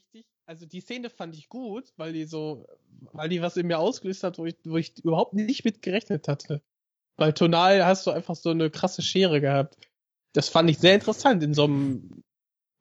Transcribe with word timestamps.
richtig, 0.00 0.26
also 0.46 0.66
die 0.66 0.80
Szene 0.80 1.10
fand 1.10 1.34
ich 1.36 1.48
gut, 1.48 1.92
weil 1.96 2.12
die 2.12 2.24
so, 2.24 2.66
weil 3.12 3.28
die 3.28 3.42
was 3.42 3.56
in 3.56 3.66
mir 3.66 3.78
ausgelöst 3.78 4.22
hat, 4.24 4.38
wo 4.38 4.46
ich, 4.46 4.56
wo 4.64 4.76
ich 4.76 4.98
überhaupt 5.04 5.34
nicht 5.34 5.64
mit 5.64 5.82
gerechnet 5.82 6.28
hatte. 6.28 6.62
Weil 7.16 7.32
tonal 7.34 7.84
hast 7.84 8.06
du 8.06 8.10
einfach 8.10 8.34
so 8.34 8.50
eine 8.50 8.70
krasse 8.70 9.02
Schere 9.02 9.40
gehabt. 9.40 9.76
Das 10.32 10.48
fand 10.48 10.70
ich 10.70 10.78
sehr 10.78 10.94
interessant 10.94 11.42
in 11.42 11.54
so 11.54 11.64
einem 11.64 12.22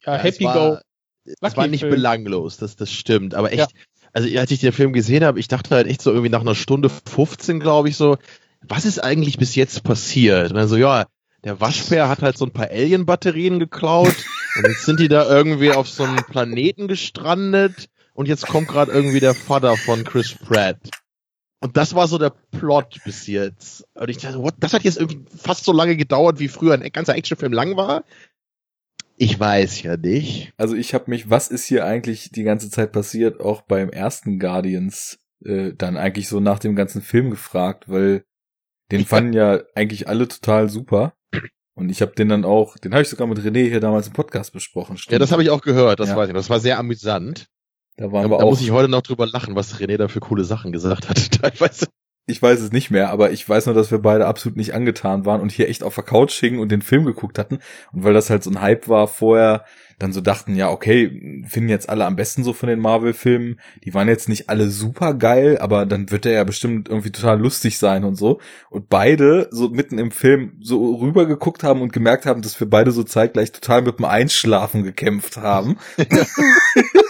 ja, 0.06 0.16
Ja, 0.16 0.24
Happy 0.24 0.44
Go. 0.46 0.50
war, 0.50 0.82
es 1.26 1.42
war 1.42 1.68
nicht 1.68 1.82
Lucky-Film. 1.82 1.90
belanglos, 1.92 2.58
das, 2.58 2.76
das 2.76 2.92
stimmt. 2.92 3.34
Aber 3.36 3.52
echt, 3.52 3.72
Ja. 3.72 3.80
also 4.14 4.40
als 4.40 4.52
ich 4.52 4.60
den 4.62 4.72
Film 4.72 4.94
gesehen 4.94 5.24
habe, 5.24 5.40
ich 5.40 5.48
dachte 5.48 5.76
halt 5.76 5.88
echt 5.88 6.02
so 6.02 6.12
irgendwie 6.12 6.30
nach 6.30 6.42
einer 6.42 6.56
Stunde 6.56 6.90
15, 6.90 7.60
glaube 7.60 7.90
ich, 7.90 7.98
so, 7.98 8.18
was 8.62 8.86
ist 8.86 9.00
eigentlich 9.00 9.38
bis 9.38 9.56
jetzt 9.56 9.84
passiert? 9.84 10.52
Und 10.52 10.56
dann 10.56 10.68
so, 10.68 10.78
ja, 10.78 11.08
der 11.44 11.60
Waschbär 11.60 12.10
hat 12.10 12.22
halt 12.22 12.38
so 12.38 12.46
ein 12.46 12.52
paar 12.52 12.70
Alien-Batterien 12.70 13.60
geklaut 13.60 14.16
und 14.56 14.68
jetzt 14.68 14.86
sind 14.86 15.00
die 15.00 15.08
da 15.08 15.30
irgendwie 15.30 15.72
auf 15.72 15.88
so 15.88 16.04
einem 16.04 16.18
Planeten 16.18 16.88
gestrandet 16.88 17.90
und 18.14 18.28
jetzt 18.28 18.48
kommt 18.48 18.68
gerade 18.68 18.92
irgendwie 18.92 19.20
der 19.20 19.34
Vater 19.34 19.78
von 19.78 20.04
Chris 20.04 20.34
Pratt. 20.34 20.80
Und 21.62 21.76
das 21.76 21.94
war 21.94 22.08
so 22.08 22.18
der 22.18 22.30
Plot 22.30 23.02
bis 23.04 23.28
jetzt. 23.28 23.86
Und 23.94 24.10
ich 24.10 24.18
dachte, 24.18 24.42
what, 24.42 24.56
das 24.60 24.74
hat 24.74 24.84
jetzt 24.84 24.98
irgendwie 24.98 25.26
fast 25.36 25.66
so 25.66 25.74
lange 25.74 25.98
gedauert, 25.98 26.40
wie 26.40 26.48
früher 26.48 26.74
ein 26.74 26.92
ganzer 26.92 27.16
Actionfilm 27.16 27.52
lang 27.52 27.76
war. 27.76 28.06
Ich 29.18 29.38
weiß 29.38 29.84
ja 29.84 29.98
nicht. 29.98 30.54
Also 30.56 30.76
ich 30.76 30.94
habe 30.94 31.10
mich, 31.12 31.30
was 31.30 31.50
ist 31.50 31.66
hier 31.66 31.86
eigentlich 31.86 32.32
die 32.32 32.44
ganze 32.44 32.70
Zeit 32.70 32.94
passiert, 32.94 33.42
auch 33.42 33.62
beim 33.62 33.90
ersten 33.90 34.40
Guardians 34.40 35.20
äh, 35.44 35.74
dann 35.74 35.98
eigentlich 35.98 36.30
so 36.30 36.40
nach 36.40 36.60
dem 36.60 36.76
ganzen 36.76 37.02
Film 37.02 37.30
gefragt, 37.30 37.90
weil 37.90 38.24
den 38.92 39.06
fanden 39.06 39.34
ja 39.34 39.60
eigentlich 39.76 40.08
alle 40.08 40.28
total 40.30 40.70
super. 40.70 41.14
Und 41.80 41.90
ich 41.90 42.02
habe 42.02 42.12
den 42.14 42.30
dann 42.30 42.46
auch, 42.46 42.78
den 42.78 42.92
habe 42.94 43.02
ich 43.04 43.10
sogar 43.10 43.26
mit 43.28 43.40
René 43.40 43.68
hier 43.70 43.80
damals 43.80 44.08
im 44.08 44.14
Podcast 44.14 44.52
besprochen. 44.54 44.96
Ja, 44.96 45.02
stimmt. 45.02 45.22
das 45.22 45.32
habe 45.32 45.42
ich 45.44 45.50
auch 45.50 45.62
gehört, 45.62 46.00
das 46.00 46.10
Ja. 46.10 46.16
weiß 46.18 46.30
ich. 46.30 46.36
Das 46.36 46.50
war 46.50 46.60
sehr 46.60 46.78
amüsant. 46.78 47.48
Da 47.98 48.12
waren 48.12 48.24
Da, 48.24 48.30
wir 48.30 48.38
da 48.38 48.44
auch. 48.46 48.50
muss 48.50 48.62
ich 48.62 48.72
heute 48.72 48.90
noch 48.90 49.02
drüber 49.02 49.26
lachen, 49.26 49.56
was 49.56 49.76
René 49.80 49.98
da 49.98 50.08
für 50.08 50.20
coole 50.20 50.44
Sachen 50.44 50.72
gesagt 50.72 51.10
hat, 51.10 51.32
teilweise. 51.42 51.88
Ich 52.30 52.42
weiß 52.42 52.60
es 52.62 52.72
nicht 52.72 52.92
mehr, 52.92 53.10
aber 53.10 53.32
ich 53.32 53.48
weiß 53.48 53.66
nur, 53.66 53.76
dass 53.76 53.92
wir 53.92 54.00
beide 54.00 54.28
absolut 54.28 54.58
nicht 54.58 54.74
angetan 54.74 55.26
waren 55.26 55.42
und 55.42 55.52
hier 55.52 55.70
echt 55.70 55.84
auf 55.84 55.96
der 55.96 56.04
Couch 56.04 56.34
hingen 56.34 56.60
und 56.60 56.72
den 56.72 56.82
Film 56.82 57.06
geguckt 57.06 57.40
hatten. 57.40 57.60
Und 57.92 58.04
weil 58.04 58.14
das 58.14 58.30
halt 58.30 58.44
so 58.44 58.50
ein 58.50 58.62
Hype 58.62 58.88
war 58.88 59.08
vorher, 59.08 59.66
dann 60.00 60.14
so 60.14 60.22
dachten, 60.22 60.56
ja, 60.56 60.70
okay, 60.70 61.44
finden 61.48 61.70
jetzt 61.70 61.90
alle 61.90 62.06
am 62.06 62.16
besten 62.16 62.44
so 62.46 62.54
von 62.54 62.70
den 62.70 62.80
Marvel-Filmen. 62.80 63.60
Die 63.84 63.94
waren 63.94 64.08
jetzt 64.08 64.30
nicht 64.30 64.50
alle 64.50 64.70
super 64.70 65.14
geil, 65.14 65.58
aber 65.60 65.86
dann 65.86 66.10
wird 66.10 66.24
der 66.24 66.32
ja 66.32 66.44
bestimmt 66.46 66.88
irgendwie 66.88 67.12
total 67.12 67.40
lustig 67.40 67.78
sein 67.78 68.06
und 68.06 68.16
so. 68.16 68.40
Und 68.70 68.88
beide 68.88 69.50
so 69.52 69.70
mitten 69.70 70.00
im 70.00 70.12
Film 70.12 70.54
so 70.62 70.96
rübergeguckt 70.96 71.64
haben 71.64 71.82
und 71.82 71.92
gemerkt 71.92 72.26
haben, 72.26 72.42
dass 72.42 72.60
wir 72.60 72.70
beide 72.70 72.92
so 72.92 73.04
zeitgleich 73.04 73.52
total 73.52 73.82
mit 73.82 74.00
dem 74.00 74.06
Einschlafen 74.06 74.84
gekämpft 74.84 75.36
haben. 75.36 75.78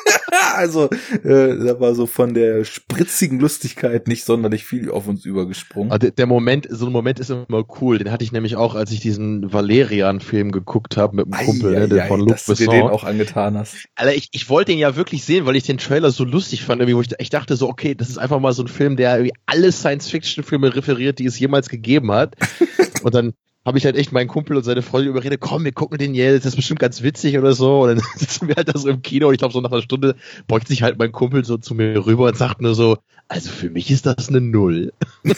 also, 0.55 0.89
äh, 1.23 1.55
da 1.57 1.79
war 1.79 1.95
so 1.95 2.05
von 2.05 2.33
der 2.33 2.63
spritzigen 2.65 3.39
Lustigkeit 3.39 4.07
nicht 4.07 4.23
sonderlich 4.23 4.65
viel 4.65 4.91
auf 4.91 5.07
uns 5.07 5.25
übergesprungen. 5.25 5.91
Aber 5.91 6.11
der, 6.11 6.25
Moment, 6.25 6.67
so 6.69 6.85
ein 6.85 6.91
Moment 6.91 7.19
ist 7.19 7.29
immer 7.29 7.63
cool. 7.81 7.97
Den 7.97 8.11
hatte 8.11 8.23
ich 8.23 8.31
nämlich 8.31 8.55
auch, 8.55 8.75
als 8.75 8.91
ich 8.91 8.99
diesen 8.99 9.51
Valerian-Film 9.51 10.51
geguckt 10.51 10.97
habe 10.97 11.17
mit 11.17 11.33
einem 11.33 11.45
Kumpel, 11.45 11.71
ne, 11.71 11.87
der 11.87 12.03
Eieiei, 12.03 12.07
von 12.07 12.19
Luc 12.19 12.29
dass 12.29 12.45
du 12.45 12.55
dir 12.55 12.69
den 12.69 12.83
auch 12.83 13.03
angetan 13.03 13.57
hast. 13.57 13.85
Alter, 13.95 14.15
ich, 14.15 14.29
ich 14.31 14.49
wollte 14.49 14.71
den 14.71 14.79
ja 14.79 14.95
wirklich 14.95 15.23
sehen, 15.23 15.45
weil 15.45 15.55
ich 15.55 15.63
den 15.63 15.77
Trailer 15.77 16.11
so 16.11 16.23
lustig 16.23 16.63
fand, 16.63 16.81
irgendwie, 16.81 16.95
wo 16.95 17.01
ich, 17.01 17.09
ich 17.17 17.29
dachte 17.29 17.55
so, 17.55 17.69
okay, 17.69 17.95
das 17.95 18.09
ist 18.09 18.17
einfach 18.17 18.39
mal 18.39 18.53
so 18.53 18.63
ein 18.63 18.67
Film, 18.67 18.95
der 18.95 19.15
irgendwie 19.15 19.33
alle 19.45 19.71
Science-Fiction-Filme 19.71 20.75
referiert, 20.75 21.19
die 21.19 21.25
es 21.25 21.39
jemals 21.39 21.69
gegeben 21.69 22.11
hat. 22.11 22.35
Und 23.03 23.15
dann 23.15 23.33
habe 23.69 23.77
ich 23.77 23.85
halt 23.85 23.95
echt 23.95 24.11
meinen 24.11 24.27
Kumpel 24.27 24.57
und 24.57 24.63
seine 24.63 24.81
Freundin 24.81 25.11
überredet, 25.11 25.39
komm, 25.39 25.63
wir 25.63 25.71
gucken 25.71 25.99
den 25.99 26.15
jetzt, 26.15 26.43
das 26.43 26.53
ist 26.53 26.55
bestimmt 26.55 26.79
ganz 26.79 27.03
witzig 27.03 27.37
oder 27.37 27.53
so. 27.53 27.83
Und 27.83 27.89
dann 27.89 28.01
sitzen 28.15 28.47
wir 28.47 28.55
halt 28.55 28.67
da 28.67 28.77
so 28.77 28.89
im 28.89 29.03
Kino 29.03 29.27
und 29.27 29.33
ich 29.35 29.39
glaube, 29.39 29.53
so 29.53 29.61
nach 29.61 29.71
einer 29.71 29.83
Stunde 29.83 30.15
beugt 30.47 30.67
sich 30.67 30.81
halt 30.81 30.97
mein 30.97 31.11
Kumpel 31.11 31.45
so 31.45 31.57
zu 31.57 31.75
mir 31.75 32.03
rüber 32.05 32.25
und 32.25 32.35
sagt 32.35 32.61
nur 32.61 32.73
so, 32.73 32.97
also 33.27 33.51
für 33.51 33.69
mich 33.69 33.91
ist 33.91 34.07
das 34.07 34.27
eine 34.29 34.41
Null. 34.41 34.91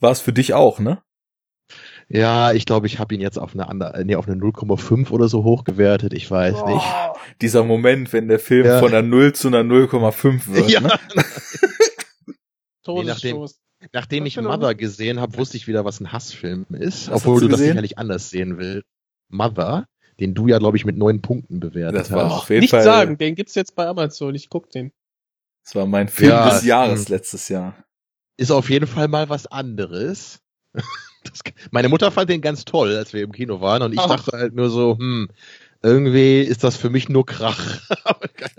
War 0.00 0.10
es 0.10 0.20
für 0.20 0.32
dich 0.32 0.54
auch, 0.54 0.78
ne? 0.78 1.02
Ja, 2.08 2.52
ich 2.52 2.66
glaube, 2.66 2.88
ich 2.88 2.98
habe 2.98 3.14
ihn 3.14 3.20
jetzt 3.20 3.38
auf 3.38 3.54
eine 3.54 3.68
andere, 3.68 4.04
nee, 4.04 4.16
auf 4.16 4.26
eine 4.26 4.36
0,5 4.40 5.10
oder 5.10 5.28
so 5.28 5.44
hochgewertet, 5.44 6.12
ich 6.12 6.28
weiß 6.28 6.64
nicht. 6.66 6.84
Dieser 7.40 7.62
Moment, 7.62 8.12
wenn 8.12 8.26
der 8.28 8.40
Film 8.40 8.66
Ja. 8.66 8.80
von 8.80 8.88
einer 8.88 9.02
0 9.02 9.32
zu 9.34 9.46
einer 9.48 9.60
0,5 9.60 10.48
wird. 10.48 10.70
Ja. 10.70 10.80
Ne? 10.80 10.90
Todesstoß. 12.82 13.06
Nachdem 13.06 13.69
Was 13.92 14.06
ich 14.10 14.36
Mother 14.36 14.74
gesehen 14.74 15.20
habe, 15.20 15.36
wusste 15.38 15.56
ich 15.56 15.66
wieder, 15.66 15.84
was 15.84 16.00
ein 16.00 16.12
Hassfilm 16.12 16.66
ist, 16.70 17.10
Was 17.10 17.22
obwohl 17.22 17.36
du 17.36 17.40
du 17.42 17.48
das 17.48 17.58
gesehen? 17.60 17.72
sicherlich 17.72 17.98
anders 17.98 18.30
sehen 18.30 18.58
willst. 18.58 18.86
Mother, 19.28 19.86
den 20.18 20.34
du 20.34 20.48
ja, 20.48 20.58
glaube 20.58 20.76
ich, 20.76 20.84
mit 20.84 20.96
neun 20.96 21.22
Punkten 21.22 21.60
bewertet 21.60 21.98
Das 22.00 22.10
war 22.12 22.26
hast. 22.26 22.42
auf 22.42 22.50
jeden 22.50 22.60
Nicht 22.60 22.70
Fall, 22.70 22.82
sagen, 22.82 23.16
den 23.16 23.34
gibt's 23.34 23.54
jetzt 23.54 23.74
bei 23.74 23.86
Amazon, 23.86 24.34
ich 24.34 24.50
guck 24.50 24.70
den. 24.70 24.92
das 25.64 25.74
war 25.74 25.86
mein 25.86 26.08
Film 26.08 26.30
Ja, 26.30 26.50
des 26.50 26.64
Jahres 26.64 27.08
letztes 27.08 27.48
Jahr. 27.48 27.74
Ist 28.36 28.50
auf 28.50 28.70
jeden 28.70 28.86
Fall 28.86 29.08
mal 29.08 29.28
was 29.28 29.46
anderes. 29.46 30.40
Das, 31.22 31.40
meine 31.70 31.90
Mutter 31.90 32.10
fand 32.10 32.30
den 32.30 32.40
ganz 32.40 32.64
toll, 32.64 32.96
als 32.96 33.12
wir 33.12 33.22
im 33.22 33.32
Kino 33.32 33.60
waren, 33.60 33.82
und 33.82 33.92
ich 33.92 33.98
Ach. 33.98 34.08
dachte 34.08 34.38
halt 34.38 34.54
nur 34.54 34.70
so, 34.70 34.96
hm, 34.96 35.28
irgendwie 35.82 36.40
ist 36.40 36.62
das 36.62 36.76
für 36.76 36.90
mich 36.90 37.08
nur 37.08 37.26
Krach. 37.26 37.80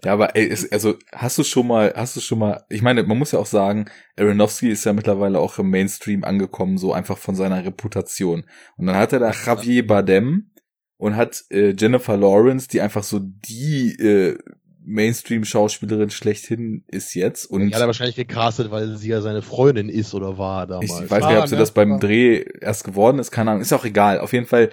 Ja, 0.03 0.13
aber 0.13 0.35
ey, 0.35 0.45
ist, 0.45 0.71
also 0.73 0.95
hast 1.11 1.37
du 1.37 1.43
schon 1.43 1.67
mal, 1.67 1.93
hast 1.95 2.15
du 2.15 2.21
schon 2.21 2.39
mal, 2.39 2.63
ich 2.69 2.81
meine, 2.81 3.03
man 3.03 3.17
muss 3.17 3.31
ja 3.33 3.39
auch 3.39 3.45
sagen, 3.45 3.85
Aronofsky 4.17 4.69
ist 4.69 4.83
ja 4.83 4.93
mittlerweile 4.93 5.39
auch 5.39 5.59
im 5.59 5.69
Mainstream 5.69 6.23
angekommen, 6.23 6.79
so 6.79 6.91
einfach 6.91 7.19
von 7.19 7.35
seiner 7.35 7.63
Reputation. 7.63 8.43
Und 8.77 8.87
dann 8.87 8.95
hat 8.95 9.13
er 9.13 9.19
da 9.19 9.31
Javier 9.31 9.85
Bardem 9.85 10.51
und 10.97 11.15
hat 11.15 11.43
äh, 11.51 11.75
Jennifer 11.77 12.17
Lawrence, 12.17 12.67
die 12.67 12.81
einfach 12.81 13.03
so 13.03 13.19
die 13.19 13.91
äh, 13.99 14.37
Mainstream-Schauspielerin 14.83 16.09
schlechthin 16.09 16.83
ist 16.87 17.13
jetzt. 17.13 17.45
Und 17.45 17.67
Die 17.67 17.73
hat 17.73 17.81
er 17.81 17.87
wahrscheinlich 17.87 18.15
gecastet, 18.15 18.71
weil 18.71 18.97
sie 18.97 19.09
ja 19.09 19.21
seine 19.21 19.41
Freundin 19.41 19.89
ist 19.89 20.13
oder 20.13 20.37
war 20.37 20.67
damals. 20.67 20.99
Ich 20.99 21.09
weiß 21.09 21.25
nicht, 21.27 21.37
ob 21.37 21.47
sie 21.47 21.55
ne? 21.55 21.59
das 21.59 21.71
beim. 21.71 21.99
Dreh 21.99 22.43
erst 22.59 22.83
geworden 22.83 23.19
ist, 23.19 23.31
keine 23.31 23.51
Ahnung, 23.51 23.61
ist 23.61 23.73
auch 23.73 23.85
egal. 23.85 24.19
Auf 24.19 24.33
jeden 24.33 24.47
Fall. 24.47 24.69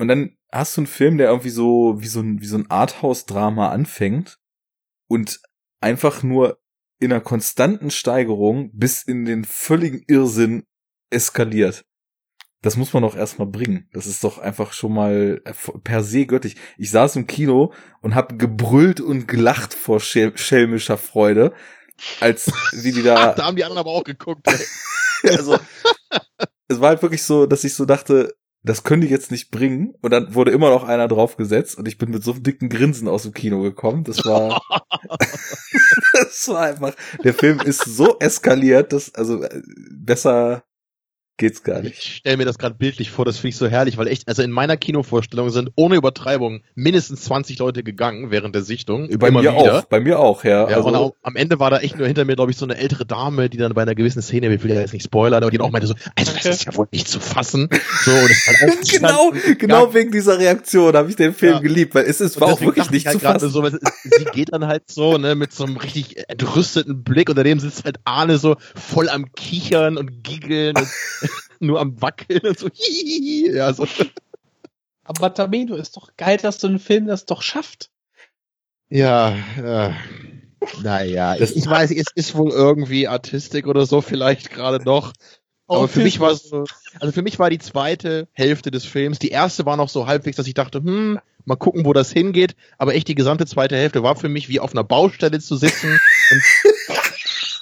Und 0.00 0.08
dann 0.08 0.34
hast 0.50 0.78
du 0.78 0.80
einen 0.80 0.86
Film, 0.86 1.18
der 1.18 1.28
irgendwie 1.28 1.50
so 1.50 1.96
wie 1.98 2.06
so 2.06 2.20
ein 2.20 2.40
wie 2.40 2.46
so 2.46 2.56
ein 2.56 2.70
Arthouse-Drama 2.70 3.68
anfängt 3.68 4.38
und 5.08 5.42
einfach 5.82 6.22
nur 6.22 6.58
in 7.00 7.12
einer 7.12 7.20
konstanten 7.20 7.90
Steigerung 7.90 8.70
bis 8.72 9.02
in 9.02 9.26
den 9.26 9.44
völligen 9.44 10.02
Irrsinn 10.08 10.64
eskaliert. 11.10 11.84
Das 12.62 12.78
muss 12.78 12.94
man 12.94 13.02
doch 13.02 13.14
erstmal 13.14 13.48
bringen. 13.48 13.90
Das 13.92 14.06
ist 14.06 14.24
doch 14.24 14.38
einfach 14.38 14.72
schon 14.72 14.94
mal 14.94 15.42
per 15.84 16.02
se 16.02 16.24
göttlich. 16.24 16.56
Ich 16.78 16.90
saß 16.90 17.16
im 17.16 17.26
Kino 17.26 17.74
und 18.00 18.14
hab 18.14 18.38
gebrüllt 18.38 19.02
und 19.02 19.28
gelacht 19.28 19.74
vor 19.74 20.00
schelmischer 20.00 20.96
Freude, 20.96 21.52
als 22.20 22.46
wie 22.72 22.92
die 22.92 23.02
da 23.02 23.34
da 23.34 23.44
haben 23.44 23.56
die 23.56 23.64
anderen 23.64 23.80
aber 23.80 23.90
auch 23.90 24.04
geguckt. 24.04 24.46
Also, 25.22 25.58
es 26.68 26.80
war 26.80 26.88
halt 26.88 27.02
wirklich 27.02 27.22
so, 27.22 27.44
dass 27.44 27.62
ich 27.62 27.74
so 27.74 27.84
dachte, 27.84 28.34
das 28.62 28.82
können 28.82 29.02
die 29.02 29.08
jetzt 29.08 29.30
nicht 29.30 29.50
bringen. 29.50 29.94
Und 30.02 30.10
dann 30.10 30.34
wurde 30.34 30.50
immer 30.50 30.70
noch 30.70 30.84
einer 30.84 31.08
draufgesetzt 31.08 31.78
und 31.78 31.88
ich 31.88 31.98
bin 31.98 32.10
mit 32.10 32.22
so 32.22 32.32
einem 32.32 32.42
dicken 32.42 32.68
Grinsen 32.68 33.08
aus 33.08 33.22
dem 33.22 33.32
Kino 33.32 33.62
gekommen. 33.62 34.04
Das 34.04 34.24
war, 34.24 34.60
das 36.12 36.48
war 36.48 36.60
einfach, 36.60 36.94
der 37.24 37.34
Film 37.34 37.60
ist 37.60 37.84
so 37.84 38.18
eskaliert, 38.18 38.92
dass, 38.92 39.14
also, 39.14 39.42
äh, 39.42 39.62
besser 39.90 40.62
geht's 41.40 41.62
gar 41.62 41.80
nicht. 41.80 41.98
Ich 41.98 42.16
stelle 42.16 42.36
mir 42.36 42.44
das 42.44 42.58
gerade 42.58 42.74
bildlich 42.74 43.10
vor, 43.10 43.24
das 43.24 43.38
finde 43.38 43.48
ich 43.48 43.56
so 43.56 43.66
herrlich, 43.66 43.96
weil 43.96 44.06
echt, 44.08 44.28
also 44.28 44.42
in 44.42 44.50
meiner 44.50 44.76
Kinovorstellung 44.76 45.48
sind 45.50 45.70
ohne 45.74 45.96
Übertreibung 45.96 46.60
mindestens 46.74 47.22
20 47.22 47.58
Leute 47.58 47.82
gegangen 47.82 48.30
während 48.30 48.54
der 48.54 48.62
Sichtung. 48.62 49.08
Bei 49.18 49.28
immer 49.28 49.40
mir 49.40 49.52
wieder. 49.52 49.78
auch, 49.78 49.84
bei 49.84 50.00
mir 50.00 50.20
auch, 50.20 50.44
ja. 50.44 50.68
Ja, 50.70 50.76
also, 50.76 50.88
und 50.88 50.94
auch, 50.94 51.14
am 51.22 51.36
Ende 51.36 51.58
war 51.58 51.70
da 51.70 51.78
echt 51.78 51.96
nur 51.96 52.06
hinter 52.06 52.26
mir, 52.26 52.36
glaube 52.36 52.50
ich, 52.50 52.58
so 52.58 52.66
eine 52.66 52.76
ältere 52.76 53.06
Dame, 53.06 53.48
die 53.48 53.56
dann 53.56 53.72
bei 53.72 53.82
einer 53.82 53.94
gewissen 53.94 54.20
Szene, 54.20 54.54
ich 54.54 54.62
will 54.62 54.70
ja 54.70 54.80
jetzt 54.80 54.92
nicht 54.92 55.04
spoilern, 55.04 55.42
aber 55.42 55.50
die 55.50 55.56
dann 55.56 55.66
auch 55.66 55.70
meinte 55.72 55.88
so, 55.88 55.94
also 56.14 56.32
das 56.32 56.44
ist 56.44 56.66
ja 56.66 56.76
wohl 56.76 56.86
nicht 56.92 57.08
zu 57.08 57.18
fassen. 57.18 57.68
So, 58.04 58.10
und 58.10 58.28
halt 58.28 58.90
genau, 58.92 59.32
genau 59.58 59.94
wegen 59.94 60.12
dieser 60.12 60.38
Reaktion 60.38 60.94
habe 60.94 61.08
ich 61.08 61.16
den 61.16 61.32
Film 61.32 61.54
Ja. 61.54 61.60
geliebt, 61.60 61.94
weil 61.94 62.04
es 62.04 62.20
ist, 62.20 62.38
war 62.38 62.48
auch 62.48 62.60
wirklich 62.60 62.90
nicht 62.90 63.00
ich 63.02 63.06
halt 63.06 63.16
zu 63.18 63.20
gerade 63.24 63.40
fassen. 63.40 63.50
So, 63.50 63.62
weil 63.62 63.72
sie 64.04 64.24
geht 64.26 64.52
dann 64.52 64.66
halt 64.66 64.82
so, 64.90 65.16
ne, 65.16 65.34
mit 65.34 65.52
so 65.54 65.64
einem 65.64 65.78
richtig 65.78 66.28
entrüsteten 66.28 67.02
Blick 67.02 67.30
und 67.30 67.36
daneben 67.36 67.60
sitzt 67.60 67.84
halt 67.84 67.96
Arne 68.04 68.36
so 68.36 68.56
voll 68.74 69.08
am 69.08 69.32
Kichern 69.32 69.96
und 69.96 70.22
Giggeln 70.22 70.76
und 70.76 70.86
nur 71.60 71.80
am 71.80 72.00
Wackeln 72.00 72.40
und 72.40 72.58
so, 72.58 72.68
hihihi, 72.72 73.52
ja, 73.54 73.72
so. 73.72 73.86
Aber 75.04 75.34
Tamino, 75.34 75.74
ist 75.76 75.96
doch 75.96 76.16
geil, 76.16 76.38
dass 76.38 76.60
so 76.60 76.68
ein 76.68 76.78
Film 76.78 77.06
das 77.06 77.26
doch 77.26 77.42
schafft. 77.42 77.90
Ja, 78.88 79.36
äh, 79.56 79.92
naja, 80.82 81.36
ich, 81.36 81.56
ich 81.56 81.66
weiß, 81.66 81.90
es 81.92 82.06
ist 82.14 82.34
wohl 82.34 82.50
irgendwie 82.50 83.08
Artistik 83.08 83.66
oder 83.66 83.86
so 83.86 84.00
vielleicht 84.00 84.50
gerade 84.50 84.84
noch. 84.84 85.12
Aber 85.66 85.86
für 85.86 86.00
mich 86.00 86.18
war 86.18 86.32
es 86.32 86.42
so, 86.42 86.64
also 86.98 87.12
für 87.12 87.22
mich 87.22 87.38
war 87.38 87.48
die 87.48 87.60
zweite 87.60 88.26
Hälfte 88.32 88.72
des 88.72 88.84
Films, 88.84 89.20
die 89.20 89.28
erste 89.28 89.66
war 89.66 89.76
noch 89.76 89.88
so 89.88 90.08
halbwegs, 90.08 90.36
dass 90.36 90.48
ich 90.48 90.54
dachte, 90.54 90.78
hm, 90.78 91.20
mal 91.44 91.54
gucken, 91.54 91.84
wo 91.84 91.92
das 91.92 92.10
hingeht. 92.10 92.56
Aber 92.76 92.94
echt 92.94 93.06
die 93.06 93.14
gesamte 93.14 93.46
zweite 93.46 93.76
Hälfte 93.76 94.02
war 94.02 94.16
für 94.16 94.28
mich 94.28 94.48
wie 94.48 94.58
auf 94.58 94.72
einer 94.72 94.82
Baustelle 94.82 95.38
zu 95.38 95.54
sitzen 95.54 96.00
und 96.30 96.42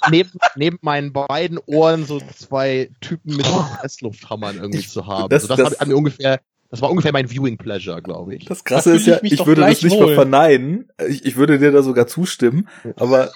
neben, 0.09 0.31
neben 0.55 0.77
meinen 0.81 1.11
beiden 1.13 1.57
Ohren 1.65 2.05
so 2.05 2.19
zwei 2.35 2.89
Typen 3.01 3.35
mit 3.37 3.45
Presslufthammern 3.45 4.57
irgendwie 4.57 4.85
zu 4.85 5.05
haben. 5.07 5.29
Das- 5.29 5.43
so, 5.43 5.47
das, 5.49 5.57
das- 5.57 5.79
hat, 5.79 5.87
mir 5.87 5.95
ungefähr 5.97 6.39
Das 6.69 6.81
war 6.81 6.89
ungefähr 6.91 7.11
mein 7.11 7.29
Viewing 7.29 7.57
Pleasure, 7.57 8.01
glaube 8.01 8.35
ich. 8.35 8.45
Das 8.45 8.63
Krasse 8.63 8.91
Da 8.91 8.95
ist 8.95 9.07
ja, 9.07 9.19
ich 9.23 9.33
ich 9.33 9.45
würde 9.45 9.61
das 9.61 9.81
nicht 9.81 9.97
mal 9.99 10.07
wohl. 10.07 10.15
verneinen. 10.15 10.89
Ich, 11.07 11.25
ich 11.25 11.35
würde 11.35 11.57
dir 11.59 11.71
da 11.71 11.81
sogar 11.81 12.05
zustimmen. 12.07 12.67
Aber 12.95 13.31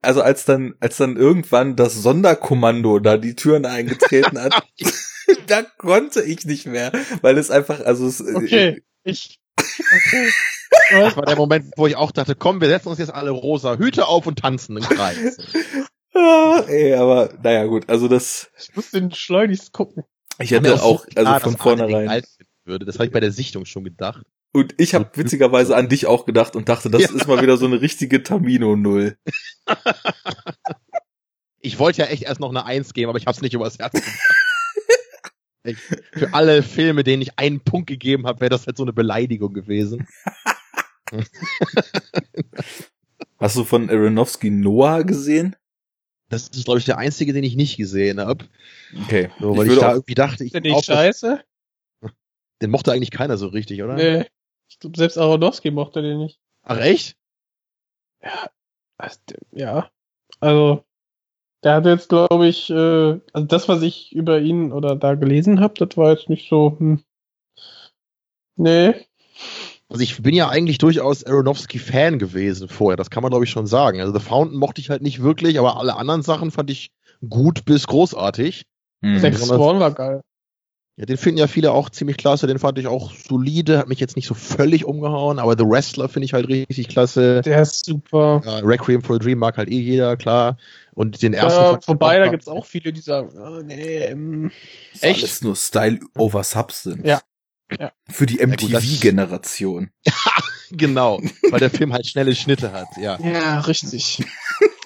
also 0.00 0.22
als 0.22 0.44
dann, 0.44 0.74
als 0.80 0.96
dann 0.96 1.16
irgendwann 1.16 1.76
das 1.76 1.94
Sonderkommando 1.94 2.98
da 2.98 3.18
die 3.18 3.36
Türen 3.36 3.66
eingetreten 3.66 4.40
hat, 4.40 4.62
da 5.46 5.62
konnte 5.78 6.22
ich 6.22 6.44
nicht 6.44 6.66
mehr, 6.66 6.92
weil 7.20 7.38
es 7.38 7.50
einfach, 7.50 7.80
also 7.84 8.06
es, 8.06 8.20
Okay, 8.20 8.82
ich. 9.04 9.38
Okay. 9.58 10.30
Das 10.92 11.16
war 11.16 11.24
der 11.24 11.36
Moment, 11.36 11.72
wo 11.76 11.86
ich 11.86 11.96
auch 11.96 12.12
dachte, 12.12 12.34
komm, 12.34 12.60
wir 12.60 12.68
setzen 12.68 12.88
uns 12.88 12.98
jetzt 12.98 13.12
alle 13.14 13.30
rosa 13.30 13.76
Hüte 13.76 14.06
auf 14.06 14.26
und 14.26 14.38
tanzen 14.38 14.76
im 14.76 14.82
Kreis. 14.84 15.38
Ah, 16.14 16.62
ey, 16.68 16.94
aber 16.94 17.32
naja 17.42 17.64
gut, 17.64 17.88
also 17.88 18.08
das, 18.08 18.50
Ich 18.58 18.76
muss 18.76 18.90
den 18.90 19.10
schleunigst 19.12 19.72
gucken. 19.72 20.04
ich 20.38 20.50
hätte 20.50 20.74
auch, 20.82 21.00
so 21.04 21.10
klar, 21.10 21.26
also 21.34 21.50
von 21.50 21.56
vornherein. 21.58 22.22
Würde. 22.64 22.84
Das 22.86 22.96
habe 22.96 23.06
ich 23.06 23.12
bei 23.12 23.20
der 23.20 23.32
Sichtung 23.32 23.64
schon 23.64 23.82
gedacht. 23.84 24.22
Und 24.52 24.74
ich 24.76 24.94
habe 24.94 25.08
witzigerweise 25.14 25.74
an 25.74 25.88
dich 25.88 26.06
auch 26.06 26.26
gedacht 26.26 26.54
und 26.54 26.68
dachte, 26.68 26.90
das 26.90 27.02
Ja. 27.02 27.08
ist 27.10 27.26
mal 27.26 27.40
wieder 27.42 27.56
so 27.56 27.64
eine 27.66 27.80
richtige 27.80 28.22
Tamino-Null. 28.22 29.16
Ich 31.64 31.78
wollte 31.78 32.02
ja 32.02 32.08
echt 32.08 32.24
erst 32.24 32.40
noch 32.40 32.50
eine 32.50 32.64
Eins 32.66 32.92
geben, 32.92 33.08
aber 33.08 33.18
ich 33.18 33.26
habe 33.26 33.36
es 33.36 33.40
nicht 33.40 33.54
übers 33.54 33.78
Herz 33.78 33.92
gebracht. 33.92 34.18
Ich, 35.64 35.76
für 36.12 36.34
alle 36.34 36.64
Filme, 36.64 37.04
denen 37.04 37.22
ich 37.22 37.38
einen 37.38 37.60
Punkt 37.60 37.86
gegeben 37.86 38.26
habe, 38.26 38.40
wäre 38.40 38.50
das 38.50 38.66
halt 38.66 38.76
so 38.76 38.82
eine 38.82 38.92
Beleidigung 38.92 39.54
gewesen. 39.54 40.08
Hast 43.38 43.56
du 43.56 43.64
von 43.64 43.90
Aronofsky 43.90 44.50
Noah 44.50 45.02
gesehen? 45.04 45.56
Das 46.28 46.48
ist, 46.48 46.64
glaube 46.64 46.78
ich, 46.78 46.84
der 46.86 46.98
einzige, 46.98 47.32
den 47.32 47.44
ich 47.44 47.56
nicht 47.56 47.76
gesehen 47.76 48.20
habe. 48.20 48.46
Okay. 49.04 49.30
So, 49.38 49.56
weil 49.56 49.66
ich, 49.66 49.72
würde 49.72 49.80
da 49.82 49.92
irgendwie 49.92 50.14
dachte, 50.14 50.44
ich 50.44 50.48
Ist 50.48 50.54
der 50.54 50.60
glaub, 50.62 50.76
nicht 50.76 50.88
das- 50.88 50.96
scheiße? 50.96 51.44
den 52.62 52.70
mochte 52.70 52.92
eigentlich 52.92 53.10
keiner 53.10 53.36
so 53.36 53.48
richtig, 53.48 53.82
oder? 53.82 53.94
Nee. 53.94 54.24
Ich 54.68 54.78
glaube, 54.78 54.96
selbst 54.96 55.18
Aronofsky 55.18 55.70
mochte 55.72 56.00
den 56.00 56.18
nicht. 56.18 56.40
Ach 56.62 56.78
echt? 56.78 57.16
Also, 58.96 59.18
Ja. 59.50 59.90
Also, 60.40 60.84
der 61.64 61.74
hat 61.74 61.86
jetzt, 61.86 62.08
glaube 62.08 62.46
ich, 62.46 62.70
äh, 62.70 63.20
also 63.32 63.46
das, 63.46 63.68
was 63.68 63.82
ich 63.82 64.12
über 64.12 64.40
ihn 64.40 64.72
oder 64.72 64.94
da 64.96 65.14
gelesen 65.16 65.60
habe, 65.60 65.74
das 65.74 65.96
war 65.96 66.12
jetzt 66.12 66.28
nicht 66.28 66.48
so, 66.48 66.76
hm. 66.78 67.02
Nee. 68.56 68.94
Also 69.92 70.02
ich 70.02 70.22
bin 70.22 70.34
ja 70.34 70.48
eigentlich 70.48 70.78
durchaus 70.78 71.22
Aronofsky-Fan 71.24 72.18
gewesen 72.18 72.68
vorher, 72.68 72.96
das 72.96 73.10
kann 73.10 73.22
man 73.22 73.30
glaube 73.30 73.44
ich 73.44 73.50
schon 73.50 73.66
sagen. 73.66 74.00
Also 74.00 74.12
The 74.12 74.24
Fountain 74.24 74.58
mochte 74.58 74.80
ich 74.80 74.90
halt 74.90 75.02
nicht 75.02 75.22
wirklich, 75.22 75.58
aber 75.58 75.76
alle 75.78 75.96
anderen 75.96 76.22
Sachen 76.22 76.50
fand 76.50 76.70
ich 76.70 76.90
gut 77.28 77.64
bis 77.64 77.86
großartig. 77.86 78.64
Hm. 79.02 79.20
Black 79.20 79.32
besonders- 79.32 79.56
Swan 79.58 79.80
war 79.80 79.90
geil. 79.92 80.20
Ja, 80.98 81.06
den 81.06 81.16
finden 81.16 81.38
ja 81.38 81.46
viele 81.46 81.72
auch 81.72 81.88
ziemlich 81.88 82.18
klasse, 82.18 82.46
den 82.46 82.58
fand 82.58 82.78
ich 82.78 82.86
auch 82.86 83.12
solide, 83.14 83.78
hat 83.78 83.88
mich 83.88 83.98
jetzt 83.98 84.14
nicht 84.14 84.26
so 84.28 84.34
völlig 84.34 84.84
umgehauen, 84.84 85.38
aber 85.38 85.56
The 85.56 85.64
Wrestler 85.64 86.06
finde 86.10 86.26
ich 86.26 86.34
halt 86.34 86.48
richtig 86.48 86.88
klasse. 86.88 87.40
Der 87.40 87.62
ist 87.62 87.86
super. 87.86 88.42
Ja, 88.44 88.58
Requiem 88.58 89.02
for 89.02 89.16
a 89.16 89.18
Dream 89.18 89.38
mag 89.38 89.56
halt 89.56 89.70
eh 89.70 89.80
jeder, 89.80 90.18
klar. 90.18 90.58
Und 90.92 91.22
den 91.22 91.32
ersten 91.32 91.60
Ja, 91.62 91.78
wobei, 91.86 92.18
da 92.18 92.26
auch- 92.26 92.30
gibt's 92.30 92.46
auch 92.46 92.66
viele, 92.66 92.92
die 92.92 93.00
sagen, 93.00 93.30
oh, 93.38 93.62
nee, 93.64 94.04
ähm, 94.04 94.50
Ist 94.92 95.02
alles 95.04 95.40
nur 95.42 95.56
Style 95.56 95.98
over 96.18 96.44
Substance. 96.44 97.00
Ja. 97.04 97.20
Ja. 97.78 97.92
Für 98.08 98.26
die 98.26 98.44
MTV-Generation. 98.44 99.90
Genau, 100.74 101.20
weil 101.50 101.60
der 101.60 101.68
Film 101.68 101.92
halt 101.92 102.06
schnelle 102.06 102.34
Schnitte 102.34 102.72
hat, 102.72 102.88
ja. 102.96 103.18
ja, 103.20 103.60
richtig. 103.60 104.24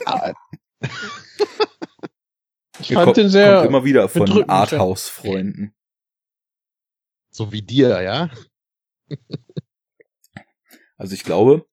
Aber- 0.04 0.34
ich 2.80 2.88
fand 2.92 3.04
kommt, 3.04 3.16
den 3.16 3.28
sehr, 3.28 3.58
kommt 3.58 3.68
immer 3.68 3.84
wieder 3.84 4.08
von. 4.08 4.50
Arthouse-Freunden. 4.50 5.76
So 7.30 7.52
wie 7.52 7.62
dir, 7.62 8.02
ja. 8.02 8.30
Also 10.98 11.14
ich 11.14 11.22
glaube, 11.24 11.66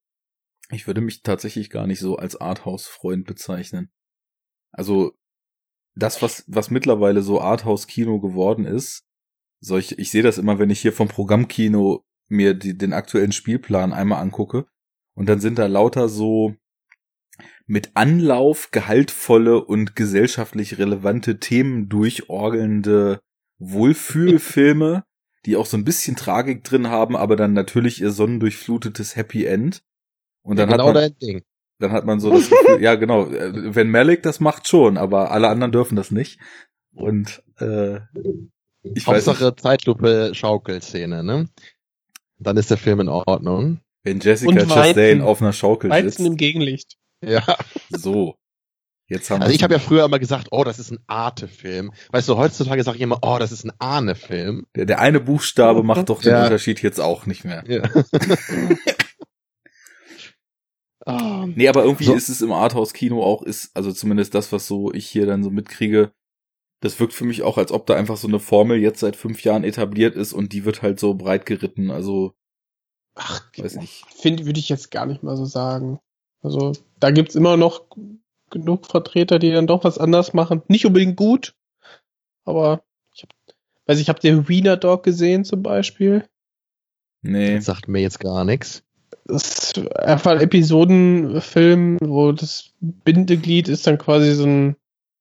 ich 0.69 0.85
würde 0.85 1.01
mich 1.01 1.21
tatsächlich 1.23 1.69
gar 1.69 1.87
nicht 1.87 1.99
so 1.99 2.17
als 2.17 2.35
Arthouse-Freund 2.35 3.25
bezeichnen. 3.25 3.89
Also 4.71 5.13
das, 5.95 6.21
was, 6.21 6.43
was 6.47 6.69
mittlerweile 6.69 7.23
so 7.23 7.39
Arthouse-Kino 7.41 8.19
geworden 8.19 8.65
ist, 8.65 9.05
solche, 9.63 9.95
ich 9.95 10.11
sehe 10.11 10.23
das 10.23 10.37
immer, 10.37 10.59
wenn 10.59 10.69
ich 10.69 10.81
hier 10.81 10.93
vom 10.93 11.07
Programmkino 11.07 12.03
mir 12.27 12.53
die, 12.53 12.77
den 12.77 12.93
aktuellen 12.93 13.31
Spielplan 13.31 13.93
einmal 13.93 14.21
angucke 14.21 14.65
und 15.15 15.29
dann 15.29 15.39
sind 15.39 15.57
da 15.57 15.67
lauter 15.67 16.09
so 16.09 16.55
mit 17.65 17.91
Anlauf 17.95 18.71
gehaltvolle 18.71 19.63
und 19.63 19.95
gesellschaftlich 19.95 20.77
relevante 20.77 21.39
Themen 21.39 21.87
durchorgelnde 21.87 23.21
Wohlfühlfilme, 23.57 25.03
die 25.45 25.55
auch 25.55 25.65
so 25.65 25.77
ein 25.77 25.85
bisschen 25.85 26.15
Tragik 26.15 26.63
drin 26.63 26.87
haben, 26.87 27.15
aber 27.15 27.35
dann 27.35 27.53
natürlich 27.53 28.01
ihr 28.01 28.11
sonnendurchflutetes 28.11 29.15
Happy 29.15 29.45
End. 29.45 29.81
Und 30.41 30.59
dann 30.59 30.69
genau 30.69 30.87
hat 30.87 30.95
man, 30.95 31.17
Ding. 31.19 31.41
dann 31.79 31.93
hat 31.93 32.05
man 32.05 32.19
so 32.19 32.31
das 32.31 32.49
Gefühl, 32.49 32.81
ja 32.81 32.95
genau, 32.95 33.27
äh, 33.27 33.73
wenn 33.73 33.89
Malik 33.89 34.23
das 34.23 34.41
macht 34.41 34.67
schon, 34.67 34.97
aber 34.97 35.31
alle 35.31 35.47
anderen 35.47 35.71
dürfen 35.71 35.95
das 35.95 36.11
nicht. 36.11 36.39
Und 36.93 37.43
äh, 37.59 38.01
ich 38.83 39.07
Hauptsache 39.07 39.55
Zeitlupe 39.55 40.31
Schaukelszene, 40.33 41.23
ne? 41.23 41.49
Dann 42.39 42.57
ist 42.57 42.69
der 42.69 42.77
Film 42.77 42.99
in 42.99 43.09
Ordnung. 43.09 43.79
wenn 44.03 44.19
Jessica 44.19 44.49
Und 44.51 44.57
Chastain 44.59 44.95
Weizen. 44.95 45.21
auf 45.21 45.41
einer 45.41 45.53
Schaukel 45.53 45.89
Weizen 45.89 46.25
im 46.25 46.31
sitzt. 46.33 46.37
Gegenlicht. 46.39 46.97
Ja. 47.23 47.43
So. 47.89 48.35
Jetzt 49.09 49.29
haben 49.29 49.41
Also 49.41 49.53
ich 49.53 49.63
habe 49.63 49.73
ja 49.73 49.79
früher 49.79 50.05
immer 50.05 50.19
gesagt, 50.19 50.47
oh, 50.51 50.63
das 50.63 50.79
ist 50.79 50.91
ein 50.91 50.99
Arte-Film. 51.07 51.91
Weißt 52.11 52.27
du, 52.27 52.37
heutzutage 52.37 52.83
sage 52.83 52.97
ich 52.97 53.01
immer, 53.03 53.19
oh, 53.21 53.37
das 53.39 53.51
ist 53.51 53.63
ein 53.65 53.71
Ahne-Film. 53.79 54.65
der, 54.75 54.85
der 54.85 54.99
eine 54.99 55.19
Buchstabe 55.19 55.83
macht 55.83 56.09
doch 56.09 56.21
den 56.21 56.31
Ja. 56.31 56.43
Unterschied 56.45 56.81
jetzt 56.81 56.99
auch 56.99 57.25
nicht 57.25 57.43
mehr. 57.45 57.63
Ja. 57.67 57.83
Ah. 61.05 61.45
Nee, 61.53 61.67
aber 61.67 61.83
irgendwie 61.83 62.05
So. 62.05 62.13
ist 62.13 62.29
es 62.29 62.41
im 62.41 62.53
Arthouse-Kino 62.53 63.21
auch, 63.21 63.41
ist, 63.43 63.71
also 63.75 63.91
zumindest 63.91 64.33
das, 64.35 64.53
was 64.53 64.67
so 64.67 64.93
ich 64.93 65.05
hier 65.05 65.25
dann 65.25 65.43
so 65.43 65.49
mitkriege, 65.49 66.13
das 66.83 66.99
wirkt 66.99 67.13
für 67.13 67.23
mich 67.23 67.43
auch, 67.43 67.57
als 67.57 67.71
ob 67.71 67.85
da 67.85 67.95
einfach 67.95 68.17
so 68.17 68.27
eine 68.27 68.41
Formel 68.41 68.77
jetzt 68.77 68.99
seit 68.99 69.15
fünf 69.15 69.41
Jahren 69.43 69.63
etabliert 69.63 70.15
ist 70.15 70.33
und 70.33 70.51
die 70.51 70.65
wird 70.65 70.81
halt 70.81 70.99
so 70.99 71.13
breit 71.13 71.45
geritten. 71.45 71.91
Also, 71.91 72.33
Ach, 73.15 73.41
weiß 73.57 73.77
nicht. 73.77 74.03
finde, 74.13 74.45
würde 74.45 74.59
ich 74.59 74.67
jetzt 74.67 74.91
gar 74.91 75.05
nicht 75.05 75.23
mal 75.23 75.37
so 75.37 75.45
sagen. 75.45 75.99
Also, 76.41 76.73
da 76.99 77.11
gibt's 77.11 77.35
immer 77.35 77.55
noch 77.55 77.85
genug 78.49 78.85
Vertreter, 78.87 79.39
die 79.39 79.51
dann 79.51 79.65
doch 79.65 79.85
was 79.85 79.97
anders 79.97 80.33
machen. 80.33 80.61
Nicht 80.67 80.85
unbedingt 80.85 81.15
gut, 81.15 81.55
aber 82.43 82.83
ich 83.15 83.23
hab, 83.23 83.29
weiß 83.85 83.99
ich, 83.99 84.09
habt 84.09 84.25
ihr 84.25 84.49
Wiener 84.49 84.75
Dog 84.75 85.03
gesehen 85.03 85.45
zum 85.45 85.63
Beispiel? 85.63 86.27
Nee. 87.21 87.55
Das 87.55 87.65
sagt 87.65 87.87
mir 87.87 88.01
jetzt 88.01 88.19
gar 88.19 88.43
nichts. 88.43 88.83
Das 89.23 89.57
ist 89.57 89.95
einfach 89.95 90.31
ein 90.31 90.41
Episodenfilm, 90.41 91.97
wo 92.01 92.33
das 92.33 92.73
Bindeglied 92.81 93.69
ist 93.69 93.87
dann 93.87 93.97
quasi 93.97 94.33
so 94.33 94.43
ein, 94.43 94.75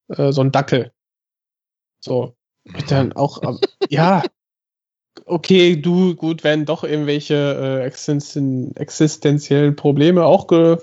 äh, 0.08 0.32
so 0.32 0.40
ein 0.40 0.50
Dackel. 0.50 0.90
So. 2.04 2.35
Dann 2.88 3.12
auch, 3.12 3.42
ja. 3.88 4.23
Okay, 5.26 5.76
du, 5.76 6.14
gut, 6.14 6.42
werden 6.44 6.64
doch 6.64 6.85
irgendwelche 6.85 7.35
äh, 7.80 7.85
existen 7.85 8.75
existenziellen 8.76 9.76
Probleme 9.76 10.25
auch 10.25 10.47
ge 10.47 10.78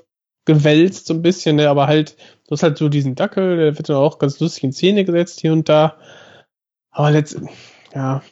gewälzt, 0.45 1.05
so 1.07 1.13
ein 1.13 1.21
bisschen, 1.21 1.57
ne? 1.57 1.69
aber 1.69 1.85
halt, 1.87 2.15
du 2.47 2.51
hast 2.51 2.63
halt 2.63 2.77
so 2.77 2.89
diesen 2.89 3.13
Dackel, 3.15 3.57
der 3.57 3.77
wird 3.77 3.87
dann 3.89 3.97
auch 3.97 4.17
ganz 4.17 4.39
lustig 4.39 4.63
in 4.63 4.71
Szene 4.73 5.05
gesetzt 5.05 5.41
hier 5.41 5.53
und 5.53 5.69
da. 5.69 5.97
Aber 6.91 7.11
letztendlich, 7.11 7.55
ja, 7.93 8.23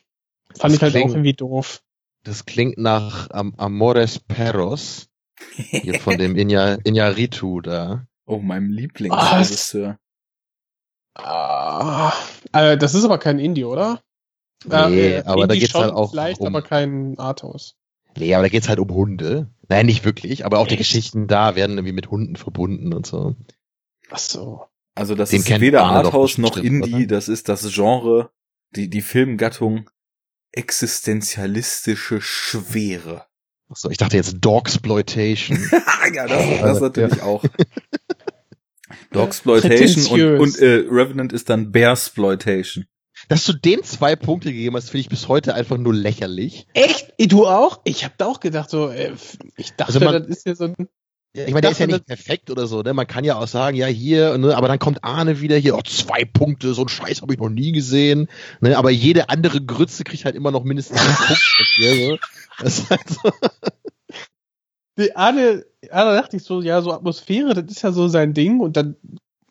fand 0.55 0.63
Das 0.71 0.73
ich 0.73 0.81
halt 0.81 0.93
klingt- 0.93 1.05
auch 1.05 1.13
irgendwie 1.13 1.33
doof. 1.33 1.81
Das 2.23 2.45
klingt 2.45 2.77
nach 2.79 3.29
Am 3.29 3.53
Amores 3.57 4.19
Perros, 4.19 5.09
hier 5.55 5.99
von 5.99 6.17
dem 6.17 6.35
Inya, 6.35 6.75
Inyaritu 6.83 7.61
da. 7.61 8.07
Oh, 8.25 8.39
meinem 8.39 8.69
Lieblingsregisseur. 8.71 9.97
Ah, 11.17 12.13
äh, 12.53 12.77
das 12.77 12.93
ist 12.93 13.03
aber 13.05 13.17
kein 13.17 13.39
Indie, 13.39 13.65
oder? 13.65 14.01
Nee, 14.65 15.17
aber 15.19 15.47
da 15.47 15.53
Indie 15.53 15.59
geht's 15.59 15.71
schon 15.71 15.81
halt 15.83 15.93
auch 15.93 16.11
vielleicht, 16.11 16.39
um- 16.41 16.47
aber 16.47 16.61
kein 16.61 17.17
Arthouse. 17.19 17.75
Nee, 18.17 18.33
aber 18.33 18.43
da 18.43 18.49
geht's 18.49 18.69
halt 18.69 18.79
um 18.79 18.89
Hunde. 18.89 19.49
Nein, 19.69 19.85
nicht 19.85 20.03
wirklich, 20.05 20.45
aber 20.45 20.59
auch 20.59 20.67
die 20.67 20.77
Geschichten 20.77 21.27
da 21.27 21.55
werden 21.55 21.77
irgendwie 21.77 21.93
mit 21.93 22.09
Hunden 22.09 22.35
verbunden 22.35 22.93
und 22.93 23.05
so. 23.05 23.35
Ach 24.09 24.17
so. 24.17 24.63
Also 24.95 25.13
das 25.13 25.29
Den 25.29 25.41
ist 25.41 25.59
weder 25.61 25.83
Arthouse 25.83 26.37
noch 26.39 26.53
bestimmt, 26.53 26.85
Indie, 26.87 27.05
oder? 27.05 27.15
das 27.17 27.27
ist 27.27 27.49
das 27.49 27.71
Genre, 27.71 28.31
die, 28.75 28.89
die 28.89 29.01
Filmgattung 29.01 29.89
existenzialistische 30.53 32.19
Schwere. 32.21 33.25
Achso, 33.69 33.89
ich 33.89 33.97
dachte 33.97 34.15
jetzt 34.17 34.37
Dogsploitation. 34.39 35.59
ja, 36.13 36.25
das, 36.27 36.43
das 36.61 36.77
Ja. 36.77 36.79
natürlich 36.79 37.21
auch. 37.21 37.43
Dogsploitation 39.11 40.35
und, 40.35 40.39
und 40.39 40.59
äh, 40.59 40.85
Revenant 40.89 41.33
ist 41.33 41.49
dann 41.49 41.71
Bearsploitation. 41.71 42.85
Dass 43.29 43.43
du 43.45 43.53
dem 43.53 43.83
zwei 43.83 44.15
Punkte 44.15 44.51
gegeben 44.51 44.75
hast, 44.75 44.91
finde 44.91 45.01
ich 45.01 45.09
bis 45.09 45.27
heute 45.27 45.55
einfach 45.55 45.77
nur 45.77 45.93
lächerlich. 45.93 46.67
Echt? 46.73 47.13
Du 47.31 47.47
auch? 47.47 47.81
Ich 47.83 48.05
hab 48.05 48.17
da 48.17 48.25
auch 48.27 48.39
gedacht, 48.39 48.69
so, 48.69 48.89
äh, 48.89 49.13
ich 49.57 49.71
dachte, 49.71 49.87
Also 49.87 49.99
man- 49.99 50.13
das 50.21 50.27
ist 50.27 50.45
ja 50.45 50.55
so 50.55 50.65
ein. 50.65 50.75
ich 51.33 51.47
meine, 51.47 51.61
der 51.61 51.71
ist 51.71 51.79
ja 51.79 51.87
nicht 51.87 52.05
perfekt 52.05 52.51
oder 52.51 52.67
so, 52.67 52.81
ne? 52.83 52.93
Man 52.93 53.07
kann 53.07 53.23
ja 53.25 53.37
auch 53.39 53.47
sagen, 53.47 53.75
ja, 53.75 53.87
hier, 53.87 54.37
ne? 54.37 54.55
aber 54.55 54.67
dann 54.67 54.79
kommt 54.79 55.03
Arne 55.03 55.41
wieder 55.41 55.57
hier, 55.57 55.75
oh, 55.75 55.81
zwei 55.81 56.25
Punkte, 56.25 56.73
so 56.73 56.83
ein 56.83 56.89
Scheiß 56.89 57.21
habe 57.21 57.33
ich 57.33 57.39
noch 57.39 57.49
nie 57.49 57.71
gesehen. 57.71 58.27
Ne? 58.61 58.77
Aber 58.77 58.91
jede 58.91 59.29
andere 59.29 59.61
Grütze 59.65 60.03
kriegt 60.03 60.23
halt 60.25 60.35
immer 60.35 60.51
noch 60.51 60.63
mindestens 60.63 60.99
einen 60.99 61.15
Punkt 61.15 61.75
dir, 61.79 61.95
so. 61.95 62.17
Das 62.59 62.79
ist 62.79 62.89
halt 62.89 63.09
so. 63.09 63.31
Die 64.99 65.15
Arne, 65.15 65.65
Arne 65.91 66.15
dachte 66.19 66.37
ich 66.37 66.43
so, 66.43 66.61
ja, 66.61 66.81
so 66.81 66.91
Atmosphäre, 66.93 67.53
das 67.53 67.65
ist 67.71 67.81
ja 67.81 67.91
so 67.91 68.07
sein 68.07 68.33
Ding 68.33 68.59
und 68.59 68.77
dann, 68.77 68.95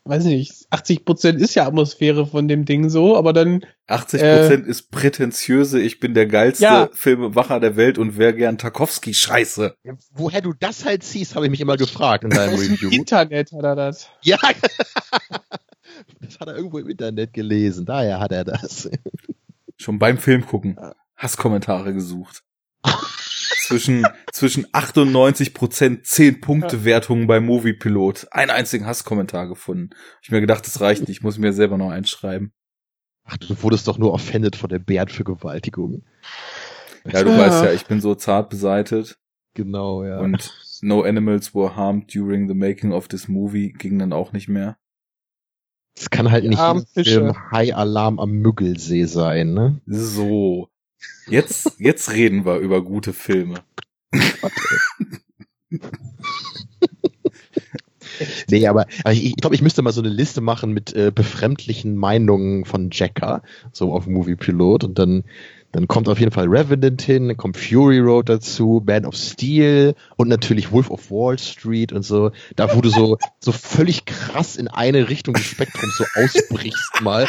weiß 0.04 0.24
ich 0.26 0.32
nicht, 0.32 0.66
80 0.70 1.04
Prozent 1.04 1.40
ist 1.40 1.54
ja 1.54 1.66
Atmosphäre 1.66 2.26
von 2.26 2.48
dem 2.48 2.64
Ding 2.64 2.88
so, 2.90 3.16
aber 3.16 3.32
dann, 3.32 3.64
80 3.88 4.20
Prozent 4.20 4.66
ist 4.66 4.90
prätentiöse, 4.90 5.80
ich 5.80 6.00
bin 6.00 6.14
der 6.14 6.26
geilste 6.26 6.64
Ja. 6.64 6.88
Filmemacher 6.92 7.60
der 7.60 7.76
Welt 7.76 7.98
und 7.98 8.16
wer 8.18 8.32
gern 8.32 8.58
Tarkovsky 8.58 9.14
scheiße. 9.14 9.76
Woher 10.12 10.40
du 10.40 10.52
das 10.52 10.84
halt 10.84 11.02
siehst, 11.02 11.34
habe 11.34 11.46
ich 11.46 11.50
mich 11.50 11.60
immer 11.60 11.76
gefragt 11.76 12.24
in 12.24 12.30
deinem 12.30 12.54
Review. 12.54 12.90
Internet 12.90 13.52
hat 13.52 13.64
er 13.64 13.76
das. 13.76 14.08
Ja, 14.22 14.38
das 16.20 16.40
hat 16.40 16.48
er 16.48 16.56
irgendwo 16.56 16.78
im 16.78 16.88
Internet 16.88 17.32
gelesen, 17.32 17.86
daher 17.86 18.20
hat 18.20 18.32
er 18.32 18.44
das. 18.44 18.90
Schon 19.78 19.98
beim 19.98 20.18
Film 20.18 20.46
gucken. 20.46 20.78
Hasskommentare 21.16 21.92
gesucht. 21.94 22.42
zwischen, 23.66 24.06
zwischen 24.32 24.66
98 24.72 25.54
Prozent 25.54 26.06
10 26.06 26.40
Punkte 26.40 26.84
Wertungen 26.84 27.26
bei 27.26 27.40
Moviepilot. 27.40 28.28
Einen 28.30 28.50
einzigen 28.50 28.86
Hasskommentar 28.86 29.48
gefunden. 29.48 29.90
Ich 30.22 30.30
mir 30.30 30.40
gedacht, 30.40 30.66
das 30.66 30.80
reicht 30.80 31.02
nicht, 31.02 31.10
ich 31.10 31.22
muss 31.22 31.38
mir 31.38 31.52
selber 31.52 31.76
noch 31.78 31.90
einschreiben. 31.90 32.52
Ach, 33.24 33.36
du 33.36 33.60
wurdest 33.62 33.88
doch 33.88 33.98
nur 33.98 34.12
offended 34.12 34.56
von 34.56 34.68
der 34.70 34.78
Bärenvergewaltigung. 34.78 36.04
Ja, 37.04 37.22
du 37.22 37.30
Ja. 37.30 37.38
weißt 37.38 37.64
ja, 37.64 37.72
ich 37.72 37.86
bin 37.86 38.00
so 38.00 38.14
zart 38.14 38.50
beseitet 38.50 39.18
Genau, 39.54 40.04
ja. 40.04 40.18
und 40.20 40.52
No 40.82 41.02
Animals 41.02 41.54
were 41.54 41.74
harmed 41.74 42.12
during 42.14 42.46
the 42.48 42.54
making 42.54 42.92
of 42.92 43.08
this 43.08 43.26
movie 43.28 43.72
ging 43.72 43.98
dann 43.98 44.12
auch 44.12 44.32
nicht 44.32 44.48
mehr. 44.48 44.76
Es 45.96 46.10
kann 46.10 46.30
halt 46.30 46.44
nicht. 46.44 46.60
Film 46.92 47.50
High 47.50 47.74
Alarm 47.74 48.20
am 48.20 48.30
Müggelsee 48.32 49.04
sein, 49.06 49.54
ne? 49.54 49.80
So. 49.86 50.68
Jetzt, 51.28 51.72
jetzt 51.78 52.12
reden 52.12 52.44
wir 52.44 52.58
über 52.58 52.82
gute 52.82 53.12
Filme. 53.12 53.64
Nee, 58.48 58.66
aber, 58.66 58.86
aber 59.04 59.12
ich, 59.12 59.24
ich 59.24 59.36
glaube, 59.36 59.54
ich 59.54 59.62
müsste 59.62 59.82
mal 59.82 59.92
so 59.92 60.00
eine 60.00 60.10
Liste 60.10 60.40
machen 60.40 60.72
mit 60.72 60.94
äh, 60.94 61.12
befremdlichen 61.14 61.96
Meinungen 61.96 62.64
von 62.64 62.88
Jacker, 62.90 63.42
so 63.72 63.92
auf 63.92 64.06
Movie 64.06 64.36
Pilot 64.36 64.84
und 64.84 64.98
dann 64.98 65.24
dann 65.76 65.88
kommt 65.88 66.08
auf 66.08 66.18
jeden 66.18 66.32
Fall 66.32 66.46
Revenant 66.48 67.02
hin, 67.02 67.28
dann 67.28 67.36
kommt 67.36 67.58
Fury 67.58 67.98
Road 67.98 68.30
dazu, 68.30 68.82
Man 68.86 69.04
of 69.04 69.14
Steel 69.14 69.94
und 70.16 70.26
natürlich 70.26 70.72
Wolf 70.72 70.90
of 70.90 71.10
Wall 71.10 71.38
Street 71.38 71.92
und 71.92 72.02
so, 72.02 72.30
da 72.56 72.74
wo 72.74 72.80
du 72.80 72.88
so 72.88 73.18
so 73.40 73.52
völlig 73.52 74.06
krass 74.06 74.56
in 74.56 74.68
eine 74.68 75.10
Richtung 75.10 75.34
des 75.34 75.44
Spektrums 75.44 75.98
so 75.98 76.04
ausbrichst 76.14 77.02
mal. 77.02 77.26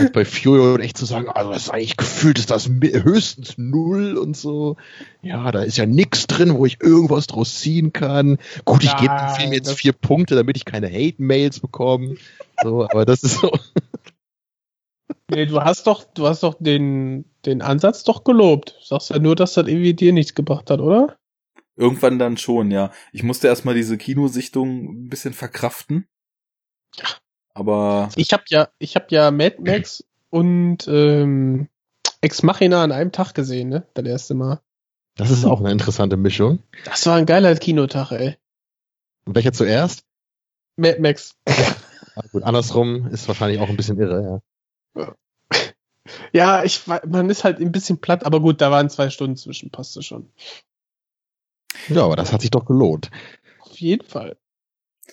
Und 0.00 0.12
bei 0.12 0.24
Fury 0.24 0.58
Road 0.58 0.80
echt 0.80 0.98
zu 0.98 1.06
sagen, 1.06 1.28
also 1.28 1.52
das 1.52 1.62
ist 1.62 1.70
eigentlich 1.70 1.96
gefühlt 1.96 2.40
ist 2.40 2.50
das 2.50 2.68
höchstens 2.68 3.54
null 3.56 4.16
und 4.16 4.36
so. 4.36 4.76
Ja, 5.22 5.52
da 5.52 5.62
ist 5.62 5.76
ja 5.76 5.86
nix 5.86 6.26
drin, 6.26 6.54
wo 6.54 6.66
ich 6.66 6.80
irgendwas 6.80 7.28
draus 7.28 7.60
ziehen 7.60 7.92
kann. 7.92 8.38
Gut, 8.64 8.82
ich 8.82 8.96
gebe 8.96 9.14
dem 9.14 9.36
Film 9.36 9.52
jetzt 9.52 9.72
vier 9.74 9.92
Punkte, 9.92 10.34
damit 10.34 10.56
ich 10.56 10.64
keine 10.64 10.88
Hate-Mails 10.88 11.60
bekomme. 11.60 12.16
So, 12.64 12.82
aber 12.90 13.04
das 13.04 13.22
ist 13.22 13.38
so. 13.38 13.52
Nee, 15.30 15.46
du 15.46 15.60
hast 15.60 15.86
doch, 15.86 16.04
du 16.04 16.26
hast 16.26 16.42
doch 16.42 16.56
den, 16.58 17.24
den 17.46 17.62
Ansatz 17.62 18.04
doch 18.04 18.24
gelobt. 18.24 18.76
Du 18.80 18.84
sagst 18.86 19.10
ja 19.10 19.18
nur, 19.18 19.36
dass 19.36 19.54
das 19.54 19.66
irgendwie 19.66 19.94
dir 19.94 20.12
nichts 20.12 20.34
gebracht 20.34 20.70
hat, 20.70 20.80
oder? 20.80 21.16
Irgendwann 21.76 22.18
dann 22.18 22.36
schon, 22.36 22.70
ja. 22.70 22.90
Ich 23.12 23.22
musste 23.22 23.46
erstmal 23.46 23.74
diese 23.74 23.96
Kinosichtung 23.96 25.04
ein 25.04 25.08
bisschen 25.08 25.32
verkraften. 25.32 26.06
Aber 27.54 28.08
Ich 28.16 28.32
hab 28.32 28.48
ja, 28.48 28.68
ich 28.78 28.96
hab 28.96 29.10
ja 29.12 29.30
Mad 29.30 29.56
Max 29.60 30.04
und 30.30 30.86
ähm, 30.88 31.68
Ex 32.20 32.42
Machina 32.42 32.82
an 32.82 32.92
einem 32.92 33.12
Tag 33.12 33.34
gesehen, 33.34 33.68
ne? 33.68 33.86
Das 33.94 34.04
erste 34.04 34.34
Mal. 34.34 34.60
Das 35.16 35.30
ist 35.30 35.44
auch 35.44 35.60
eine 35.60 35.72
interessante 35.72 36.16
Mischung. 36.16 36.60
Das 36.84 37.06
war 37.06 37.16
ein 37.16 37.26
geiler 37.26 37.54
Kinotag, 37.56 38.12
ey. 38.12 38.36
Und 39.24 39.34
welcher 39.34 39.52
zuerst? 39.52 40.04
Mad 40.76 40.98
Max. 41.00 41.36
Ah, 41.46 42.22
gut, 42.32 42.42
andersrum 42.42 43.06
ist 43.08 43.28
wahrscheinlich 43.28 43.60
auch 43.60 43.68
ein 43.68 43.76
bisschen 43.76 43.98
irre, 43.98 44.42
ja. 44.96 45.14
Ja, 46.32 46.64
ich 46.64 46.86
man 46.86 47.30
ist 47.30 47.44
halt 47.44 47.60
ein 47.60 47.72
bisschen 47.72 48.00
platt, 48.00 48.24
aber 48.24 48.40
gut, 48.40 48.60
da 48.60 48.70
waren 48.70 48.88
zwei 48.88 49.10
Stunden 49.10 49.36
zwischen, 49.36 49.70
passte 49.70 50.02
schon. 50.02 50.30
Ja, 51.88 52.04
aber 52.04 52.16
das 52.16 52.32
hat 52.32 52.40
sich 52.40 52.50
doch 52.50 52.64
gelohnt. 52.64 53.10
Auf 53.60 53.78
jeden 53.78 54.06
Fall. 54.06 54.36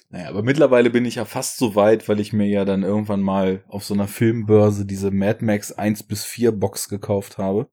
Naja, 0.10 0.29
aber 0.29 0.44
mittlerweile 0.44 0.89
bin 0.89 1.06
ich 1.06 1.15
ja 1.15 1.25
fast 1.25 1.58
so 1.58 1.75
weit, 1.75 2.08
weil 2.08 2.20
ich 2.20 2.32
mir 2.32 2.48
ja 2.48 2.65
dann 2.65 2.84
irgendwann 2.84 3.22
mal 3.22 3.63
auf 3.67 3.84
so 3.84 3.94
einer 3.94 4.08
Filmbörse 4.08 4.86
diese 4.86 5.12
Mad 5.12 5.44
Max 5.44 5.72
1 5.72 6.03
bis 6.03 6.24
4 6.24 6.51
Box 6.51 6.88
gekauft 6.88 7.38
habe 7.38 7.70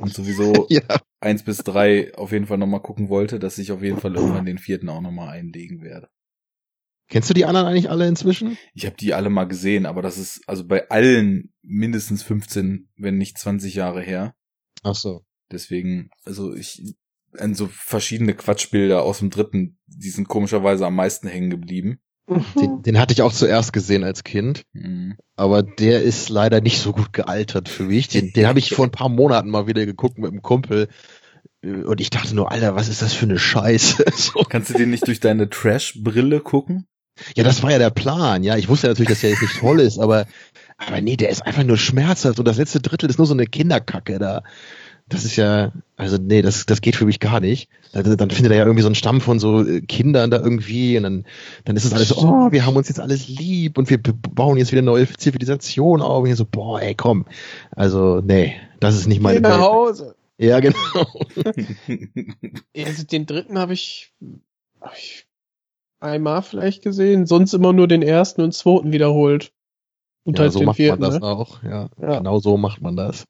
und 0.00 0.12
sowieso 0.12 0.66
Ja. 0.68 0.82
1 1.20 1.44
bis 1.44 1.58
3 1.58 2.14
auf 2.14 2.32
jeden 2.32 2.46
Fall 2.46 2.58
nochmal 2.58 2.82
gucken 2.82 3.08
wollte, 3.08 3.38
dass 3.38 3.58
ich 3.58 3.72
auf 3.72 3.82
jeden 3.82 3.98
Fall 3.98 4.16
irgendwann 4.16 4.46
den 4.46 4.58
vierten 4.58 4.88
auch 4.88 5.00
nochmal 5.00 5.28
einlegen 5.28 5.82
werde. 5.82 6.08
Kennst 7.08 7.30
du 7.30 7.34
die 7.34 7.44
anderen 7.44 7.66
eigentlich 7.66 7.88
alle 7.90 8.06
inzwischen? 8.08 8.58
Ich 8.74 8.84
habe 8.86 8.96
die 8.96 9.14
alle 9.14 9.30
mal 9.30 9.44
gesehen, 9.44 9.86
aber 9.86 10.02
das 10.02 10.18
ist 10.18 10.42
also 10.48 10.66
bei 10.66 10.88
allen 10.90 11.52
mindestens 11.62 12.22
15, 12.22 12.88
wenn 12.96 13.16
nicht 13.18 13.38
20 13.38 13.74
Jahre 13.74 14.02
her. 14.02 14.34
Ach 14.82 14.94
so. 14.94 15.22
Deswegen, 15.52 16.10
also 16.24 16.54
ich, 16.54 16.94
an 17.38 17.54
so 17.54 17.68
verschiedene 17.70 18.34
Quatschbilder 18.34 19.02
aus 19.02 19.20
dem 19.20 19.30
dritten, 19.30 19.78
die 19.86 20.10
sind 20.10 20.26
komischerweise 20.28 20.84
am 20.86 20.96
meisten 20.96 21.28
hängen 21.28 21.50
geblieben. 21.50 22.00
Den, 22.60 22.82
den 22.82 22.98
hatte 22.98 23.12
ich 23.12 23.22
auch 23.22 23.32
zuerst 23.32 23.72
gesehen 23.72 24.02
als 24.02 24.24
Kind, 24.24 24.64
Mhm. 24.72 25.14
aber 25.36 25.62
der 25.62 26.02
ist 26.02 26.28
leider 26.28 26.60
nicht 26.60 26.80
so 26.80 26.92
gut 26.92 27.12
gealtert 27.12 27.68
für 27.68 27.84
mich. 27.84 28.08
Den, 28.08 28.32
den 28.32 28.46
habe 28.48 28.58
ich 28.58 28.70
vor 28.70 28.84
ein 28.84 28.90
paar 28.90 29.08
Monaten 29.08 29.48
mal 29.48 29.68
wieder 29.68 29.86
geguckt 29.86 30.18
mit 30.18 30.32
einem 30.32 30.42
Kumpel. 30.42 30.88
Äh, 31.62 31.84
Und 31.84 32.00
ich 32.00 32.10
dachte 32.10 32.34
nur, 32.34 32.50
Alter, 32.50 32.74
was 32.74 32.88
ist 32.88 33.00
das 33.00 33.12
für 33.14 33.26
eine 33.26 33.38
Scheiße? 33.38 34.04
So. 34.16 34.40
Kannst 34.40 34.70
du 34.70 34.74
den 34.74 34.90
nicht 34.90 35.06
durch 35.06 35.20
deine 35.20 35.48
Trash-Brille 35.48 36.40
gucken? 36.40 36.88
Ja, 37.36 37.44
das 37.44 37.62
war 37.62 37.70
ja 37.70 37.78
der 37.78 37.90
Plan. 37.90 38.42
Ja, 38.42 38.56
ich 38.56 38.68
wusste 38.68 38.86
ja 38.86 38.92
natürlich, 38.92 39.10
dass 39.10 39.20
der 39.20 39.30
jetzt 39.30 39.42
nicht 39.42 39.58
toll 39.58 39.80
ist, 39.80 39.98
aber, 39.98 40.26
aber 40.78 41.00
nee, 41.00 41.16
der 41.16 41.30
ist 41.30 41.44
einfach 41.44 41.64
nur 41.64 41.78
schmerzhaft 41.78 42.38
und 42.38 42.46
das 42.46 42.58
letzte 42.58 42.80
Drittel 42.80 43.08
ist 43.08 43.18
nur 43.18 43.26
so 43.26 43.34
eine 43.34 43.46
Kinderkacke 43.46 44.18
da. 44.18 44.42
Das 45.08 45.24
ist 45.24 45.36
ja, 45.36 45.70
also 45.96 46.16
nee, 46.20 46.42
das, 46.42 46.66
das 46.66 46.80
geht 46.80 46.96
für 46.96 47.06
mich 47.06 47.20
gar 47.20 47.38
nicht. 47.38 47.68
Dann, 47.92 48.16
dann 48.16 48.30
findet 48.30 48.50
er 48.50 48.58
ja 48.58 48.64
irgendwie 48.64 48.82
so 48.82 48.88
einen 48.88 48.96
Stamm 48.96 49.20
von 49.20 49.38
so 49.38 49.64
äh, 49.64 49.80
Kindern 49.80 50.32
da 50.32 50.38
irgendwie 50.38 50.96
und 50.96 51.04
dann, 51.04 51.26
dann 51.64 51.76
ist 51.76 51.84
es 51.84 51.92
alles 51.92 52.08
so, 52.08 52.16
oh, 52.16 52.50
wir 52.50 52.66
haben 52.66 52.74
uns 52.74 52.88
jetzt 52.88 52.98
alles 52.98 53.28
lieb 53.28 53.78
und 53.78 53.88
wir 53.88 53.98
bauen 53.98 54.58
jetzt 54.58 54.72
wieder 54.72 54.80
eine 54.80 54.90
neue 54.90 55.06
Zivilisation 55.08 56.02
auf. 56.02 56.24
Und 56.24 56.30
ich 56.30 56.36
so, 56.36 56.44
boah, 56.44 56.82
ey, 56.82 56.96
komm. 56.96 57.24
Also, 57.70 58.20
nee, 58.20 58.56
das 58.80 58.96
ist 58.96 59.06
nicht 59.06 59.22
meine 59.22 59.40
Geh 59.40 59.48
nach. 59.48 59.60
Hause. 59.60 60.16
Ja, 60.38 60.60
genau. 60.60 60.76
Also 62.76 63.04
den 63.04 63.26
dritten 63.26 63.58
habe 63.58 63.72
ich, 63.72 64.12
hab 64.80 64.96
ich 64.96 65.25
einmal 66.00 66.42
vielleicht 66.42 66.82
gesehen, 66.82 67.26
sonst 67.26 67.52
immer 67.54 67.72
nur 67.72 67.88
den 67.88 68.02
ersten 68.02 68.42
und 68.42 68.52
zweiten 68.52 68.92
wiederholt. 68.92 69.52
Und 70.24 70.38
Ja, 70.38 70.42
halt 70.44 70.52
so 70.52 70.58
den 70.60 70.66
macht 70.66 70.76
vierten, 70.76 71.00
man 71.02 71.10
das 71.10 71.20
ne? 71.20 71.26
auch. 71.26 71.62
Ja, 71.62 71.88
Ja. 72.00 72.18
genau 72.18 72.38
so 72.40 72.56
macht 72.56 72.80
man 72.82 72.96
das. 72.96 73.24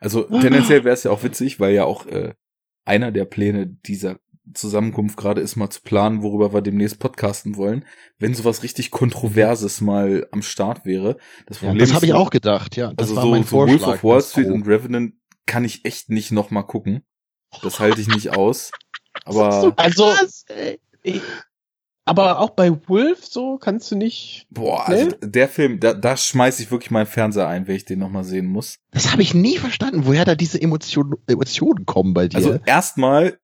Also 0.00 0.22
tendenziell 0.24 0.84
wäre 0.84 0.94
es 0.94 1.04
ja 1.04 1.10
auch 1.10 1.22
witzig, 1.22 1.60
weil 1.60 1.74
ja 1.74 1.84
auch 1.84 2.06
äh, 2.06 2.34
einer 2.84 3.12
der 3.12 3.24
Pläne 3.24 3.66
dieser 3.66 4.18
Zusammenkunft 4.54 5.16
gerade 5.16 5.40
ist, 5.40 5.56
mal 5.56 5.70
zu 5.70 5.80
planen, 5.82 6.22
worüber 6.22 6.52
wir 6.52 6.60
demnächst 6.62 6.98
podcasten 6.98 7.56
wollen, 7.56 7.84
wenn 8.18 8.34
sowas 8.34 8.62
richtig 8.62 8.90
Kontroverses 8.90 9.80
mal 9.80 10.26
am 10.32 10.42
Start 10.42 10.84
wäre. 10.84 11.18
Das 11.46 11.60
Ja, 11.60 11.68
Problem 11.68 11.78
das 11.78 11.90
ist 11.90 11.94
habe 11.94 12.06
ich 12.06 12.14
auch 12.14 12.30
gedacht, 12.30 12.74
ja. 12.76 12.92
Das 12.94 13.08
also 13.08 13.16
war 13.16 13.22
so, 13.24 13.30
mein 13.30 13.44
so 13.44 13.56
Wolf 13.56 13.70
Vorschlag. 13.70 13.94
of 13.96 14.04
Wall 14.04 14.22
Street 14.22 14.48
und 14.48 14.66
Revenant 14.66 15.14
kann 15.46 15.64
ich 15.64 15.84
echt 15.84 16.08
nicht 16.10 16.32
noch 16.32 16.50
mal 16.50 16.62
gucken. 16.62 17.04
Das 17.62 17.78
halte 17.80 18.00
ich 18.00 18.08
nicht 18.08 18.30
aus. 18.36 18.72
Aber 19.24 19.72
Also, 19.76 20.10
ich, 21.02 21.22
aber 22.04 22.40
auch 22.40 22.50
bei 22.50 22.72
Wolf 22.88 23.24
so 23.24 23.58
kannst 23.58 23.90
du 23.90 23.96
nicht. 23.96 24.46
boah, 24.50 24.88
also 24.88 25.06
Ne? 25.06 25.16
der 25.22 25.48
Film, 25.48 25.80
da, 25.80 25.94
da 25.94 26.16
schmeiß 26.16 26.58
ich 26.60 26.70
wirklich 26.70 26.90
meinen 26.90 27.06
Fernseher 27.06 27.46
ein, 27.48 27.68
wenn 27.68 27.76
ich 27.76 27.84
den 27.84 28.00
noch 28.00 28.10
mal 28.10 28.24
sehen 28.24 28.46
muss. 28.46 28.78
Das 28.90 29.12
habe 29.12 29.22
ich 29.22 29.34
nie 29.34 29.58
verstanden, 29.58 30.06
woher 30.06 30.24
da 30.24 30.34
diese 30.34 30.60
Emotionen, 30.60 31.14
Emotionen 31.26 31.86
kommen 31.86 32.14
bei 32.14 32.28
dir. 32.28 32.36
Also 32.36 32.58
erstmal 32.66 33.38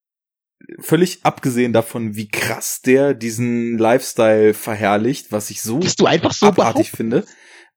völlig 0.80 1.20
abgesehen 1.24 1.72
davon, 1.72 2.16
wie 2.16 2.28
krass 2.28 2.80
der 2.80 3.14
diesen 3.14 3.78
Lifestyle 3.78 4.54
verherrlicht, 4.54 5.30
was 5.30 5.50
ich 5.50 5.62
so 5.62 5.78
Bist 5.78 6.00
du 6.00 6.06
einfach 6.06 6.32
so 6.32 6.46
abartig 6.46 6.90
finde. 6.90 7.24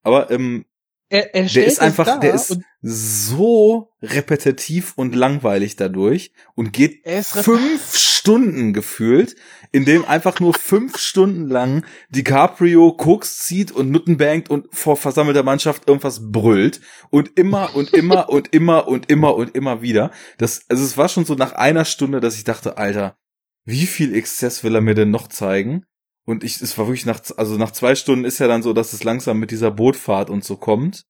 Aber 0.01 0.31
ähm, 0.31 0.65
Er, 1.09 1.36
er 1.36 1.43
der 1.43 1.65
ist 1.65 1.81
einfach, 1.81 2.19
der 2.21 2.33
ist 2.33 2.57
so 2.81 3.91
repetitiv 4.01 4.93
und 4.95 5.13
langweilig 5.13 5.75
dadurch 5.75 6.31
und 6.55 6.71
geht 6.71 7.01
fünf 7.21 7.98
Stunden 7.98 8.71
gefühlt, 8.74 9.36
in 9.71 9.85
dem 9.85 10.05
einfach 10.05 10.39
nur 10.39 10.53
fünf 10.53 10.97
Stunden 10.97 11.47
lang 11.47 11.85
DiCaprio 12.09 12.93
Koks 12.93 13.39
zieht 13.39 13.71
und 13.71 13.91
Nutten 13.91 14.17
bangt 14.17 14.49
und 14.49 14.67
vor 14.71 14.97
versammelter 14.97 15.43
Mannschaft 15.43 15.88
irgendwas 15.88 16.31
brüllt 16.31 16.81
und 17.11 17.38
immer 17.38 17.75
und 17.75 17.93
immer 17.93 18.29
und 18.29 18.53
immer 18.53 18.88
und 18.88 19.09
immer 19.09 19.35
und 19.35 19.55
immer 19.55 19.81
wieder. 19.81 20.11
Das, 20.38 20.65
also 20.69 20.83
es 20.83 20.97
war 20.97 21.09
schon 21.09 21.25
so 21.25 21.35
nach 21.35 21.53
einer 21.53 21.85
Stunde, 21.85 22.19
dass 22.19 22.35
ich 22.35 22.43
dachte, 22.43 22.77
Alter, 22.77 23.17
wie 23.65 23.85
viel 23.85 24.15
Exzess 24.15 24.63
will 24.63 24.75
er 24.75 24.81
mir 24.81 24.95
denn 24.95 25.11
noch 25.11 25.27
zeigen? 25.27 25.85
Und 26.25 26.43
ich, 26.43 26.61
es 26.61 26.77
war 26.77 26.88
wirklich 26.88 27.05
nach, 27.05 27.21
also 27.38 27.57
nach 27.57 27.71
zwei 27.71 27.95
Stunden 27.95 28.25
ist 28.25 28.39
ja 28.39 28.47
dann 28.47 28.63
so, 28.63 28.73
dass 28.73 28.93
es 28.93 29.03
langsam 29.03 29.39
mit 29.39 29.51
dieser 29.51 29.71
Bootfahrt 29.71 30.29
und 30.29 30.43
so 30.43 30.57
kommt. 30.57 31.05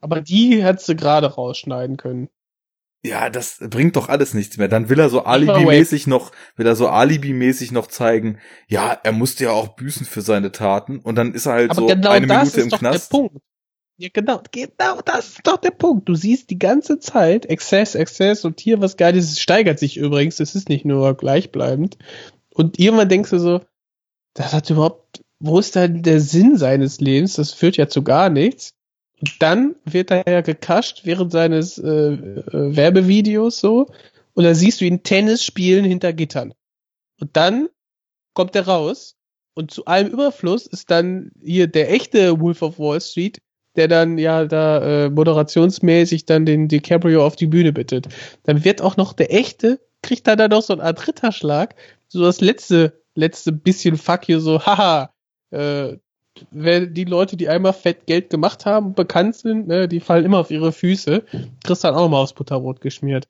Aber 0.00 0.20
die 0.20 0.62
hättest 0.62 0.88
du 0.88 0.96
gerade 0.96 1.26
rausschneiden 1.26 1.96
können. 1.96 2.28
Ja, 3.04 3.30
das 3.30 3.58
bringt 3.60 3.94
doch 3.94 4.08
alles 4.08 4.34
nichts 4.34 4.56
mehr. 4.56 4.66
Dann 4.68 4.88
will 4.88 4.98
er 4.98 5.08
so 5.08 5.24
Alibi-mäßig 5.24 6.08
noch, 6.08 6.32
will 6.56 6.66
er 6.66 6.74
so 6.74 6.88
Alibi-mäßig 6.88 7.70
noch 7.70 7.86
zeigen, 7.86 8.38
ja, 8.66 8.98
er 9.02 9.12
musste 9.12 9.44
ja 9.44 9.50
auch 9.52 9.76
büßen 9.76 10.04
für 10.04 10.20
seine 10.20 10.50
Taten. 10.50 10.98
Und 10.98 11.14
dann 11.14 11.32
ist 11.32 11.46
er 11.46 11.52
halt 11.52 11.70
Aber 11.70 11.80
so 11.82 11.86
genau 11.86 12.10
eine 12.10 12.26
das 12.26 12.38
Minute 12.38 12.58
ist 12.58 12.64
im 12.64 12.70
doch 12.70 12.78
Knast. 12.80 13.12
der 13.12 13.18
Punkt. 13.18 13.36
Ja, 14.00 14.08
genau, 14.12 14.42
genau 14.52 15.00
das 15.04 15.28
ist 15.30 15.40
doch 15.44 15.56
der 15.56 15.72
Punkt. 15.72 16.08
Du 16.08 16.14
siehst 16.14 16.50
die 16.50 16.58
ganze 16.58 16.98
Zeit 17.00 17.46
Exzess, 17.46 17.94
Exzess 17.96 18.44
und 18.44 18.60
hier 18.60 18.80
was 18.80 18.96
Geiles. 18.96 19.32
Es 19.32 19.40
steigert 19.40 19.78
sich 19.78 19.96
übrigens. 19.96 20.38
Es 20.38 20.54
ist 20.54 20.68
nicht 20.68 20.84
nur 20.84 21.16
gleichbleibend. 21.16 21.98
Und 22.54 22.78
irgendwann 22.78 23.08
denkst 23.08 23.30
du 23.30 23.38
so, 23.38 23.60
das 24.34 24.52
hat 24.52 24.70
überhaupt, 24.70 25.22
wo 25.40 25.58
ist 25.58 25.74
da 25.74 25.88
der 25.88 26.20
Sinn 26.20 26.56
seines 26.56 27.00
Lebens? 27.00 27.34
Das 27.34 27.52
führt 27.52 27.76
ja 27.76 27.88
zu 27.88 28.02
gar 28.02 28.30
nichts. 28.30 28.74
Dann 29.38 29.74
wird 29.84 30.10
er 30.10 30.28
ja 30.30 30.40
gekascht 30.42 31.02
während 31.04 31.32
seines 31.32 31.78
äh, 31.78 31.88
äh, 31.88 32.76
Werbevideos 32.76 33.58
so. 33.58 33.88
Und 34.34 34.44
dann 34.44 34.54
siehst 34.54 34.80
du 34.80 34.84
ihn 34.84 35.02
Tennis 35.02 35.44
spielen 35.44 35.84
hinter 35.84 36.12
Gittern. 36.12 36.54
Und 37.20 37.36
dann 37.36 37.68
kommt 38.34 38.54
er 38.54 38.68
raus. 38.68 39.16
Und 39.54 39.72
zu 39.72 39.86
allem 39.86 40.12
Überfluss 40.12 40.66
ist 40.66 40.90
dann 40.90 41.32
hier 41.42 41.66
der 41.66 41.90
echte 41.92 42.40
Wolf 42.40 42.62
of 42.62 42.78
Wall 42.78 43.00
Street, 43.00 43.40
der 43.74 43.88
dann 43.88 44.16
ja 44.18 44.44
da 44.44 45.06
äh, 45.06 45.10
moderationsmäßig 45.10 46.26
dann 46.26 46.46
den 46.46 46.68
DiCaprio 46.68 47.26
auf 47.26 47.34
die 47.34 47.48
Bühne 47.48 47.72
bittet. 47.72 48.06
Dann 48.44 48.64
wird 48.64 48.80
auch 48.80 48.96
noch 48.96 49.12
der 49.12 49.34
echte, 49.34 49.80
kriegt 50.02 50.28
er 50.28 50.36
dann 50.36 50.50
noch 50.50 50.62
so 50.62 50.74
eine 50.74 50.84
Art 50.84 51.08
Ritterschlag, 51.08 51.74
so 52.06 52.22
das 52.22 52.40
letzte, 52.40 53.02
letzte 53.16 53.50
bisschen 53.50 53.96
Fuck 53.96 54.28
you, 54.28 54.38
so, 54.38 54.64
haha, 54.64 55.12
äh, 55.50 55.96
wer 56.50 56.86
die 56.86 57.04
Leute, 57.04 57.36
die 57.36 57.48
einmal 57.48 57.72
fett 57.72 58.06
Geld 58.06 58.30
gemacht 58.30 58.66
haben, 58.66 58.94
bekannt 58.94 59.36
sind, 59.36 59.66
ne, 59.68 59.88
die 59.88 60.00
fallen 60.00 60.24
immer 60.24 60.38
auf 60.38 60.50
ihre 60.50 60.72
Füße, 60.72 61.24
kriegst 61.64 61.84
dann 61.84 61.94
auch 61.94 62.08
mal 62.08 62.18
aufs 62.18 62.32
Butterbrot 62.32 62.80
geschmiert. 62.80 63.28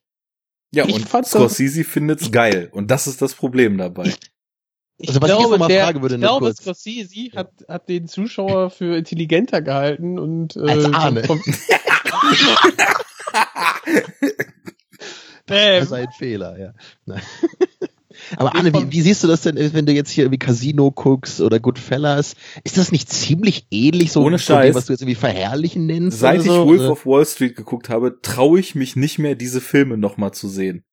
Ja, 0.75 0.85
Ich 0.87 0.95
und 0.95 1.09
Scorsese 1.27 1.85
findet's 1.85 2.31
geil. 2.31 2.69
Und 2.73 2.91
das 2.91 3.07
ist 3.07 3.23
das 3.23 3.35
Problem 3.35 3.79
dabei. 3.79 4.13
Ich 4.99 5.09
Also 5.09 5.23
was 5.23 5.31
ich 5.31 5.39
jetzt 5.39 5.51
noch 5.51 5.59
mal 5.59 5.69
der, 5.69 5.85
fragen 5.85 6.03
würde, 6.03 6.17
ich 6.17 6.21
glaube, 6.21 6.47
kurz. 6.47 6.59
Scorsese 6.61 7.31
hat, 7.37 7.53
hat 7.69 7.89
den 7.89 8.07
Zuschauer 8.09 8.71
für 8.71 8.97
intelligenter 8.97 9.63
gehalten 9.63 10.19
und 10.19 10.57
äh, 10.57 10.61
Als 10.69 10.85
Arne. 10.93 11.25
vom- 11.25 11.41
Das 15.47 15.85
ist 15.85 15.93
ein 15.93 16.09
Fehler, 16.19 16.59
ja. 16.59 16.73
Aber 18.37 18.55
Anne, 18.55 18.73
wie, 18.73 18.91
wie 18.91 19.01
siehst 19.01 19.23
du 19.25 19.29
das 19.29 19.43
denn, 19.43 19.57
wenn 19.75 19.87
du 19.87 19.93
jetzt 19.93 20.11
hier 20.11 20.25
irgendwie 20.25 20.39
Casino 20.39 20.91
guckst 20.91 21.41
oder 21.41 21.61
Goodfellas? 21.61 22.35
Ist 22.65 22.79
das 22.79 22.93
nicht 22.93 23.11
ziemlich 23.11 23.67
ähnlich 23.71 24.13
so 24.13 24.21
Ohne 24.21 24.39
von 24.39 24.57
dem, 24.57 24.63
Scheiß. 24.63 24.75
was 24.75 24.87
du 24.87 24.93
jetzt 24.93 25.03
irgendwie 25.03 25.15
verherrlichen 25.15 25.87
nennst? 25.87 26.19
Seit 26.19 26.41
oder 26.41 26.43
ich 26.43 26.47
so? 26.47 26.67
Wolf 26.67 26.81
Oder? 26.81 26.91
of 26.93 27.07
Wall 27.07 27.27
Street 27.27 27.57
geguckt 27.57 27.89
habe, 27.89 28.21
traue 28.23 28.61
ich 28.61 28.75
mich 28.75 28.97
nicht 28.97 29.19
mehr, 29.19 29.35
diese 29.35 29.61
Filme 29.61 29.97
nochmal 29.97 30.33
zu 30.33 30.49
sehen. 30.49 30.85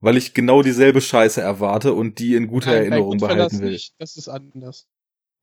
Weil 0.00 0.16
ich 0.16 0.34
genau 0.34 0.62
dieselbe 0.62 1.00
Scheiße 1.00 1.40
erwarte 1.40 1.94
und 1.94 2.18
die 2.18 2.34
in 2.34 2.48
guter 2.48 2.70
nein, 2.70 2.78
Erinnerung 2.78 3.18
behalten 3.18 3.60
will. 3.60 3.70
Nicht. 3.70 3.94
Das 3.98 4.16
ist 4.16 4.28
anders. 4.28 4.86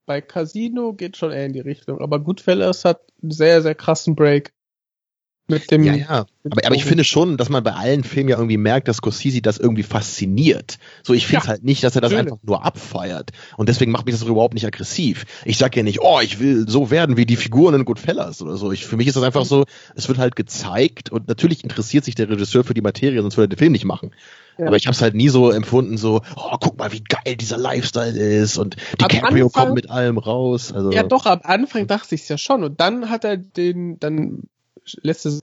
Bei 0.06 0.20
Casino 0.20 0.92
geht 0.92 1.16
schon 1.16 1.32
eher 1.32 1.46
in 1.46 1.52
die 1.52 1.60
Richtung, 1.60 2.00
aber 2.00 2.20
Goodfellas 2.20 2.84
hat 2.84 3.00
einen 3.22 3.30
sehr, 3.30 3.62
sehr 3.62 3.74
krassen 3.74 4.14
Break. 4.14 4.52
Mit 5.46 5.70
dem. 5.70 5.84
Ja, 5.84 5.94
ja. 5.94 6.26
Aber, 6.50 6.66
aber 6.66 6.74
ich 6.74 6.84
finde 6.86 7.04
schon, 7.04 7.36
dass 7.36 7.50
man 7.50 7.62
bei 7.62 7.72
allen 7.72 8.02
Filmen 8.02 8.30
ja 8.30 8.36
irgendwie 8.36 8.56
merkt, 8.56 8.88
dass 8.88 8.96
Scorsese 8.96 9.42
das 9.42 9.58
irgendwie 9.58 9.82
fasziniert. 9.82 10.78
So, 11.02 11.12
ich 11.12 11.26
finde 11.26 11.40
es 11.40 11.44
Ja, 11.44 11.50
halt 11.50 11.64
nicht, 11.64 11.84
dass 11.84 11.94
er 11.94 12.00
das 12.00 12.12
natürlich. 12.12 12.32
einfach 12.32 12.42
nur 12.46 12.64
abfeiert. 12.64 13.30
Und 13.58 13.68
deswegen 13.68 13.92
macht 13.92 14.06
mich 14.06 14.14
das 14.14 14.22
überhaupt 14.26 14.54
nicht 14.54 14.66
aggressiv. 14.66 15.26
Ich 15.44 15.58
sag 15.58 15.76
ja 15.76 15.82
nicht, 15.82 16.00
oh, 16.00 16.20
ich 16.22 16.40
will 16.40 16.66
so 16.68 16.90
werden 16.90 17.16
wie 17.18 17.26
die 17.26 17.36
Figuren 17.36 17.74
in 17.74 17.84
Goodfellas 17.84 18.40
oder 18.40 18.56
so. 18.56 18.72
Ich, 18.72 18.86
für 18.86 18.96
mich 18.96 19.06
ist 19.06 19.16
das 19.16 19.22
einfach 19.22 19.44
so, 19.44 19.64
es 19.94 20.08
wird 20.08 20.16
halt 20.18 20.34
gezeigt 20.34 21.10
und 21.12 21.28
natürlich 21.28 21.62
interessiert 21.62 22.04
sich 22.04 22.14
der 22.14 22.30
Regisseur 22.30 22.64
für 22.64 22.74
die 22.74 22.80
Materie, 22.82 23.20
sonst 23.20 23.36
würde 23.36 23.52
er 23.52 23.56
den 23.56 23.58
Film 23.58 23.72
nicht 23.72 23.84
machen. 23.84 24.12
Ja. 24.56 24.68
Aber 24.68 24.76
ich 24.76 24.86
habe 24.86 24.94
es 24.94 25.02
halt 25.02 25.14
nie 25.14 25.28
so 25.28 25.50
empfunden, 25.50 25.98
so, 25.98 26.22
oh, 26.36 26.56
guck 26.60 26.78
mal, 26.78 26.92
wie 26.92 27.02
geil 27.02 27.36
dieser 27.36 27.58
Lifestyle 27.58 28.16
ist 28.16 28.56
und 28.56 28.76
DiCaprio 29.00 29.46
Anfang- 29.46 29.62
kommt 29.64 29.74
mit 29.74 29.90
allem 29.90 30.16
raus. 30.16 30.72
Also, 30.72 30.90
Ja, 30.92 31.02
doch, 31.02 31.26
am 31.26 31.40
Anfang 31.42 31.86
dachte 31.86 32.14
ich 32.14 32.22
es 32.22 32.28
ja 32.28 32.38
schon. 32.38 32.62
Und 32.64 32.80
dann 32.80 33.10
hat 33.10 33.24
er 33.24 33.36
den, 33.36 33.98
dann 33.98 34.44
lässt 35.02 35.26
er 35.26 35.40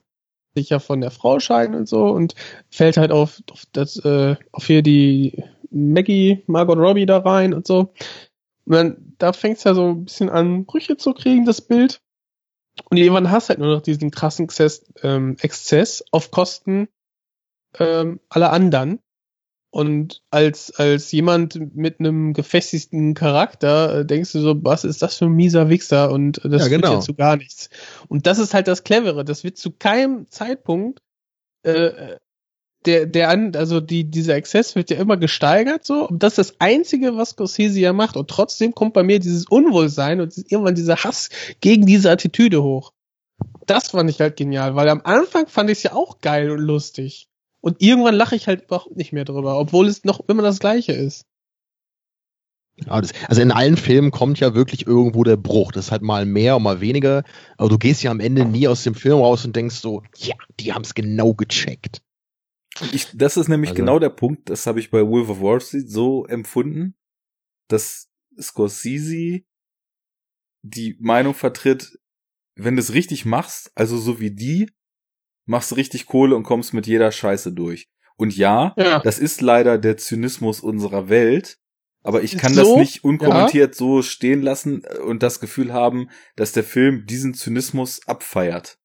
sich 0.54 0.68
ja 0.70 0.78
von 0.78 1.00
der 1.00 1.10
Frau 1.10 1.40
scheiden 1.40 1.74
und 1.74 1.88
so 1.88 2.06
und 2.06 2.34
fällt 2.70 2.96
halt 2.96 3.10
auf, 3.10 3.42
auf 3.50 3.64
das, 3.72 3.96
äh, 4.04 4.36
auf 4.52 4.66
hier 4.66 4.82
die 4.82 5.42
Maggie, 5.70 6.42
Margot 6.46 6.78
Robbie 6.78 7.06
da 7.06 7.18
rein 7.18 7.54
und 7.54 7.66
so. 7.66 7.92
Und 8.64 8.72
dann, 8.74 9.14
da 9.18 9.32
fängt 9.32 9.58
es 9.58 9.64
ja 9.64 9.74
so 9.74 9.88
ein 9.88 10.04
bisschen 10.04 10.28
an, 10.28 10.66
Brüche 10.66 10.96
zu 10.96 11.14
kriegen, 11.14 11.44
das 11.44 11.60
Bild. 11.60 12.00
Und 12.90 12.96
irgendwann 12.96 13.30
hast 13.30 13.48
halt 13.48 13.58
nur 13.58 13.74
noch 13.74 13.82
diesen 13.82 14.10
krassen 14.10 14.44
Exzess, 14.44 14.84
ähm, 15.02 15.36
Exzess 15.40 16.04
auf 16.10 16.30
Kosten 16.30 16.88
ähm, 17.78 18.20
aller 18.28 18.52
anderen. 18.52 19.00
Und 19.74 20.20
als, 20.30 20.70
als 20.72 21.10
jemand 21.12 21.74
mit 21.74 21.98
einem 21.98 22.34
gefestigten 22.34 23.14
Charakter 23.14 24.00
äh, 24.00 24.06
denkst 24.06 24.32
du 24.32 24.40
so, 24.40 24.62
was 24.62 24.84
ist 24.84 25.00
das 25.00 25.16
für 25.16 25.24
ein 25.24 25.32
mieser 25.32 25.70
Wichser 25.70 26.10
und 26.10 26.44
äh, 26.44 26.50
das 26.50 26.64
Ja, 26.64 26.68
genau. 26.68 26.94
ja 26.94 27.00
zu 27.00 27.14
gar 27.14 27.38
nichts. 27.38 27.70
Und 28.06 28.26
das 28.26 28.38
ist 28.38 28.52
halt 28.52 28.68
das 28.68 28.84
Clevere. 28.84 29.24
Das 29.24 29.44
wird 29.44 29.56
zu 29.56 29.70
keinem 29.70 30.26
Zeitpunkt 30.28 31.00
äh, 31.62 32.16
der, 32.84 33.06
der 33.06 33.30
an, 33.30 33.54
also 33.56 33.80
die, 33.80 34.04
dieser 34.04 34.34
Exzess 34.34 34.74
wird 34.74 34.90
ja 34.90 34.98
immer 34.98 35.16
gesteigert 35.16 35.86
so. 35.86 36.06
Und 36.06 36.22
das 36.22 36.36
ist 36.36 36.50
das 36.50 36.60
Einzige, 36.60 37.16
was 37.16 37.30
Scorsese 37.30 37.80
ja 37.80 37.94
macht. 37.94 38.18
Und 38.18 38.28
trotzdem 38.28 38.74
kommt 38.74 38.92
bei 38.92 39.02
mir 39.02 39.20
dieses 39.20 39.46
Unwohlsein 39.46 40.20
und 40.20 40.36
irgendwann 40.36 40.74
dieser 40.74 40.96
Hass 40.96 41.30
gegen 41.62 41.86
diese 41.86 42.10
Attitüde 42.10 42.62
hoch. 42.62 42.92
Das 43.66 43.90
fand 43.90 44.10
ich 44.10 44.20
halt 44.20 44.36
genial, 44.36 44.74
weil 44.74 44.90
am 44.90 45.00
Anfang 45.04 45.46
fand 45.46 45.70
ich 45.70 45.78
es 45.78 45.82
ja 45.84 45.92
auch 45.94 46.20
geil 46.20 46.50
und 46.50 46.58
lustig. 46.58 47.28
Und 47.62 47.80
irgendwann 47.80 48.14
lache 48.16 48.36
ich 48.36 48.48
halt 48.48 48.64
überhaupt 48.64 48.96
nicht 48.96 49.12
mehr 49.12 49.24
drüber, 49.24 49.56
obwohl 49.58 49.86
es 49.86 50.04
noch 50.04 50.20
immer 50.28 50.42
das 50.42 50.58
Gleiche 50.58 50.92
ist. 50.92 51.24
Ja, 52.76 53.00
das, 53.00 53.12
also 53.28 53.40
in 53.40 53.52
allen 53.52 53.76
Filmen 53.76 54.10
kommt 54.10 54.40
ja 54.40 54.54
wirklich 54.54 54.86
irgendwo 54.86 55.22
der 55.24 55.36
Bruch. 55.36 55.72
Das 55.72 55.86
ist 55.86 55.92
halt 55.92 56.02
mal 56.02 56.26
mehr 56.26 56.56
und 56.56 56.62
mal 56.64 56.80
weniger. 56.80 57.22
Aber 57.56 57.68
du 57.68 57.78
gehst 57.78 58.02
ja 58.02 58.10
am 58.10 58.18
Ende 58.20 58.44
nie 58.44 58.66
aus 58.66 58.82
dem 58.82 58.94
Film 58.94 59.18
raus 59.18 59.44
und 59.44 59.54
denkst 59.54 59.76
so, 59.76 60.02
ja, 60.16 60.34
die 60.58 60.72
haben 60.72 60.82
es 60.82 60.94
genau 60.94 61.34
gecheckt. 61.34 62.02
Ich, 62.92 63.08
das 63.14 63.36
ist 63.36 63.48
nämlich 63.48 63.70
Also- 63.70 63.80
genau 63.82 63.98
der 63.98 64.08
Punkt, 64.10 64.48
das 64.50 64.66
habe 64.66 64.80
ich 64.80 64.90
bei 64.90 65.06
Wolf 65.06 65.28
of 65.28 65.40
Wall 65.40 65.60
Street 65.60 65.90
so 65.90 66.24
empfunden, 66.26 66.94
dass 67.68 68.08
Scorsese 68.40 69.42
die 70.62 70.96
Meinung 70.98 71.34
vertritt, 71.34 71.98
wenn 72.56 72.76
du 72.76 72.80
es 72.80 72.94
richtig 72.94 73.24
machst, 73.24 73.70
also 73.74 73.98
so 73.98 74.18
wie 74.20 74.30
die, 74.30 74.70
machst 75.46 75.76
richtig 75.76 76.06
Kohle 76.06 76.36
und 76.36 76.42
kommst 76.44 76.74
mit 76.74 76.86
jeder 76.86 77.10
Scheiße 77.12 77.52
durch. 77.52 77.88
Und 78.16 78.36
ja, 78.36 78.74
Ja. 78.76 79.00
das 79.00 79.18
ist 79.18 79.40
leider 79.40 79.78
der 79.78 79.96
Zynismus 79.96 80.60
unserer 80.60 81.08
Welt, 81.08 81.58
aber 82.04 82.22
ich 82.22 82.36
kann 82.36 82.52
So, 82.54 82.62
das 82.62 82.76
nicht 82.76 83.04
unkommentiert 83.04 83.74
so 83.74 84.02
stehen 84.02 84.42
lassen 84.42 84.82
und 85.06 85.22
das 85.22 85.40
Gefühl 85.40 85.72
haben, 85.72 86.08
dass 86.36 86.52
der 86.52 86.64
Film 86.64 87.06
diesen 87.06 87.34
Zynismus 87.34 88.06
abfeiert. 88.06 88.78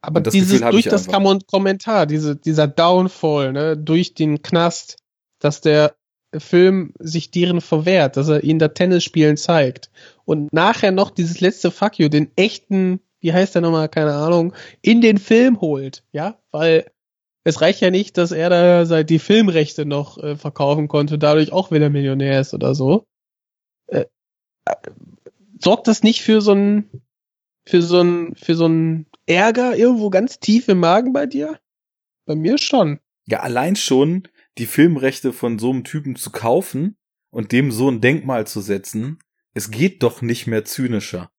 Aber 0.00 0.20
das 0.20 0.32
dieses 0.32 0.60
durch 0.60 0.84
das 0.84 1.08
Kommentar, 1.08 2.06
diese, 2.06 2.36
dieser 2.36 2.68
Downfall, 2.68 3.52
ne, 3.52 3.76
durch 3.76 4.14
den 4.14 4.42
Knast, 4.42 4.98
dass 5.40 5.60
der 5.60 5.96
Film 6.36 6.92
sich 6.98 7.30
deren 7.30 7.60
verwehrt, 7.60 8.16
dass 8.16 8.28
er 8.28 8.44
ihnen 8.44 8.58
da 8.58 8.68
Tennis 8.68 9.04
spielen 9.04 9.36
zeigt. 9.36 9.90
Und 10.24 10.52
nachher 10.52 10.92
noch 10.92 11.10
dieses 11.10 11.40
letzte 11.40 11.70
Fuck 11.70 11.98
you, 11.98 12.08
den 12.08 12.30
echten, 12.36 13.00
wie 13.26 13.32
heißt 13.32 13.56
der 13.56 13.62
nochmal, 13.62 13.88
keine 13.88 14.14
Ahnung, 14.14 14.54
in 14.82 15.00
den 15.00 15.18
Film 15.18 15.60
holt, 15.60 16.04
ja, 16.12 16.38
weil 16.52 16.92
es 17.42 17.60
reicht 17.60 17.80
ja 17.80 17.90
nicht, 17.90 18.16
dass 18.18 18.30
er 18.30 18.50
da 18.50 18.86
seit 18.86 19.10
die 19.10 19.18
Filmrechte 19.18 19.84
noch 19.84 20.16
äh, 20.18 20.36
verkaufen 20.36 20.86
konnte, 20.86 21.18
dadurch 21.18 21.52
auch 21.52 21.72
wieder 21.72 21.90
Millionär 21.90 22.40
ist 22.40 22.54
oder 22.54 22.76
so. 22.76 23.04
Äh, 23.88 24.04
äh, 24.64 24.74
sorgt 25.60 25.88
das 25.88 26.04
nicht 26.04 26.22
für 26.22 26.40
so 26.40 26.52
ein, 26.52 26.88
für 27.64 27.82
so 27.82 28.00
ein, 28.00 28.36
für 28.36 28.54
so 28.54 28.68
ein 28.68 29.06
Ärger 29.26 29.76
irgendwo 29.76 30.08
ganz 30.08 30.38
tief 30.38 30.68
im 30.68 30.78
Magen 30.78 31.12
bei 31.12 31.26
dir? 31.26 31.58
Bei 32.26 32.36
mir 32.36 32.58
schon. 32.58 33.00
Ja, 33.26 33.40
allein 33.40 33.74
schon 33.74 34.28
die 34.56 34.66
Filmrechte 34.66 35.32
von 35.32 35.58
so 35.58 35.70
einem 35.70 35.82
Typen 35.82 36.14
zu 36.14 36.30
kaufen 36.30 36.96
und 37.30 37.50
dem 37.50 37.72
so 37.72 37.90
ein 37.90 38.00
Denkmal 38.00 38.46
zu 38.46 38.60
setzen, 38.60 39.18
es 39.52 39.72
geht 39.72 40.04
doch 40.04 40.22
nicht 40.22 40.46
mehr 40.46 40.64
zynischer. 40.64 41.32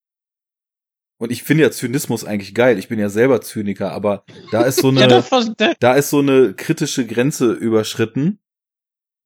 Und 1.20 1.32
ich 1.32 1.44
finde 1.44 1.64
ja 1.64 1.72
Zynismus 1.72 2.24
eigentlich 2.26 2.54
geil. 2.54 2.78
Ich 2.78 2.90
bin 2.90 3.00
ja 3.00 3.10
selber 3.10 3.42
Zyniker, 3.42 3.92
aber 3.92 4.24
da 4.52 4.62
ist 4.62 4.80
so 4.82 4.92
Ja, 4.94 5.02
eine, 5.06 5.24
war- 5.32 5.76
da, 5.80 5.94
ist 5.94 6.10
so 6.12 6.20
eine 6.20 6.54
kritische 6.54 7.06
Grenze 7.08 7.52
überschritten, 7.54 8.40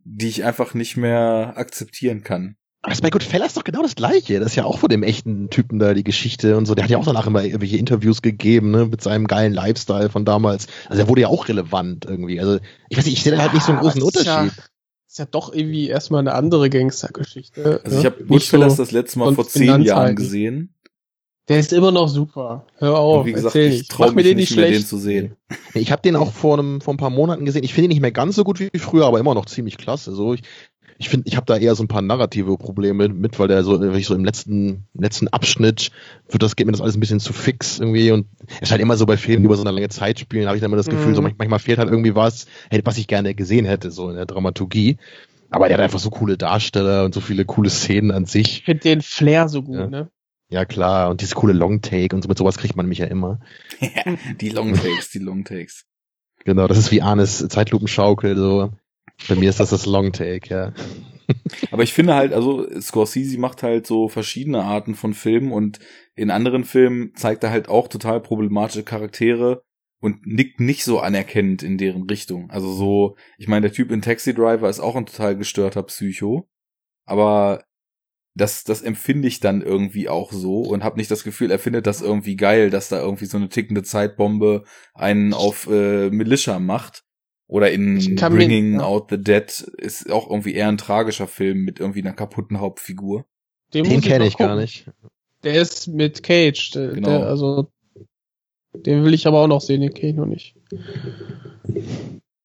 die 0.04 0.30
ich 0.30 0.44
einfach 0.46 0.74
nicht 0.74 0.96
mehr 0.98 1.54
akzeptieren 1.58 2.24
kann. 2.24 2.56
Aber 2.84 2.90
das 2.92 2.98
ist 2.98 3.02
bei 3.04 3.10
Goodfellas 3.12 3.54
doch 3.54 3.64
genau 3.64 3.84
das 3.84 3.94
Gleiche. 3.96 4.40
Das 4.40 4.52
ist 4.52 4.56
ja 4.56 4.64
auch 4.64 4.80
von 4.80 4.90
dem 4.90 5.04
echten 5.04 5.50
Typen 5.52 5.78
da 5.78 5.94
die 5.94 6.04
Geschichte 6.04 6.58
und 6.58 6.66
so. 6.66 6.74
Der 6.74 6.84
hat 6.86 6.90
ja 6.90 6.98
auch 6.98 7.06
danach 7.06 7.28
immer 7.28 7.44
irgendwelche 7.44 7.78
Interviews 7.78 8.24
gegeben, 8.24 8.72
ne, 8.72 8.86
mit 8.88 9.02
seinem 9.04 9.28
geilen 9.28 9.54
Lifestyle 9.54 10.10
von 10.10 10.26
damals. 10.26 10.66
Also 10.88 11.04
er 11.04 11.08
wurde 11.08 11.22
ja 11.22 11.28
auch 11.28 11.48
relevant 11.48 12.06
irgendwie. 12.06 12.40
Also 12.40 12.58
ich 12.90 12.98
weiß 12.98 13.06
nicht, 13.06 13.18
ich 13.18 13.24
sehe 13.24 13.34
da 13.34 13.38
halt 13.40 13.54
nicht 13.54 13.64
so 13.66 13.74
einen 13.74 13.82
großen 13.82 14.02
das 14.02 14.16
ist 14.16 14.26
ja- 14.26 14.42
Unterschied. 14.42 14.64
ist 15.08 15.20
ja 15.20 15.26
doch 15.26 15.54
irgendwie 15.54 15.90
erstmal 15.90 16.22
eine 16.22 16.34
andere 16.34 16.70
Gangstergeschichte. 16.72 17.82
Also 17.84 17.98
ich 17.98 18.04
ne? 18.04 18.10
habe 18.10 18.20
Nicht 18.24 18.30
Goodfellas 18.30 18.78
so- 18.78 18.82
das 18.84 18.92
letzte 18.92 19.20
Mal 19.20 19.36
vor 19.36 19.48
zehn 19.48 19.82
Jahren 19.84 20.16
gesehen. 20.16 20.74
Der 21.52 21.60
ist 21.60 21.74
immer 21.74 21.92
noch 21.92 22.08
super. 22.08 22.66
Hör 22.78 22.98
auf, 22.98 23.26
wie 23.26 23.34
gesagt, 23.34 23.56
erzähl 23.56 23.74
ich 23.74 23.88
traue 23.90 24.10
mir 24.10 24.16
mich 24.16 24.26
den 24.26 24.38
nicht 24.38 24.50
nicht 24.52 24.58
mehr, 24.58 24.68
schlecht. 24.68 24.82
den 24.84 24.88
zu 24.88 24.98
sehen. 24.98 25.36
Ich 25.74 25.92
habe 25.92 26.02
den 26.02 26.16
auch 26.16 26.32
vor, 26.32 26.58
einem, 26.58 26.80
vor 26.82 26.94
ein 26.94 26.98
paar 26.98 27.10
Monaten 27.10 27.44
gesehen. 27.46 27.64
Ich 27.64 27.74
finde 27.74 27.86
ihn 27.88 27.90
nicht 27.90 28.02
mehr 28.02 28.12
ganz 28.12 28.36
so 28.36 28.44
gut 28.44 28.60
wie 28.60 28.70
früher, 28.80 29.06
aber 29.06 29.20
immer 29.20 29.34
noch 29.36 29.46
ziemlich 29.46 29.78
klasse. 29.78 30.14
So, 30.14 30.34
ich 30.34 30.42
ich 30.98 31.10
finde, 31.10 31.28
ich 31.28 31.36
habe 31.36 31.48
da 31.48 31.58
eher 31.58 31.74
so 31.74 31.84
ein 31.84 31.88
paar 31.88 32.04
narrative 32.04 32.58
Probleme 32.58 33.10
mit, 33.10 33.40
weil 33.40 33.48
der 33.48 33.64
so, 33.64 33.82
wirklich 33.82 34.06
so 34.06 34.14
im 34.14 34.24
letzten, 34.24 34.86
letzten 34.94 35.28
Abschnitt 35.30 35.90
wird 36.30 36.44
das, 36.44 36.56
geht 36.56 36.68
mir 36.68 36.74
das 36.74 36.82
alles 36.82 36.96
ein 36.96 37.00
bisschen 37.00 37.20
zu 37.20 37.34
fix 37.34 37.80
irgendwie 37.80 38.12
und 38.12 38.28
es 38.48 38.62
ist 38.62 38.72
halt 38.72 38.82
immer 38.82 38.96
so 38.98 39.08
bei 39.08 39.18
Filmen, 39.18 39.42
die 39.42 39.46
über 39.48 39.56
so 39.56 39.64
eine 39.64 39.72
lange 39.72 39.90
Zeit 39.90 40.20
spielen, 40.20 40.46
habe 40.46 40.58
ich 40.58 40.62
dann 40.62 40.70
immer 40.70 40.78
das 40.78 40.88
Gefühl, 40.90 41.10
Mhm. 41.12 41.16
so 41.16 41.22
manch- 41.24 41.36
manchmal 41.40 41.58
fehlt 41.60 41.80
halt 41.80 41.90
irgendwie 41.90 42.14
was, 42.14 42.46
was 42.84 42.98
ich 43.00 43.08
gerne 43.08 43.34
gesehen 43.34 43.66
hätte, 43.66 43.90
so 43.90 44.10
in 44.10 44.16
der 44.16 44.28
Dramaturgie. 44.28 44.98
Aber 45.50 45.68
der 45.68 45.78
hat 45.78 45.84
einfach 45.84 45.98
so 46.00 46.12
coole 46.12 46.38
Darsteller 46.38 47.04
und 47.04 47.14
so 47.16 47.20
viele 47.20 47.46
coole 47.46 47.70
Szenen 47.72 48.12
an 48.12 48.26
sich. 48.26 48.60
Ich 48.60 48.64
finde 48.66 48.82
den 48.84 49.02
Flair 49.02 49.50
so 49.50 49.64
gut, 49.64 49.78
Ja. 49.80 49.88
ne? 49.88 50.10
Ja 50.52 50.66
klar, 50.66 51.10
und 51.10 51.22
dieses 51.22 51.34
coole 51.34 51.54
Longtake 51.54 52.14
und 52.14 52.22
so 52.22 52.28
mit 52.28 52.38
sowas 52.38 52.58
kriegt 52.58 52.76
man 52.76 52.86
mich 52.86 52.98
ja 52.98 53.08
immer. 53.08 53.40
die 54.42 54.50
Longtakes, 54.50 55.10
die 55.10 55.20
Longtakes. 55.20 55.86
Genau, 56.44 56.68
das 56.68 56.78
ist 56.78 56.92
wie 56.92 57.02
Arnes 57.02 57.48
Zeitlupenschaukel, 57.48 58.36
so. 58.36 58.72
Bei 59.30 59.36
mir 59.36 59.50
ist 59.50 59.62
das 59.62 59.70
das 59.70 59.86
Longtake, 59.86 60.50
ja. 60.50 60.74
Aber 61.72 61.84
ich 61.84 61.94
finde 61.94 62.16
halt, 62.16 62.34
also 62.34 62.68
Scorsese 62.82 63.40
macht 63.40 63.64
halt 63.64 63.88
so 63.88 64.10
verschiedene 64.10 64.64
Arten 64.64 64.96
von 64.96 65.14
Filmen 65.14 65.54
und 65.54 65.80
in 66.16 66.30
anderen 66.30 66.66
Filmen 66.66 67.16
zeigt 67.16 67.46
er 67.46 67.52
halt 67.52 67.70
auch 67.70 67.88
total 67.88 68.20
problematische 68.20 68.84
Charaktere 68.84 69.64
und 70.02 70.26
nickt 70.28 70.60
nicht 70.60 70.84
so 70.84 71.00
anerkennend 71.00 71.64
in 71.64 71.78
deren 71.78 72.04
Richtung. 72.04 72.50
Also 72.50 72.74
so, 72.74 73.16
ich 73.38 73.48
meine, 73.48 73.68
der 73.68 73.74
Typ 73.74 73.90
in 73.90 74.02
Taxi 74.02 74.34
Driver 74.34 74.70
ist 74.70 74.82
auch 74.82 74.98
ein 74.98 75.06
total 75.06 75.38
gestörter 75.38 75.84
Psycho, 75.84 76.50
aber 77.06 77.64
das, 78.34 78.64
das 78.64 78.82
empfinde 78.82 79.28
ich 79.28 79.40
dann 79.40 79.62
irgendwie 79.62 80.08
auch 80.08 80.32
so 80.32 80.62
und 80.62 80.84
habe 80.84 80.98
nicht 80.98 81.12
das 81.12 81.24
Gefühl, 81.24 81.52
er 81.52 81.60
findet 81.60 81.86
das 81.86 82.02
irgendwie 82.02 82.36
geil, 82.36 82.70
dass 82.70 82.90
da 82.90 83.02
irgendwie 83.02 83.26
so 83.26 83.38
eine 83.38 83.50
tickende 83.50 83.84
Zeitbombe 83.84 84.64
einen 84.94 85.34
auf 85.34 85.68
äh, 85.70 86.10
Militia 86.10 86.60
macht. 86.60 87.04
Oder 87.48 87.70
in 87.70 87.98
Ich 87.98 88.16
Bringing 88.16 88.76
ja. 88.76 88.84
Out 88.84 89.10
the 89.10 89.22
Dead 89.22 89.44
ist 89.78 90.10
auch 90.10 90.30
irgendwie 90.30 90.54
eher 90.54 90.70
ein 90.70 90.78
tragischer 90.78 91.28
Film 91.28 91.66
mit 91.66 91.82
irgendwie 91.82 92.00
einer 92.00 92.14
kaputten 92.14 92.62
Hauptfigur. 92.62 93.26
Den 93.74 93.88
muss 93.88 94.04
kenne 94.04 94.20
mal 94.20 94.28
ich 94.28 94.38
gar 94.38 94.56
nicht. 94.56 94.90
Der 95.44 95.62
ist 95.62 95.90
mit 95.90 96.24
Cage. 96.24 96.72
Der, 96.72 96.94
Genau. 96.94 97.10
der, 97.10 97.28
also, 97.28 97.68
den 98.74 99.04
will 99.04 99.14
ich 99.14 99.28
aber 99.28 99.42
auch 99.42 99.48
noch 99.48 99.60
sehen, 99.60 99.82
den 99.82 99.94
kenne 99.94 100.12
ich 100.12 100.18
noch 100.18 100.26
nicht. 100.26 100.56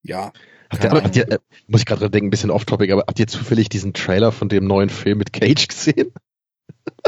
Ja, 0.02 0.32
Habt 0.70 0.84
ihr, 0.84 0.90
habt 0.90 1.16
ihr, 1.16 1.30
äh, 1.30 1.38
muss 1.68 1.80
ich 1.80 1.86
gerade 1.86 2.00
dran 2.00 2.12
denken, 2.12 2.28
ein 2.28 2.30
bisschen 2.30 2.50
off-topic, 2.50 2.92
aber 2.92 3.04
habt 3.06 3.18
ihr 3.18 3.26
zufällig 3.26 3.68
diesen 3.68 3.92
Trailer 3.92 4.32
von 4.32 4.48
dem 4.48 4.66
neuen 4.66 4.88
Film 4.88 5.18
mit 5.18 5.32
Cage 5.32 5.68
gesehen? 5.68 6.12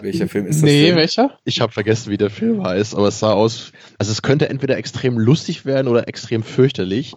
welcher 0.03 0.29
Film 0.29 0.47
ist 0.47 0.57
das 0.57 0.63
nee, 0.63 0.87
denn? 0.87 0.97
welcher? 0.97 1.39
Ich 1.45 1.61
habe 1.61 1.73
vergessen, 1.73 2.11
wie 2.11 2.17
der 2.17 2.31
Film 2.31 2.65
heißt, 2.65 2.95
aber 2.95 3.09
es 3.09 3.19
sah 3.19 3.33
aus, 3.33 3.73
also 3.99 4.13
es 4.13 4.23
könnte 4.23 4.49
entweder 4.49 4.77
extrem 4.77 5.19
lustig 5.19 5.65
werden 5.65 5.89
oder 5.89 6.09
extrem 6.09 6.43
fürchterlich. 6.43 7.15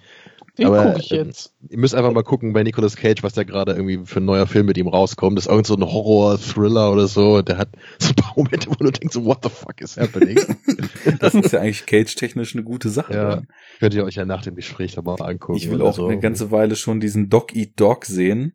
Den 0.57 0.67
Aber, 0.67 0.85
gucke 0.85 0.99
ich 0.99 1.11
ähm, 1.11 1.27
jetzt. 1.27 1.53
Ihr 1.69 1.77
müsst 1.77 1.95
einfach 1.95 2.11
mal 2.11 2.23
gucken 2.23 2.51
bei 2.53 2.63
Nicolas 2.63 2.95
Cage, 2.95 3.23
was 3.23 3.33
da 3.33 3.43
gerade 3.43 3.71
irgendwie 3.71 4.05
für 4.05 4.19
ein 4.19 4.25
neuer 4.25 4.47
Film 4.47 4.65
mit 4.65 4.77
ihm 4.77 4.87
rauskommt. 4.87 5.37
Das 5.37 5.45
ist 5.45 5.51
irgend 5.51 5.67
so 5.67 5.75
ein 5.75 5.83
Horror-Thriller 5.83 6.91
oder 6.91 7.07
so. 7.07 7.41
Der 7.41 7.57
hat 7.57 7.69
so 7.99 8.09
ein 8.09 8.15
paar 8.15 8.33
Momente, 8.35 8.69
wo 8.69 8.75
du 8.75 8.91
denkst, 8.91 9.13
so, 9.13 9.23
what 9.25 9.39
the 9.43 9.49
fuck 9.49 9.79
is 9.81 9.97
happening? 9.97 10.37
Das 11.19 11.33
ist 11.33 11.51
ja 11.51 11.59
eigentlich 11.61 11.85
cage-technisch 11.85 12.55
eine 12.55 12.63
gute 12.63 12.89
Sache. 12.89 13.13
Ja. 13.13 13.29
dann. 13.35 13.47
Könnt 13.79 13.93
ihr 13.93 14.03
euch 14.03 14.15
ja 14.15 14.25
nach 14.25 14.43
dem 14.43 14.55
Gespräch 14.55 14.93
da 14.93 15.01
mal 15.01 15.15
angucken. 15.21 15.57
Ich 15.57 15.69
will 15.69 15.81
auch 15.81 15.95
so. 15.95 16.07
eine 16.07 16.19
ganze 16.19 16.51
Weile 16.51 16.75
schon 16.75 16.99
diesen 16.99 17.29
Dog 17.29 17.55
Eat 17.55 17.79
Dog 17.79 18.05
sehen. 18.05 18.53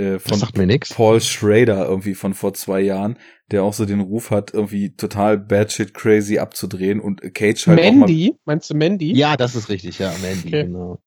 Äh, 0.00 0.18
von 0.18 0.38
sagt 0.38 0.56
mir 0.56 0.66
nix. 0.66 0.94
Paul 0.94 1.20
Schrader 1.20 1.86
irgendwie 1.86 2.14
von 2.14 2.32
vor 2.32 2.54
zwei 2.54 2.80
Jahren, 2.80 3.18
der 3.50 3.62
auch 3.62 3.74
so 3.74 3.84
den 3.84 4.00
Ruf 4.00 4.30
hat, 4.30 4.54
irgendwie 4.54 4.96
total 4.96 5.36
bad 5.36 5.70
shit 5.70 5.92
crazy 5.92 6.38
abzudrehen 6.38 7.00
und 7.00 7.20
Cage 7.34 7.66
halt 7.66 7.76
Mandy? 7.76 8.34
Meinst 8.46 8.70
du 8.70 8.74
Mandy? 8.74 9.12
Ja, 9.12 9.36
das 9.36 9.54
ist 9.54 9.68
richtig, 9.68 9.98
ja, 9.98 10.14
Mandy, 10.22 10.48
Okay. 10.48 10.62
genau. 10.64 11.02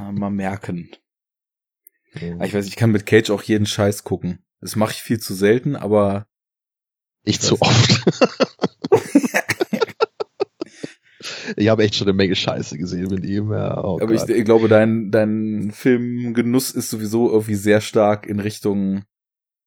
auch 0.00 0.12
mal, 0.12 0.30
merken. 0.30 0.90
Aber 2.14 2.44
Ich 2.44 2.54
weiß, 2.54 2.66
ich 2.66 2.76
kann 2.76 2.90
mit 2.90 3.06
Cage 3.06 3.30
auch 3.30 3.42
jeden 3.42 3.66
Scheiß 3.66 4.02
gucken. 4.02 4.44
Das 4.60 4.74
mache 4.74 4.92
ich 4.92 5.02
viel 5.02 5.20
zu 5.20 5.34
selten, 5.34 5.76
aber 5.76 6.26
Ich 7.22 7.40
zu 7.40 7.60
oft. 7.60 8.04
ich 11.56 11.68
habe 11.68 11.84
echt 11.84 11.94
schon 11.94 12.08
eine 12.08 12.16
Menge 12.16 12.34
Scheiße 12.34 12.78
gesehen 12.78 13.08
mit 13.08 13.24
ihm. 13.24 13.52
Ja, 13.52 13.82
oh 13.82 13.98
aber 14.00 14.12
ich, 14.12 14.22
ich 14.22 14.44
glaube, 14.44 14.68
dein, 14.68 15.10
dein 15.10 15.70
Filmgenuss 15.72 16.70
ist 16.70 16.90
sowieso 16.90 17.30
irgendwie 17.30 17.54
sehr 17.54 17.80
stark 17.80 18.26
in 18.26 18.40
Richtung 18.40 19.04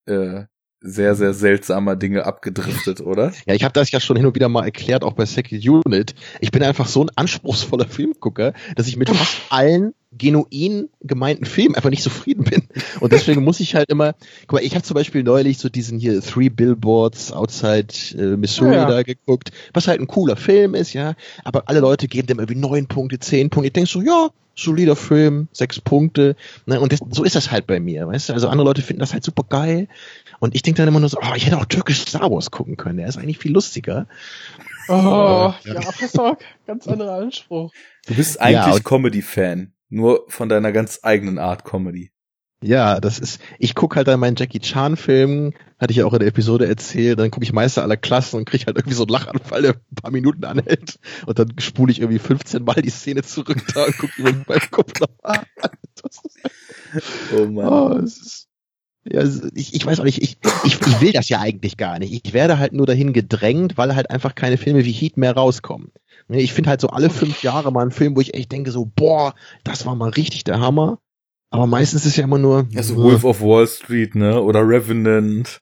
äh, 0.05 0.45
sehr, 0.81 1.15
sehr 1.15 1.33
seltsamer 1.33 1.95
Dinge 1.95 2.25
abgedriftet, 2.25 3.01
oder? 3.01 3.33
ja, 3.45 3.53
ich 3.53 3.63
habe 3.63 3.73
das 3.73 3.91
ja 3.91 3.99
schon 3.99 4.15
hin 4.15 4.25
und 4.25 4.35
wieder 4.35 4.49
mal 4.49 4.63
erklärt, 4.63 5.03
auch 5.03 5.13
bei 5.13 5.25
Second 5.25 5.67
Unit. 5.67 6.15
Ich 6.39 6.51
bin 6.51 6.63
einfach 6.63 6.87
so 6.87 7.03
ein 7.03 7.09
anspruchsvoller 7.15 7.85
Filmgucker, 7.85 8.53
dass 8.75 8.87
ich 8.87 8.95
mit 8.95 9.09
fast 9.09 9.37
allen 9.49 9.93
genuin 10.17 10.89
gemeinten 11.01 11.45
Filmen 11.45 11.75
einfach 11.75 11.89
nicht 11.91 12.01
zufrieden 12.03 12.43
bin. 12.43 12.63
Und 12.99 13.11
deswegen 13.13 13.43
muss 13.43 13.59
ich 13.59 13.75
halt 13.75 13.89
immer, 13.89 14.13
guck 14.47 14.53
mal, 14.59 14.63
ich 14.65 14.73
habe 14.75 14.83
zum 14.83 14.95
Beispiel 14.95 15.23
neulich 15.23 15.59
so 15.59 15.69
diesen 15.69 15.99
hier 15.99 16.21
Three 16.21 16.49
Billboards 16.49 17.31
Outside 17.31 17.87
äh, 18.17 18.35
Missouri 18.37 18.73
Ja, 18.75 18.81
ja. 18.83 18.89
da 18.89 19.03
geguckt, 19.03 19.51
was 19.73 19.87
halt 19.87 20.01
ein 20.01 20.07
cooler 20.07 20.35
Film 20.35 20.73
ist, 20.75 20.93
ja. 20.93 21.13
Aber 21.43 21.63
alle 21.69 21.79
Leute 21.79 22.07
geben 22.07 22.27
dem 22.27 22.39
irgendwie 22.39 22.59
neun 22.59 22.87
Punkte, 22.87 23.19
zehn 23.19 23.49
Punkte. 23.49 23.67
Ich 23.67 23.73
denk 23.73 23.87
so, 23.87 24.01
ja, 24.01 24.29
solider 24.55 24.95
Film, 24.95 25.47
sechs 25.53 25.79
Punkte. 25.79 26.35
Ne? 26.65 26.81
Und 26.81 26.91
das, 26.91 26.99
so 27.11 27.23
ist 27.23 27.35
das 27.35 27.51
halt 27.51 27.65
bei 27.67 27.79
mir, 27.79 28.07
weißt 28.07 28.29
du? 28.29 28.33
Also 28.33 28.49
andere 28.49 28.65
Leute 28.67 28.81
finden 28.81 28.99
das 28.99 29.13
halt 29.13 29.23
super 29.23 29.43
geil. 29.47 29.87
Und 30.39 30.55
ich 30.55 30.63
denke 30.63 30.79
dann 30.79 30.87
immer 30.89 30.99
nur 30.99 31.09
so, 31.09 31.17
oh, 31.21 31.33
ich 31.35 31.45
hätte 31.45 31.57
auch 31.57 31.65
türkisch 31.65 31.99
Star 32.01 32.29
Wars 32.31 32.49
gucken 32.51 32.75
können. 32.77 32.97
Der 32.97 33.07
ist 33.07 33.17
eigentlich 33.17 33.37
viel 33.37 33.51
lustiger. 33.53 34.07
Oh, 34.89 34.93
Ja. 34.93 35.55
ja, 35.65 35.79
auf, 35.79 36.37
ganz 36.65 36.87
anderer 36.87 37.19
Anspruch. 37.19 37.71
Du 38.07 38.15
bist 38.15 38.35
Ja, 38.35 38.41
eigentlich 38.41 38.75
und- 38.75 38.83
Comedy-Fan, 38.85 39.71
nur 39.89 40.25
von 40.27 40.49
deiner 40.49 40.71
ganz 40.71 40.99
eigenen 41.03 41.39
Art 41.39 41.65
Comedy. 41.65 42.11
Ja, 42.61 42.99
das 42.99 43.19
ist, 43.19 43.39
ich 43.57 43.73
guck 43.73 43.95
halt 43.95 44.09
dann 44.09 44.19
meinen 44.19 44.35
Jackie 44.35 44.59
Chan 44.59 44.97
Film, 44.97 45.53
hatte 45.79 45.91
ich 45.91 45.97
ja 45.97 46.05
auch 46.05 46.11
in 46.11 46.19
der 46.19 46.27
Episode 46.27 46.67
erzählt, 46.67 47.17
dann 47.17 47.31
gucke 47.31 47.45
ich 47.45 47.53
Meister 47.53 47.83
aller 47.83 47.95
Klassen 47.95 48.35
und 48.35 48.45
krieg 48.45 48.65
halt 48.67 48.75
irgendwie 48.75 48.95
so 48.95 49.03
einen 49.03 49.11
Lachanfall, 49.11 49.61
der 49.61 49.73
ein 49.75 49.95
paar 49.95 50.11
Minuten 50.11 50.43
anhält 50.43 50.99
und 51.25 51.39
dann 51.39 51.53
spule 51.59 51.91
ich 51.91 52.01
irgendwie 52.01 52.19
15 52.19 52.65
Mal 52.65 52.81
die 52.81 52.89
Szene 52.89 53.23
zurück 53.23 53.63
da 53.73 53.85
und 53.85 53.97
gucke 53.97 54.21
mir 54.21 54.33
beim 54.45 54.59
Kopf 54.71 54.91
nochmal 54.99 55.45
an. 55.61 55.69
Oh 57.37 57.45
Mann. 57.45 57.67
oh, 57.67 57.97
es 58.03 58.17
ist, 58.17 58.48
ja, 59.11 59.21
es- 59.21 59.49
ich, 59.55 59.73
ich 59.73 59.85
weiß 59.85 59.99
auch 59.99 60.03
nicht, 60.05 60.21
ich, 60.21 60.37
ich, 60.63 60.79
ich 60.81 61.01
will 61.01 61.11
das 61.11 61.29
ja 61.29 61.39
eigentlich 61.39 61.77
gar 61.77 61.99
nicht. 61.99 62.25
Ich 62.25 62.33
werde 62.33 62.59
halt 62.59 62.73
nur 62.73 62.85
dahin 62.85 63.13
gedrängt, 63.13 63.77
weil 63.77 63.95
halt 63.95 64.09
einfach 64.09 64.35
keine 64.35 64.57
Filme 64.57 64.85
wie 64.85 64.91
Heat 64.91 65.17
mehr 65.17 65.33
rauskommen. 65.35 65.91
Ne, 66.27 66.41
Ich 66.41 66.53
finde 66.53 66.69
halt 66.69 66.81
so 66.81 66.89
alle 66.89 67.09
fünf 67.09 67.41
Jahre 67.43 67.71
mal 67.71 67.81
einen 67.81 67.91
Film, 67.91 68.15
wo 68.15 68.21
ich 68.21 68.33
echt 68.33 68.51
denke 68.51 68.71
so, 68.71 68.85
boah, 68.85 69.33
das 69.63 69.85
war 69.85 69.95
mal 69.95 70.09
richtig 70.09 70.43
der 70.43 70.59
Hammer. 70.59 70.99
Aber 71.51 71.65
meistens 71.65 72.05
ist 72.05 72.15
ja 72.17 72.23
immer 72.25 72.37
nur, 72.37 72.67
Also 72.75 72.95
Wolf 72.95 73.23
of 73.23 73.41
Wall 73.41 73.67
Street, 73.67 74.13
ne? 74.15 74.39
Oder 74.41 74.61
Revenant. 74.67 75.59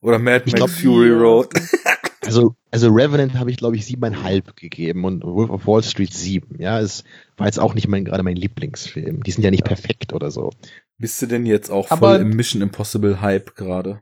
Oder 0.00 0.18
Mad 0.18 0.44
Max 0.46 0.54
glaub, 0.54 0.70
Fury 0.70 1.10
Road. 1.10 1.48
Also, 2.26 2.56
also 2.70 2.90
Revenant 2.90 3.34
habe 3.38 3.50
ich, 3.50 3.56
glaube 3.56 3.76
ich, 3.76 3.86
siebeneinhalb 3.86 4.54
gegeben 4.56 5.04
und 5.06 5.24
Wolf 5.24 5.48
of 5.48 5.66
Wall 5.66 5.82
Street 5.82 6.12
sieben. 6.12 6.56
Ja, 6.60 6.78
es 6.78 7.04
war 7.38 7.46
jetzt 7.46 7.58
auch 7.58 7.72
nicht 7.74 7.88
mein, 7.88 8.04
gerade 8.04 8.22
mein 8.22 8.36
Lieblingsfilm. 8.36 9.22
Die 9.22 9.30
sind 9.30 9.44
ja 9.44 9.50
nicht 9.50 9.64
perfekt 9.64 10.12
oder 10.12 10.30
so. 10.30 10.50
Bist 10.98 11.20
du 11.22 11.26
denn 11.26 11.46
jetzt 11.46 11.70
auch 11.70 11.90
Aber- 11.90 12.12
voll 12.14 12.20
im 12.22 12.30
Mission 12.30 12.62
Impossible 12.62 13.20
Hype 13.20 13.54
gerade? 13.54 14.00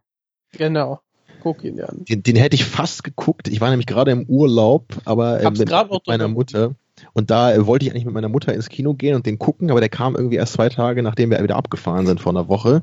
Genau. 0.52 1.00
Guck 1.42 1.62
ihn 1.64 1.76
dir 1.76 1.88
an. 1.88 2.04
Den, 2.08 2.22
den 2.22 2.36
hätte 2.36 2.54
ich 2.56 2.64
fast 2.64 3.04
geguckt. 3.04 3.48
Ich 3.48 3.60
war 3.60 3.70
nämlich 3.70 3.86
gerade 3.86 4.10
im 4.10 4.24
Urlaub, 4.26 4.86
aber 5.04 5.40
äh, 5.40 5.50
mit, 5.50 5.58
mit 5.58 6.06
meiner. 6.06 6.28
Mutter. 6.28 6.74
Und 7.12 7.30
da 7.30 7.52
äh, 7.54 7.66
wollte 7.66 7.84
ich 7.84 7.92
eigentlich 7.92 8.06
mit 8.06 8.14
meiner 8.14 8.30
Mutter 8.30 8.54
ins 8.54 8.68
Kino 8.70 8.94
gehen 8.94 9.14
und 9.14 9.26
den 9.26 9.38
gucken, 9.38 9.70
aber 9.70 9.80
der 9.80 9.90
kam 9.90 10.16
irgendwie 10.16 10.36
erst 10.36 10.54
zwei 10.54 10.70
Tage, 10.70 11.02
nachdem 11.02 11.30
wir 11.30 11.42
wieder 11.42 11.56
abgefahren 11.56 12.06
sind 12.06 12.20
vor 12.20 12.32
einer 12.32 12.48
Woche. 12.48 12.82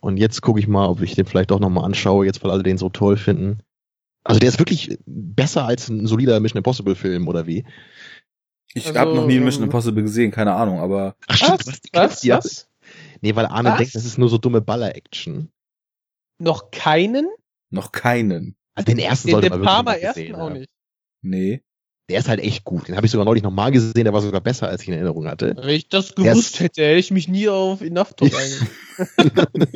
Und 0.00 0.16
jetzt 0.16 0.42
gucke 0.42 0.58
ich 0.60 0.66
mal, 0.68 0.86
ob 0.88 1.00
ich 1.00 1.14
den 1.14 1.26
vielleicht 1.26 1.52
doch 1.52 1.60
nochmal 1.60 1.84
anschaue, 1.84 2.26
jetzt 2.26 2.42
weil 2.42 2.50
alle 2.50 2.64
den 2.64 2.76
so 2.76 2.88
toll 2.88 3.16
finden. 3.16 3.60
Also 4.24 4.40
der 4.40 4.48
ist 4.48 4.58
wirklich 4.58 4.98
besser 5.06 5.64
als 5.64 5.88
ein 5.88 6.06
solider 6.08 6.40
Mission 6.40 6.58
Impossible 6.58 6.96
Film, 6.96 7.28
oder 7.28 7.46
wie? 7.46 7.64
Ich 8.74 8.88
Also, 8.88 8.98
habe 8.98 9.14
noch 9.14 9.26
nie 9.26 9.38
Mission 9.38 9.62
ähm, 9.62 9.68
Impossible 9.68 10.02
gesehen, 10.02 10.32
keine 10.32 10.52
Ahnung, 10.52 10.80
aber 10.80 11.14
Ach 11.28 11.40
Was? 11.50 11.64
die 11.80 11.88
Was? 11.92 12.22
ja. 12.24 12.38
Was? 12.38 12.68
Nee, 13.26 13.34
weil 13.34 13.46
Arne 13.46 13.70
Was? 13.70 13.78
denkt, 13.78 13.94
das 13.96 14.04
ist 14.04 14.18
nur 14.18 14.28
so 14.28 14.38
dumme 14.38 14.60
Baller-Action. 14.60 15.50
Noch 16.38 16.70
keinen? 16.70 17.28
noch 17.70 17.90
keinen. 17.90 18.54
Also 18.76 18.86
den 18.86 18.98
ersten 19.00 19.26
Den, 19.28 19.32
sollte 19.32 19.46
den 19.46 19.50
man 19.50 19.58
wirklich 19.60 19.74
Palmer 19.74 19.90
mal 19.90 19.96
ersten 19.98 20.20
gesehen 20.20 20.34
auch 20.36 20.50
haben. 20.50 20.58
nicht. 20.60 20.70
Nee. 21.22 21.62
Der 22.08 22.20
ist 22.20 22.28
halt 22.28 22.38
echt 22.40 22.62
gut. 22.62 22.86
Den 22.86 22.94
habe 22.94 23.04
ich 23.06 23.10
sogar 23.10 23.24
neulich 23.24 23.42
nochmal 23.42 23.72
gesehen, 23.72 24.04
der 24.04 24.12
war 24.12 24.22
sogar 24.22 24.40
besser, 24.40 24.68
als 24.68 24.82
ich 24.82 24.88
in 24.88 24.94
Erinnerung 24.94 25.26
hatte. 25.26 25.56
Wenn 25.56 25.68
ich 25.70 25.88
das 25.88 26.14
gewusst 26.14 26.54
ist- 26.54 26.60
hätte, 26.60 26.82
hätte 26.84 26.98
ich 27.00 27.10
mich 27.10 27.26
nie 27.26 27.48
auf 27.48 27.80
Enough 27.80 28.14
Talk. 28.14 28.30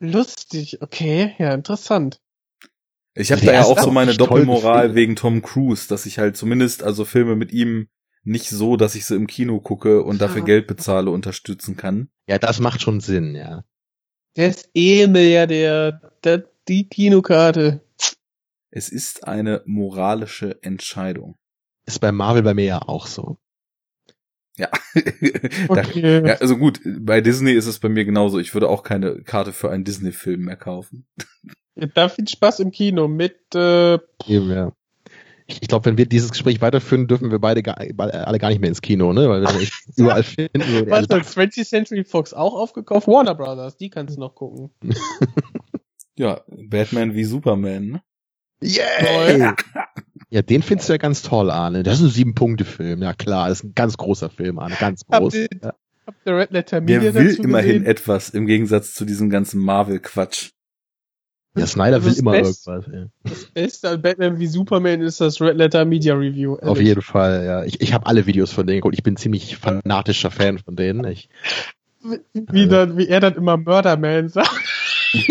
Lustig, 0.00 0.80
okay, 0.80 1.34
ja, 1.38 1.52
interessant. 1.54 2.20
Ich 3.14 3.32
habe 3.32 3.40
Der 3.42 3.52
da 3.52 3.58
ja 3.60 3.64
auch 3.66 3.78
so 3.80 3.88
auch 3.88 3.92
meine 3.92 4.16
Doppelmoral 4.16 4.94
wegen 4.94 5.16
Tom 5.16 5.42
Cruise, 5.42 5.88
dass 5.88 6.06
ich 6.06 6.18
halt 6.18 6.36
zumindest 6.36 6.84
also 6.84 7.04
Filme 7.04 7.34
mit 7.34 7.52
ihm 7.52 7.88
nicht 8.24 8.50
so, 8.50 8.76
dass 8.76 8.94
ich 8.94 9.06
sie 9.06 9.16
im 9.16 9.26
Kino 9.26 9.60
gucke 9.60 10.02
und 10.02 10.20
dafür. 10.20 10.42
Geld 10.44 10.66
bezahle, 10.66 11.10
unterstützen 11.10 11.76
kann. 11.76 12.08
Ja, 12.26 12.38
das 12.38 12.60
macht 12.60 12.82
schon 12.82 13.00
Sinn, 13.00 13.34
ja. 13.34 13.64
Der 14.36 14.48
ist 14.48 14.70
eh 14.74 15.06
Milliardär. 15.06 16.12
Der, 16.24 16.44
die 16.68 16.88
Kinokarte. 16.88 17.80
Es 18.70 18.88
ist 18.88 19.26
eine 19.26 19.62
moralische 19.64 20.62
Entscheidung. 20.62 21.36
Ist 21.86 22.00
bei 22.00 22.12
Marvel 22.12 22.42
bei 22.42 22.54
mir 22.54 22.64
ja 22.66 22.82
auch 22.82 23.06
so. 23.06 23.38
Ja. 24.56 24.70
Okay. 25.68 26.26
ja, 26.26 26.34
also 26.36 26.56
gut, 26.56 26.80
bei 26.84 27.20
Disney 27.20 27.52
ist 27.52 27.66
es 27.66 27.78
bei 27.78 27.88
mir 27.88 28.04
genauso. 28.04 28.38
Ich 28.38 28.54
würde 28.54 28.68
auch 28.68 28.82
keine 28.82 29.22
Karte 29.22 29.52
für 29.52 29.70
einen 29.70 29.84
Disney-Film 29.84 30.42
mehr 30.42 30.56
kaufen. 30.56 31.06
Da 31.94 32.08
viel 32.08 32.26
Spaß 32.26 32.58
im 32.58 32.72
Kino 32.72 33.06
mit 33.06 33.54
äh, 33.54 34.00
Eben, 34.26 34.50
ja. 34.50 34.72
Ich, 35.50 35.62
ich 35.62 35.68
glaube, 35.68 35.86
wenn 35.86 35.96
wir 35.96 36.04
dieses 36.06 36.30
Gespräch 36.30 36.60
weiterführen, 36.60 37.06
dürfen 37.06 37.30
wir 37.30 37.38
beide 37.38 37.62
gar, 37.62 37.78
alle 37.78 38.38
gar 38.38 38.50
nicht 38.50 38.60
mehr 38.60 38.68
ins 38.68 38.82
Kino, 38.82 39.12
ne? 39.14 39.28
Weil 39.28 39.42
wir 39.42 39.68
überall 39.96 40.22
finden. 40.22 40.60
So, 40.60 40.86
was 40.90 41.08
hat 41.08 41.10
20th 41.22 41.64
Century 41.66 42.04
Fox 42.04 42.34
auch 42.34 42.54
aufgekauft? 42.54 43.08
Warner 43.08 43.34
Brothers, 43.34 43.76
die 43.78 43.88
kannst 43.90 44.16
du 44.16 44.20
noch 44.20 44.34
gucken. 44.34 44.70
Ja, 46.16 46.40
Batman 46.48 47.14
wie 47.14 47.22
Superman, 47.24 47.86
ne? 47.86 48.02
Yay! 48.60 49.52
Ja, 50.30 50.42
den 50.42 50.60
findest 50.62 50.88
du 50.90 50.92
ja 50.92 50.98
ganz 50.98 51.22
toll, 51.22 51.50
Arne. 51.50 51.82
Das 51.84 52.00
ist 52.00 52.02
ein 52.02 52.10
Sieben-Punkte-Film. 52.10 53.02
Ja 53.02 53.14
klar, 53.14 53.48
das 53.48 53.60
ist 53.60 53.64
ein 53.64 53.72
ganz 53.74 53.96
großer 53.96 54.28
Film, 54.28 54.58
Arne. 54.58 54.74
Ganz 54.78 55.06
groß. 55.06 55.32
Habt 55.32 55.34
ihr, 55.34 55.48
Ja. 55.62 55.74
habt 56.06 56.26
ihr 56.26 56.36
Red 56.36 56.50
Letter 56.50 56.80
Media 56.82 56.98
Der 57.00 57.14
will 57.14 57.28
dazu 57.30 57.42
immerhin 57.44 57.68
gesehen? 57.78 57.86
etwas 57.86 58.28
im 58.30 58.46
Gegensatz 58.46 58.92
zu 58.92 59.06
diesem 59.06 59.30
ganzen 59.30 59.58
Marvel-Quatsch. 59.62 60.50
Ja, 61.58 61.66
Snyder 61.66 62.04
will 62.04 62.12
immer 62.14 62.32
Best- 62.32 62.66
irgendwas. 62.66 62.92
Ja. 62.94 63.06
Das 63.24 63.44
Beste 63.46 63.88
an 63.90 64.02
Batman 64.02 64.38
wie 64.38 64.46
Superman 64.46 65.00
ist 65.00 65.20
das 65.20 65.40
Red 65.40 65.56
Letter 65.56 65.84
Media 65.84 66.14
Review. 66.14 66.54
Auf 66.56 66.62
ehrlich. 66.62 66.88
jeden 66.88 67.02
Fall, 67.02 67.44
ja. 67.44 67.64
Ich, 67.64 67.80
ich 67.80 67.92
habe 67.92 68.06
alle 68.06 68.26
Videos 68.26 68.52
von 68.52 68.66
denen 68.66 68.78
geguckt. 68.78 68.94
Ich 68.96 69.02
bin 69.02 69.16
ziemlich 69.16 69.56
fanatischer 69.56 70.30
Fan 70.30 70.58
von 70.58 70.76
denen. 70.76 71.04
Ich, 71.04 71.28
Wie, 72.32 72.68
dann, 72.68 72.96
wie 72.96 73.08
er 73.08 73.20
dann 73.20 73.34
immer 73.34 73.56
Murderman 73.56 74.28
sagt. 74.28 74.50
ich 75.12 75.24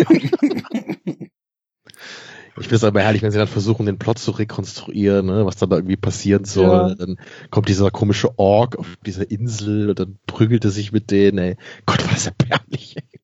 finde 2.55 2.75
es 2.75 2.83
aber 2.83 3.01
herrlich, 3.01 3.21
wenn 3.21 3.31
sie 3.31 3.37
dann 3.37 3.47
versuchen, 3.47 3.85
den 3.85 3.99
Plot 3.99 4.19
zu 4.19 4.31
rekonstruieren, 4.31 5.27
ne, 5.27 5.45
was 5.45 5.57
dann 5.57 5.69
da 5.69 5.77
irgendwie 5.77 5.95
passieren 5.97 6.45
soll. 6.45 6.89
Ja. 6.89 6.95
Dann 6.95 7.17
kommt 7.51 7.69
dieser 7.69 7.91
komische 7.91 8.37
Ork 8.39 8.77
auf 8.77 8.97
dieser 9.05 9.29
Insel 9.29 9.89
und 9.89 9.99
dann 9.99 10.17
prügelt 10.25 10.65
er 10.65 10.71
sich 10.71 10.91
mit 10.91 11.11
denen, 11.11 11.37
ey. 11.37 11.57
Gott, 11.85 12.03
war 12.03 12.13
das 12.13 12.25
erbärmlich, 12.27 12.97
ey. 12.97 13.19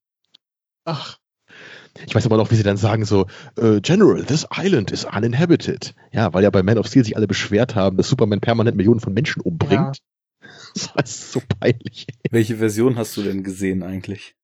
Ach, 0.86 1.18
Ich 2.08 2.16
weiß 2.16 2.26
aber 2.26 2.38
noch, 2.38 2.52
wie 2.52 2.56
sie 2.56 2.64
dann 2.64 2.78
sagen 2.78 3.06
so, 3.06 3.28
äh, 3.58 3.82
General, 3.82 4.24
this 4.24 4.48
island 4.56 4.92
is 4.92 5.06
uninhabited. 5.06 5.94
Ja, 6.12 6.34
weil 6.34 6.44
ja 6.44 6.50
bei 6.50 6.64
Man 6.64 6.78
of 6.78 6.88
Steel 6.88 7.04
sich 7.04 7.16
alle 7.16 7.28
beschwert 7.28 7.76
haben, 7.76 7.98
dass 7.98 8.10
Superman 8.10 8.40
permanent 8.40 8.78
Millionen 8.78 9.00
von 9.00 9.14
Menschen 9.14 9.42
umbringt. 9.42 10.00
Das 10.76 10.96
war 10.96 11.06
so 11.06 11.42
peinlich. 11.60 12.08
Welche 12.32 12.58
Version 12.58 12.98
hast 12.98 13.16
du 13.16 13.22
denn 13.22 13.44
gesehen 13.44 13.84
eigentlich? 13.84 14.36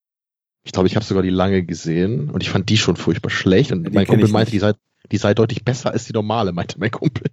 Ich 0.63 0.71
glaube, 0.71 0.87
ich 0.87 0.95
habe 0.95 1.03
sogar 1.03 1.23
die 1.23 1.31
lange 1.31 1.63
gesehen 1.63 2.29
und 2.29 2.43
ich 2.43 2.51
fand 2.51 2.69
die 2.69 2.77
schon 2.77 2.97
furchtbar 2.97 3.31
schlecht. 3.31 3.71
Und 3.71 3.85
Die 3.85 3.91
mein 3.91 4.05
Kumpel 4.05 4.29
meinte, 4.29 4.51
die 4.51 4.59
sei, 4.59 4.73
die 5.11 5.17
sei 5.17 5.33
deutlich 5.33 5.65
besser 5.65 5.91
als 5.91 6.05
die 6.05 6.13
normale, 6.13 6.51
meinte 6.51 6.79
mein 6.79 6.91
Kumpel. 6.91 7.31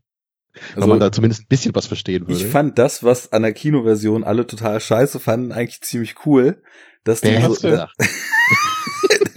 Also, 0.68 0.80
weil 0.80 0.88
man 0.88 1.00
da 1.00 1.12
zumindest 1.12 1.42
ein 1.42 1.48
bisschen 1.48 1.74
was 1.74 1.86
verstehen 1.86 2.26
würde. 2.26 2.40
ich 2.40 2.46
fand 2.46 2.78
das, 2.78 3.02
was 3.02 3.32
an 3.32 3.42
der 3.42 3.52
Kinoversion 3.52 4.24
alle 4.24 4.46
total 4.46 4.80
scheiße 4.80 5.20
fanden, 5.20 5.52
eigentlich 5.52 5.82
ziemlich 5.82 6.14
cool. 6.24 6.62
Dass 7.04 7.20
die, 7.20 7.36
so? 7.40 7.52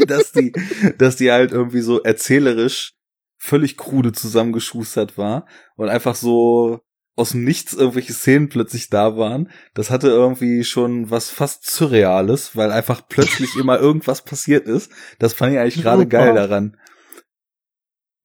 dass 0.10 0.32
die, 0.32 0.52
dass 0.98 1.16
die 1.16 1.32
halt 1.32 1.52
irgendwie 1.52 1.82
so 1.82 2.02
erzählerisch 2.02 2.94
völlig 3.38 3.78
krude 3.78 4.12
zusammengeschustert 4.12 5.18
war 5.18 5.46
und 5.76 5.88
einfach 5.90 6.16
so 6.16 6.82
aus 7.16 7.32
dem 7.32 7.44
Nichts 7.44 7.74
irgendwelche 7.74 8.14
Szenen 8.14 8.48
plötzlich 8.50 8.90
da 8.90 9.18
waren. 9.18 9.50
Das 9.74 9.90
hatte 9.90 10.08
irgendwie 10.08 10.64
schon 10.64 11.10
was 11.12 11.30
fast 11.30 11.70
Surreales, 11.70 12.56
weil 12.56 12.72
einfach 12.72 13.02
plötzlich 13.08 13.56
immer 13.58 13.78
irgendwas 13.80 14.24
passiert 14.24 14.68
ist. 14.68 14.92
Das 15.20 15.34
fand 15.34 15.54
ich 15.54 15.60
eigentlich 15.60 15.82
gerade 15.82 16.08
geil 16.08 16.34
daran. 16.34 16.78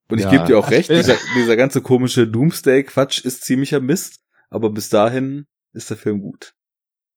Und 0.08 0.18
ich 0.18 0.24
Ja. 0.24 0.30
gebe 0.30 0.44
dir 0.44 0.58
auch 0.58 0.70
recht, 0.70 0.90
dieser, 0.90 1.16
dieser 1.34 1.56
ganze 1.56 1.80
komische 1.80 2.28
Doomsday-Quatsch 2.28 3.24
ist 3.24 3.44
ziemlicher 3.44 3.80
Mist, 3.80 4.20
aber 4.50 4.70
bis 4.70 4.90
dahin 4.90 5.46
ist 5.72 5.90
der 5.90 5.96
Film 5.96 6.20
gut. 6.20 6.54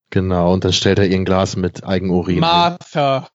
Genau, 0.09 0.53
und 0.53 0.63
dann 0.63 0.73
stellt 0.73 0.97
er 0.99 1.05
ihr 1.05 1.15
ein 1.17 1.25
Glas 1.25 1.57
mit 1.57 1.83
Eigenurin. 1.83 2.35
hin. 2.35 2.41
Martha. 2.41 3.29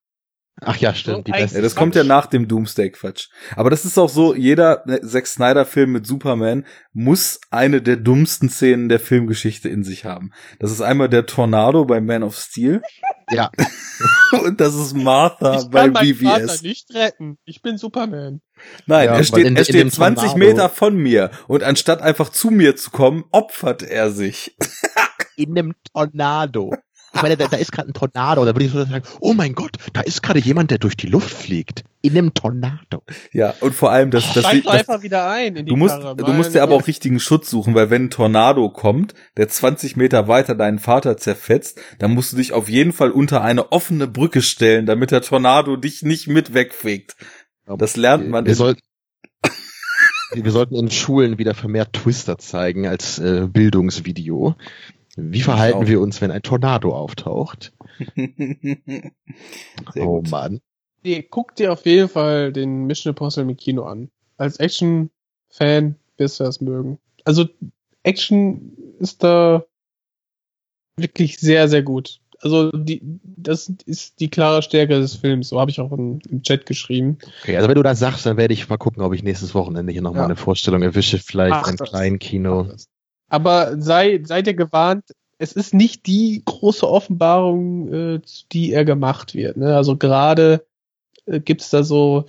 Ach 0.61 0.77
ja, 0.77 0.95
stimmt, 0.95 1.27
die 1.27 1.33
beste. 1.33 1.57
Ja, 1.57 1.63
das 1.63 1.75
kommt 1.75 1.95
ja 1.97 2.05
nach 2.05 2.27
dem 2.27 2.47
Doomsday-Quatsch. 2.47 3.29
Aber 3.57 3.71
das 3.71 3.85
ist 3.85 3.99
auch 3.99 4.09
so, 4.11 4.35
jeder 4.35 4.83
ne, 4.87 5.01
Zack 5.01 5.27
Snyder-Film 5.27 5.91
mit 5.91 6.07
Superman 6.07 6.67
muss 6.93 7.41
eine 7.51 7.83
der 7.83 7.97
dummsten 7.97 8.49
Szenen 8.49 8.89
der 8.89 9.01
Filmgeschichte 9.01 9.69
in 9.69 9.83
sich 9.83 10.05
haben. 10.05 10.31
Das 10.61 10.71
ist 10.71 10.81
einmal 10.81 11.09
der 11.09 11.27
Tornado 11.27 11.85
bei 11.85 12.01
Man 12.01 12.23
of 12.23 12.37
Steel 12.39 12.83
Ja, 13.33 13.51
und 14.45 14.61
das 14.61 14.75
ist 14.75 14.95
Martha 14.95 15.59
Ich 15.63 15.69
bei 15.71 15.85
kann 15.85 15.93
meinen 15.95 16.15
Vater 16.15 16.41
BVS. 16.47 16.63
nicht 16.63 16.95
retten. 16.95 17.39
Ich 17.45 17.63
bin 17.63 17.77
Superman. 17.79 18.41
Nein, 18.87 19.07
Ja, 19.07 19.17
er 19.17 19.25
steht, 19.25 19.47
in- 19.47 19.57
er 19.57 19.65
steht 19.65 19.77
dem 19.81 19.91
20 19.91 20.31
Tornado- 20.33 20.39
Meter 20.39 20.69
von 20.69 20.97
mir 20.97 21.31
und 21.49 21.65
anstatt 21.65 22.03
einfach 22.03 22.29
zu 22.29 22.51
mir 22.51 22.77
zu 22.77 22.91
kommen, 22.91 23.25
opfert 23.33 23.83
er 23.83 24.11
sich. 24.13 24.57
in 25.37 25.59
einem 25.59 25.73
Tornado. 25.93 26.73
Ich 27.15 27.21
meine, 27.21 27.37
da, 27.37 27.47
da 27.47 27.57
ist 27.57 27.73
gerade 27.73 27.91
ein 27.91 27.95
Tornado. 27.95 28.45
Da 28.45 28.55
würde 28.55 28.65
ich 28.65 28.73
so 28.73 28.85
sagen, 28.85 29.05
oh 29.21 29.35
mein 29.35 29.55
Gott, 29.55 29.73
da 29.93 30.01
ist 30.01 30.23
gerade 30.23 30.39
jemand, 30.39 30.71
der 30.71 30.79
durch 30.79 30.97
die 30.97 31.07
Luft 31.07 31.31
fliegt. 31.31 31.85
In 32.01 32.17
einem 32.17 32.35
Tornado. 32.35 33.03
Ja, 33.33 33.55
und 33.61 33.75
vor 33.75 33.93
allem, 33.93 34.11
dass, 34.11 34.33
dass, 34.33 34.45
Steig 34.45 34.65
das, 34.65 34.73
einfach 34.73 35.03
wieder 35.03 35.29
ein 35.31 35.55
in 35.57 35.67
die 35.67 35.71
Du 35.71 35.77
musst, 35.77 36.01
Karre. 36.01 36.17
du 36.17 36.33
musst 36.33 36.55
dir 36.55 36.63
aber 36.63 36.75
auch 36.75 36.87
richtigen 36.87 37.21
Schutz 37.21 37.49
suchen, 37.49 37.75
weil 37.75 37.91
wenn 37.91 38.07
ein 38.07 38.11
Tornado 38.11 38.69
kommt, 38.71 39.15
der 39.37 39.49
20 39.49 39.97
Meter 39.97 40.27
weiter 40.27 40.55
deinen 40.55 40.81
Vater 40.81 41.17
zerfetzt, 41.17 41.79
dann 41.99 42.13
musst 42.13 42.33
du 42.33 42.39
dich 42.39 42.53
auf 42.53 42.69
jeden 42.69 42.93
Fall 42.93 43.11
unter 43.11 43.43
eine 43.43 43.71
offene 43.71 44.09
Brücke 44.09 44.43
stellen, 44.43 44.87
damit 44.87 45.13
der 45.13 45.23
Tornado 45.23 45.77
dich 45.77 46.03
nicht 46.03 46.27
mit 46.27 46.55
wegfegt. 46.55 47.15
Das 47.67 47.97
lernt 47.97 48.29
man. 48.29 48.47
Wir 48.47 48.57
sollten, 48.57 48.81
wir 50.35 50.51
sollten 50.51 50.75
in 50.75 50.91
Schulen 50.91 51.39
wieder 51.39 51.55
vermehrt 51.55 51.93
Twister 51.93 52.39
zeigen 52.39 52.89
als 52.89 53.19
äh, 53.21 53.47
Bildungsvideo. 53.47 54.57
Wie 55.17 55.43
verhalten 55.43 55.87
wir 55.87 56.01
uns, 56.01 56.21
wenn 56.21 56.31
ein 56.31 56.43
Tornado 56.43 56.95
auftaucht? 56.95 57.73
Sehr 58.17 59.13
oh 60.09 60.21
gut. 60.21 60.31
Mann. 60.31 60.61
Nee, 61.05 61.23
guck 61.23 61.55
dir 61.57 61.73
auf 61.73 61.85
jeden 61.85 62.09
Fall 62.09 62.53
den 62.53 62.85
Mission 62.87 63.11
Impossible 63.11 63.51
im 63.51 63.57
Kino 63.57 63.83
an. 63.85 64.11
Als 64.37 64.59
Action-Fan 64.59 65.97
wirst 66.17 66.41
du 66.41 66.45
das 66.45 66.61
mögen. 66.61 66.99
Also, 67.25 67.47
Action 68.05 68.73
ist 69.01 69.23
da 69.23 69.65
wirklich 70.97 71.39
sehr, 71.39 71.69
sehr 71.69 71.83
gut. 71.83 72.21
Also, 72.41 72.71
die, 72.73 73.01
das 73.23 73.69
ist 73.87 74.19
die 74.21 74.29
klare 74.31 74.63
Stärke 74.63 74.99
des 75.01 75.15
Films. 75.17 75.49
So 75.49 75.61
habe 75.61 75.71
ich 75.71 75.81
auch 75.81 75.93
in, 75.93 76.21
im 76.29 76.43
Chat 76.43 76.67
geschrieben. 76.67 77.19
Okay, 77.43 77.57
also 77.57 77.69
wenn 77.69 77.77
du 77.77 77.83
das 77.83 77.99
sagst, 78.01 78.27
dann 78.27 78.37
werde 78.37 78.55
ich 78.55 78.69
mal 78.69 78.79
gucken, 78.79 79.03
ob 79.03 79.13
ich 79.13 79.23
nächstes 79.23 79.55
Wochenende 79.55 79.93
hier 79.93 80.03
nochmal 80.03 80.23
Ja. 80.23 80.27
eine 80.27 80.37
Vorstellung 80.37 80.83
erwische, 80.83 81.19
vielleicht 81.19 81.53
Ach, 81.55 81.69
ein 81.69 81.77
das- 81.77 81.89
kleinen 81.91 82.19
Kino. 82.19 82.69
Aber 83.33 83.81
sei, 83.81 84.21
sei 84.25 84.43
dir 84.43 84.53
gewarnt, 84.55 85.05
es 85.39 85.53
ist 85.55 85.73
nicht 85.73 86.07
die 86.07 86.43
große 86.45 86.89
Offenbarung, 86.89 87.93
äh, 87.93 88.23
zu 88.23 88.45
die 88.53 88.73
er 88.73 88.85
gemacht 88.85 89.35
wird. 89.35 89.57
Ne? 89.57 89.75
Also 89.75 89.97
gerade 89.97 90.67
äh, 91.27 91.41
gibt's 91.41 91.71
da 91.71 91.83
so 91.83 92.27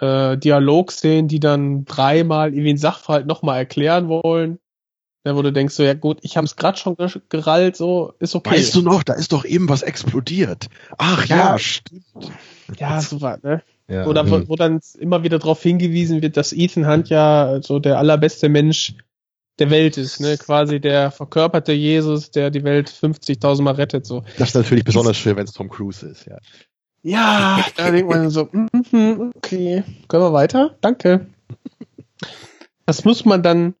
äh, 0.00 0.36
Dialogszenen, 0.36 1.28
die 1.28 1.38
dann 1.40 1.84
dreimal 1.84 2.48
irgendwie 2.48 2.70
den 2.70 2.78
Sachverhalt 2.78 3.26
nochmal 3.26 3.58
erklären 3.58 4.08
wollen. 4.08 4.58
Da 5.22 5.36
wo 5.36 5.42
du 5.42 5.52
denkst 5.52 5.74
so, 5.74 5.82
ja 5.82 5.94
gut, 5.94 6.18
ich 6.22 6.36
habe 6.36 6.46
es 6.46 6.56
gerade 6.56 6.78
schon 6.78 6.96
ger- 6.96 7.20
gerallt, 7.28 7.76
so 7.76 8.14
ist 8.18 8.34
okay. 8.34 8.56
Weißt 8.56 8.74
du 8.74 8.82
noch, 8.82 9.02
da 9.02 9.12
ist 9.12 9.32
doch 9.32 9.44
eben 9.44 9.68
was 9.68 9.82
explodiert. 9.82 10.66
Ach 10.98 11.26
ja, 11.26 11.36
Ja. 11.52 11.58
stimmt. 11.58 12.04
ja, 12.78 13.00
so 13.00 13.20
was, 13.20 13.42
ne? 13.42 13.62
Ja, 13.88 14.06
Oder 14.06 14.28
wo, 14.30 14.36
hm. 14.36 14.48
wo 14.48 14.56
dann 14.56 14.80
immer 14.98 15.22
wieder 15.22 15.38
darauf 15.38 15.62
hingewiesen 15.62 16.22
wird, 16.22 16.36
dass 16.36 16.52
Ethan 16.52 16.88
Hunt 16.88 17.08
ja 17.10 17.60
so 17.62 17.78
der 17.78 17.98
allerbeste 17.98 18.48
Mensch 18.48 18.94
der 19.60 19.70
Welt 19.70 19.96
ist, 19.98 20.20
ne? 20.20 20.36
Quasi 20.38 20.80
der 20.80 21.10
verkörperte 21.10 21.72
Jesus, 21.72 22.30
der 22.30 22.50
die 22.50 22.64
Welt 22.64 22.88
50.000 22.88 23.62
Mal 23.62 23.74
rettet, 23.74 24.06
so. 24.06 24.24
Das 24.38 24.48
ist 24.48 24.54
natürlich 24.54 24.84
besonders 24.84 25.16
schön, 25.16 25.36
wenn 25.36 25.44
es 25.44 25.52
Tom 25.52 25.68
Cruise 25.68 26.04
ist, 26.06 26.26
ja. 26.26 26.38
Ja, 27.02 27.64
da 27.76 27.90
denkt 27.90 28.10
man 28.10 28.28
so, 28.30 28.48
mhm, 28.52 29.32
okay, 29.36 29.84
können 30.08 30.22
wir 30.22 30.32
weiter? 30.32 30.76
Danke. 30.80 31.26
Das 32.84 33.04
muss 33.04 33.24
man 33.24 33.42
dann 33.42 33.74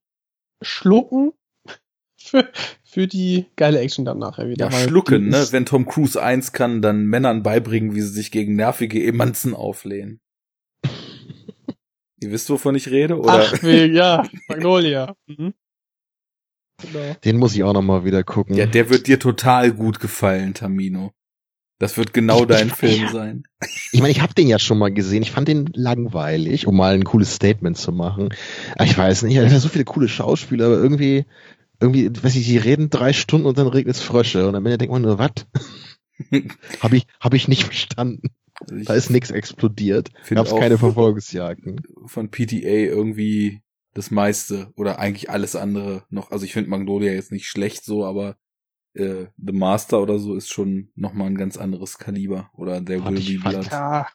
schlucken 0.62 1.32
für, 2.16 2.48
für 2.82 3.06
die 3.06 3.46
geile 3.56 3.80
Action 3.80 4.04
dann 4.04 4.18
nachher 4.18 4.48
wieder. 4.48 4.70
Ja, 4.70 4.72
schlucken, 4.72 5.28
ne? 5.28 5.46
Wenn 5.50 5.66
Tom 5.66 5.86
Cruise 5.86 6.20
eins 6.22 6.52
kann, 6.52 6.80
dann 6.80 7.04
Männern 7.06 7.42
beibringen, 7.42 7.94
wie 7.94 8.00
sie 8.00 8.08
sich 8.08 8.30
gegen 8.30 8.56
nervige 8.56 9.04
Emanzen 9.04 9.54
auflehnen. 9.54 10.20
Ihr 12.20 12.30
wisst, 12.30 12.48
wovon 12.50 12.74
ich 12.74 12.88
rede? 12.90 13.18
Oder? 13.18 13.32
Ach, 13.32 13.62
wegen, 13.62 13.94
ja, 13.94 14.26
Magnolia. 14.48 15.14
Mhm. 15.26 15.54
Genau. 16.80 17.14
Den 17.24 17.36
muss 17.38 17.54
ich 17.54 17.62
auch 17.64 17.72
nochmal 17.72 18.04
wieder 18.04 18.22
gucken. 18.24 18.56
Ja, 18.56 18.66
der 18.66 18.90
wird 18.90 19.06
dir 19.06 19.18
total 19.18 19.72
gut 19.72 20.00
gefallen, 20.00 20.54
Tamino. 20.54 21.12
Das 21.78 21.96
wird 21.96 22.12
genau 22.12 22.44
dein 22.44 22.68
Film 22.68 23.08
sein. 23.10 23.42
Ich 23.92 24.00
meine, 24.00 24.10
ich 24.12 24.20
habe 24.20 24.34
den 24.34 24.48
ja 24.48 24.58
schon 24.58 24.76
mal 24.78 24.92
gesehen. 24.92 25.22
Ich 25.22 25.30
fand 25.30 25.48
den 25.48 25.70
langweilig, 25.72 26.66
um 26.66 26.76
mal 26.76 26.94
ein 26.94 27.04
cooles 27.04 27.34
Statement 27.34 27.78
zu 27.78 27.90
machen. 27.92 28.28
Aber 28.74 28.84
ich 28.84 28.98
weiß 28.98 29.22
nicht, 29.22 29.36
er 29.36 29.50
hat 29.50 29.60
so 29.60 29.68
viele 29.70 29.84
coole 29.86 30.08
Schauspieler, 30.08 30.66
aber 30.66 30.76
irgendwie 30.76 31.24
irgendwie, 31.80 32.10
weiß 32.22 32.36
ich, 32.36 32.46
die 32.46 32.58
reden 32.58 32.90
drei 32.90 33.14
Stunden 33.14 33.46
und 33.46 33.56
dann 33.56 33.66
regnet 33.66 33.96
es 33.96 34.02
Frösche 34.02 34.46
und 34.46 34.54
am 34.54 34.66
Ende 34.66 34.76
denkt 34.76 34.92
man 34.92 35.00
nur, 35.00 35.18
was? 35.18 35.30
Habe 36.80 36.98
ich, 36.98 37.06
hab 37.18 37.32
ich 37.32 37.48
nicht 37.48 37.64
verstanden. 37.64 38.28
Also 38.60 38.74
ich 38.76 38.86
Da 38.86 38.92
ist 38.92 39.08
nichts 39.08 39.30
explodiert. 39.30 40.10
Gab's 40.28 40.52
auch- 40.52 40.60
keine 40.60 40.76
Verfolgungsjagden. 40.76 41.80
von 42.04 42.30
PTA 42.30 42.56
irgendwie 42.68 43.62
das 43.94 44.10
meiste 44.10 44.72
oder 44.76 44.98
eigentlich 44.98 45.30
alles 45.30 45.56
andere 45.56 46.04
noch. 46.10 46.30
Also 46.30 46.44
ich 46.44 46.52
finde 46.52 46.70
Magnolia 46.70 47.12
jetzt 47.12 47.32
nicht 47.32 47.46
schlecht 47.46 47.84
so, 47.84 48.04
aber 48.04 48.36
äh, 48.94 49.26
The 49.36 49.52
Master 49.52 50.00
oder 50.00 50.18
so 50.18 50.34
ist 50.34 50.50
schon 50.50 50.90
noch 50.94 51.12
mal 51.12 51.26
ein 51.26 51.36
ganz 51.36 51.56
anderes 51.56 51.98
Kaliber 51.98 52.50
oder 52.54 52.80
der 52.80 53.04
Will 53.04 53.38
Be 53.38 53.50
Blood. 53.50 53.70
Ja, 53.70 54.08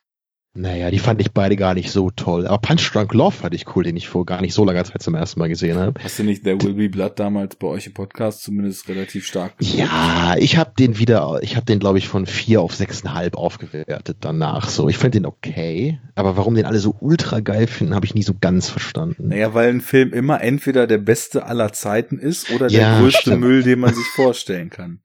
Naja, 0.58 0.90
die 0.90 1.00
fand 1.00 1.20
ich 1.20 1.34
beide 1.34 1.58
gar 1.58 1.74
nicht 1.74 1.92
so 1.92 2.12
toll. 2.12 2.48
Aber 2.48 2.60
Punch 2.60 2.90
Drunk 2.94 3.14
Love 3.14 3.36
fand 3.36 3.54
ich 3.54 3.76
cool, 3.76 3.84
den 3.84 3.98
ich 3.98 4.08
vor 4.08 4.26
gar 4.26 4.40
nicht 4.40 4.54
so 4.54 4.64
langer 4.64 4.86
Zeit 4.86 5.04
zum 5.04 5.14
ersten 5.14 5.38
Mal 5.42 5.50
gesehen 5.50 5.78
habe. 5.78 6.00
Hast 6.02 6.18
du 6.18 6.24
nicht 6.24 6.46
der 6.46 6.62
Will 6.62 6.74
Be 6.76 6.88
Blood 6.88 7.20
damals 7.20 7.58
bei 7.58 7.68
euch 7.68 7.88
im 7.88 7.94
Podcast 7.94 8.42
zumindest 8.42 8.88
relativ 8.88 9.26
stark 9.28 9.58
geguckt? 9.58 9.78
Ja, 9.78 10.36
ich 10.40 10.56
habe 10.56 10.72
den 10.80 10.98
wieder, 10.98 11.40
ich 11.42 11.58
habe 11.58 11.66
den 11.66 11.80
glaube 11.80 11.98
ich 11.98 12.08
von 12.08 12.26
vier 12.26 12.62
auf 12.62 12.74
sechseinhalb 12.74 13.36
aufgewertet 13.36 14.18
danach. 14.22 14.70
So, 14.70 14.88
ich 14.88 14.98
finde 14.98 15.20
den 15.20 15.26
okay, 15.26 16.00
aber 16.16 16.38
warum 16.38 16.56
den 16.56 16.66
alle 16.66 16.80
so 16.80 16.96
ultra 17.02 17.42
geil 17.42 17.68
finden, 17.68 17.94
habe 17.94 18.06
ich 18.06 18.16
nie 18.16 18.24
so 18.24 18.34
ganz 18.40 18.70
verstanden. 18.70 19.28
Naja, 19.28 19.54
weil 19.54 19.70
ein 19.70 19.82
Film 19.82 20.14
immer 20.14 20.42
entweder 20.42 20.88
der 20.88 21.00
beste 21.00 21.46
aller 21.46 21.74
Zeiten 21.74 22.18
ist 22.18 22.50
oder 22.52 22.68
der 22.70 22.80
Ja, 22.80 23.00
größte 23.02 23.20
stimmt. 23.22 23.42
Müll, 23.42 23.62
den 23.64 23.80
man 23.80 23.94
sich 23.94 24.06
vorstellen 24.16 24.70
kann. 24.70 25.02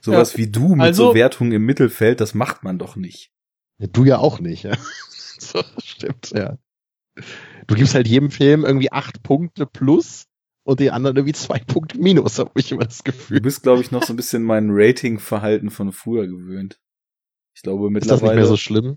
Sowas 0.00 0.38
wie 0.38 0.46
du 0.50 0.68
mit 0.74 0.80
Also- 0.80 1.08
so 1.08 1.14
Wertungen 1.14 1.52
im 1.52 1.66
Mittelfeld, 1.66 2.20
das 2.22 2.32
macht 2.34 2.64
man 2.64 2.78
doch 2.78 2.96
nicht. 2.96 3.30
Du 3.78 4.04
ja 4.04 4.18
auch 4.18 4.40
nicht, 4.40 4.62
ja. 4.64 4.76
So, 5.38 5.62
stimmt, 5.84 6.30
ja. 6.34 6.56
Du 7.66 7.74
gibst 7.74 7.94
halt 7.94 8.08
jedem 8.08 8.30
Film 8.30 8.64
irgendwie 8.64 8.90
acht 8.90 9.22
Punkte 9.22 9.66
plus 9.66 10.24
und 10.64 10.80
den 10.80 10.90
anderen 10.90 11.16
irgendwie 11.16 11.34
zwei 11.34 11.58
Punkte 11.58 11.98
minus, 11.98 12.38
habe 12.38 12.52
ich 12.54 12.72
immer 12.72 12.84
das 12.86 12.98
Du 12.98 13.12
Gefühl. 13.12 13.40
bist, 13.42 13.62
glaube 13.62 13.82
ich, 13.82 13.90
noch 13.90 14.02
so 14.02 14.14
ein 14.14 14.16
bisschen 14.16 14.42
mein 14.42 14.68
Rating-Verhalten 14.70 15.68
von 15.70 15.92
früher 15.92 16.26
gewöhnt. 16.26 16.80
Ich 17.54 17.62
glaube 17.62 17.86
Ist 17.86 17.94
das 17.94 18.02
nicht 18.02 18.12
mittlerweile. 18.12 18.36
mehr 18.40 18.46
so 18.46 18.56
schlimm? 18.56 18.96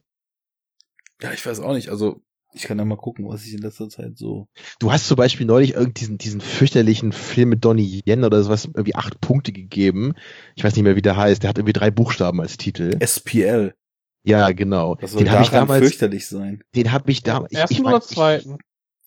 ja, 1.22 1.34
ich 1.34 1.46
weiß 1.46 1.60
auch 1.60 1.74
nicht. 1.74 1.90
Also 1.90 2.22
ich 2.54 2.64
kann 2.64 2.80
ja 2.80 2.86
mal 2.86 2.96
gucken, 2.96 3.28
was 3.28 3.46
ich 3.46 3.54
in 3.54 3.60
letzter 3.62 3.90
Zeit 3.90 4.18
so. 4.18 4.48
Du 4.80 4.92
hast 4.94 5.08
zum 5.08 5.18
Beispiel 5.18 5.46
neulich 5.46 5.74
irgendwie 5.74 5.94
diesen, 5.94 6.18
diesen 6.18 6.42
fürchterlichen 6.42 7.12
Film 7.12 7.50
mit 7.50 7.66
Donnie 7.66 8.02
Yen 8.08 8.24
oder 8.24 8.42
sowas 8.44 8.66
irgendwie 8.66 8.96
acht 8.96 9.20
Punkte 9.20 9.52
gegeben. 9.52 10.14
Ich 10.56 10.64
weiß 10.64 10.74
nicht 10.76 10.84
mehr, 10.84 10.96
wie 10.96 11.02
der 11.02 11.18
heißt. 11.18 11.44
Der 11.44 11.50
hat 11.50 11.58
irgendwie 11.58 11.74
drei 11.74 11.92
Buchstaben 11.92 12.40
als 12.42 12.56
Titel. 12.58 12.98
SPL. 13.06 13.76
Ja, 14.30 14.52
genau. 14.52 14.98
Was 15.02 15.12
soll 15.12 15.24
Den 15.24 15.32
habe 15.32 15.44
ich 15.44 15.50
damals, 15.50 15.82
fürchterlich 15.82 16.28
sein? 16.28 16.64
den 16.76 16.92
habe 16.92 17.12
ich 17.12 17.24
damals. 17.24 17.52
Ersten 17.54 17.74
ich, 17.74 17.80
oder 17.82 17.92
mein, 17.92 18.00
ich, 18.00 18.08
zweiten? 18.08 18.58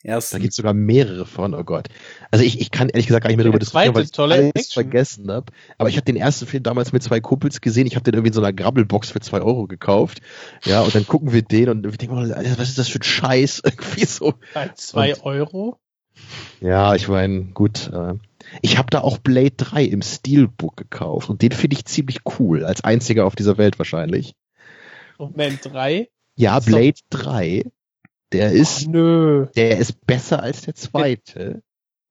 Erst 0.04 0.34
da 0.34 0.38
gibt's 0.38 0.56
sogar 0.56 0.74
mehrere 0.74 1.26
von, 1.26 1.54
oh 1.54 1.62
Gott. 1.62 1.88
Also 2.32 2.44
ich, 2.44 2.60
ich 2.60 2.72
kann 2.72 2.88
ehrlich 2.88 3.06
gesagt 3.06 3.22
gar 3.22 3.28
nicht 3.28 3.36
mehr 3.36 3.44
darüber 3.44 3.60
diskutieren, 3.60 3.94
zweite 3.94 4.18
weil 4.18 4.32
ich 4.34 4.36
alles 4.36 4.50
Action. 4.56 4.82
vergessen 4.82 5.30
habe. 5.30 5.52
Aber 5.78 5.88
ich 5.88 5.96
habe 5.96 6.04
den 6.04 6.16
ersten 6.16 6.46
Film 6.46 6.64
damals 6.64 6.92
mit 6.92 7.04
zwei 7.04 7.20
Kumpels 7.20 7.60
gesehen. 7.60 7.86
Ich 7.86 7.94
habe 7.94 8.02
den 8.02 8.14
irgendwie 8.14 8.28
in 8.28 8.34
so 8.34 8.40
einer 8.40 8.52
Grabbelbox 8.52 9.12
für 9.12 9.20
zwei 9.20 9.40
Euro 9.42 9.68
gekauft. 9.68 10.20
Ja, 10.64 10.80
und 10.80 10.92
dann 10.92 11.06
gucken 11.06 11.32
wir 11.32 11.42
den 11.42 11.68
und 11.68 11.84
wir 11.84 11.92
denken, 11.92 12.16
oh, 12.16 12.34
Alter, 12.34 12.58
was 12.58 12.70
ist 12.70 12.78
das 12.78 12.88
für 12.88 12.98
ein 12.98 13.04
Scheiß? 13.04 13.62
Irgendwie 13.64 14.04
so. 14.04 14.34
Bei 14.54 14.70
zwei 14.74 15.20
Euro? 15.20 15.78
Ja, 16.60 16.96
ich 16.96 17.06
meine, 17.06 17.44
gut. 17.54 17.90
Äh, 17.92 18.14
ich 18.60 18.78
habe 18.78 18.90
da 18.90 19.02
auch 19.02 19.18
Blade 19.18 19.52
3 19.56 19.84
im 19.84 20.02
Steelbook 20.02 20.76
gekauft 20.76 21.30
und 21.30 21.42
den 21.42 21.52
finde 21.52 21.76
ich 21.76 21.84
ziemlich 21.84 22.20
cool. 22.38 22.64
Als 22.64 22.82
einziger 22.82 23.24
auf 23.24 23.36
dieser 23.36 23.56
Welt 23.56 23.78
wahrscheinlich. 23.78 24.34
Moment, 25.30 25.60
drei? 25.64 26.08
Ja, 26.36 26.58
Ist 26.58 26.66
doch- 26.68 26.72
Blade 26.72 26.98
3, 27.10 27.64
der 28.32 28.52
ist, 28.52 28.88
nö. 28.88 29.46
der 29.54 29.78
ist 29.78 30.04
besser 30.06 30.42
als 30.42 30.62
der 30.62 30.74
zweite. 30.74 31.62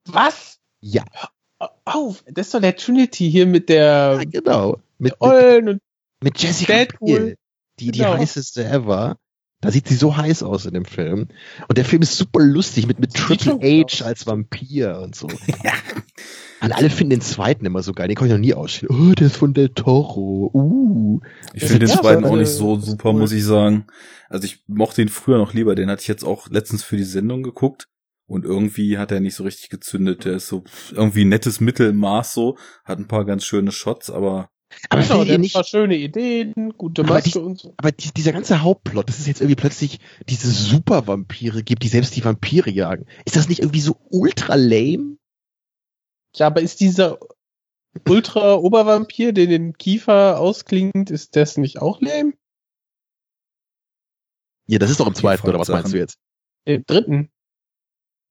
Was? 0.06 0.60
Ja, 0.80 1.04
Auf, 1.86 2.24
das 2.28 2.48
ist 2.48 2.54
doch 2.54 2.62
der 2.62 2.76
Trinity 2.76 3.30
hier 3.30 3.46
mit 3.46 3.70
der 3.70 4.16
ja 4.20 4.24
genau. 4.24 4.80
Mit, 4.98 5.14
mit, 5.22 5.82
mit 6.24 6.42
Jessica 6.42 6.74
Deadpool. 6.74 7.20
Biel, 7.20 7.36
die, 7.80 7.92
die 7.92 8.00
Genau. 8.00 8.18
heißeste 8.18 8.64
ever. 8.66 9.18
Da 9.62 9.72
sieht 9.72 9.88
sie 9.88 9.96
so 9.96 10.18
heiß 10.18 10.42
aus 10.44 10.66
in 10.66 10.74
dem 10.74 10.86
Film. 10.86 11.28
Und 11.68 11.78
der 11.78 11.86
Film 11.86 12.02
ist 12.02 12.18
super 12.18 12.42
lustig 12.44 12.88
mit, 12.88 13.00
mit 13.00 13.14
Triple 13.14 13.60
H 13.62 13.86
aus. 13.86 14.02
als 14.02 14.28
Vampir 14.28 15.00
und 15.02 15.16
so. 15.16 15.28
Und 16.64 16.72
alle 16.74 16.92
finden 16.92 17.10
den 17.12 17.22
zweiten 17.22 17.66
immer 17.66 17.82
so 17.82 17.92
geil. 17.92 18.08
Den 18.08 18.16
kann 18.16 18.28
ich 18.28 18.34
noch 18.34 18.40
nie 18.40 18.54
ausstehen. 18.54 18.90
Oh, 18.92 19.14
der 19.14 19.28
ist 19.28 19.38
von 19.38 19.54
Del 19.54 19.70
Toro. 19.70 20.52
Uh. 20.54 21.20
Ich 21.54 21.64
finde 21.64 21.80
den 21.80 21.90
Ja, 21.90 22.00
zweiten 22.02 22.24
auch 22.24 22.36
nicht 22.36 22.50
so 22.50 22.78
super, 22.80 23.10
cool. 23.10 23.20
muss 23.20 23.32
ich 23.32 23.44
sagen. 23.44 23.88
Also 24.30 24.46
ich 24.46 24.64
mochte 24.68 25.02
ihn 25.02 25.10
früher 25.10 25.40
noch 25.40 25.54
lieber. 25.54 25.74
Den 25.74 25.90
hatte 25.90 26.02
ich 26.04 26.08
jetzt 26.08 26.24
auch 26.24 26.50
letztens 26.50 26.84
für 26.84 26.98
die 26.98 27.04
Sendung 27.04 27.42
geguckt. 27.42 27.88
Und 28.28 28.46
irgendwie 28.46 28.98
hat 29.00 29.12
er 29.12 29.20
nicht 29.22 29.36
so 29.36 29.44
richtig 29.44 29.70
gezündet. 29.70 30.24
Der 30.26 30.34
ist 30.34 30.48
so 30.48 30.64
irgendwie 30.92 31.26
nettes 31.26 31.60
Mittelmaß 31.62 32.34
so. 32.34 32.58
Hat 32.86 33.00
ein 33.00 33.08
paar 33.08 33.26
ganz 33.26 33.44
schöne 33.44 33.72
Shots, 33.72 34.12
aber 34.12 34.50
Aber 34.90 35.02
genau, 35.02 35.24
der 35.24 35.34
hat 35.34 35.42
nicht, 35.42 35.56
ein 35.56 35.60
paar 35.60 35.64
schöne 35.64 35.96
Ideen, 35.96 36.74
gute 36.78 37.04
Aber 37.04 37.16
Maske 37.16 37.32
die- 37.32 37.40
und 37.40 37.60
so. 37.60 37.74
aber 37.78 37.92
die, 37.92 38.12
dieser 38.12 38.32
ganze 38.32 38.62
Hauptplot, 38.62 39.10
dass 39.10 39.20
es 39.20 39.28
jetzt 39.28 39.42
irgendwie 39.42 39.56
plötzlich 39.56 40.00
diese 40.28 40.50
Super-Vampire 40.50 41.64
gibt, 41.64 41.84
die 41.84 41.88
selbst 41.88 42.16
die 42.16 42.24
Vampire 42.24 42.70
jagen. 42.70 43.06
Ist 43.26 43.36
das 43.36 43.50
nicht 43.50 43.60
irgendwie 43.60 43.82
so 43.82 43.98
ultra 44.10 44.56
lame? 44.56 45.18
Ja, 46.36 46.48
aber 46.48 46.62
ist 46.62 46.80
dieser 46.80 47.20
Ultra-Obervampir, 48.08 49.34
der 49.34 49.48
den 49.48 49.74
Kiefer 49.78 50.40
ausklingt, 50.40 51.10
ist 51.12 51.36
das 51.36 51.58
nicht 51.58 51.82
auch 51.82 52.00
lame? 52.02 52.34
Ja, 54.68 54.80
das 54.80 54.90
ist 54.90 55.00
doch 55.00 55.08
im 55.08 55.16
zweiten, 55.16 55.48
oder 55.48 55.60
was 55.60 55.68
meinst 55.68 55.92
du 55.92 55.98
jetzt? 55.98 56.18
Im 56.64 56.86
dritten. 56.86 57.30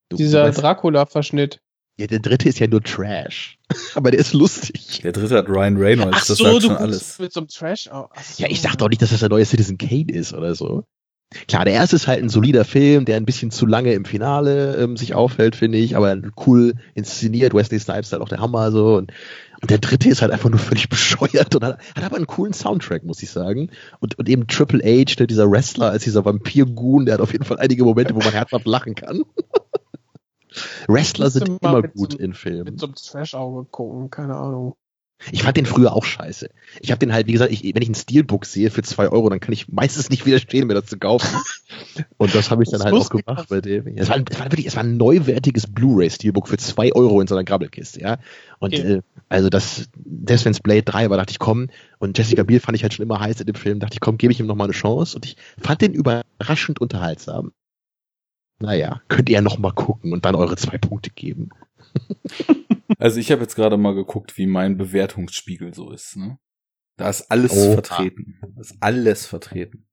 Du, 0.09 0.17
dieser 0.17 0.49
Dracula-Verschnitt. 0.51 1.61
Ja, 1.97 2.07
der 2.07 2.19
dritte 2.19 2.49
ist 2.49 2.59
ja 2.59 2.67
nur 2.67 2.81
Trash. 2.81 3.57
aber 3.95 4.11
der 4.11 4.19
ist 4.19 4.33
lustig. 4.33 5.01
der 5.03 5.11
dritte 5.11 5.37
hat 5.37 5.49
Ryan 5.49 5.77
Reynolds. 5.77 6.17
Ach 6.21 6.25
das 6.25 6.37
so, 6.37 6.43
sagt 6.45 6.55
du 6.55 6.61
schon 6.61 6.77
alles. 6.77 7.19
mit 7.19 7.33
so 7.33 7.41
einem 7.41 7.47
Trash. 7.47 7.89
Oh, 7.93 8.05
so. 8.21 8.43
Ja, 8.43 8.49
ich 8.49 8.61
dachte 8.61 8.83
auch 8.83 8.89
nicht, 8.89 9.01
dass 9.01 9.11
das 9.11 9.19
der 9.19 9.29
neue 9.29 9.45
Citizen 9.45 9.77
Kane 9.77 10.11
ist 10.11 10.33
oder 10.33 10.55
so. 10.55 10.85
Klar, 11.47 11.63
der 11.63 11.73
erste 11.73 11.95
ist 11.95 12.07
halt 12.07 12.21
ein 12.21 12.27
solider 12.27 12.65
Film, 12.65 13.05
der 13.05 13.15
ein 13.15 13.25
bisschen 13.25 13.51
zu 13.51 13.65
lange 13.65 13.93
im 13.93 14.03
Finale 14.03 14.75
ähm, 14.75 14.97
sich 14.97 15.13
aufhält, 15.13 15.55
finde 15.55 15.77
ich, 15.77 15.95
aber 15.95 16.17
cool 16.45 16.73
inszeniert. 16.93 17.53
Wesley 17.53 17.79
Snipes 17.79 18.07
ist 18.07 18.11
halt 18.11 18.21
auch 18.21 18.27
der 18.27 18.39
Hammer 18.39 18.69
so. 18.71 18.95
Und, 18.95 19.13
und 19.61 19.71
der 19.71 19.77
dritte 19.77 20.09
ist 20.09 20.21
halt 20.21 20.33
einfach 20.33 20.49
nur 20.49 20.59
völlig 20.59 20.89
bescheuert 20.89 21.55
und 21.55 21.63
hat, 21.63 21.79
hat 21.95 22.03
aber 22.03 22.17
einen 22.17 22.27
coolen 22.27 22.51
Soundtrack, 22.51 23.03
muss 23.05 23.23
ich 23.23 23.29
sagen. 23.29 23.69
Und, 23.99 24.19
und 24.19 24.27
eben 24.27 24.47
Triple 24.47 24.81
H, 24.83 25.15
ne, 25.19 25.27
dieser 25.27 25.49
Wrestler 25.49 25.91
als 25.91 26.03
dieser 26.03 26.25
Vampir-Goon, 26.25 27.05
der 27.05 27.13
hat 27.13 27.21
auf 27.21 27.31
jeden 27.31 27.45
Fall 27.45 27.59
einige 27.59 27.85
Momente, 27.85 28.13
wo 28.13 28.19
man 28.19 28.33
herzhaft 28.33 28.65
lachen 28.65 28.95
kann. 28.95 29.23
Wrestler 30.87 31.29
sind 31.29 31.59
immer 31.61 31.81
gut 31.81 32.13
so- 32.13 32.17
in 32.17 32.33
Filmen. 32.33 32.65
Mit 32.65 32.79
so 32.79 32.87
einem 32.87 32.95
Trash-Auge 32.95 33.65
gucken, 33.69 34.09
keine 34.09 34.35
Ahnung. 34.35 34.75
Ich 35.31 35.43
fand 35.43 35.55
den 35.55 35.67
früher 35.67 35.93
auch 35.93 36.03
scheiße. 36.03 36.49
Ich 36.79 36.89
habe 36.89 36.97
den 36.97 37.13
halt, 37.13 37.27
wie 37.27 37.33
gesagt, 37.33 37.51
ich, 37.51 37.63
wenn 37.63 37.83
ich 37.83 37.89
ein 37.89 37.93
Steelbook 37.95 38.43
sehe 38.43 38.71
für 38.71 38.81
zwei 38.81 39.07
Euro, 39.07 39.29
dann 39.29 39.39
kann 39.39 39.53
ich 39.53 39.67
meistens 39.67 40.09
nicht 40.09 40.25
widerstehen, 40.25 40.65
mir 40.65 40.73
das 40.73 40.87
zu 40.87 40.97
kaufen. 40.97 41.27
Und 42.17 42.33
das 42.33 42.49
habe 42.49 42.63
ich 42.63 42.69
dann 42.71 42.79
Das 42.79 42.85
halt 42.85 42.95
auch 42.95 43.09
gemacht 43.11 43.47
bei 43.47 43.61
dem. 43.61 43.85
Es 43.97 44.09
war, 44.09 44.17
es 44.27 44.39
war 44.39 44.45
wirklich, 44.45 44.65
es 44.65 44.75
war 44.75 44.83
ein 44.83 44.97
neuwertiges 44.97 45.67
Blu-ray-Steelbook 45.71 46.47
für 46.47 46.57
zwei 46.57 46.91
Euro 46.93 47.21
in 47.21 47.27
so 47.27 47.35
einer 47.35 47.43
Grabbelkiste, 47.43 48.01
ja. 48.01 48.17
Und 48.57 48.73
Okay. 48.73 48.93
äh, 48.95 49.01
also 49.29 49.49
das, 49.49 49.89
selbst 50.25 50.45
wenn 50.45 50.53
es 50.53 50.59
Blade 50.59 50.81
3 50.83 51.11
war, 51.11 51.17
dachte 51.17 51.31
ich, 51.31 51.39
komm, 51.39 51.67
und 51.99 52.17
Jessica 52.17 52.41
Biel 52.41 52.59
fand 52.59 52.75
ich 52.75 52.81
halt 52.81 52.95
schon 52.95 53.03
immer 53.03 53.19
heiß 53.19 53.39
in 53.41 53.45
dem 53.45 53.55
Film, 53.55 53.79
dachte 53.79 53.93
ich, 53.93 53.99
komm, 53.99 54.17
gebe 54.17 54.33
ich 54.33 54.39
ihm 54.39 54.47
noch 54.47 54.55
mal 54.55 54.63
eine 54.63 54.73
Chance. 54.73 55.15
Und 55.15 55.25
ich 55.27 55.37
fand 55.59 55.81
den 55.81 55.93
überraschend 55.93 56.81
unterhaltsam. 56.81 57.51
Naja, 58.61 59.01
könnt 59.07 59.29
ihr 59.29 59.35
ja 59.35 59.41
noch 59.41 59.57
mal 59.57 59.71
gucken 59.71 60.13
und 60.13 60.25
dann 60.25 60.35
eure 60.35 60.55
zwei 60.55 60.77
Punkte 60.77 61.09
geben. 61.09 61.49
Also 62.99 63.19
ich 63.19 63.31
habe 63.31 63.41
jetzt 63.41 63.55
gerade 63.55 63.77
mal 63.77 63.95
geguckt, 63.95 64.37
wie 64.37 64.45
mein 64.45 64.77
Bewertungsspiegel 64.77 65.73
so 65.73 65.89
ist. 65.91 66.17
Ne? 66.17 66.37
Da 66.97 67.09
ist 67.09 67.31
alles 67.31 67.51
Oha. 67.53 67.73
vertreten. 67.73 68.39
Da 68.41 68.61
ist 68.61 68.75
alles 68.79 69.25
vertreten. 69.25 69.87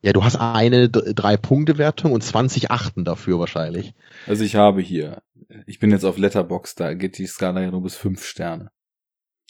Ja, 0.00 0.12
du 0.12 0.24
hast 0.24 0.36
eine 0.36 0.88
Drei-Punkte-Wertung 0.88 2.12
und 2.12 2.22
20 2.22 2.70
Achten 2.70 3.04
dafür 3.04 3.38
wahrscheinlich. 3.38 3.94
Also 4.26 4.44
ich 4.44 4.56
habe 4.56 4.80
hier, 4.80 5.22
ich 5.66 5.80
bin 5.80 5.90
jetzt 5.90 6.04
auf 6.04 6.16
Letterbox, 6.16 6.76
da 6.76 6.94
geht 6.94 7.18
die 7.18 7.26
Skala 7.26 7.60
ja 7.60 7.70
nur 7.70 7.82
bis 7.82 7.96
fünf 7.96 8.24
Sterne. 8.24 8.70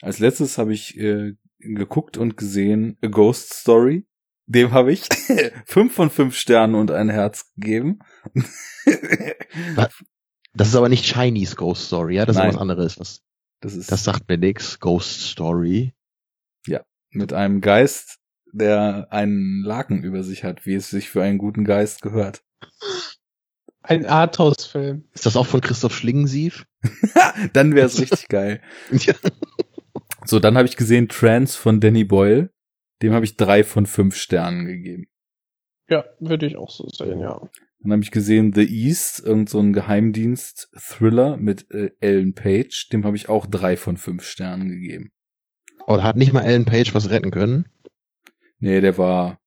Als 0.01 0.19
letztes 0.19 0.59
habe 0.59 0.73
ich 0.73 0.99
äh, 0.99 1.35
geguckt 1.59 2.17
und 2.17 2.37
gesehen 2.37 2.97
A 3.03 3.09
Ghost 3.09 3.55
Story. 3.55 4.07
Dem 4.47 4.73
habe 4.73 4.93
ich 4.93 5.09
fünf 5.67 5.95
von 5.95 6.11
fünf 6.11 6.37
Sternen 6.37 6.75
und 6.75 6.91
ein 6.91 7.11
Herz 7.11 7.53
gegeben. 7.55 7.99
Das 10.55 10.69
ist 10.69 10.75
aber 10.77 10.89
nicht 10.89 11.05
Chinese 11.05 11.55
Ghost 11.57 11.87
Story, 11.87 12.17
ja, 12.17 12.25
das 12.25 12.37
Nein. 12.37 12.49
ist 12.49 12.55
was 12.55 12.61
anderes. 12.61 12.95
Das, 12.97 13.23
Das 13.61 13.75
ist 13.75 13.93
das 13.93 14.05
sagt 14.05 14.29
mir 14.29 14.39
nix. 14.39 14.81
Ghost 14.81 15.21
Story. 15.23 15.93
mit 17.11 17.33
einem 17.33 17.61
Geist, 17.61 18.19
der 18.53 19.09
einen 19.11 19.63
Laken 19.63 20.03
über 20.03 20.23
sich 20.23 20.45
hat, 20.45 20.67
wie 20.67 20.75
es 20.75 20.91
sich 20.91 21.09
für 21.09 21.23
einen 21.23 21.39
guten 21.39 21.65
Geist 21.65 22.03
gehört. 22.03 22.43
Ein 23.83 24.05
Arthouse-Film. 24.07 25.09
Ist 25.13 25.25
das 25.27 25.37
auch 25.37 25.47
von 25.47 25.61
Christoph 25.61 25.95
Schlingensief? 25.95 26.67
Dann 27.53 27.75
wäre 27.75 27.87
es 27.87 27.99
richtig 28.01 28.29
geil. 28.29 28.61
Ja. 28.91 29.15
So, 30.25 30.41
dann 30.41 30.57
habe 30.57 30.67
ich 30.67 30.77
gesehen 30.77 31.09
Trance 31.09 31.57
von 31.57 31.81
Danny 31.81 32.03
Boyle. 32.03 32.51
Dem 33.01 33.13
habe 33.13 33.25
ich 33.25 33.37
drei 33.37 33.63
von 33.63 33.87
fünf 33.87 34.17
Sternen 34.17 34.67
gegeben. 34.67 35.07
Ja, 35.89 36.05
würde 36.19 36.47
ich 36.47 36.57
auch 36.57 36.71
so 36.71 36.89
sehen, 36.89 37.21
ja. 37.21 37.41
Dann 37.81 37.93
habe 37.93 38.03
ich 38.03 38.11
gesehen 38.11 38.53
The 38.53 38.67
East, 38.67 39.21
irgend 39.25 39.49
so 39.49 39.61
ein 39.61 39.73
Geheimdienst-Thriller 39.73 41.37
mit 41.37 41.71
äh, 41.71 41.91
Ellen 42.01 42.35
Page. 42.35 42.89
Dem 42.93 43.05
habe 43.05 43.17
ich 43.17 43.29
auch 43.29 43.47
drei 43.47 43.77
von 43.77 43.97
fünf 43.97 44.25
Sternen 44.25 44.69
gegeben. 44.69 45.13
Oder 45.87 46.03
hat 46.03 46.17
nicht 46.17 46.33
mal 46.33 46.43
Ellen 46.43 46.65
Page 46.65 46.95
was 46.95 47.11
retten 47.11 47.31
können? 47.31 47.67
Nee, 48.59 48.81
der 48.81 48.99
war, 48.99 49.39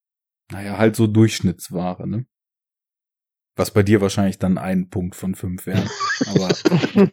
naja, 0.52 0.78
halt 0.78 0.96
so 0.96 1.08
Durchschnittsware, 1.08 2.08
ne? 2.08 2.26
Was 3.60 3.72
bei 3.72 3.84
dir 3.84 4.00
wahrscheinlich 4.02 4.40
dann 4.40 4.58
ein 4.58 4.90
Punkt 4.90 5.16
von 5.16 5.36
fünf 5.36 5.66
wäre. 5.66 5.84
Aber 6.34 6.50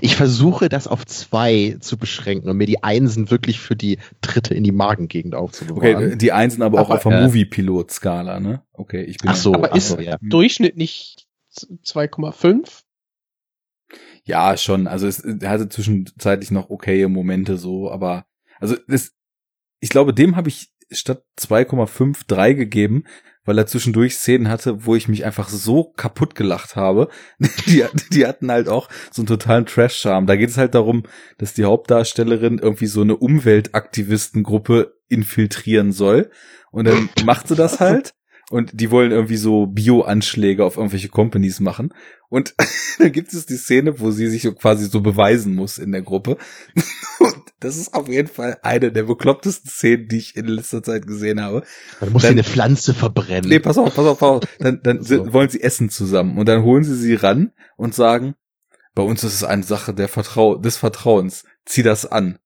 Ich 0.00 0.16
versuche 0.16 0.68
das 0.68 0.86
auf 0.86 1.04
zwei 1.06 1.76
zu 1.80 1.98
beschränken 1.98 2.48
und 2.48 2.56
mir 2.56 2.66
die 2.66 2.82
Einsen 2.82 3.30
wirklich 3.30 3.60
für 3.60 3.76
die 3.76 3.98
dritte 4.20 4.54
in 4.54 4.64
die 4.64 4.72
Magengegend 4.72 5.34
aufzubewahren. 5.34 5.96
okay, 6.06 6.16
die 6.16 6.32
Einsen 6.32 6.62
aber 6.62 6.80
auch 6.80 6.86
Aber, 6.88 6.94
auf 6.96 7.02
der 7.02 7.20
äh, 7.20 7.24
Movie-Pilot-Skala, 7.24 8.40
ne? 8.40 8.62
Okay, 8.72 9.02
ich 9.02 9.18
bin 9.18 9.30
Ach 9.30 9.36
so, 9.36 9.54
Aber 9.54 9.72
ach 9.72 9.76
ist- 9.76 9.88
so, 9.88 10.00
ja. 10.00 10.16
Durchschnitt 10.22 10.76
nicht 10.76 11.26
2,5? 11.84 12.82
Ja, 14.24 14.56
schon. 14.56 14.86
Also 14.86 15.06
es 15.06 15.22
hatte 15.44 15.68
zwischenzeitlich 15.68 16.50
noch 16.50 16.70
okaye 16.70 17.08
Momente 17.08 17.56
so, 17.56 17.90
aber 17.90 18.26
also 18.58 18.76
das, 18.88 19.12
ich 19.80 19.90
glaube, 19.90 20.12
dem 20.14 20.36
habe 20.36 20.48
ich 20.48 20.72
statt 20.90 21.24
2,5 21.38 22.24
3 22.26 22.52
gegeben, 22.54 23.04
weil 23.46 23.56
er 23.56 23.66
zwischendurch 23.66 24.16
Szenen 24.16 24.48
hatte, 24.48 24.84
wo 24.84 24.94
ich 24.94 25.08
mich 25.08 25.24
einfach 25.24 25.48
so 25.48 25.84
kaputt 25.84 26.34
gelacht 26.34 26.76
habe. 26.76 27.08
Die, 27.66 27.84
die 28.12 28.26
hatten 28.26 28.50
halt 28.50 28.68
auch 28.68 28.88
so 29.10 29.22
einen 29.22 29.28
totalen 29.28 29.64
Trash-Charme. 29.64 30.26
Da 30.26 30.36
geht 30.36 30.50
es 30.50 30.58
halt 30.58 30.74
darum, 30.74 31.04
dass 31.38 31.54
die 31.54 31.64
Hauptdarstellerin 31.64 32.58
irgendwie 32.58 32.86
so 32.86 33.00
eine 33.00 33.16
Umweltaktivistengruppe 33.16 34.94
infiltrieren 35.08 35.92
soll. 35.92 36.30
Und 36.70 36.86
dann 36.86 37.08
macht 37.24 37.48
sie 37.48 37.56
das 37.56 37.80
halt. 37.80 38.14
Und 38.50 38.80
die 38.80 38.90
wollen 38.90 39.10
irgendwie 39.10 39.36
so 39.36 39.66
Bio-Anschläge 39.66 40.64
auf 40.64 40.76
irgendwelche 40.76 41.08
Companies 41.08 41.58
machen. 41.58 41.92
Und 42.28 42.54
dann 42.98 43.12
gibt 43.12 43.32
es 43.32 43.46
die 43.46 43.56
Szene, 43.56 44.00
wo 44.00 44.10
sie 44.10 44.28
sich 44.28 44.42
so 44.42 44.52
quasi 44.52 44.86
so 44.86 45.00
beweisen 45.00 45.54
muss 45.54 45.78
in 45.78 45.92
der 45.92 46.02
Gruppe. 46.02 46.36
Und 47.18 47.36
das 47.60 47.76
ist 47.76 47.94
auf 47.94 48.08
jeden 48.08 48.28
Fall 48.28 48.58
eine 48.62 48.92
der 48.92 49.04
beklopptesten 49.04 49.70
Szenen, 49.70 50.08
die 50.08 50.18
ich 50.18 50.36
in 50.36 50.46
letzter 50.46 50.82
Zeit 50.82 51.06
gesehen 51.06 51.40
habe. 51.40 51.62
Man 52.00 52.12
muss 52.12 52.22
Dann- 52.22 52.32
eine 52.32 52.44
Pflanze 52.44 52.94
verbrennen. 52.94 53.48
Nee, 53.48 53.60
pass 53.60 53.78
auf, 53.78 53.94
pass 53.94 54.06
auf, 54.06 54.18
pass 54.18 54.28
auf. 54.28 54.42
Dann, 54.58 54.80
dann 54.82 55.02
So. 55.02 55.32
wollen 55.32 55.48
sie 55.48 55.62
essen 55.62 55.88
zusammen. 55.90 56.36
Und 56.38 56.46
dann 56.48 56.62
holen 56.62 56.84
sie 56.84 56.96
sie 56.96 57.14
ran 57.14 57.52
und 57.76 57.94
sagen, 57.94 58.34
bei 58.94 59.02
uns 59.02 59.22
ist 59.24 59.34
es 59.34 59.44
eine 59.44 59.62
Sache 59.62 59.94
der 59.94 60.08
Vertrau 60.08 60.56
des 60.56 60.76
Vertrauens. 60.76 61.44
Zieh 61.64 61.82
das 61.82 62.06
an. 62.06 62.38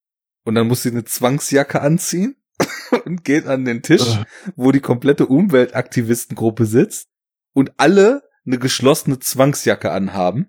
Und 0.43 0.55
dann 0.55 0.67
muss 0.67 0.83
sie 0.83 0.89
eine 0.91 1.03
Zwangsjacke 1.05 1.81
anziehen 1.81 2.35
und 3.05 3.23
geht 3.23 3.47
an 3.47 3.63
den 3.65 3.81
Tisch, 3.81 4.19
wo 4.55 4.71
die 4.71 4.79
komplette 4.79 5.25
Umweltaktivistengruppe 5.27 6.65
sitzt 6.65 7.07
und 7.53 7.71
alle 7.77 8.23
eine 8.45 8.57
geschlossene 8.59 9.19
Zwangsjacke 9.19 9.91
anhaben. 9.91 10.47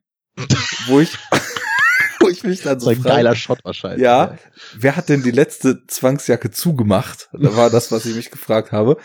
wo 0.87 1.01
ich, 1.01 1.17
wo 2.21 2.29
ich 2.29 2.43
mich 2.45 2.63
dann 2.63 2.81
so 2.81 2.85
so 2.87 2.91
ein 2.91 2.97
frage, 2.97 3.17
geiler 3.17 3.35
Shot 3.37 3.65
wahrscheinlich. 3.65 4.03
Ja. 4.03 4.37
wer 4.77 4.97
hat 4.97 5.09
denn 5.09 5.23
die 5.23 5.31
letzte 5.31 5.87
Zwangsjacke 5.87 6.51
zugemacht? 6.51 7.29
Da 7.33 7.55
war 7.57 7.71
das, 7.71 7.93
was 7.93 8.07
ich 8.07 8.15
mich 8.17 8.31
gefragt 8.31 8.73
habe. 8.73 8.97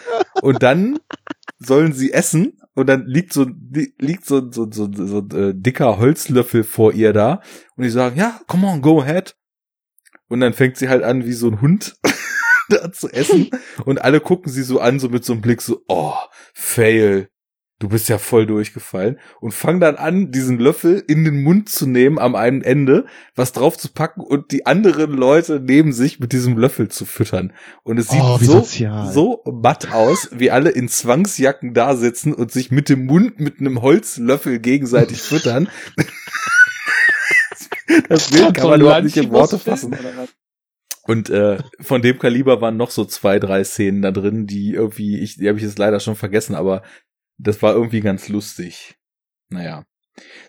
Und 0.42 0.64
dann 0.64 1.00
sollen 1.60 1.92
sie 1.94 2.14
essen 2.14 2.60
und 2.76 2.88
dann 2.88 3.06
liegt 3.08 3.34
so 3.34 3.44
li- 3.46 3.94
liegt 4.00 4.26
so 4.26 4.52
so 4.52 4.68
so, 4.72 4.88
so 4.94 5.20
ein 5.20 5.32
äh, 5.32 5.54
dicker 5.56 5.98
Holzlöffel 5.98 6.64
vor 6.64 6.94
ihr 6.94 7.14
da 7.14 7.42
und 7.76 7.84
die 7.84 7.90
sagen 7.90 8.16
ja 8.16 8.40
come 8.46 8.68
on 8.68 8.84
go 8.84 9.02
ahead 9.02 9.36
und 10.28 10.40
dann 10.42 10.54
fängt 10.54 10.78
sie 10.78 10.88
halt 10.88 11.02
an 11.04 11.26
wie 11.26 11.34
so 11.34 11.48
ein 11.48 11.60
Hund 11.60 11.96
da 12.70 12.92
zu 12.92 13.10
essen 13.10 13.50
und 13.86 14.00
alle 14.04 14.20
gucken 14.20 14.52
sie 14.52 14.62
so 14.62 14.80
an 14.80 15.00
so 15.00 15.10
mit 15.10 15.26
so 15.26 15.34
einem 15.34 15.42
Blick 15.42 15.64
so 15.64 15.82
oh 15.88 16.14
fail 16.54 17.30
du 17.80 17.90
bist 17.90 18.10
ja 18.10 18.18
voll 18.18 18.46
durchgefallen 18.48 19.20
und 19.40 19.54
fangen 19.54 19.80
dann 19.80 19.96
an 19.98 20.32
diesen 20.32 20.58
Löffel 20.58 21.04
in 21.08 21.24
den 21.24 21.44
Mund 21.44 21.70
zu 21.70 21.86
nehmen 21.88 22.18
am 22.18 22.34
einen 22.36 22.62
Ende 22.64 23.06
was 23.36 23.52
drauf 23.54 23.78
zu 23.78 23.90
packen 23.90 24.22
und 24.22 24.52
die 24.52 24.66
anderen 24.66 25.12
Leute 25.14 25.60
neben 25.64 25.94
sich 25.94 26.20
mit 26.20 26.32
diesem 26.32 26.58
Löffel 26.58 26.88
zu 26.88 27.06
füttern 27.06 27.54
und 27.84 27.98
es 27.98 28.08
sieht 28.10 28.22
Oh, 28.24 28.38
so 28.40 28.54
sozial. 28.62 29.12
so 29.14 29.44
matt 29.46 29.92
aus, 29.94 30.30
wie 30.34 30.50
alle 30.52 30.70
in 30.72 30.90
Zwangsjacken 30.90 31.74
da 31.74 31.96
sitzen 31.96 32.34
und 32.34 32.52
sich 32.52 32.72
mit 32.72 32.90
dem 32.90 33.06
Mund 33.06 33.40
mit 33.40 33.60
einem 33.60 33.82
Holzlöffel 33.82 34.60
gegenseitig 34.60 35.22
füttern. 35.22 35.70
das 38.10 38.30
Bild 38.32 38.54
kann 38.54 38.70
man 38.70 38.82
überhaupt 38.82 39.04
nicht 39.04 39.18
in 39.18 39.32
Worte 39.32 39.60
fassen. 39.60 39.96
Und 41.04 41.30
äh, 41.30 41.60
von 41.80 42.02
dem 42.02 42.20
Kaliber 42.20 42.60
waren 42.60 42.76
noch 42.76 42.92
so 42.92 43.06
zwei, 43.06 43.40
drei 43.40 43.64
Szenen 43.64 44.02
da 44.02 44.12
drin, 44.12 44.46
die 44.46 44.72
irgendwie, 44.74 45.20
ich, 45.20 45.38
die 45.38 45.48
habe 45.48 45.58
ich 45.58 45.64
jetzt 45.64 45.80
leider 45.80 46.02
schon 46.02 46.16
vergessen, 46.18 46.54
aber 46.54 46.82
das 47.38 47.62
war 47.62 47.74
irgendwie 47.74 48.02
ganz 48.02 48.30
lustig. 48.30 48.98
Naja. 49.50 49.86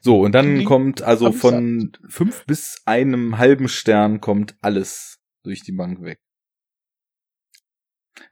So, 0.01 0.21
und 0.23 0.33
dann 0.33 0.55
Klingt 0.55 0.67
kommt 0.67 1.03
also 1.03 1.31
von 1.33 1.93
fünf 2.09 2.47
bis 2.47 2.83
einem 2.87 3.39
halben 3.39 3.69
Stern 3.69 4.21
kommt 4.21 4.57
alles 4.63 5.21
durch 5.43 5.63
die 5.63 5.73
Bank 5.73 6.03
weg. 6.03 6.21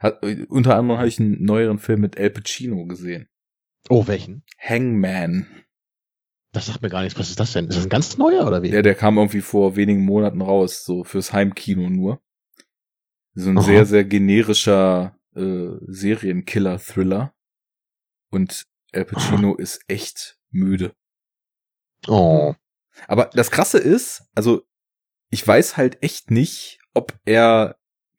Hat, 0.01 0.23
unter 0.49 0.77
anderem 0.77 0.99
habe 0.99 1.09
ich 1.09 1.21
einen 1.21 1.43
neueren 1.45 1.79
Film 1.79 2.01
mit 2.01 2.17
El 2.17 2.31
Pacino 2.31 2.87
gesehen. 2.87 3.29
Oh, 3.89 4.07
welchen? 4.07 4.45
Hangman. 4.59 5.47
Das 6.53 6.67
sagt 6.67 6.83
mir 6.83 6.89
gar 6.89 7.03
nichts. 7.03 7.19
Was 7.19 7.29
ist 7.29 7.39
das 7.39 7.53
denn? 7.53 7.67
Ist 7.67 7.77
das 7.77 7.85
ein 7.85 7.91
ganz 7.91 8.17
neuer 8.17 8.47
oder 8.47 8.63
wie? 8.63 8.71
Der, 8.71 8.83
der 8.83 8.95
kam 8.95 9.19
irgendwie 9.19 9.43
vor 9.43 9.77
wenigen 9.77 10.05
Monaten 10.05 10.41
raus, 10.41 10.85
so 10.85 11.05
fürs 11.05 11.33
Heimkino 11.33 11.91
nur. 11.91 12.21
So 13.35 13.51
ein 13.51 13.59
Aha. 13.59 13.67
sehr, 13.67 13.85
sehr 13.85 14.05
generischer 14.05 15.19
äh, 15.35 15.69
Serienkiller-Thriller. 15.87 17.36
Und 18.31 18.67
El 18.93 19.05
Pacino 19.05 19.55
ist 19.59 19.81
echt 19.89 20.39
müde. 20.51 20.95
Oh. 22.07 22.55
Aber 23.09 23.31
das 23.35 23.51
Krasse 23.51 23.79
ist, 23.79 24.25
also 24.35 24.63
ich 25.31 25.47
weiß 25.47 25.77
halt 25.77 26.03
echt 26.03 26.31
nicht, 26.31 26.79
ob 26.95 27.19
er, 27.25 27.77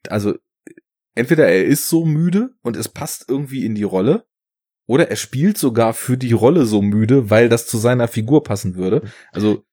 also 0.08 0.34
entweder 1.14 1.48
er 1.48 1.64
ist 1.64 1.88
so 1.88 2.04
müde 2.04 2.54
und 2.62 2.76
es 2.76 2.88
passt 2.88 3.24
irgendwie 3.28 3.64
in 3.64 3.74
die 3.74 3.82
Rolle, 3.82 4.26
oder 4.86 5.10
er 5.10 5.16
spielt 5.16 5.58
sogar 5.58 5.92
für 5.92 6.16
die 6.16 6.32
Rolle 6.32 6.64
so 6.64 6.80
müde, 6.80 7.28
weil 7.28 7.48
das 7.48 7.66
zu 7.66 7.76
seiner 7.76 8.08
Figur 8.08 8.42
passen 8.42 8.74
würde. 8.74 9.02
Also 9.32 9.64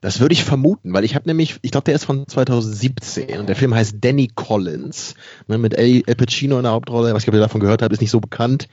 Das 0.00 0.20
würde 0.20 0.32
ich 0.32 0.44
vermuten, 0.44 0.92
weil 0.92 1.04
ich 1.04 1.14
habe 1.14 1.28
nämlich, 1.28 1.58
ich 1.62 1.70
glaube, 1.70 1.84
der 1.84 1.94
ist 1.94 2.04
von 2.04 2.26
2017 2.26 3.38
und 3.38 3.48
der 3.48 3.56
Film 3.56 3.74
heißt 3.74 3.96
Danny 4.00 4.28
Collins 4.34 5.14
ne, 5.46 5.58
mit 5.58 5.74
El, 5.74 6.02
El 6.06 6.16
Pacino 6.16 6.56
in 6.56 6.64
der 6.64 6.72
Hauptrolle. 6.72 7.14
Was 7.14 7.22
ich 7.22 7.28
ob 7.28 7.34
ihr 7.34 7.40
davon 7.40 7.60
gehört 7.60 7.82
habt, 7.82 7.92
ist 7.92 8.00
nicht 8.00 8.10
so 8.10 8.20
bekannt, 8.20 8.68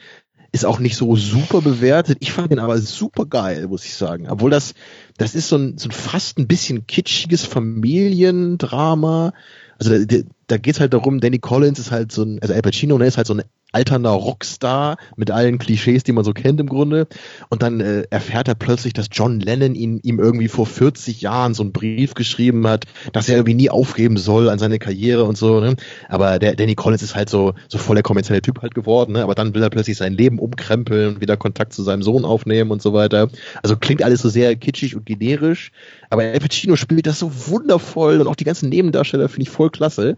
ist 0.54 0.66
auch 0.66 0.80
nicht 0.80 0.96
so 0.96 1.16
super 1.16 1.62
bewertet. 1.62 2.20
Ich 2.22 2.32
fand 2.32 2.52
den 2.52 2.60
aber 2.60 2.78
super 2.78 3.26
geil, 3.26 3.68
muss 3.68 3.86
ich 3.86 3.96
sagen. 3.96 4.30
Obwohl 4.30 4.52
das, 4.52 4.76
das 5.18 5.34
ist 5.34 5.50
so 5.50 5.58
ein, 5.58 5.80
so 5.80 5.90
ein 5.90 5.92
fast 5.92 6.38
ein 6.38 6.48
bisschen 6.48 6.86
kitschiges 6.86 7.44
Familiendrama. 7.44 9.34
Also 9.80 10.06
da, 10.06 10.18
da 10.48 10.58
geht's 10.58 10.80
halt 10.80 10.94
darum, 10.94 11.20
Danny 11.20 11.40
Collins 11.40 11.80
ist 11.80 11.92
halt 11.92 12.12
so 12.12 12.24
ein, 12.24 12.40
also 12.42 12.54
Al 12.54 12.62
Pacino, 12.62 12.98
ne, 12.98 13.06
ist 13.06 13.18
halt 13.18 13.28
so 13.28 13.34
ein 13.34 13.44
alternder 13.74 14.12
Rockstar 14.12 14.98
mit 15.18 15.32
allen 15.32 15.58
Klischees, 15.58 16.04
die 16.04 16.12
man 16.12 16.24
so 16.24 16.32
kennt 16.32 16.60
im 16.60 16.70
Grunde. 16.70 17.08
Und 17.50 17.64
dann 17.64 17.82
äh, 17.82 18.04
erfährt 18.10 18.48
er 18.48 18.56
plötzlich, 18.56 18.94
dass 18.94 19.08
John 19.12 19.40
Lennon 19.40 19.76
ihn, 19.76 20.00
ihm 20.04 20.20
irgendwie 20.20 20.48
vor 20.48 20.68
40 20.68 21.22
Jahren 21.22 21.54
so 21.54 21.64
einen 21.64 21.74
Brief 21.74 22.14
geschrieben 22.14 22.66
hat, 22.68 22.86
dass 23.12 23.28
er 23.28 23.38
irgendwie 23.38 23.56
nie 23.56 23.70
aufgeben 23.72 24.18
soll 24.18 24.50
an 24.50 24.60
seine 24.60 24.80
Karriere 24.80 25.24
und 25.24 25.38
so. 25.38 25.60
Ne? 25.60 25.76
Aber 26.08 26.38
der 26.38 26.56
Danny 26.56 26.76
Collins 26.76 27.02
ist 27.02 27.16
halt 27.16 27.30
so, 27.30 27.54
so 27.68 27.80
voll 27.80 27.96
der 27.96 28.04
kommerzielle 28.04 28.42
Typ 28.42 28.62
halt 28.62 28.76
geworden. 28.76 29.14
Ne? 29.14 29.24
Aber 29.24 29.34
dann 29.34 29.56
will 29.56 29.64
er 29.64 29.72
plötzlich 29.72 29.98
sein 29.98 30.14
Leben 30.14 30.38
umkrempeln 30.38 31.16
und 31.16 31.22
wieder 31.22 31.36
Kontakt 31.36 31.74
zu 31.74 31.82
seinem 31.82 32.04
Sohn 32.04 32.26
aufnehmen 32.26 32.70
und 32.70 32.82
so 32.82 32.94
weiter. 32.94 33.30
Also 33.64 33.76
klingt 33.76 34.04
alles 34.04 34.22
so 34.22 34.30
sehr 34.30 34.56
kitschig 34.56 34.96
und 34.96 35.08
generisch. 35.08 35.72
Aber 36.12 36.22
Al 36.22 36.40
Pacino 36.40 36.76
spielt 36.76 37.08
das 37.08 37.18
so 37.18 37.32
wundervoll 37.48 38.22
und 38.22 38.28
auch 38.28 38.36
die 38.36 38.44
ganzen 38.44 38.70
Nebendarsteller 38.70 39.30
finde 39.30 39.44
ich 39.44 39.50
voll 39.50 39.72
klasse. 39.72 40.16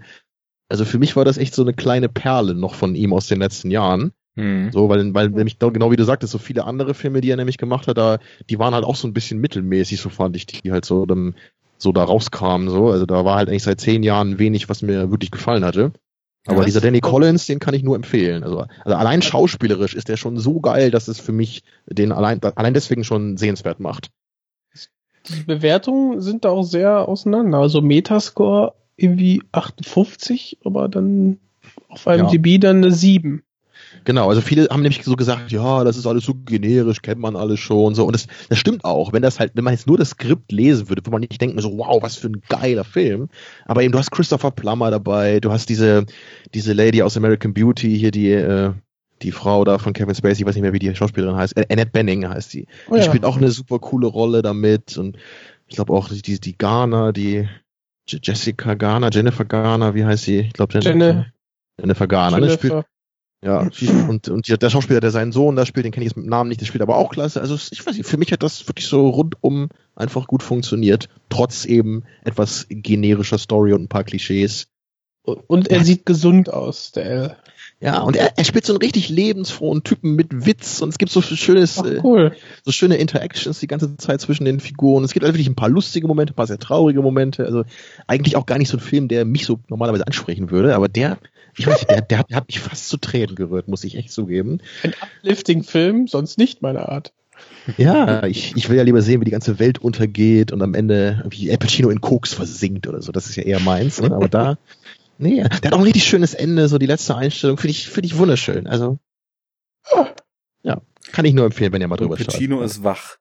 Also 0.69 0.85
für 0.85 0.97
mich 0.97 1.15
war 1.15 1.25
das 1.25 1.37
echt 1.37 1.53
so 1.53 1.61
eine 1.61 1.73
kleine 1.73 2.09
Perle 2.09 2.55
noch 2.55 2.73
von 2.73 2.95
ihm 2.95 3.13
aus 3.13 3.27
den 3.27 3.39
letzten 3.39 3.71
Jahren. 3.71 4.11
hm. 4.35 4.71
So, 4.71 4.89
weil, 4.89 5.13
weil 5.13 5.29
nämlich 5.29 5.59
genau 5.59 5.91
wie 5.91 5.95
du 5.95 6.03
sagtest, 6.03 6.31
so 6.31 6.37
viele 6.39 6.65
andere 6.65 6.93
Filme, 6.93 7.21
die 7.21 7.29
er 7.29 7.37
nämlich 7.37 7.57
gemacht 7.57 7.87
hat, 7.87 7.97
da, 7.97 8.19
die 8.49 8.59
waren 8.59 8.73
halt 8.73 8.83
auch 8.83 8.95
so 8.95 9.07
ein 9.07 9.13
bisschen 9.13 9.39
mittelmäßig, 9.39 10.01
so 10.01 10.09
fand 10.09 10.35
ich, 10.35 10.45
die 10.47 10.71
halt 10.71 10.85
so, 10.85 11.05
dann, 11.05 11.35
so 11.77 11.91
da 11.91 12.03
rauskamen, 12.03 12.69
so. 12.69 12.89
Also 12.89 13.05
da 13.05 13.25
war 13.25 13.35
halt 13.37 13.49
eigentlich 13.49 13.63
seit 13.63 13.79
zehn 13.79 14.03
Jahren 14.03 14.39
wenig, 14.39 14.69
was 14.69 14.81
mir 14.81 15.11
wirklich 15.11 15.31
gefallen 15.31 15.63
hatte. 15.63 15.91
Aber 16.47 16.59
Ja, 16.59 16.65
dieser 16.65 16.81
Danny 16.81 16.99
Collins, 16.99 17.47
den 17.47 17.59
kann 17.59 17.73
ich 17.73 17.83
nur 17.83 17.95
empfehlen. 17.95 18.43
Also, 18.43 18.65
also 18.83 18.97
allein 18.97 19.21
schauspielerisch 19.21 19.95
ist 19.95 20.09
der 20.09 20.17
schon 20.17 20.37
so 20.37 20.59
geil, 20.61 20.91
dass 20.91 21.07
es 21.07 21.19
für 21.19 21.31
mich 21.31 21.63
den 21.87 22.11
allein, 22.11 22.41
allein 22.43 22.73
deswegen 22.73 23.03
schon 23.03 23.37
sehenswert 23.37 23.79
macht. 23.79 24.11
Die 25.27 25.43
Bewertungen 25.43 26.21
sind 26.21 26.45
da 26.45 26.49
auch 26.49 26.63
sehr 26.63 27.07
auseinander. 27.07 27.57
Also 27.57 27.81
Metascore 27.81 28.75
irgendwie 28.97 29.41
58, 29.51 30.59
aber 30.63 30.87
dann 30.87 31.39
auf 31.89 32.05
IMDb 32.05 32.59
dann 32.59 32.77
eine 32.77 32.91
7. 32.91 33.43
Genau, 34.03 34.29
also 34.29 34.41
viele 34.41 34.67
haben 34.69 34.81
nämlich 34.81 35.03
so 35.03 35.15
gesagt, 35.15 35.51
ja, 35.51 35.83
das 35.83 35.97
ist 35.97 36.05
alles 36.05 36.25
so 36.25 36.33
generisch, 36.33 37.01
kennt 37.01 37.19
man 37.19 37.35
alles 37.35 37.59
schon, 37.59 37.95
so. 37.95 38.05
Und 38.05 38.13
das, 38.13 38.27
das 38.49 38.59
stimmt 38.59 38.85
auch. 38.85 39.13
Wenn 39.13 39.21
das 39.21 39.39
halt, 39.39 39.51
wenn 39.55 39.63
man 39.63 39.73
jetzt 39.73 39.87
nur 39.87 39.97
das 39.97 40.11
Skript 40.11 40.51
lesen 40.51 40.89
würde, 40.89 41.01
würde 41.01 41.11
man 41.11 41.21
nicht 41.21 41.41
denken, 41.41 41.59
so, 41.59 41.77
wow, 41.77 42.01
was 42.01 42.15
für 42.15 42.27
ein 42.27 42.41
geiler 42.47 42.83
Film. 42.83 43.29
Aber 43.65 43.83
eben, 43.83 43.91
du 43.91 43.97
hast 43.97 44.11
Christopher 44.11 44.51
Plummer 44.51 44.91
dabei, 44.91 45.39
du 45.39 45.51
hast 45.51 45.69
diese, 45.69 46.05
diese 46.53 46.73
Lady 46.73 47.01
aus 47.01 47.17
American 47.17 47.53
Beauty 47.53 47.97
hier, 47.97 48.11
die, 48.11 48.31
äh, 48.31 48.73
die 49.21 49.31
Frau 49.31 49.63
da 49.63 49.77
von 49.77 49.93
Kevin 49.93 50.13
Spacey, 50.13 50.41
ich 50.41 50.45
weiß 50.45 50.55
nicht 50.55 50.63
mehr, 50.63 50.73
wie 50.73 50.79
die 50.79 50.93
Schauspielerin 50.93 51.35
heißt, 51.35 51.57
äh, 51.57 51.65
Annette 51.71 51.91
Benning 51.91 52.27
heißt 52.27 52.51
sie. 52.51 52.67
Oh 52.89 52.93
die 52.93 52.99
ja. 52.99 53.05
spielt 53.05 53.25
auch 53.25 53.37
eine 53.37 53.49
super 53.49 53.79
coole 53.79 54.07
Rolle 54.07 54.41
damit 54.41 54.97
und 54.97 55.17
ich 55.67 55.75
glaube 55.75 55.93
auch 55.93 56.09
die, 56.09 56.39
die 56.39 56.57
Garner, 56.57 57.11
die 57.11 57.47
Jessica 58.07 58.73
Garner, 58.75 59.09
Jennifer 59.11 59.45
Garner, 59.45 59.95
wie 59.95 60.05
heißt 60.05 60.25
sie? 60.25 60.39
Ich 60.41 60.53
glaube 60.53 60.73
Jennifer, 60.73 60.91
Jenne- 60.91 61.25
Jennifer 61.79 62.07
Garner, 62.07 62.39
ne? 62.39 62.51
Spielt, 62.51 62.73
Jennifer. 62.73 62.87
ja, 63.43 64.07
und, 64.09 64.29
und 64.29 64.61
der 64.61 64.69
Schauspieler, 64.69 64.99
der 64.99 65.11
seinen 65.11 65.31
Sohn 65.31 65.55
da 65.55 65.65
spielt, 65.65 65.85
den 65.85 65.91
kenne 65.91 66.05
ich 66.05 66.11
jetzt 66.11 66.17
mit 66.17 66.27
Namen 66.27 66.49
nicht, 66.49 66.61
der 66.61 66.65
spielt 66.65 66.81
aber 66.81 66.97
auch 66.97 67.09
klasse. 67.11 67.41
Also 67.41 67.55
ich 67.55 67.85
weiß 67.85 67.97
nicht, 67.97 68.07
für 68.07 68.17
mich 68.17 68.31
hat 68.31 68.43
das 68.43 68.67
wirklich 68.67 68.87
so 68.87 69.09
rundum 69.09 69.69
einfach 69.95 70.27
gut 70.27 70.43
funktioniert, 70.43 71.09
trotz 71.29 71.65
eben 71.65 72.03
etwas 72.23 72.67
generischer 72.69 73.37
Story 73.37 73.73
und 73.73 73.83
ein 73.83 73.87
paar 73.89 74.03
Klischees. 74.03 74.67
Und 75.23 75.69
er 75.69 75.83
sieht 75.83 76.05
gesund 76.05 76.53
aus, 76.53 76.91
der 76.91 77.05
L. 77.05 77.37
Ja, 77.85 78.01
und 78.01 78.15
er, 78.15 78.35
er 78.35 78.43
spielt 78.43 78.65
so 78.65 78.73
einen 78.73 78.81
richtig 78.81 79.09
lebensfrohen 79.09 79.83
Typen 79.83 80.15
mit 80.15 80.47
Witz 80.47 80.81
und 80.81 80.89
es 80.89 80.97
gibt 80.97 81.11
so 81.11 81.21
schönes, 81.21 81.77
Ach, 81.77 81.85
äh, 81.85 81.99
cool. 82.03 82.31
so 82.63 82.71
schöne 82.71 82.95
Interactions 82.95 83.59
die 83.59 83.67
ganze 83.67 83.95
Zeit 83.97 84.21
zwischen 84.21 84.43
den 84.43 84.59
Figuren. 84.59 85.03
Es 85.03 85.13
gibt 85.13 85.23
also 85.23 85.35
wirklich 85.35 85.47
ein 85.47 85.55
paar 85.55 85.69
lustige 85.69 86.07
Momente, 86.07 86.33
ein 86.33 86.35
paar 86.35 86.47
sehr 86.47 86.57
traurige 86.57 87.03
Momente. 87.03 87.45
Also 87.45 87.63
eigentlich 88.07 88.37
auch 88.37 88.47
gar 88.47 88.57
nicht 88.57 88.69
so 88.69 88.77
ein 88.77 88.79
Film, 88.79 89.07
der 89.07 89.23
mich 89.23 89.45
so 89.45 89.59
normalerweise 89.67 90.07
ansprechen 90.07 90.49
würde, 90.49 90.73
aber 90.73 90.89
der, 90.89 91.19
ich 91.55 91.67
weiß 91.67 91.81
nicht, 91.81 91.91
der, 91.91 92.01
der, 92.01 92.17
hat, 92.17 92.31
der 92.31 92.37
hat 92.37 92.47
mich 92.47 92.59
fast 92.59 92.89
zu 92.89 92.97
Tränen 92.97 93.35
gerührt, 93.35 93.67
muss 93.67 93.83
ich 93.83 93.95
echt 93.95 94.11
zugeben. 94.11 94.61
Ein 94.81 94.93
Uplifting-Film, 95.21 96.07
sonst 96.07 96.39
nicht 96.39 96.63
meine 96.63 96.89
Art. 96.89 97.13
Ja, 97.77 98.25
ich, 98.25 98.55
ich 98.55 98.67
will 98.67 98.77
ja 98.77 98.83
lieber 98.83 99.03
sehen, 99.03 99.21
wie 99.21 99.25
die 99.25 99.31
ganze 99.31 99.59
Welt 99.59 99.77
untergeht 99.77 100.51
und 100.51 100.63
am 100.63 100.73
Ende 100.73 101.23
wie 101.29 101.51
Al 101.51 101.59
Pacino 101.59 101.91
in 101.91 102.01
Koks 102.01 102.33
versinkt 102.33 102.87
oder 102.87 103.03
so. 103.03 103.11
Das 103.11 103.27
ist 103.27 103.35
ja 103.35 103.43
eher 103.43 103.59
meins, 103.59 104.01
ne? 104.01 104.11
aber 104.11 104.27
da, 104.27 104.57
nee, 105.17 105.37
der 105.37 105.49
hat 105.49 105.73
auch 105.73 105.79
ein 105.79 105.83
richtig 105.83 106.05
schönes 106.05 106.33
Ende, 106.33 106.67
so 106.67 106.77
die 106.77 106.85
letzte 106.85 107.15
Einstellung, 107.15 107.57
finde 107.57 107.71
ich, 107.71 107.89
finde 107.89 108.07
ich 108.07 108.17
wunderschön. 108.17 108.67
Also, 108.67 108.99
ja, 110.63 110.81
kann 111.11 111.25
ich 111.25 111.33
nur 111.33 111.45
empfehlen, 111.45 111.71
wenn 111.73 111.81
ihr 111.81 111.87
mal 111.87 111.97
drüber 111.97 112.17
schaut. 112.17 112.27
Pacino 112.27 112.61
ist 112.61 112.83
wach. 112.83 113.17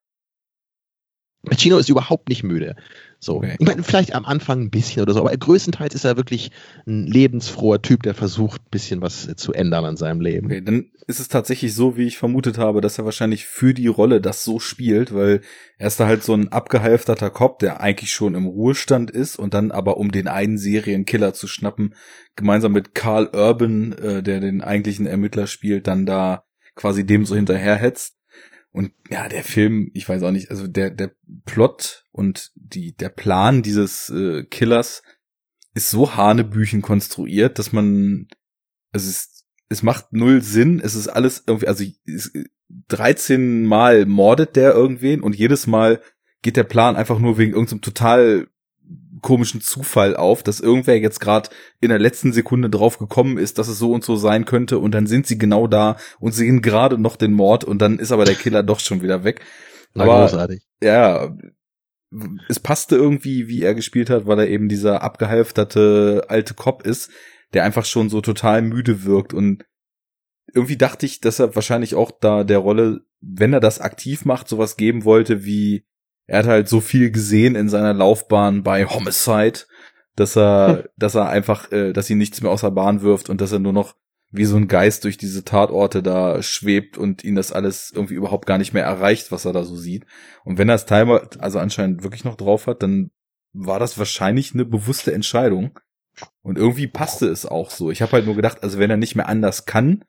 Pacino 1.45 1.79
ist 1.79 1.89
überhaupt 1.89 2.29
nicht 2.29 2.43
müde. 2.43 2.77
So. 3.25 3.37
Okay. 3.37 3.57
Ich 3.59 3.67
meine, 3.67 3.83
vielleicht 3.83 4.15
am 4.15 4.27
Anfang 4.27 4.61
ein 4.61 4.71
bisschen 4.71 5.03
oder 5.03 5.15
so, 5.15 5.21
aber 5.21 5.35
größtenteils 5.35 5.95
ist 5.95 6.05
er 6.05 6.17
wirklich 6.17 6.51
ein 6.87 7.07
lebensfroher 7.07 7.81
Typ, 7.81 8.03
der 8.03 8.15
versucht, 8.15 8.61
ein 8.61 8.71
bisschen 8.71 9.01
was 9.01 9.35
zu 9.37 9.53
ändern 9.53 9.85
an 9.85 9.97
seinem 9.97 10.21
Leben. 10.21 10.47
Okay, 10.47 10.61
dann 10.61 10.91
ist 11.07 11.21
es 11.21 11.29
tatsächlich 11.29 11.75
so, 11.75 11.97
wie 11.97 12.07
ich 12.07 12.19
vermutet 12.19 12.59
habe, 12.59 12.81
dass 12.83 12.99
er 12.99 13.07
wahrscheinlich 13.07 13.47
für 13.47 13.73
die 13.73 13.87
Rolle 13.87 14.21
das 14.21 14.45
so 14.45 14.59
spielt, 14.59 15.15
weil 15.15 15.41
er 15.79 15.87
ist 15.87 15.99
da 16.01 16.07
halt 16.07 16.23
so 16.23 16.35
ein 16.35 16.49
abgehalfterter 16.53 17.31
Cop, 17.31 17.59
der 17.59 17.81
eigentlich 17.81 18.11
schon 18.11 18.35
im 18.35 18.47
Ruhestand 18.47 19.11
ist 19.11 19.39
und 19.39 19.55
dann 19.55 19.71
aber 19.71 19.97
um 19.97 20.13
den 20.13 20.29
einen 20.29 20.59
Serienkiller 20.59 21.33
zu 21.33 21.47
schnappen, 21.47 21.95
gemeinsam 22.37 22.73
mit 22.73 22.95
Carl 22.95 23.31
Urban, 23.33 23.93
äh, 23.93 24.23
der 24.23 24.41
den 24.41 24.61
eigentlichen 24.61 25.07
Ermittler 25.07 25.47
spielt, 25.47 25.87
dann 25.87 26.05
da 26.05 26.45
quasi 26.75 27.07
dem 27.07 27.25
so 27.25 27.35
hinterherhetzt. 27.35 28.17
Und 28.75 28.91
ja, 29.09 29.29
der 29.29 29.45
Film, 29.45 29.93
ich 29.95 30.09
weiß 30.09 30.25
auch 30.25 30.33
nicht, 30.33 30.51
also 30.51 30.67
der, 30.67 30.91
der 30.91 31.13
Plot 31.45 32.07
und 32.11 32.51
die, 32.57 32.93
der 32.97 33.09
Plan 33.09 33.63
dieses 33.63 34.11
äh, 34.11 34.43
Killers 34.43 35.05
ist 35.75 35.91
so 35.91 36.17
hanebüchen 36.17 36.83
konstruiert, 36.83 37.61
dass 37.61 37.73
man, 37.73 38.27
also 38.91 39.09
es, 39.09 39.47
es 39.69 39.85
macht 39.85 40.13
null 40.13 40.43
Sinn, 40.43 40.81
es 40.81 40.97
ist 40.97 41.07
alles 41.07 41.45
irgendwie, 41.47 41.69
also 41.69 41.85
es, 42.05 42.33
13 42.89 43.65
Mal 43.65 44.07
mordet 44.07 44.57
der 44.57 44.73
irgendwen 44.73 45.21
und 45.21 45.37
jedes 45.37 45.69
Mal 45.69 46.01
geht 46.43 46.57
der 46.57 46.65
Plan 46.65 46.97
einfach 46.97 47.21
nur 47.21 47.39
wegen 47.39 47.53
irgendeinem 47.53 47.81
total 47.81 48.49
komischen 49.25 49.61
Zufall 49.61 50.15
auf, 50.17 50.45
dass 50.45 50.61
irgendwer 50.61 51.01
jetzt 51.01 51.19
gerade 51.19 51.49
in 51.81 51.89
der 51.89 51.99
letzten 51.99 52.33
Sekunde 52.33 52.71
drauf 52.71 52.99
gekommen 52.99 53.39
ist, 53.39 53.59
dass 53.59 53.67
es 53.67 53.79
so 53.79 53.91
und 53.91 54.05
so 54.05 54.15
sein 54.15 54.45
könnte 54.45 54.79
und 54.79 54.93
dann 54.93 55.09
sind 55.09 55.27
sie 55.27 55.39
genau 55.39 55.67
da 55.67 55.97
und 56.21 56.33
sehen 56.33 56.63
gerade 56.63 56.99
noch 56.99 57.17
den 57.17 57.33
Mord 57.33 57.65
und 57.65 57.81
dann 57.83 57.99
ist 57.99 58.13
aber 58.13 58.25
der 58.25 58.37
Killer 58.37 58.63
doch 58.63 58.79
schon 58.79 59.03
wieder 59.03 59.25
weg. 59.25 59.41
Na, 59.95 60.05
Aber- 60.05 60.21
großartig. 60.29 60.63
Ja, 60.83 61.35
es 62.49 62.61
passte 62.61 62.95
irgendwie, 62.95 63.49
wie 63.49 63.63
er 63.63 63.75
gespielt 63.75 64.11
hat, 64.11 64.27
weil 64.27 64.39
er 64.39 64.49
eben 64.49 64.69
dieser 64.69 65.03
abgehalfterte 65.03 66.27
alte 66.29 66.55
Cop 66.55 66.87
ist, 66.87 67.11
der 67.55 67.65
einfach 67.65 67.85
schon 67.85 68.11
so 68.11 68.21
total 68.21 68.63
müde 68.63 69.05
wirkt 69.05 69.35
und 69.35 69.65
irgendwie 70.53 70.77
dachte 70.77 71.07
ich, 71.07 71.21
dass 71.21 71.41
er 71.41 71.55
wahrscheinlich 71.57 71.95
auch 71.95 72.13
da 72.13 72.45
der 72.45 72.59
Rolle, 72.59 73.01
wenn 73.21 73.53
er 73.53 73.61
das 73.61 73.81
aktiv 73.81 74.25
macht, 74.25 74.49
sowas 74.49 74.77
geben 74.77 75.05
wollte 75.05 75.45
wie 75.45 75.85
er 76.27 76.39
hat 76.39 76.47
halt 76.47 76.69
so 76.69 76.81
viel 76.81 77.11
gesehen 77.11 77.55
in 77.55 77.69
seiner 77.69 77.93
Laufbahn 77.93 78.63
bei 78.63 78.87
Homicide, 78.87 79.61
dass 80.17 80.37
er, 80.37 80.89
dass 80.97 81.15
er 81.15 81.29
einfach, 81.29 81.71
äh, 81.73 81.93
dass 81.93 82.09
ihn 82.09 82.19
nichts 82.19 82.41
mehr 82.41 82.51
aus 82.51 82.63
der 82.63 82.71
Bahn 82.71 83.03
wirft 83.03 83.29
und 83.29 83.41
dass 83.41 83.53
er 83.53 83.59
nur 83.59 83.73
noch 83.73 83.95
wie 84.31 84.45
so 84.47 84.57
ein 84.57 84.67
Geist 84.67 85.05
durch 85.05 85.17
diese 85.17 85.45
Tatorte 85.45 86.03
da 86.03 86.43
schwebt 86.43 86.99
und 86.99 87.23
ihn 87.23 87.37
das 87.37 87.53
alles 87.53 87.93
irgendwie 87.95 88.15
überhaupt 88.15 88.47
gar 88.47 88.59
nicht 88.59 88.73
mehr 88.73 88.85
erreicht, 88.85 89.31
was 89.31 89.45
er 89.45 89.53
da 89.53 89.63
so 89.63 89.77
sieht. 89.77 90.07
Und 90.45 90.59
wenn 90.59 90.69
er 90.69 90.75
es 90.75 90.87
Timer, 90.87 91.29
also 91.39 91.61
anscheinend 91.61 92.03
wirklich 92.03 92.25
noch 92.25 92.37
drauf 92.37 92.67
hat, 92.67 92.83
dann 92.83 93.11
war 93.53 93.79
das 93.79 93.97
wahrscheinlich 93.97 94.53
eine 94.53 94.65
bewusste 94.65 95.13
Entscheidung. 95.13 95.79
Und 96.43 96.59
irgendwie 96.59 96.89
passte 96.89 97.27
es 97.29 97.47
auch 97.47 97.71
so. 97.71 97.91
Ich 97.93 98.03
habe 98.03 98.13
halt 98.13 98.27
nur 98.27 98.35
gedacht, 98.35 98.63
also 98.63 98.79
wenn 98.79 98.91
er 98.91 98.97
nicht 98.97 99.15
mehr 99.15 99.29
anders 99.29 99.67
kann, 99.67 100.05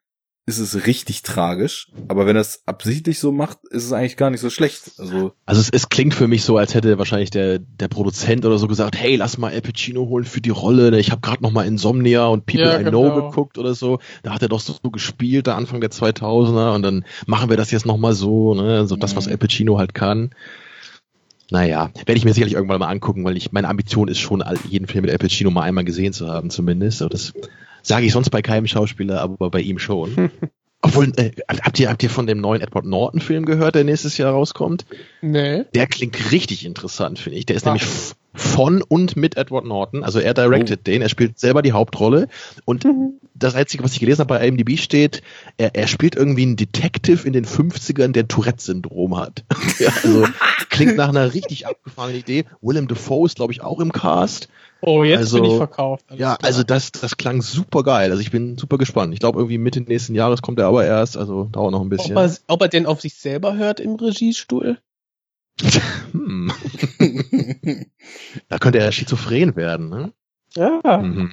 ist 0.47 0.59
es 0.59 0.85
richtig 0.85 1.23
tragisch. 1.23 1.87
Aber 2.07 2.27
wenn 2.27 2.35
er 2.35 2.41
es 2.41 2.61
absichtlich 2.67 3.17
so 3.19 3.31
macht, 3.31 3.57
ist 3.71 3.83
es 3.85 3.91
eigentlich 3.93 4.15
gar 4.15 4.29
nicht 4.29 4.41
so 4.41 4.51
schlecht. 4.51 4.91
Also 4.99 5.33
Also 5.47 5.61
es, 5.61 5.69
es 5.71 5.89
klingt 5.89 6.13
für 6.13 6.27
mich 6.27 6.43
so, 6.43 6.57
als 6.57 6.75
hätte 6.75 6.99
wahrscheinlich 6.99 7.31
der, 7.31 7.57
der 7.59 7.87
Produzent 7.87 8.45
oder 8.45 8.59
so 8.59 8.67
gesagt, 8.67 8.95
hey, 8.95 9.15
lass 9.15 9.39
mal 9.39 9.51
Al 9.51 9.61
Pacino 9.61 10.07
holen 10.07 10.25
für 10.25 10.41
die 10.41 10.51
Rolle. 10.51 10.91
ne? 10.91 10.99
Ich 10.99 11.09
habe 11.11 11.21
gerade 11.21 11.41
noch 11.41 11.51
mal 11.51 11.65
Insomnia 11.65 12.27
und 12.27 12.45
People 12.45 12.67
Ja, 12.67 12.79
I 12.79 12.83
Know 12.83 13.03
genau. 13.11 13.29
geguckt 13.29 13.57
oder 13.57 13.73
so. 13.73 13.97
Da 14.21 14.33
hat 14.35 14.43
er 14.43 14.47
doch 14.49 14.59
so, 14.59 14.75
so 14.83 14.91
gespielt, 14.91 15.47
da 15.47 15.55
Anfang 15.55 15.81
der 15.81 15.89
2000er 15.89 16.75
und 16.75 16.83
dann 16.83 17.05
machen 17.25 17.49
wir 17.49 17.57
das 17.57 17.71
jetzt 17.71 17.87
noch 17.87 17.97
mal 17.97 18.13
so, 18.13 18.53
ne? 18.53 18.85
so 18.85 18.95
das, 18.95 19.15
was 19.15 19.25
Mhm. 19.25 19.31
Al 19.31 19.37
Pacino 19.39 19.77
halt 19.79 19.95
kann. 19.95 20.29
Naja, 21.51 21.91
werde 22.05 22.17
ich 22.17 22.25
mir 22.25 22.33
sicherlich 22.33 22.55
irgendwann 22.55 22.79
mal 22.79 22.87
angucken, 22.87 23.23
weil 23.23 23.37
ich 23.37 23.51
meine 23.51 23.67
Ambition 23.67 24.07
ist 24.07 24.19
schon, 24.19 24.43
jeden 24.67 24.87
Film 24.87 25.03
mit 25.03 25.11
Al 25.11 25.17
Pacino 25.19 25.51
mal 25.51 25.61
einmal 25.63 25.85
gesehen 25.85 26.11
zu 26.13 26.27
haben 26.27 26.49
zumindest. 26.49 27.01
Aber 27.01 27.09
das 27.09 27.33
sage 27.87 28.05
ich 28.05 28.11
sonst 28.13 28.29
bei 28.29 28.41
keinem 28.41 28.67
Schauspieler, 28.67 29.21
aber 29.21 29.49
bei 29.49 29.61
ihm 29.61 29.79
schon. 29.79 30.31
Obwohl, 30.81 31.11
äh, 31.15 31.31
habt 31.63 31.79
ihr 31.79 31.89
habt 31.89 32.03
ihr 32.03 32.11
von 32.11 32.27
dem 32.27 32.39
neuen 32.39 32.61
Edward 32.61 32.85
Norton 32.85 33.19
Film 33.19 33.45
gehört, 33.45 33.73
der 33.73 33.83
nächstes 33.83 34.17
Jahr 34.19 34.33
rauskommt? 34.33 34.85
Nee. 35.21 35.63
Der 35.73 35.87
klingt 35.87 36.31
richtig 36.31 36.63
interessant, 36.63 37.17
finde 37.17 37.39
ich. 37.39 37.45
Der 37.47 37.55
ist 37.55 37.65
Ah. 37.65 37.71
nämlich 37.73 37.87
von 38.35 38.83
und 38.83 39.15
mit 39.15 39.35
Edward 39.37 39.65
Norton. 39.65 40.03
Also 40.03 40.19
er 40.19 40.33
directed 40.35 40.79
Oh. 40.79 40.83
den, 40.85 41.01
er 41.01 41.09
spielt 41.09 41.39
selber 41.39 41.63
die 41.63 41.71
Hauptrolle. 41.71 42.27
Und 42.65 42.85
das 43.33 43.55
Einzige, 43.55 43.83
was 43.83 43.93
ich 43.93 43.99
gelesen 43.99 44.19
habe 44.19 44.35
bei 44.37 44.45
IMDb 44.47 44.77
steht, 44.77 45.23
er, 45.57 45.73
er 45.73 45.87
spielt 45.87 46.15
irgendwie 46.15 46.43
einen 46.43 46.55
Detective 46.57 47.25
in 47.25 47.33
den 47.33 47.45
50ern, 47.45 48.11
der 48.11 48.27
Tourette-Syndrom 48.27 49.17
hat. 49.17 49.43
ja, 49.79 49.89
also 50.03 50.27
klingt 50.69 50.97
nach 50.97 51.09
einer 51.09 51.33
richtig 51.33 51.65
abgefahrenen 51.65 52.19
Idee. 52.19 52.45
Willem 52.61 52.87
Dafoe 52.87 53.25
ist, 53.25 53.37
glaube 53.37 53.53
ich, 53.53 53.61
auch 53.63 53.79
im 53.79 53.91
Cast. 53.91 54.49
Oh, 54.85 55.03
jetzt 55.03 55.17
Also, 55.19 55.41
bin 55.41 55.49
ich 55.51 55.57
verkauft. 55.57 56.05
Alles 56.09 56.19
Ja, 56.19 56.35
klar. 56.35 56.47
also 56.47 56.63
das, 56.63 56.91
das 56.91 57.17
klang 57.17 57.41
super 57.41 57.83
geil. 57.83 58.11
Also 58.11 58.21
ich 58.21 58.29
bin 58.31 58.57
super 58.57 58.77
gespannt. 58.77 59.13
Ich 59.13 59.19
glaube, 59.19 59.39
irgendwie 59.39 59.57
Mitte 59.57 59.81
nächsten 59.81 60.13
Jahres 60.15 60.41
kommt 60.41 60.59
er 60.59 60.67
aber 60.67 60.85
erst, 60.85 61.17
also 61.17 61.45
dauert 61.45 61.71
noch 61.71 61.79
ein 61.81 61.85
ob, 61.85 61.89
bisschen. 61.89 62.15
er, 62.15 62.31
ob 62.47 62.61
er 62.61 62.67
denn 62.67 62.85
auf 62.85 63.01
sich 63.01 63.15
selber 63.15 63.55
hört 63.55 63.79
im 63.79 63.95
Regiestuhl? 63.95 64.77
Hm. 66.11 66.51
da 68.49 68.57
könnte 68.59 68.79
er 68.79 68.91
schizophren 68.91 69.55
werden, 69.55 69.89
ne? 69.89 70.13
Ja. 70.55 70.97
Mhm. 70.97 71.31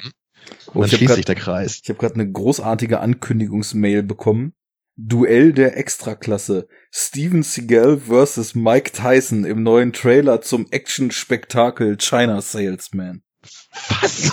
Oh, 0.68 0.70
Und 0.72 0.74
dann 0.74 0.82
hab 0.82 0.88
schließt 0.90 1.06
grad- 1.08 1.16
sich 1.16 1.24
der 1.24 1.34
Kreis. 1.34 1.80
Ich 1.82 1.88
habe 1.88 1.98
gerade 1.98 2.14
eine 2.14 2.30
großartige 2.30 3.00
Ankündigungsmail 3.00 4.02
bekommen. 4.02 4.54
Duell 4.96 5.52
der 5.52 5.76
Extraklasse. 5.76 6.68
Steven 6.90 7.42
Seagal 7.42 7.98
vs. 7.98 8.54
Mike 8.54 8.92
Tyson 8.92 9.44
im 9.44 9.62
neuen 9.62 9.92
Trailer 9.92 10.40
zum 10.40 10.66
Action-Spektakel 10.70 11.96
China 11.98 12.40
Salesman. 12.40 13.22
Was? 14.00 14.32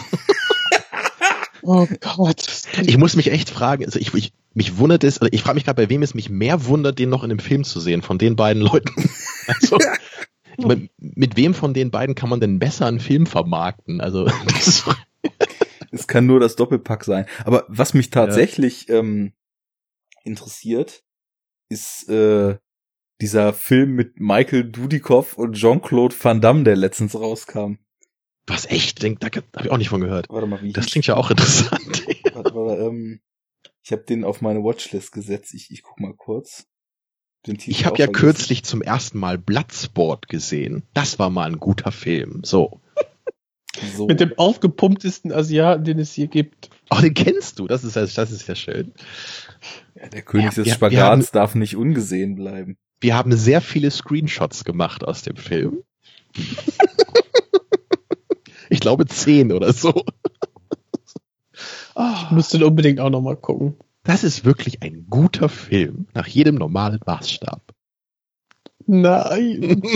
Oh 1.62 1.88
Gott. 2.00 2.46
Ich 2.84 2.98
muss 2.98 3.16
mich 3.16 3.32
echt 3.32 3.50
fragen, 3.50 3.86
also 3.86 4.00
ich, 4.00 4.14
ich 4.14 4.34
mich 4.54 4.78
wundert 4.78 5.04
es, 5.04 5.20
also 5.20 5.30
ich 5.32 5.42
frage 5.42 5.56
mich 5.56 5.66
gerade, 5.66 5.82
bei 5.82 5.90
wem 5.90 6.02
es 6.02 6.14
mich 6.14 6.30
mehr 6.30 6.66
wundert, 6.66 7.00
den 7.00 7.10
noch 7.10 7.24
in 7.24 7.32
einem 7.32 7.40
Film 7.40 7.64
zu 7.64 7.80
sehen, 7.80 8.02
von 8.02 8.18
den 8.18 8.36
beiden 8.36 8.62
Leuten. 8.62 8.92
Also, 9.48 9.80
ich 10.60 10.66
mein, 10.66 10.92
mit 11.00 11.36
wem 11.36 11.56
von 11.56 11.74
den 11.74 11.90
beiden 11.90 12.14
kann 12.14 12.30
man 12.30 12.40
denn 12.40 12.60
besser 12.60 12.86
einen 12.86 13.00
Film 13.00 13.26
vermarkten? 13.26 14.00
Also, 14.00 14.26
das 14.46 14.68
ist, 14.68 14.86
Es 15.90 16.08
kann 16.08 16.28
nur 16.28 16.40
das 16.40 16.56
Doppelpack 16.56 17.04
sein. 17.04 17.26
Aber 17.46 17.66
was 17.68 17.96
mich 17.96 18.12
tatsächlich 18.12 18.90
ähm, 18.90 19.34
interessiert, 20.24 21.04
ist 21.70 22.10
äh, 22.10 22.58
dieser 23.22 23.54
Film 23.54 23.96
mit 23.96 24.20
Michael 24.20 24.70
Dudikoff 24.70 25.36
und 25.36 25.54
Jean-Claude 25.54 26.16
Van 26.22 26.42
Damme, 26.42 26.64
der 26.64 26.76
letztens 26.76 27.16
rauskam. 27.16 27.80
Was 28.50 28.66
echt, 28.66 29.02
denk, 29.04 29.20
da 29.20 29.28
habe 29.28 29.46
ich 29.66 29.72
auch 29.72 29.78
nicht 29.78 29.90
von 29.90 30.02
gehört. 30.02 30.28
Warte 30.30 30.48
mal, 30.48 30.62
wie 30.62 30.74
Das 30.74 30.88
klingt 30.88 31.08
ja 31.08 31.16
auch 31.16 31.30
interessant. 31.32 32.06
Warte, 32.34 32.54
warte, 32.56 32.82
ähm, 32.84 33.20
ich 33.84 33.92
habe 33.92 34.04
den 34.04 34.24
auf 34.24 34.42
meine 34.42 34.64
Watchlist 34.64 35.12
gesetzt. 35.12 35.54
Ich, 35.54 35.72
ich 35.72 35.82
guck 35.84 36.00
mal 36.00 36.14
kurz. 36.16 36.66
Den 37.48 37.58
Titel 37.58 37.72
Ich 37.72 37.86
habe 37.86 37.98
ja 37.98 38.06
vergessen. 38.06 38.26
kürzlich 38.26 38.64
zum 38.64 38.82
ersten 38.82 39.18
Mal 39.18 39.38
Bloodsport 39.38 40.28
gesehen. 40.28 40.84
Das 40.94 41.20
war 41.20 41.30
mal 41.30 41.50
ein 41.50 41.60
guter 41.60 41.92
Film. 41.92 42.42
So. 42.44 42.82
So. 43.96 44.08
Mit 44.08 44.20
dem 44.20 44.34
aufgepumptesten 44.38 45.32
Asiaten, 45.32 45.86
den 45.86 46.00
es 46.00 46.12
hier 46.12 46.28
gibt. 46.28 46.70
Ach, 46.90 47.02
den 47.02 47.14
kennst 47.14 47.60
du. 47.60 47.68
Das 47.68 47.84
ist 47.86 47.96
ja, 47.96 48.02
das 48.02 48.32
ist 48.32 48.46
ja 48.48 48.56
schön. 48.56 48.94
ja, 49.96 50.10
der 50.10 50.22
König 50.24 50.46
Ja, 50.46 50.50
des 50.50 50.58
wir- 50.58 50.66
wir 50.66 50.74
Spagats 50.74 51.02
haben- 51.02 51.26
darf 51.32 51.56
nicht 51.56 51.78
ungesehen 51.78 52.36
bleiben. 52.36 52.78
Wir 53.00 53.16
haben 53.16 53.32
sehr 53.38 53.62
viele 53.62 53.90
Screenshots 53.92 54.66
gemacht 54.66 55.06
aus 55.06 55.22
dem 55.22 55.38
Film. 55.38 55.84
ich 58.90 59.06
glaube 59.06 59.06
zehn 59.06 59.52
oder 59.52 59.74
so. 59.74 59.94
Ah, 61.96 62.24
Ich 62.26 62.32
muss 62.32 62.50
den 62.50 62.64
unbedingt 62.64 63.00
auch 63.00 63.10
nochmal 63.10 63.36
gucken. 63.36 63.78
das 64.04 64.24
ist 64.24 64.46
wirklich 64.46 64.82
ein 64.82 65.08
guter 65.10 65.50
Film 65.50 66.08
nach 66.14 66.28
jedem 66.28 66.56
normalen 66.56 67.00
Maßstab. 67.06 67.62
Nein. 68.86 69.82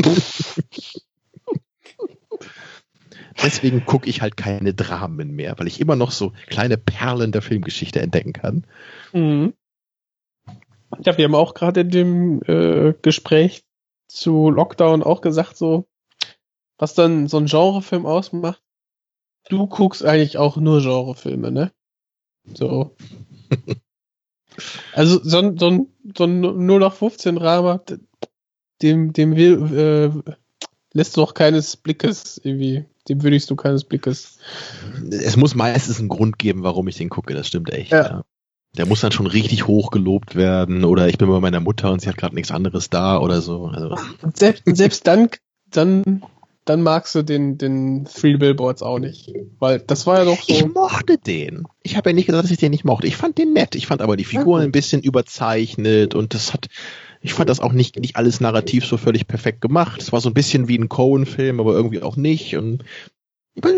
Deswegen 3.41 3.85
gucke 3.85 4.09
ich 4.09 4.21
halt 4.21 4.37
keine 4.37 4.73
Dramen 4.73 5.31
mehr, 5.31 5.57
weil 5.57 5.67
ich 5.67 5.79
immer 5.81 5.95
noch 5.95 6.11
so 6.11 6.33
kleine 6.47 6.77
Perlen 6.77 7.31
der 7.31 7.41
Filmgeschichte 7.41 7.99
entdecken 8.01 8.33
kann. 8.33 8.65
Mhm. 9.11 9.53
Ja, 11.03 11.17
wir 11.17 11.25
haben 11.25 11.35
auch 11.35 11.53
gerade 11.55 11.81
in 11.81 11.89
dem 11.89 12.41
äh, 12.43 12.93
Gespräch 13.01 13.63
zu 14.07 14.49
Lockdown 14.51 15.01
auch 15.01 15.21
gesagt, 15.21 15.57
so, 15.57 15.87
was 16.77 16.93
dann 16.93 17.27
so 17.27 17.37
ein 17.37 17.47
Genrefilm 17.47 18.05
ausmacht. 18.05 18.61
Du 19.49 19.67
guckst 19.67 20.03
eigentlich 20.05 20.37
auch 20.37 20.57
nur 20.57 20.81
Genrefilme, 20.81 21.51
ne? 21.51 21.71
So. 22.53 22.95
Also 24.93 25.19
so 25.23 25.39
ein, 25.39 25.57
so 25.57 25.67
ein, 25.67 25.87
so 26.15 26.25
ein 26.25 26.39
0 26.65 26.79
nach 26.79 26.93
15 26.93 27.37
Drama, 27.37 27.79
d- 27.79 27.97
dem, 28.81 29.13
dem 29.13 29.35
will, 29.35 30.13
äh, 30.25 30.33
lässt 30.93 31.17
du 31.17 31.23
auch 31.23 31.33
keines 31.33 31.75
Blickes 31.75 32.39
irgendwie, 32.43 32.85
dem 33.09 33.23
würdigst 33.23 33.49
du 33.49 33.55
keines 33.55 33.83
Blickes. 33.83 34.37
Es 35.09 35.37
muss 35.37 35.55
meistens 35.55 35.99
einen 35.99 36.09
Grund 36.09 36.37
geben, 36.37 36.63
warum 36.63 36.87
ich 36.87 36.97
den 36.97 37.09
gucke, 37.09 37.33
das 37.33 37.47
stimmt 37.47 37.71
echt. 37.71 37.91
Ja. 37.91 38.03
Ja. 38.03 38.23
Der 38.77 38.85
muss 38.87 39.01
dann 39.01 39.11
schon 39.11 39.27
richtig 39.27 39.67
hoch 39.67 39.91
gelobt 39.91 40.35
werden 40.35 40.83
oder 40.83 41.07
ich 41.07 41.17
bin 41.17 41.29
bei 41.29 41.39
meiner 41.39 41.59
Mutter 41.59 41.91
und 41.91 42.01
sie 42.01 42.09
hat 42.09 42.17
gerade 42.17 42.35
nichts 42.35 42.51
anderes 42.51 42.89
da 42.89 43.19
oder 43.19 43.41
so. 43.41 43.65
Also, 43.65 43.95
selbst, 44.35 44.63
selbst 44.65 45.07
dann, 45.07 45.29
dann, 45.69 46.23
dann 46.65 46.81
magst 46.81 47.13
du 47.15 47.23
den, 47.23 47.57
den 47.57 48.05
Three 48.05 48.37
Billboards 48.37 48.81
auch 48.81 48.99
nicht. 48.99 49.31
Weil 49.59 49.79
das 49.79 50.07
war 50.07 50.19
ja 50.19 50.25
doch 50.25 50.37
ich 50.47 50.59
so. 50.59 50.67
mochte 50.67 51.17
den. 51.17 51.63
Ich 51.81 51.97
habe 51.97 52.09
ja 52.09 52.13
nicht 52.15 52.25
gesagt, 52.27 52.45
dass 52.45 52.51
ich 52.51 52.57
den 52.57 52.71
nicht 52.71 52.85
mochte. 52.85 53.07
Ich 53.07 53.17
fand 53.17 53.37
den 53.37 53.53
nett. 53.53 53.75
Ich 53.75 53.87
fand 53.87 54.01
aber 54.01 54.15
die 54.17 54.23
Figuren 54.23 54.61
Ja. 54.61 54.67
ein 54.67 54.71
bisschen 54.71 55.01
überzeichnet 55.01 56.15
und 56.15 56.33
das 56.33 56.53
hat, 56.53 56.67
ich 57.21 57.33
fand 57.33 57.49
das 57.49 57.59
auch 57.59 57.73
nicht, 57.73 57.99
nicht 57.99 58.15
alles 58.15 58.39
narrativ 58.39 58.85
so 58.85 58.97
völlig 58.97 59.27
perfekt 59.27 59.61
gemacht. 59.61 60.01
Es 60.01 60.11
war 60.11 60.21
so 60.21 60.29
ein 60.29 60.33
bisschen 60.33 60.67
wie 60.67 60.77
ein 60.77 60.89
Cohen-Film, 60.89 61.59
aber 61.59 61.73
irgendwie 61.73 62.01
auch 62.01 62.15
nicht 62.15 62.55
und 62.55 62.83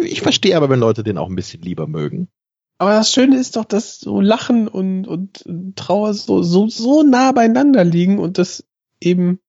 ich 0.04 0.22
verstehe 0.22 0.56
aber, 0.56 0.70
wenn 0.70 0.80
Leute 0.80 1.04
den 1.04 1.18
auch 1.18 1.28
ein 1.30 1.36
bisschen 1.36 1.62
lieber 1.62 1.86
mögen. 1.88 2.30
Aber 2.78 2.92
das 2.92 3.12
Schöne 3.12 3.38
ist 3.38 3.56
doch, 3.56 3.66
dass 3.66 4.00
so 4.00 4.22
Lachen 4.22 4.68
und, 4.68 5.08
und 5.08 5.44
Trauer 5.76 6.14
so, 6.14 6.44
so, 6.44 6.68
so 6.68 7.04
nah 7.04 7.32
beieinander 7.32 7.84
liegen 7.84 8.20
und 8.20 8.38
das 8.38 8.66
eben 9.02 9.40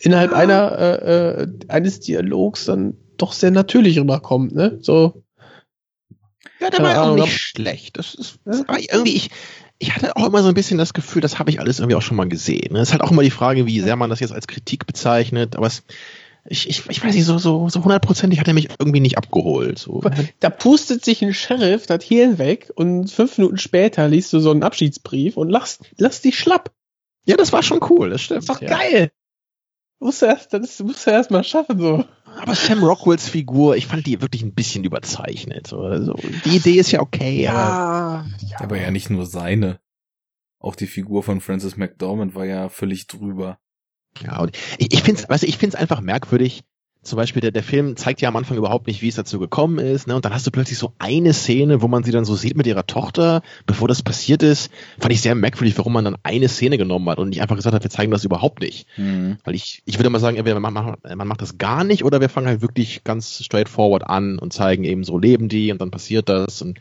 innerhalb 0.00 0.32
einer, 0.32 0.78
äh, 0.78 1.42
äh, 1.42 1.48
eines 1.68 2.00
Dialogs 2.00 2.64
dann 2.64 2.96
doch 3.16 3.32
sehr 3.32 3.50
natürlich 3.50 3.98
rüberkommt, 3.98 4.54
ne? 4.54 4.78
So, 4.80 5.22
Ja, 6.60 6.70
der 6.70 6.82
war 6.82 6.92
ja 6.92 7.02
auch 7.02 7.06
Ahnung, 7.12 7.20
nicht 7.20 7.38
schlecht. 7.38 7.98
Das 7.98 8.14
ist, 8.14 8.38
das 8.44 8.68
aber 8.68 8.78
irgendwie, 8.78 9.14
ich, 9.16 9.30
ich 9.78 9.94
hatte 9.94 10.16
auch 10.16 10.26
immer 10.26 10.42
so 10.42 10.48
ein 10.48 10.54
bisschen 10.54 10.78
das 10.78 10.92
Gefühl, 10.94 11.22
das 11.22 11.38
habe 11.38 11.50
ich 11.50 11.60
alles 11.60 11.80
irgendwie 11.80 11.96
auch 11.96 12.02
schon 12.02 12.16
mal 12.16 12.28
gesehen. 12.28 12.76
Es 12.76 12.88
ist 12.88 12.92
halt 12.92 13.02
auch 13.02 13.10
immer 13.10 13.22
die 13.22 13.30
Frage, 13.30 13.66
wie 13.66 13.80
sehr 13.80 13.96
man 13.96 14.10
das 14.10 14.20
jetzt 14.20 14.32
als 14.32 14.46
Kritik 14.46 14.86
bezeichnet, 14.86 15.56
aber 15.56 15.66
es, 15.66 15.82
ich, 16.44 16.68
ich, 16.68 16.88
ich 16.88 17.04
weiß 17.04 17.14
nicht, 17.14 17.24
so, 17.24 17.38
so, 17.38 17.68
so 17.68 17.84
hundertprozentig 17.84 18.40
hat 18.40 18.48
er 18.48 18.54
mich 18.54 18.68
irgendwie 18.78 19.00
nicht 19.00 19.18
abgeholt. 19.18 19.78
So. 19.78 20.02
da 20.40 20.50
pustet 20.50 21.04
sich 21.04 21.22
ein 21.22 21.34
Sheriff 21.34 21.86
das 21.86 22.04
Hirn 22.04 22.38
weg 22.38 22.70
und 22.74 23.10
fünf 23.10 23.36
Minuten 23.38 23.58
später 23.58 24.08
liest 24.08 24.32
du 24.32 24.40
so 24.40 24.50
einen 24.50 24.62
Abschiedsbrief 24.62 25.36
und 25.36 25.50
lachst, 25.50 25.80
lass 25.98 26.22
dich 26.22 26.38
schlapp. 26.38 26.72
Ja, 27.26 27.36
das 27.36 27.52
war 27.52 27.62
schon 27.62 27.80
cool, 27.90 28.10
das 28.10 28.20
Das 28.20 28.24
stimmt. 28.24 28.40
ist 28.40 28.48
doch 28.48 28.60
ja. 28.62 28.68
geil. 28.78 29.12
Musst 30.00 30.22
du 30.22 30.26
erst, 30.26 30.54
das 30.54 30.80
musst 30.80 31.06
du 31.06 31.10
erst 31.10 31.30
mal 31.30 31.44
schaffen, 31.44 31.78
so. 31.78 32.04
Aber 32.24 32.54
Sam 32.54 32.82
Rockwells 32.82 33.28
Figur, 33.28 33.76
ich 33.76 33.86
fand 33.86 34.06
die 34.06 34.20
wirklich 34.22 34.42
ein 34.42 34.54
bisschen 34.54 34.82
überzeichnet. 34.84 35.66
So. 35.66 35.80
Also, 35.80 36.14
die 36.44 36.56
Idee 36.56 36.78
ist 36.78 36.90
ja 36.90 37.00
okay, 37.00 37.46
aber 37.48 38.26
Aber 38.64 38.80
ja 38.80 38.90
nicht 38.90 39.10
nur 39.10 39.26
seine. 39.26 39.78
Auch 40.58 40.74
die 40.74 40.86
Figur 40.86 41.22
von 41.22 41.40
Francis 41.42 41.76
McDormand 41.76 42.34
war 42.34 42.46
ja 42.46 42.70
völlig 42.70 43.08
drüber. 43.08 43.58
Ja, 44.22 44.40
und 44.40 44.56
ich, 44.78 44.92
ich 44.92 45.02
finde 45.02 45.20
es 45.20 45.28
du, 45.28 45.42
ich 45.42 45.58
find's 45.58 45.76
einfach 45.76 46.00
merkwürdig. 46.00 46.64
Zum 47.02 47.16
Beispiel, 47.16 47.40
der, 47.40 47.50
der 47.50 47.62
Film 47.62 47.96
zeigt 47.96 48.20
ja 48.20 48.28
am 48.28 48.36
Anfang 48.36 48.58
überhaupt 48.58 48.86
nicht, 48.86 49.00
wie 49.00 49.08
es 49.08 49.14
dazu 49.14 49.38
gekommen 49.38 49.78
ist. 49.78 50.06
Ne? 50.06 50.14
Und 50.14 50.24
dann 50.26 50.34
hast 50.34 50.46
du 50.46 50.50
plötzlich 50.50 50.78
so 50.78 50.92
eine 50.98 51.32
Szene, 51.32 51.80
wo 51.80 51.88
man 51.88 52.04
sie 52.04 52.10
dann 52.10 52.26
so 52.26 52.34
sieht 52.34 52.58
mit 52.58 52.66
ihrer 52.66 52.86
Tochter, 52.86 53.40
bevor 53.64 53.88
das 53.88 54.02
passiert 54.02 54.42
ist. 54.42 54.70
Fand 54.98 55.12
ich 55.12 55.22
sehr 55.22 55.34
merkwürdig, 55.34 55.78
warum 55.78 55.94
man 55.94 56.04
dann 56.04 56.18
eine 56.24 56.48
Szene 56.48 56.76
genommen 56.76 57.08
hat 57.08 57.18
und 57.18 57.30
nicht 57.30 57.40
einfach 57.40 57.56
gesagt 57.56 57.74
hat, 57.74 57.82
wir 57.82 57.90
zeigen 57.90 58.12
das 58.12 58.24
überhaupt 58.24 58.60
nicht. 58.60 58.86
Hm. 58.96 59.38
Weil 59.44 59.54
ich, 59.54 59.82
ich 59.86 59.98
würde 59.98 60.10
mal 60.10 60.18
sagen, 60.18 60.36
entweder 60.36 60.60
man 60.60 60.74
macht, 60.74 60.98
man 61.16 61.26
macht 61.26 61.40
das 61.40 61.56
gar 61.56 61.84
nicht 61.84 62.04
oder 62.04 62.20
wir 62.20 62.28
fangen 62.28 62.48
halt 62.48 62.60
wirklich 62.60 63.02
ganz 63.02 63.42
straightforward 63.44 64.04
an 64.06 64.38
und 64.38 64.52
zeigen 64.52 64.84
eben 64.84 65.02
so 65.02 65.16
leben 65.16 65.48
die 65.48 65.72
und 65.72 65.80
dann 65.80 65.90
passiert 65.90 66.28
das. 66.28 66.60
Und 66.60 66.78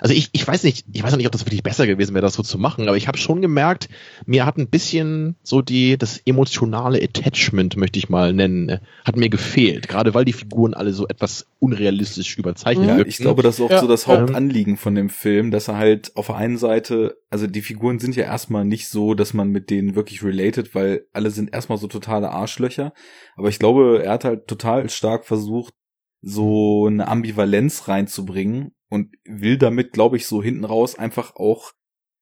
also 0.00 0.14
ich, 0.14 0.30
ich 0.32 0.46
weiß 0.46 0.64
nicht, 0.64 0.86
ich 0.92 1.02
weiß 1.02 1.12
auch 1.12 1.16
nicht, 1.16 1.26
ob 1.26 1.32
das 1.32 1.44
wirklich 1.46 1.62
besser 1.62 1.86
gewesen 1.86 2.14
wäre, 2.14 2.22
das 2.22 2.34
so 2.34 2.42
zu 2.42 2.58
machen, 2.58 2.88
aber 2.88 2.96
ich 2.96 3.06
habe 3.08 3.18
schon 3.18 3.42
gemerkt, 3.42 3.88
mir 4.26 4.46
hat 4.46 4.56
ein 4.56 4.68
bisschen 4.68 5.36
so 5.42 5.62
die 5.62 5.98
das 5.98 6.18
emotionale 6.24 7.02
Attachment, 7.02 7.76
möchte 7.76 7.98
ich 7.98 8.08
mal 8.08 8.32
nennen, 8.32 8.68
äh, 8.68 8.78
hat 9.04 9.16
mir 9.16 9.28
gefehlt, 9.28 9.88
gerade 9.88 10.14
weil 10.14 10.24
die 10.24 10.32
Figuren 10.32 10.74
alle 10.74 10.92
so 10.92 11.06
etwas 11.06 11.46
unrealistisch 11.58 12.38
überzeichnet 12.38 12.88
Ja, 12.88 12.96
wirkten. 12.96 13.10
ich 13.10 13.18
glaube, 13.18 13.42
das 13.42 13.56
ist 13.56 13.60
auch 13.60 13.70
Ja, 13.70 13.80
so 13.80 13.86
das 13.86 14.06
ähm, 14.06 14.12
Hauptanliegen 14.20 14.76
von 14.76 14.94
dem 14.94 15.10
Film, 15.10 15.50
dass 15.50 15.68
er 15.68 15.76
halt 15.76 16.16
auf 16.16 16.26
der 16.26 16.36
einen 16.36 16.56
Seite, 16.56 17.16
also 17.28 17.46
die 17.46 17.62
Figuren 17.62 17.98
sind 17.98 18.16
ja 18.16 18.24
erstmal 18.24 18.64
nicht 18.64 18.88
so, 18.88 19.14
dass 19.14 19.34
man 19.34 19.50
mit 19.50 19.70
denen 19.70 19.94
wirklich 19.94 20.22
related, 20.22 20.74
weil 20.74 21.06
alle 21.12 21.30
sind 21.30 21.52
erstmal 21.52 21.78
so 21.78 21.86
totale 21.86 22.30
Arschlöcher. 22.30 22.92
Aber 23.36 23.48
ich 23.48 23.58
glaube, 23.58 24.02
er 24.02 24.12
hat 24.12 24.24
halt 24.24 24.46
total 24.46 24.88
stark 24.88 25.26
versucht, 25.26 25.74
so 26.22 26.86
eine 26.86 27.08
Ambivalenz 27.08 27.88
reinzubringen 27.88 28.72
und 28.90 29.16
will 29.24 29.56
damit, 29.56 29.92
glaube 29.92 30.18
ich, 30.18 30.26
so 30.26 30.42
hinten 30.42 30.64
raus 30.64 30.98
einfach 30.98 31.36
auch 31.36 31.72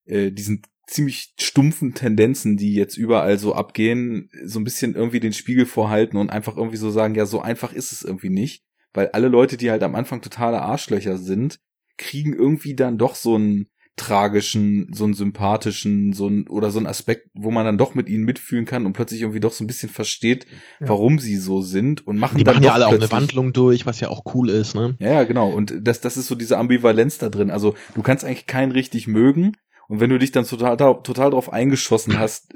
äh, 0.04 0.30
diesen 0.30 0.62
ziemlich 0.86 1.34
stumpfen 1.38 1.94
Tendenzen, 1.94 2.56
die 2.56 2.74
jetzt 2.74 2.96
überall 2.96 3.38
so 3.38 3.54
abgehen, 3.54 4.30
so 4.44 4.60
ein 4.60 4.64
bisschen 4.64 4.94
irgendwie 4.94 5.20
den 5.20 5.32
Spiegel 5.32 5.66
vorhalten 5.66 6.16
und 6.16 6.30
einfach 6.30 6.56
irgendwie 6.56 6.76
so 6.76 6.90
sagen, 6.90 7.14
ja, 7.14 7.26
so 7.26 7.40
einfach 7.40 7.72
ist 7.72 7.92
es 7.92 8.02
irgendwie 8.02 8.30
nicht. 8.30 8.64
Weil 8.94 9.08
alle 9.08 9.28
Leute, 9.28 9.56
die 9.56 9.70
halt 9.70 9.82
am 9.82 9.94
Anfang 9.94 10.22
totale 10.22 10.62
Arschlöcher 10.62 11.18
sind, 11.18 11.60
kriegen 11.98 12.32
irgendwie 12.32 12.74
dann 12.74 12.96
doch 12.96 13.16
so 13.16 13.34
einen 13.34 13.68
tragischen, 13.98 14.90
so 14.92 15.04
einen 15.04 15.14
sympathischen, 15.14 16.12
so 16.14 16.26
einen, 16.26 16.46
oder 16.48 16.70
so 16.70 16.78
einen 16.78 16.86
Aspekt, 16.86 17.28
wo 17.34 17.50
man 17.50 17.66
dann 17.66 17.76
doch 17.78 17.94
mit 17.94 18.08
ihnen 18.08 18.24
mitfühlen 18.24 18.64
kann 18.64 18.86
und 18.86 18.94
plötzlich 18.94 19.20
irgendwie 19.20 19.40
doch 19.40 19.52
so 19.52 19.62
ein 19.64 19.66
bisschen 19.66 19.90
versteht, 19.90 20.46
Ja. 20.80 20.88
warum 20.88 21.18
sie 21.18 21.36
so 21.36 21.60
sind 21.60 22.06
und 22.06 22.16
machen 22.18 22.38
die 22.38 22.44
dann 22.44 22.54
machen 22.56 22.64
ja 22.64 22.72
alle 22.72 22.86
auch 22.86 22.92
eine 22.92 23.10
Wandlung 23.12 23.52
durch, 23.52 23.84
was 23.86 24.00
ja 24.00 24.08
auch 24.08 24.22
cool 24.34 24.48
ist, 24.50 24.74
ne? 24.74 24.96
ja, 25.00 25.12
ja, 25.12 25.24
genau. 25.24 25.50
Und 25.50 25.74
das, 25.82 26.00
das 26.00 26.16
ist 26.16 26.26
so 26.28 26.34
diese 26.34 26.56
Ambivalenz 26.58 27.18
da 27.18 27.28
drin. 27.28 27.50
Also 27.50 27.74
du 27.94 28.02
kannst 28.02 28.24
eigentlich 28.24 28.46
keinen 28.46 28.72
richtig 28.72 29.06
mögen. 29.06 29.52
Und 29.88 30.00
wenn 30.00 30.10
du 30.10 30.18
dich 30.18 30.32
dann 30.32 30.44
total, 30.44 30.76
total 30.76 31.30
drauf 31.30 31.50
eingeschossen 31.50 32.18
hast, 32.18 32.52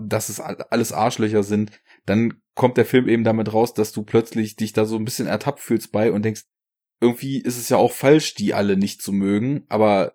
dass 0.00 0.28
es 0.30 0.40
all- 0.40 0.56
alles 0.70 0.92
Arschlöcher 0.92 1.42
sind, 1.42 1.70
dann 2.06 2.34
kommt 2.54 2.76
der 2.78 2.86
Film 2.86 3.08
eben 3.08 3.24
damit 3.24 3.52
raus, 3.52 3.74
dass 3.74 3.92
du 3.92 4.02
plötzlich 4.02 4.56
dich 4.56 4.72
da 4.72 4.86
so 4.86 4.96
ein 4.96 5.04
bisschen 5.04 5.26
ertappt 5.26 5.60
fühlst 5.60 5.92
bei 5.92 6.10
und 6.12 6.24
denkst, 6.24 6.44
irgendwie 7.00 7.38
ist 7.42 7.58
es 7.58 7.68
ja 7.68 7.76
auch 7.76 7.92
falsch, 7.92 8.34
die 8.34 8.54
alle 8.54 8.76
nicht 8.76 9.02
zu 9.02 9.12
mögen, 9.12 9.64
aber 9.68 10.12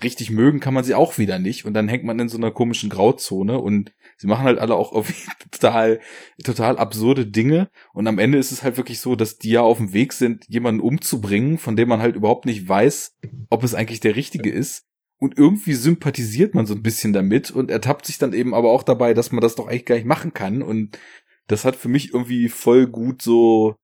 richtig 0.00 0.30
mögen 0.30 0.60
kann 0.60 0.74
man 0.74 0.84
sie 0.84 0.94
auch 0.94 1.18
wieder 1.18 1.38
nicht. 1.38 1.64
Und 1.64 1.74
dann 1.74 1.88
hängt 1.88 2.04
man 2.04 2.18
in 2.18 2.28
so 2.28 2.38
einer 2.38 2.50
komischen 2.50 2.88
Grauzone 2.88 3.58
und 3.60 3.92
sie 4.16 4.26
machen 4.26 4.44
halt 4.44 4.58
alle 4.58 4.74
auch 4.74 4.92
irgendwie 4.92 5.14
total, 5.50 6.00
total 6.42 6.78
absurde 6.78 7.26
Dinge. 7.26 7.68
Und 7.92 8.06
am 8.06 8.18
Ende 8.18 8.38
ist 8.38 8.52
es 8.52 8.62
halt 8.62 8.76
wirklich 8.76 9.00
so, 9.00 9.16
dass 9.16 9.38
die 9.38 9.50
ja 9.50 9.60
auf 9.60 9.78
dem 9.78 9.92
Weg 9.92 10.12
sind, 10.12 10.46
jemanden 10.48 10.80
umzubringen, 10.80 11.58
von 11.58 11.76
dem 11.76 11.88
man 11.88 12.00
halt 12.00 12.16
überhaupt 12.16 12.46
nicht 12.46 12.66
weiß, 12.66 13.16
ob 13.50 13.64
es 13.64 13.74
eigentlich 13.74 14.00
der 14.00 14.16
Richtige 14.16 14.50
ist. 14.50 14.86
Und 15.18 15.38
irgendwie 15.38 15.74
sympathisiert 15.74 16.54
man 16.54 16.66
so 16.66 16.74
ein 16.74 16.82
bisschen 16.82 17.12
damit 17.12 17.50
und 17.52 17.70
ertappt 17.70 18.06
sich 18.06 18.18
dann 18.18 18.32
eben 18.32 18.54
aber 18.54 18.72
auch 18.72 18.82
dabei, 18.82 19.14
dass 19.14 19.30
man 19.30 19.40
das 19.40 19.54
doch 19.54 19.68
eigentlich 19.68 19.84
gar 19.84 19.94
nicht 19.94 20.06
machen 20.06 20.32
kann. 20.32 20.62
Und 20.62 20.98
das 21.46 21.64
hat 21.64 21.76
für 21.76 21.88
mich 21.88 22.12
irgendwie 22.12 22.48
voll 22.48 22.88
gut 22.88 23.22
so, 23.22 23.76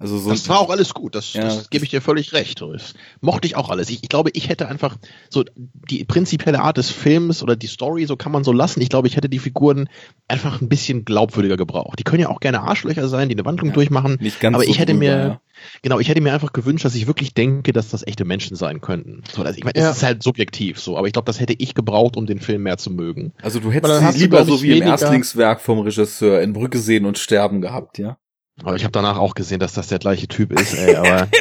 also 0.00 0.16
so 0.18 0.30
Das 0.30 0.48
war 0.48 0.60
auch 0.60 0.70
alles 0.70 0.94
gut, 0.94 1.14
das, 1.14 1.32
Ja, 1.32 1.42
das 1.42 1.70
gebe 1.70 1.84
ich 1.84 1.90
dir 1.90 2.00
völlig 2.00 2.32
recht. 2.32 2.60
Das 2.60 2.94
mochte 3.20 3.46
ich 3.48 3.56
auch 3.56 3.68
alles. 3.68 3.90
Ich, 3.90 4.02
ich 4.02 4.08
glaube, 4.08 4.30
ich 4.32 4.48
hätte 4.48 4.68
einfach 4.68 4.96
so 5.28 5.44
die 5.56 6.04
prinzipielle 6.04 6.60
Art 6.60 6.76
des 6.76 6.90
Films 6.90 7.42
oder 7.42 7.56
die 7.56 7.66
Story, 7.66 8.06
so 8.06 8.16
kann 8.16 8.30
man 8.32 8.44
so 8.44 8.52
lassen. 8.52 8.80
Ich 8.80 8.88
glaube, 8.90 9.08
ich 9.08 9.16
hätte 9.16 9.28
die 9.28 9.38
Figuren 9.40 9.88
einfach 10.28 10.60
ein 10.60 10.68
bisschen 10.68 11.04
glaubwürdiger 11.04 11.56
gebraucht. 11.56 11.98
Die 11.98 12.04
können 12.04 12.22
ja 12.22 12.28
auch 12.28 12.40
gerne 12.40 12.60
Arschlöcher 12.60 13.08
sein, 13.08 13.28
die 13.28 13.34
eine 13.34 13.44
Wandlung 13.44 13.70
Ja. 13.70 13.74
durchmachen. 13.74 14.18
nicht 14.20 14.38
ganz 14.40 14.54
aber 14.54 14.64
so 14.64 14.70
ich 14.70 14.78
hätte 14.78 14.92
drüber, 14.92 15.04
mir- 15.04 15.18
ja. 15.28 15.40
Genau, 15.82 15.98
ich 15.98 16.08
hätte 16.08 16.20
mir 16.20 16.32
einfach 16.32 16.52
gewünscht, 16.52 16.84
dass 16.84 16.94
ich 16.94 17.08
wirklich 17.08 17.34
denke, 17.34 17.72
dass 17.72 17.88
das 17.90 18.06
echte 18.06 18.24
Menschen 18.24 18.56
sein 18.56 18.80
könnten. 18.80 19.24
So, 19.34 19.42
also 19.42 19.58
ich 19.58 19.64
meine, 19.64 19.76
Ja. 19.76 19.90
es 19.90 19.96
ist 19.96 20.02
halt 20.04 20.22
subjektiv 20.22 20.78
so, 20.78 20.96
aber 20.96 21.08
ich 21.08 21.12
glaube, 21.12 21.26
das 21.26 21.40
hätte 21.40 21.54
ich 21.58 21.74
gebraucht, 21.74 22.16
um 22.16 22.26
den 22.26 22.38
Film 22.38 22.62
mehr 22.62 22.78
zu 22.78 22.92
mögen. 22.92 23.32
Also 23.42 23.58
du 23.58 23.72
hättest 23.72 24.12
sie 24.12 24.20
lieber 24.20 24.44
so 24.44 24.62
wie 24.62 24.78
im 24.78 24.84
Erstlingswerk 24.84 25.60
vom 25.60 25.80
Regisseur 25.80 26.40
in 26.42 26.52
Brücke 26.52 26.78
sehen 26.78 27.04
und 27.06 27.18
sterben 27.18 27.60
gehabt, 27.60 27.98
ja? 27.98 28.16
Aber 28.62 28.76
ich 28.76 28.84
habe 28.84 28.92
danach 28.92 29.18
auch 29.18 29.34
gesehen, 29.34 29.60
dass 29.60 29.72
das 29.74 29.88
der 29.88 29.98
gleiche 29.98 30.28
Typ 30.28 30.52
ist, 30.58 30.74
ey, 30.74 30.96
aber 30.96 31.28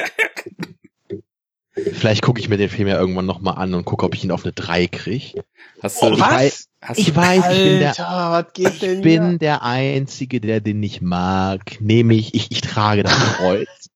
vielleicht 1.93 2.21
gucke 2.21 2.39
ich 2.39 2.49
mir 2.49 2.57
den 2.57 2.69
Film 2.69 2.87
ja 2.87 2.99
irgendwann 2.99 3.25
nochmal 3.25 3.55
an 3.57 3.73
und 3.73 3.85
gucke, 3.85 4.05
ob 4.05 4.15
ich 4.15 4.23
ihn 4.23 4.31
auf 4.31 4.43
eine 4.43 4.53
3 4.53 4.87
krieg. 4.87 5.35
Hast 5.81 6.01
du, 6.01 6.07
Oh, 6.07 6.19
was? 6.19 6.67
hast 6.81 6.99
Ich 6.99 7.07
du, 7.07 7.15
weiß, 7.15 7.45
ich 7.51 7.63
bin 7.63 7.79
der, 7.79 7.89
Alter, 7.89 8.31
was 8.31 8.53
geht 8.53 8.81
denn 8.81 8.97
ich 8.97 9.01
bin 9.03 9.39
der 9.39 9.63
Einzige, 9.63 10.41
der 10.41 10.61
den 10.61 10.79
nicht 10.79 11.01
mag. 11.01 11.79
Nämlich, 11.81 12.33
ich, 12.33 12.51
ich 12.51 12.61
trage 12.61 13.03
das 13.03 13.13
Kreuz. 13.13 13.89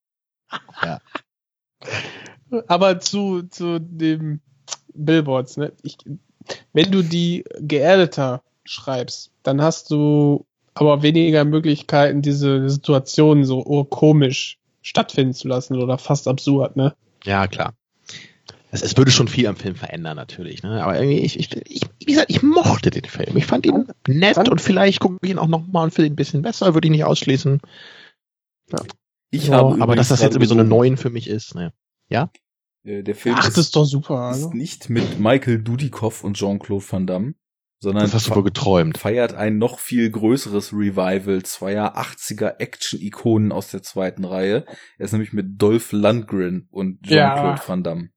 Aber 2.68 3.00
zu, 3.00 3.44
zu 3.44 3.80
dem 3.80 4.42
Billboards, 4.94 5.58
ne? 5.58 5.72
Ich, 5.84 5.98
wenn 6.74 6.92
du 6.92 7.02
die 7.02 7.46
geerdeter 7.60 8.44
schreibst, 8.66 9.32
dann 9.44 9.62
hast 9.62 9.90
du 9.92 10.46
aber 10.74 11.02
weniger 11.04 11.44
Möglichkeiten, 11.46 12.22
diese 12.22 12.70
Situationen 12.70 13.46
so 13.46 13.64
urkomisch 13.66 14.58
stattfinden 14.82 15.34
zu 15.34 15.48
lassen 15.48 15.78
oder 15.82 15.98
fast 15.98 16.28
absurd, 16.28 16.76
ne? 16.76 16.96
Ja, 17.24 17.48
klar. 17.48 17.74
Es, 18.74 18.82
es 18.82 18.96
würde 18.96 19.12
schon 19.12 19.28
viel 19.28 19.48
am 19.48 19.58
Film 19.58 19.76
verändern, 19.76 20.16
natürlich. 20.16 20.64
Ne? 20.64 20.82
Aber 20.82 20.96
irgendwie, 20.98 21.20
ich, 21.20 21.38
ich, 21.38 21.54
ich, 21.68 21.82
wie 22.00 22.06
gesagt, 22.06 22.30
ich 22.30 22.42
mochte 22.42 22.90
den 22.90 23.04
Film. 23.04 23.36
Ich 23.36 23.46
fand 23.46 23.66
ihn 23.66 23.86
nett 24.08 24.38
und 24.48 24.62
vielleicht 24.62 25.02
gucke 25.02 25.18
ich 25.22 25.30
ihn 25.30 25.40
auch 25.40 25.48
nochmal 25.48 25.84
und 25.84 25.94
finde 25.94 26.08
ihn 26.08 26.14
ein 26.14 26.16
bisschen 26.16 26.42
besser, 26.42 26.74
würde 26.74 26.88
ich 26.88 26.92
nicht 26.92 27.04
ausschließen. 27.04 27.60
ich 29.30 29.48
Ja, 29.48 29.58
habe 29.58 29.82
aber 29.82 29.96
dass 29.96 30.08
das 30.08 30.22
jetzt 30.22 30.36
irgendwie 30.36 30.48
so 30.48 30.54
eine 30.54 30.64
neuen 30.64 30.96
für 30.96 31.10
mich 31.10 31.28
ist, 31.28 31.54
ne? 31.54 31.74
Äh, 32.84 33.04
Der 33.04 33.16
Film 33.16 33.36
Ach, 33.38 33.48
ist, 33.48 33.58
das 33.58 33.66
ist 33.66 33.76
doch 33.76 33.86
super. 33.86 34.32
ist 34.32 34.54
Ne? 34.54 34.58
nicht 34.58 34.90
mit 34.90 35.20
Michael 35.20 35.62
Dudikoff 35.62 36.24
und 36.24 36.38
Jean-Claude 36.38 36.86
Van 36.90 37.08
Damme, 37.08 37.34
sondern 37.82 38.04
Das 38.04 38.14
hast 38.14 38.28
du 38.28 38.36
wohl 38.36 38.44
geträumt. 38.44 38.98
feiert 39.00 39.34
ein 39.34 39.58
noch 39.58 39.80
viel 39.80 40.10
größeres 40.10 40.72
Revival 40.72 41.42
zweier 41.44 41.98
80er 41.98 42.60
Action-Ikonen 42.60 43.52
aus 43.52 43.72
der 43.72 43.82
zweiten 43.82 44.24
Reihe. 44.24 44.66
Er 45.00 45.06
ist 45.06 45.12
nämlich 45.12 45.34
mit 45.34 45.60
Dolph 45.62 45.92
Lundgren 45.92 46.68
und 46.70 47.02
Jean-Claude 47.04 47.60
Ja. 47.60 47.68
Van 47.68 47.84
Damme. 47.84 48.10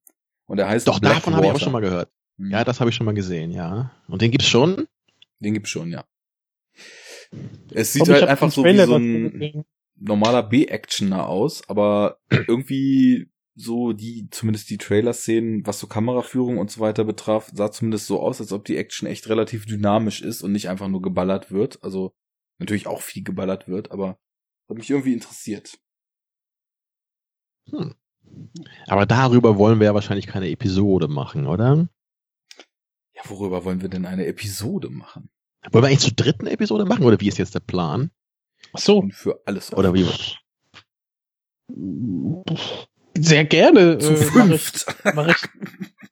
Und 0.47 0.59
er 0.59 0.69
heißt 0.69 0.87
Doch, 0.87 0.99
davon 1.01 1.35
habe 1.35 1.47
ich 1.47 1.53
auch 1.53 1.59
schon 1.59 1.73
mal 1.73 1.81
gehört. 1.81 2.11
Mhm. 2.37 2.51
Ja, 2.51 2.63
das 2.63 2.79
habe 2.81 2.91
ich 2.91 2.97
schon 2.97 3.07
mal 3.07 3.15
gesehen, 3.15 3.51
ja. 3.51 3.91
Und 4.07 4.21
den 4.21 4.31
gibt's 4.31 4.47
schon? 4.47 4.87
Den 5.41 5.55
gibt's 5.55 5.71
schon, 5.71 5.91
ja. 5.91 6.05
Es 7.73 7.93
sieht 7.95 8.09
halt 8.09 8.25
einfach 8.25 8.51
so 8.53 8.65
wie 8.65 8.79
so 8.85 8.97
ein 8.97 9.65
normaler 9.97 10.43
B-Actioner 10.43 11.27
aus, 11.27 11.67
aber 11.69 12.19
irgendwie 12.31 13.31
so 13.57 13.93
die, 13.93 14.29
zumindest 14.31 14.69
die 14.71 14.79
Trailer-Szenen, 14.79 15.67
was 15.67 15.79
so 15.79 15.87
Kameraführung 15.87 16.59
und 16.59 16.71
so 16.71 16.81
weiter 16.81 17.05
betraf, 17.05 17.51
sah 17.55 17.71
zumindest 17.71 18.07
so 18.07 18.21
aus, 18.21 18.41
als 18.41 18.53
ob 18.53 18.65
die 18.65 18.77
Action 18.77 19.07
echt 19.09 19.29
relativ 19.29 19.67
dynamisch 19.67 20.23
ist 20.23 20.43
und 20.43 20.53
nicht 20.53 20.69
einfach 20.69 20.89
nur 20.89 21.03
geballert 21.03 21.51
wird. 21.51 21.83
Also 21.83 22.13
natürlich 22.59 22.87
auch 22.87 23.01
viel 23.01 23.23
geballert 23.23 23.69
wird, 23.69 23.93
aber 23.93 24.19
hat 24.69 24.77
mich 24.77 24.91
irgendwie 24.91 25.13
interessiert. 25.13 25.79
Hm. 27.71 27.95
Aber 28.87 29.07
darüber 29.07 29.57
wollen 29.59 29.79
wir 29.79 29.87
ja 29.87 29.95
wahrscheinlich 29.95 30.27
keine 30.27 30.51
Episode 30.51 31.09
machen, 31.09 31.47
oder? 31.47 31.89
Ja, 33.15 33.23
worüber 33.27 33.65
wollen 33.65 33.81
wir 33.81 33.89
denn 33.89 34.07
eine 34.07 34.27
Episode 34.27 34.91
machen? 34.91 35.31
Wollen 35.71 35.85
wir 35.85 35.89
eigentlich 35.89 36.01
zur 36.01 36.13
dritten 36.13 36.47
Episode 36.47 36.85
machen 36.85 37.05
oder 37.05 37.21
wie 37.21 37.29
ist 37.29 37.39
jetzt 37.39 37.55
der 37.55 37.61
Plan? 37.61 38.11
Ach 38.73 38.81
so. 38.81 38.99
Und 38.99 39.15
für 39.15 39.41
alles. 39.47 39.73
Oder 39.73 39.95
wie? 39.95 40.07
Sehr 43.17 43.45
gerne 43.45 43.99
Zu 43.99 44.13
äh, 44.13 44.13
mache 44.13 44.25
ich, 44.25 44.31
fünft. 44.31 44.87
mach 45.15 45.29
ich, 45.29 45.37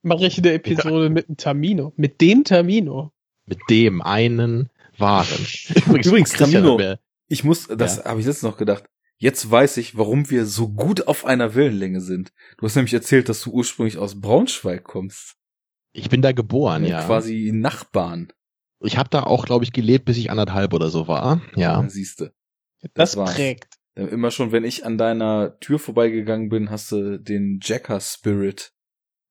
mach 0.02 0.20
ich 0.20 0.38
eine 0.38 0.52
Episode 0.52 1.10
mit 1.10 1.28
einem 1.28 1.36
Tamino. 1.36 1.92
Mit 1.96 2.20
dem 2.20 2.44
Tamino. 2.44 3.12
Mit 3.46 3.58
dem 3.70 4.02
einen 4.02 4.70
Waren. 4.98 5.26
Übrigens, 5.86 6.32
Christian 6.32 6.64
Tamino. 6.64 6.96
Ich 7.28 7.44
muss, 7.44 7.66
das 7.68 8.04
habe 8.04 8.20
ich 8.20 8.26
letztens 8.26 8.50
noch 8.50 8.56
gedacht. 8.56 8.84
Jetzt 9.16 9.48
weiß 9.50 9.76
ich, 9.76 9.96
warum 9.96 10.30
wir 10.30 10.46
so 10.46 10.68
gut 10.68 11.06
auf 11.06 11.24
einer 11.24 11.54
Wellenlänge 11.54 12.00
sind. 12.00 12.32
Du 12.58 12.66
hast 12.66 12.74
nämlich 12.74 12.92
erzählt, 12.92 13.28
dass 13.28 13.40
du 13.42 13.50
ursprünglich 13.52 13.96
aus 13.96 14.20
Braunschweig 14.20 14.82
kommst. 14.84 15.36
Ich 15.92 16.08
bin 16.08 16.22
da 16.22 16.32
geboren, 16.32 16.84
ja. 16.84 17.04
Quasi 17.04 17.52
Nachbarn. 17.54 18.32
Ich 18.80 18.96
habe 18.98 19.10
da 19.10 19.22
auch, 19.22 19.44
glaube 19.46 19.64
ich, 19.64 19.72
gelebt, 19.72 20.06
bis 20.06 20.16
ich 20.18 20.30
anderthalb 20.30 20.74
oder 20.74 20.88
so 20.88 21.06
war. 21.06 21.40
Ja. 21.54 21.88
Siehste. 21.88 22.32
Das, 22.80 22.90
Das 22.94 23.16
war's. 23.16 23.34
prägt. 23.34 23.78
Immer 23.94 24.30
schon, 24.30 24.52
wenn 24.52 24.64
ich 24.64 24.86
an 24.86 24.96
deiner 24.96 25.58
Tür 25.60 25.78
vorbeigegangen 25.78 26.48
bin, 26.48 26.70
hast 26.70 26.92
du 26.92 27.18
den 27.18 27.60
Jacker 27.62 28.00
Spirit 28.00 28.72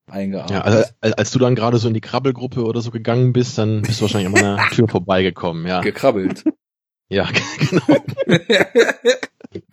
eingeatmet. 0.08 0.52
Ja, 0.52 0.62
also 0.62 0.84
als, 1.00 1.14
als 1.14 1.32
du 1.32 1.40
dann 1.40 1.56
gerade 1.56 1.78
so 1.78 1.88
in 1.88 1.94
die 1.94 2.02
Krabbelgruppe 2.02 2.64
oder 2.64 2.82
so 2.82 2.92
gegangen 2.92 3.34
bist, 3.34 3.58
dann 3.58 3.82
bist 3.82 4.00
du 4.00 4.04
wahrscheinlich 4.04 4.28
an 4.28 4.34
meiner 4.34 4.70
Tür 4.72 4.88
vorbeigekommen, 4.88 5.66
ja. 5.66 5.82
gekrabbelt. 5.82 6.44
Ja, 7.10 7.28
genau. 7.70 7.84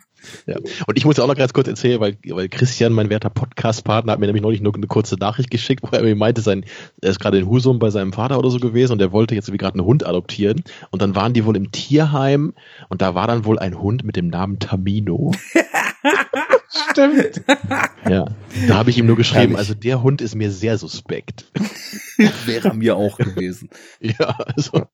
Und 0.86 0.96
ich 0.96 1.04
muss 1.04 1.16
ja 1.16 1.24
auch 1.24 1.28
noch 1.28 1.36
ganz 1.36 1.52
kurz 1.52 1.68
erzählen, 1.68 2.00
weil, 2.00 2.16
weil 2.28 2.48
Christian, 2.48 2.92
mein 2.92 3.10
werter 3.10 3.30
Podcast-Partner, 3.30 4.12
hat 4.12 4.20
mir 4.20 4.26
nämlich 4.26 4.42
neulich 4.42 4.60
nur 4.60 4.74
eine 4.74 4.86
kurze 4.86 5.16
Nachricht 5.16 5.50
geschickt, 5.50 5.82
wo 5.82 5.96
er 5.96 6.02
mir 6.02 6.16
meinte, 6.16 6.40
sein, 6.40 6.64
er 7.00 7.10
ist 7.10 7.20
gerade 7.20 7.38
in 7.38 7.48
Husum 7.48 7.78
bei 7.78 7.90
seinem 7.90 8.12
Vater 8.12 8.38
oder 8.38 8.50
so 8.50 8.58
gewesen 8.58 8.92
und 8.92 8.98
der 8.98 9.12
wollte 9.12 9.34
jetzt 9.34 9.48
irgendwie 9.48 9.58
gerade 9.58 9.78
einen 9.78 9.86
Hund 9.86 10.06
adoptieren. 10.06 10.62
Und 10.90 11.02
dann 11.02 11.14
waren 11.14 11.34
die 11.34 11.44
wohl 11.44 11.56
im 11.56 11.72
Tierheim 11.72 12.54
und 12.88 13.02
da 13.02 13.14
war 13.14 13.26
dann 13.26 13.44
wohl 13.44 13.58
ein 13.58 13.78
Hund 13.78 14.04
mit 14.04 14.16
dem 14.16 14.28
Namen 14.28 14.58
Tamino. 14.58 15.32
Stimmt. 16.90 17.42
Ja. 18.08 18.26
Da 18.66 18.74
habe 18.74 18.90
ich 18.90 18.98
ihm 18.98 19.06
nur 19.06 19.16
geschrieben, 19.16 19.56
also 19.56 19.74
der 19.74 20.02
Hund 20.02 20.20
ist 20.20 20.34
mir 20.34 20.50
sehr 20.50 20.78
suspekt. 20.78 21.50
Wäre 22.46 22.74
mir 22.74 22.96
auch 22.96 23.18
gewesen. 23.18 23.70
Ja, 24.00 24.36
also. 24.54 24.86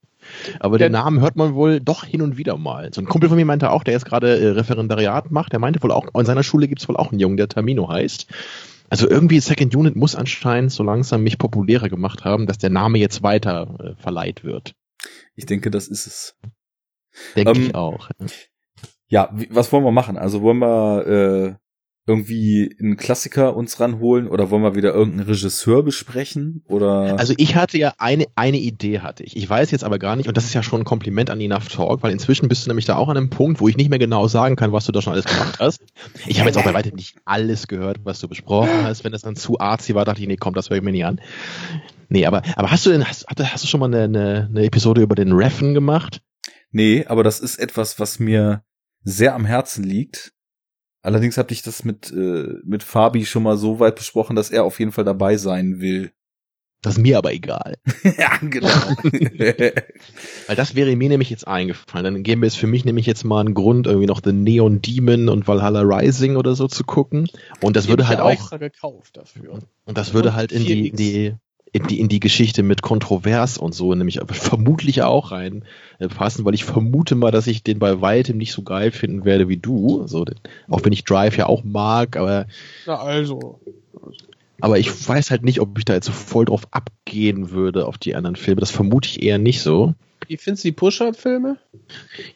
Aber 0.61 0.79
den 0.79 0.93
Der- 0.93 1.03
Namen 1.03 1.21
hört 1.21 1.37
man 1.37 1.55
wohl 1.55 1.81
doch 1.81 2.05
hin 2.05 2.23
und 2.23 2.37
wieder 2.37 2.57
mal. 2.57 2.93
So 2.93 3.01
ein 3.01 3.07
Kumpel 3.07 3.29
von 3.29 3.37
mir 3.37 3.45
meinte 3.45 3.71
auch, 3.71 3.83
der 3.85 3.95
jetzt 3.95 4.05
gerade 4.05 4.39
äh, 4.39 4.49
Referendariat 4.51 5.31
macht, 5.31 5.53
der 5.53 5.59
meinte 5.61 5.83
wohl 5.83 5.93
auch, 5.93 6.07
in 6.19 6.27
seiner 6.27 6.43
Schule 6.43 6.69
gibt's 6.69 6.89
wohl 6.89 6.97
auch 6.97 7.11
einen 7.11 7.21
Jungen, 7.21 7.37
der 7.37 7.49
Tamino 7.49 7.89
heißt. 7.89 8.27
Also 8.91 9.09
irgendwie 9.09 9.41
Second 9.41 9.75
Unit 9.75 9.97
muss 9.97 10.15
anscheinend 10.15 10.71
so 10.71 10.83
langsam 10.83 11.23
mich 11.23 11.39
populärer 11.39 11.89
gemacht 11.89 12.25
haben, 12.25 12.47
dass 12.47 12.59
der 12.59 12.71
Name 12.71 12.99
jetzt 12.99 13.23
weiter 13.23 13.95
äh, 13.97 14.01
verleiht 14.03 14.45
wird. 14.45 14.75
Ich 15.35 15.47
denke, 15.47 15.71
das 15.71 15.89
ist 15.89 16.07
es. 16.07 16.37
Denke 17.35 17.53
Ähm, 17.53 17.63
ich 17.67 17.75
auch. 17.75 18.11
Ja, 19.09 19.31
wie, 19.35 19.49
was 19.51 19.73
wollen 19.73 19.85
wir 19.85 19.93
machen? 19.93 20.17
Also 20.19 20.43
wollen 20.43 20.59
wir 20.59 21.07
äh, 21.07 21.55
irgendwie 22.07 22.77
einen 22.79 22.97
Klassiker 22.99 23.57
uns 23.57 23.81
ranholen 23.81 24.29
oder 24.29 24.51
wollen 24.51 24.63
wir 24.63 24.75
wieder 24.75 24.93
irgendeinen 24.93 25.27
Regisseur 25.27 25.83
besprechen 25.83 26.63
oder 26.67 27.19
Also 27.19 27.33
ich 27.39 27.57
hatte 27.57 27.79
ja 27.79 27.95
eine, 27.97 28.27
eine 28.35 28.59
Idee 28.59 29.01
hatte 29.01 29.23
ich. 29.23 29.37
Ich 29.37 29.49
weiß 29.49 29.71
jetzt 29.71 29.85
aber 29.85 29.99
gar 29.99 30.15
nicht, 30.15 30.29
und 30.29 30.37
das 30.37 30.45
ist 30.45 30.53
ja 30.53 30.63
schon 30.63 30.83
ein 30.83 30.85
Kompliment 30.85 31.31
an 31.31 31.41
Enough 31.41 31.69
Talk, 31.69 32.03
weil 32.03 32.13
inzwischen 32.13 32.49
bist 32.49 32.67
du 32.67 32.71
nämlich 32.71 32.85
da 32.85 32.97
auch 32.97 33.09
an 33.09 33.17
einem 33.17 33.31
Punkt, 33.31 33.61
wo 33.61 33.69
ich 33.69 33.79
nicht 33.79 33.89
mehr 33.89 33.99
genau 33.99 34.29
sagen 34.29 34.55
kann, 34.57 34.73
was 34.73 34.85
du 34.85 34.93
da 34.93 35.01
schon 35.01 35.15
alles 35.15 35.25
gemacht 35.25 35.59
hast. 35.59 35.81
Ich 36.27 36.41
habe 36.41 36.51
jetzt 36.51 36.59
auch 36.59 36.65
bei 36.65 36.75
weitem 36.75 36.95
nicht 36.95 37.17
alles 37.25 37.69
gehört, 37.69 38.01
was 38.05 38.21
du 38.21 38.29
besprochen 38.29 38.85
hast. 38.85 39.03
Wenn 39.05 39.13
das 39.13 39.23
dann 39.23 39.35
zu 39.35 39.59
arzi 39.59 39.95
war, 39.95 40.05
dachte 40.05 40.21
ich, 40.21 40.29
nee, 40.29 40.37
komm, 40.37 40.53
das 40.53 40.69
höre 40.69 40.77
ich 40.77 40.83
mir 40.83 40.93
nicht 40.93 41.07
an. 41.07 41.21
Nee, 42.11 42.27
aber, 42.27 42.43
aber 42.57 42.71
hast 42.71 42.85
du 42.85 42.91
denn, 42.91 43.09
hast, 43.09 43.27
hast 43.29 43.53
hast 43.53 43.65
du 43.65 43.69
schon 43.69 43.81
mal 43.81 43.87
eine, 43.87 44.03
eine, 44.03 44.49
eine 44.51 44.65
Episode 44.65 45.01
über 45.01 45.15
den 45.15 45.33
Reffen 45.33 45.73
gemacht? 45.73 46.21
Nee, 46.71 47.07
aber 47.07 47.23
das 47.23 47.41
ist 47.41 47.59
etwas, 47.59 47.99
was 47.99 48.19
mir 48.19 48.63
sehr 49.05 49.35
am 49.35 49.47
Herzen 49.47 49.85
liegt. 49.85 50.34
Allerdings 51.05 51.37
habe 51.37 51.53
ich 51.53 51.61
das 51.61 51.85
mit 51.85 52.11
äh, 52.13 52.61
mit 52.65 52.83
Fabi 52.83 53.27
schon 53.27 53.43
mal 53.43 53.59
so 53.59 53.79
weit 53.79 53.97
besprochen, 53.97 54.37
dass 54.37 54.51
er 54.51 54.65
auf 54.65 54.79
jeden 54.79 54.91
Fall 54.91 55.05
dabei 55.05 55.37
sein 55.37 55.81
will. 55.81 56.13
Das 56.81 56.95
ist 56.95 57.03
mir 57.03 57.19
aber 57.19 57.33
egal. 57.33 57.77
ja, 58.19 58.39
genau. 58.41 58.69
Weil 59.09 60.57
das 60.57 60.75
wäre 60.75 60.97
mir 60.97 61.09
nämlich 61.11 61.29
jetzt 61.29 61.47
eingefallen. 61.47 62.05
Dann 62.05 62.23
gäbe 62.23 62.47
es 62.47 62.57
für 62.57 62.67
mich 62.67 62.87
nämlich 62.87 63.05
jetzt 63.05 63.23
mal 63.25 63.41
einen 63.41 63.53
Grund, 63.53 63.87
irgendwie 63.87 64.07
noch 64.07 64.23
The 64.25 64.33
Neon 64.33 64.81
Demon 64.81 65.29
und 65.29 65.47
Valhalla 65.47 65.83
Rising 65.83 66.37
oder 66.37 66.55
so 66.55 66.69
zu 66.69 66.85
gucken. 66.85 67.27
Und 67.61 67.77
das 67.77 67.89
würde 67.89 68.09
halt 68.09 68.19
ja 68.19 68.25
auch 68.25 68.59
gekauft 68.59 69.19
dafür. 69.19 69.61
Und 69.85 69.99
das 69.99 70.15
würde 70.15 70.35
halt 70.35 70.53
in 70.53 70.65
die, 70.65 70.89
in 70.89 70.97
die, 70.97 71.35
in 71.75 71.89
die, 71.89 71.99
in 71.99 72.09
die 72.09 72.21
Geschichte 72.21 72.63
mit 72.63 72.83
Kontrovers 72.83 73.59
und 73.59 73.75
so, 73.75 73.93
nämlich 73.93 74.21
vermutlich 74.29 75.03
auch 75.03 75.33
rein 75.33 75.65
äh, 75.99 76.07
passen, 76.07 76.45
weil 76.45 76.55
ich 76.55 76.65
vermute 76.65 77.17
mal, 77.17 77.33
dass 77.33 77.49
ich 77.49 77.65
den 77.65 77.81
bei 77.81 78.01
weitem 78.01 78.39
nicht 78.39 78.53
so 78.53 78.63
geil 78.63 78.93
finden 78.93 79.25
werde 79.25 79.49
wie 79.49 79.57
du. 79.57 80.07
So, 80.07 80.25
auch 80.71 80.85
wenn 80.85 80.93
ich 80.93 81.03
Drive 81.03 81.37
ja 81.37 81.47
auch 81.47 81.65
mag, 81.65 82.17
aber, 82.17 82.47
Na 82.87 83.01
also. 83.01 83.59
aber 84.61 84.79
ich 84.79 84.89
weiß 85.09 85.33
halt 85.33 85.43
nicht, 85.43 85.61
ob 85.61 85.77
ich 85.77 85.85
da 85.85 85.95
jetzt 85.95 86.07
so 86.07 86.13
voll 86.13 86.45
drauf 86.45 86.69
abgehen 86.71 87.51
würde 87.51 87.89
auf 87.89 87.99
die 87.99 88.15
anderen 88.15 88.37
Filme. 88.37 88.61
Das 88.61 88.71
vermute 88.71 89.09
ich 89.09 89.25
eher 89.25 89.39
nicht 89.39 89.61
so. 89.61 89.95
Wie 90.29 90.37
findest 90.37 90.63
du 90.63 90.69
die 90.69 90.73
Push-Up-Filme? 90.73 91.59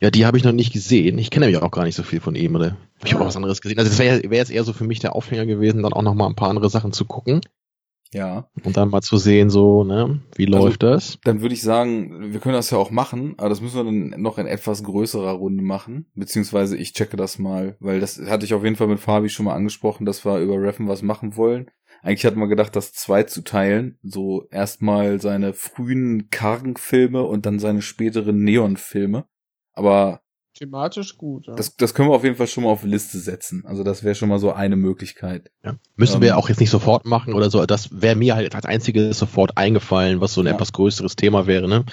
Ja, 0.01 0.11
die 0.11 0.27
habe 0.27 0.37
ich 0.37 0.43
noch 0.43 0.53
nicht 0.53 0.73
gesehen. 0.73 1.17
Ich 1.17 1.31
kenne 1.31 1.47
nämlich 1.47 1.63
auch 1.63 1.71
gar 1.71 1.85
nicht 1.85 1.95
so 1.95 2.03
viel 2.03 2.21
von 2.21 2.35
ihm, 2.35 2.57
oder? 2.57 2.77
Ich 3.05 3.15
habe 3.15 3.23
auch 3.23 3.29
was 3.29 3.37
anderes 3.37 3.61
gesehen. 3.61 3.79
Also 3.79 3.89
das 3.89 4.01
wäre 4.01 4.29
wär 4.29 4.39
jetzt 4.39 4.51
eher 4.51 4.65
so 4.65 4.73
für 4.73 4.85
mich 4.85 4.99
der 4.99 5.15
Aufhänger 5.15 5.47
gewesen, 5.47 5.85
dann 5.85 5.93
auch 5.93 6.03
noch 6.03 6.15
mal 6.15 6.27
ein 6.27 6.35
paar 6.35 6.51
andere 6.51 6.69
Sachen 6.69 6.93
zu 6.93 7.05
gucken 7.05 7.41
ja, 8.13 8.49
und 8.65 8.77
dann 8.77 8.89
mal 8.91 9.03
zu 9.03 9.17
sehen, 9.19 9.51
so, 9.51 9.85
ne, 9.85 10.21
wie 10.37 10.47
Also- 10.47 10.67
läuft 10.67 10.83
das? 10.83 11.19
dann 11.25 11.41
würde 11.43 11.55
ich 11.55 11.63
sagen, 11.63 12.33
wir 12.33 12.41
können 12.41 12.55
das 12.55 12.71
ja 12.71 12.79
auch 12.79 12.91
machen, 12.91 13.35
aber 13.37 13.49
das 13.49 13.61
müssen 13.61 13.77
wir 13.77 13.85
dann 13.85 14.21
noch 14.23 14.39
in 14.39 14.47
etwas 14.47 14.83
größerer 14.83 15.33
Runde 15.33 15.63
machen, 15.63 16.07
beziehungsweise 16.15 16.77
ich 16.77 16.93
checke 16.95 17.17
das 17.17 17.39
mal, 17.39 17.77
weil 17.81 18.01
das 18.01 18.19
hatte 18.29 18.45
ich 18.45 18.55
auf 18.55 18.65
jeden 18.65 18.77
Fall 18.77 18.87
mit 18.89 19.01
Fabi 19.01 19.29
schon 19.29 19.45
mal 19.47 19.55
angesprochen, 19.55 20.07
dass 20.07 20.25
wir 20.25 20.39
über 20.39 20.61
Reffen 20.61 20.89
was 20.89 21.03
machen 21.03 21.37
wollen. 21.37 21.71
Eigentlich 22.03 22.25
hatten 22.25 22.39
wir 22.39 22.47
gedacht, 22.49 22.77
das 22.77 22.93
zwei 22.93 23.25
zu 23.25 23.43
teilen, 23.43 23.99
so 24.03 24.47
erstmal 24.51 25.21
seine 25.21 25.53
frühen 25.53 26.29
Kargen-Filme 26.31 27.25
und 27.25 27.45
dann 27.45 27.59
seine 27.59 27.83
späteren 27.83 28.45
Neon-Filme. 28.45 29.25
Aber 29.73 30.21
thematisch 30.59 31.17
gut. 31.17 31.47
Ja. 31.47 31.55
Das, 31.55 31.77
das 31.77 31.95
können 31.95 32.09
wir 32.11 32.15
auf 32.15 32.25
jeden 32.25 32.37
Fall 32.37 32.47
schon 32.47 32.65
mal 32.65 32.71
auf 32.71 32.83
die 32.83 32.89
Liste 32.89 33.19
setzen. 33.19 33.65
Also 33.67 33.85
das 33.85 34.03
wäre 34.05 34.15
schon 34.15 34.29
mal 34.29 34.39
so 34.39 34.53
eine 34.53 34.77
Möglichkeit. 34.77 35.51
Ja. 35.65 35.77
Müssen 35.97 36.17
Ähm, 36.17 36.23
wir 36.23 36.37
auch 36.39 36.49
jetzt 36.49 36.61
nicht 36.61 36.71
sofort 36.71 37.07
machen 37.07 37.35
oder 37.35 37.49
so. 37.51 37.65
Das 37.67 37.89
wäre 38.03 38.17
mir 38.17 38.35
halt 38.35 38.55
als 38.55 38.65
einziges 38.67 39.19
sofort 39.19 39.57
eingefallen, 39.57 40.21
was 40.21 40.35
so 40.35 40.41
ein 40.43 40.47
Ja. 40.47 40.55
etwas 40.55 40.73
größeres 40.73 41.17
Thema 41.17 41.47
wäre, 41.47 41.69
ne? 41.69 41.85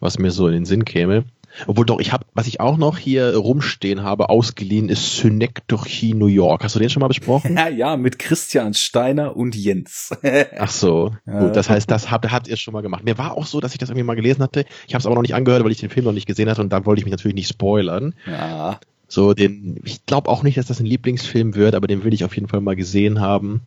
Was 0.00 0.18
mir 0.18 0.30
so 0.30 0.46
in 0.46 0.52
den 0.54 0.64
Sinn 0.64 0.84
käme. 0.84 1.24
Obwohl 1.66 1.86
doch, 1.86 2.00
ich 2.00 2.12
habe, 2.12 2.26
was 2.34 2.46
ich 2.46 2.60
auch 2.60 2.76
noch 2.76 2.98
hier 2.98 3.34
rumstehen 3.36 4.02
habe, 4.02 4.28
ausgeliehen, 4.28 4.88
ist 4.88 5.16
Synecdoche 5.16 6.14
New 6.14 6.26
York. 6.26 6.62
Hast 6.64 6.74
du 6.74 6.78
den 6.78 6.90
schon 6.90 7.00
mal 7.00 7.08
besprochen? 7.08 7.56
Ja, 7.56 7.68
ja, 7.70 7.96
mit 7.96 8.18
Christian 8.18 8.74
Steiner 8.74 9.36
und 9.36 9.56
Jens. 9.56 10.10
Ach 10.58 10.70
so, 10.70 11.14
Ja. 11.26 11.38
gut. 11.40 11.56
Das 11.56 11.70
heißt, 11.70 11.90
das 11.90 12.10
habt, 12.10 12.30
habt 12.30 12.48
ihr 12.48 12.56
schon 12.56 12.72
mal 12.74 12.82
gemacht. 12.82 13.04
Mir 13.04 13.18
war 13.18 13.36
auch 13.36 13.46
so, 13.46 13.60
dass 13.60 13.72
ich 13.72 13.78
das 13.78 13.88
irgendwie 13.88 14.04
mal 14.04 14.16
gelesen 14.16 14.42
hatte. 14.42 14.64
Ich 14.86 14.94
habe 14.94 15.00
es 15.00 15.06
aber 15.06 15.14
noch 15.14 15.22
nicht 15.22 15.34
angehört, 15.34 15.64
weil 15.64 15.72
ich 15.72 15.80
den 15.80 15.90
Film 15.90 16.04
noch 16.06 16.12
nicht 16.12 16.26
gesehen 16.26 16.48
hatte 16.50 16.60
und 16.60 16.70
da 16.72 16.84
wollte 16.84 17.00
ich 17.00 17.04
mich 17.06 17.12
natürlich 17.12 17.34
nicht 17.34 17.48
spoilern. 17.48 18.14
ja. 18.26 18.78
So, 19.08 19.34
den, 19.34 19.80
ich 19.84 20.04
glaube 20.04 20.28
auch 20.28 20.42
nicht, 20.42 20.58
dass 20.58 20.66
das 20.66 20.80
ein 20.80 20.86
Lieblingsfilm 20.86 21.54
wird, 21.54 21.76
aber 21.76 21.86
den 21.86 22.02
will 22.02 22.12
ich 22.12 22.24
auf 22.24 22.34
jeden 22.34 22.48
Fall 22.48 22.60
mal 22.60 22.74
gesehen 22.74 23.20
haben. 23.20 23.60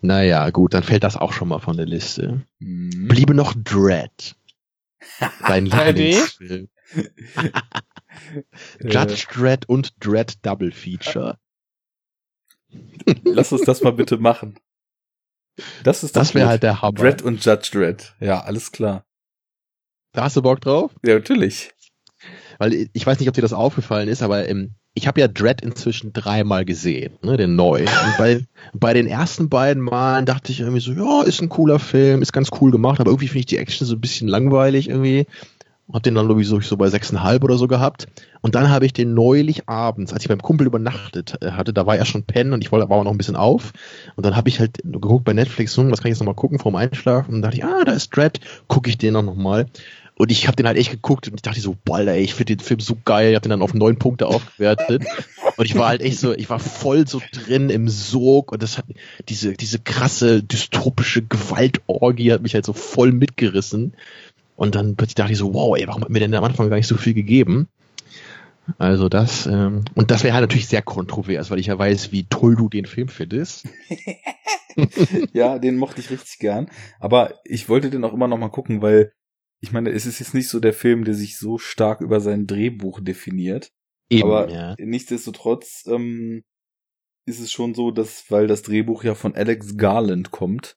Naja, 0.00 0.50
gut, 0.50 0.74
dann 0.74 0.82
fällt 0.82 1.04
das 1.04 1.16
auch 1.16 1.32
schon 1.32 1.48
mal 1.48 1.58
von 1.60 1.76
der 1.76 1.86
Liste. 1.86 2.40
Hm. 2.60 3.06
Bliebe 3.08 3.34
noch 3.34 3.54
Dread. 3.54 4.34
Dein 5.46 5.66
3D? 5.68 5.92
Lieblingsfilm. 5.92 6.68
Judge 8.80 9.26
Dread 9.32 9.68
und 9.68 9.94
Dread 10.04 10.44
Double 10.44 10.72
Feature. 10.72 11.38
Lass 13.24 13.52
uns 13.52 13.62
das 13.62 13.82
mal 13.82 13.92
bitte 13.92 14.18
machen. 14.18 14.58
Das 15.84 16.02
ist 16.02 16.16
Das 16.16 16.34
wäre 16.34 16.48
halt 16.48 16.62
der 16.62 16.82
Hammer. 16.82 16.98
Dread 16.98 17.22
und 17.22 17.44
Judge 17.44 17.70
Dread. 17.72 18.14
Ja, 18.20 18.40
alles 18.40 18.72
klar. 18.72 19.04
Da 20.12 20.24
hast 20.24 20.36
du 20.36 20.42
Bock 20.42 20.60
drauf? 20.60 20.92
Ja, 21.04 21.14
natürlich. 21.14 21.72
Weil 22.58 22.88
ich 22.92 23.06
weiß 23.06 23.18
nicht, 23.18 23.28
ob 23.28 23.34
dir 23.34 23.42
das 23.42 23.52
aufgefallen 23.52 24.08
ist, 24.08 24.22
aber 24.22 24.48
ähm, 24.48 24.74
ich 24.94 25.06
habe 25.06 25.20
ja 25.20 25.28
Dread 25.28 25.62
inzwischen 25.62 26.12
dreimal 26.12 26.64
gesehen, 26.64 27.14
ne, 27.22 27.36
den 27.36 27.56
neu. 27.56 27.80
Und 27.80 28.18
bei, 28.18 28.44
bei 28.74 28.92
den 28.92 29.06
ersten 29.06 29.48
beiden 29.48 29.82
Malen 29.82 30.26
dachte 30.26 30.52
ich 30.52 30.60
irgendwie 30.60 30.80
so, 30.80 30.92
ja, 30.92 31.22
ist 31.22 31.40
ein 31.40 31.48
cooler 31.48 31.78
Film, 31.78 32.20
ist 32.20 32.32
ganz 32.32 32.50
cool 32.60 32.70
gemacht, 32.70 33.00
aber 33.00 33.10
irgendwie 33.10 33.28
finde 33.28 33.40
ich 33.40 33.46
die 33.46 33.56
Action 33.56 33.86
so 33.86 33.94
ein 33.94 34.00
bisschen 34.00 34.28
langweilig 34.28 34.88
irgendwie. 34.88 35.26
Hab 35.92 36.02
den 36.02 36.14
dann 36.14 36.38
ich 36.38 36.48
so, 36.48 36.76
bei 36.76 36.88
sechseinhalb 36.88 37.44
oder 37.44 37.58
so 37.58 37.68
gehabt. 37.68 38.06
Und 38.40 38.54
dann 38.54 38.70
habe 38.70 38.86
ich 38.86 38.92
den 38.92 39.14
neulich 39.14 39.68
abends, 39.68 40.12
als 40.12 40.22
ich 40.22 40.28
beim 40.28 40.40
Kumpel 40.40 40.66
übernachtet 40.66 41.36
äh, 41.42 41.50
hatte, 41.50 41.72
da 41.72 41.86
war 41.86 41.96
er 41.96 42.06
schon 42.06 42.22
pennen 42.22 42.52
und 42.52 42.62
ich 42.62 42.72
wollte, 42.72 42.88
war 42.88 42.96
aber 42.96 43.04
noch 43.04 43.10
ein 43.10 43.18
bisschen 43.18 43.36
auf. 43.36 43.72
Und 44.16 44.24
dann 44.24 44.34
habe 44.34 44.48
ich 44.48 44.58
halt 44.58 44.78
geguckt 44.84 45.24
bei 45.24 45.34
Netflix, 45.34 45.76
hm, 45.76 45.90
was 45.90 46.00
kann 46.00 46.10
ich 46.10 46.16
jetzt 46.16 46.20
nochmal 46.20 46.34
gucken 46.34 46.58
vorm 46.58 46.76
Einschlafen? 46.76 47.34
Und 47.34 47.42
dachte 47.42 47.56
ich, 47.56 47.64
ah, 47.64 47.84
da 47.84 47.92
ist 47.92 48.16
Dread, 48.16 48.40
gucke 48.68 48.88
ich 48.88 48.96
den 48.96 49.16
auch 49.16 49.22
nochmal. 49.22 49.66
Und 50.16 50.30
ich 50.30 50.46
habe 50.46 50.56
den 50.56 50.66
halt 50.66 50.76
echt 50.76 50.90
geguckt 50.90 51.26
und 51.26 51.34
ich 51.34 51.42
dachte 51.42 51.60
so, 51.60 51.74
boah, 51.84 52.00
ey, 52.00 52.22
ich 52.22 52.34
finde 52.34 52.56
den 52.56 52.64
Film 52.64 52.80
so 52.80 52.96
geil. 53.04 53.30
Ich 53.30 53.34
habe 53.34 53.42
den 53.42 53.50
dann 53.50 53.62
auf 53.62 53.74
neun 53.74 53.98
Punkte 53.98 54.26
aufgewertet. 54.26 55.04
Und 55.56 55.66
ich 55.66 55.74
war 55.74 55.88
halt 55.88 56.00
echt 56.00 56.18
so, 56.18 56.32
ich 56.32 56.48
war 56.48 56.58
voll 56.58 57.06
so 57.06 57.20
drin 57.30 57.68
im 57.68 57.86
Sog 57.86 58.52
und 58.52 58.62
das 58.62 58.78
hat 58.78 58.86
diese, 59.28 59.52
diese 59.52 59.78
krasse 59.78 60.42
dystopische 60.42 61.20
Gewaltorgie 61.20 62.32
hat 62.32 62.40
mich 62.40 62.54
halt 62.54 62.64
so 62.64 62.72
voll 62.72 63.12
mitgerissen. 63.12 63.94
Und 64.56 64.74
dann 64.74 64.96
plötzlich 64.96 65.16
dachte 65.16 65.32
ich 65.32 65.38
so, 65.38 65.52
wow, 65.52 65.76
ey, 65.76 65.86
warum 65.86 66.02
hat 66.02 66.10
mir 66.10 66.20
denn 66.20 66.34
am 66.34 66.44
Anfang 66.44 66.70
gar 66.70 66.76
nicht 66.76 66.86
so 66.86 66.96
viel 66.96 67.12
gegeben? 67.12 67.68
Also 68.78 69.08
das, 69.08 69.46
ähm, 69.46 69.84
und 69.94 70.10
das 70.10 70.24
wäre 70.24 70.34
halt 70.34 70.42
natürlich 70.42 70.68
sehr 70.68 70.82
kontrovers, 70.82 71.50
weil 71.50 71.58
ich 71.58 71.66
ja 71.66 71.78
weiß, 71.78 72.12
wie 72.12 72.24
toll 72.24 72.56
du 72.56 72.68
den 72.68 72.86
Film 72.86 73.08
findest. 73.08 73.68
ja, 75.32 75.58
den 75.58 75.76
mochte 75.76 76.00
ich 76.00 76.10
richtig 76.10 76.38
gern. 76.38 76.70
Aber 77.00 77.34
ich 77.44 77.68
wollte 77.68 77.90
den 77.90 78.04
auch 78.04 78.14
immer 78.14 78.28
noch 78.28 78.38
mal 78.38 78.48
gucken, 78.48 78.80
weil 78.80 79.12
ich 79.62 79.72
meine, 79.72 79.90
es 79.90 80.04
ist 80.06 80.18
jetzt 80.18 80.34
nicht 80.34 80.48
so 80.48 80.60
der 80.60 80.72
Film, 80.74 81.04
der 81.04 81.14
sich 81.14 81.38
so 81.38 81.56
stark 81.56 82.00
über 82.02 82.20
sein 82.20 82.46
Drehbuch 82.46 83.00
definiert. 83.00 83.70
Eben, 84.10 84.24
Aber 84.24 84.50
ja. 84.50 84.74
nichtsdestotrotz 84.78 85.84
ähm, 85.86 86.42
ist 87.26 87.40
es 87.40 87.50
schon 87.52 87.72
so, 87.74 87.90
dass, 87.90 88.30
weil 88.30 88.46
das 88.48 88.62
Drehbuch 88.62 89.04
ja 89.04 89.14
von 89.14 89.34
Alex 89.34 89.76
Garland 89.76 90.30
kommt, 90.32 90.76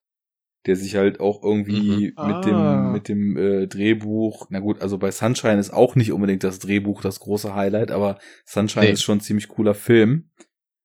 der 0.68 0.76
sich 0.76 0.96
halt 0.96 1.20
auch 1.20 1.44
irgendwie 1.44 2.14
Mhm. 2.18 2.28
mit 2.28 2.36
Ah. 2.36 2.42
dem, 2.42 2.92
mit 2.94 3.08
dem 3.10 3.38
äh, 3.38 3.68
Drehbuch, 3.68 4.48
na 4.52 4.60
gut, 4.60 4.82
also 4.82 4.98
bei 4.98 5.12
Sunshine 5.12 5.60
ist 5.60 5.74
auch 5.74 5.96
nicht 5.96 6.12
unbedingt 6.12 6.44
das 6.44 6.60
Drehbuch 6.60 7.02
das 7.02 7.20
große 7.20 7.54
Highlight, 7.56 7.92
aber 7.92 8.20
Sunshine 8.46 8.86
Nee. 8.86 8.92
ist 8.92 9.02
schon 9.04 9.18
ein 9.18 9.22
ziemlich 9.22 9.48
cooler 9.48 9.74
Film. 9.74 10.30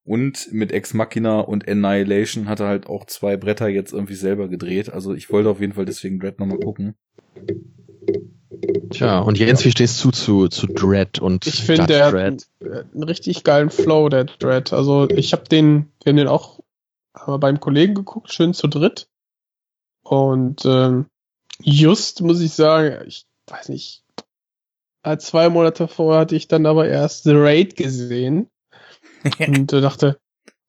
Und 0.03 0.48
mit 0.53 0.72
Ex 0.72 0.94
Machina 0.94 1.40
und 1.40 1.68
Annihilation 1.68 2.48
hat 2.48 2.61
er 2.61 2.66
halt 2.68 2.86
auch 2.86 3.05
zwei 3.05 3.36
Bretter 3.36 3.68
jetzt 3.68 3.92
irgendwie 3.92 4.14
selber 4.14 4.48
gedreht. 4.48 4.90
Also 4.90 5.12
ich 5.14 5.30
wollte 5.30 5.51
auf 5.51 5.61
jeden 5.61 5.74
Fall 5.74 5.84
deswegen 5.84 6.18
Dread 6.18 6.40
nochmal 6.40 6.59
gucken. 6.59 6.94
Tja, 8.90 9.20
und 9.20 9.38
Jens, 9.38 9.64
wie 9.64 9.70
stehst 9.70 10.02
du 10.04 10.11
zu, 10.11 10.48
zu 10.48 10.66
Dread 10.66 11.18
und 11.18 11.46
Ich 11.46 11.62
finde, 11.62 11.86
der 11.86 12.06
hat 12.06 12.12
Dredd? 12.12 12.46
einen, 12.61 13.02
richtig 13.04 13.44
geilen 13.44 13.70
Flow, 13.70 14.08
der 14.08 14.24
Dread. 14.24 14.72
Also 14.72 15.08
ich 15.08 15.32
habe 15.32 15.44
den, 15.44 15.92
wir 16.02 16.11
haben 16.11 16.16
den 16.16 16.28
auch 16.28 16.61
beim 17.12 17.61
Kollegen 17.61 17.94
geguckt, 17.94 18.32
schön 18.32 18.54
zu 18.54 18.68
dritt. 18.68 19.08
Und 20.02 20.64
ähm, 20.64 21.06
just 21.61 22.22
muss 22.22 22.40
ich 22.40 22.52
sagen, 22.52 23.06
ich 23.06 23.26
weiß 23.46 23.68
nicht, 23.68 24.02
äh, 25.02 25.18
zwei 25.18 25.48
Monate 25.48 25.88
vorher 25.88 26.20
hatte 26.20 26.36
ich 26.36 26.48
dann 26.48 26.66
aber 26.66 26.88
erst 26.88 27.24
The 27.24 27.32
Raid 27.34 27.76
gesehen 27.76 28.48
und 29.38 29.72
äh, 29.72 29.80
dachte, 29.80 30.18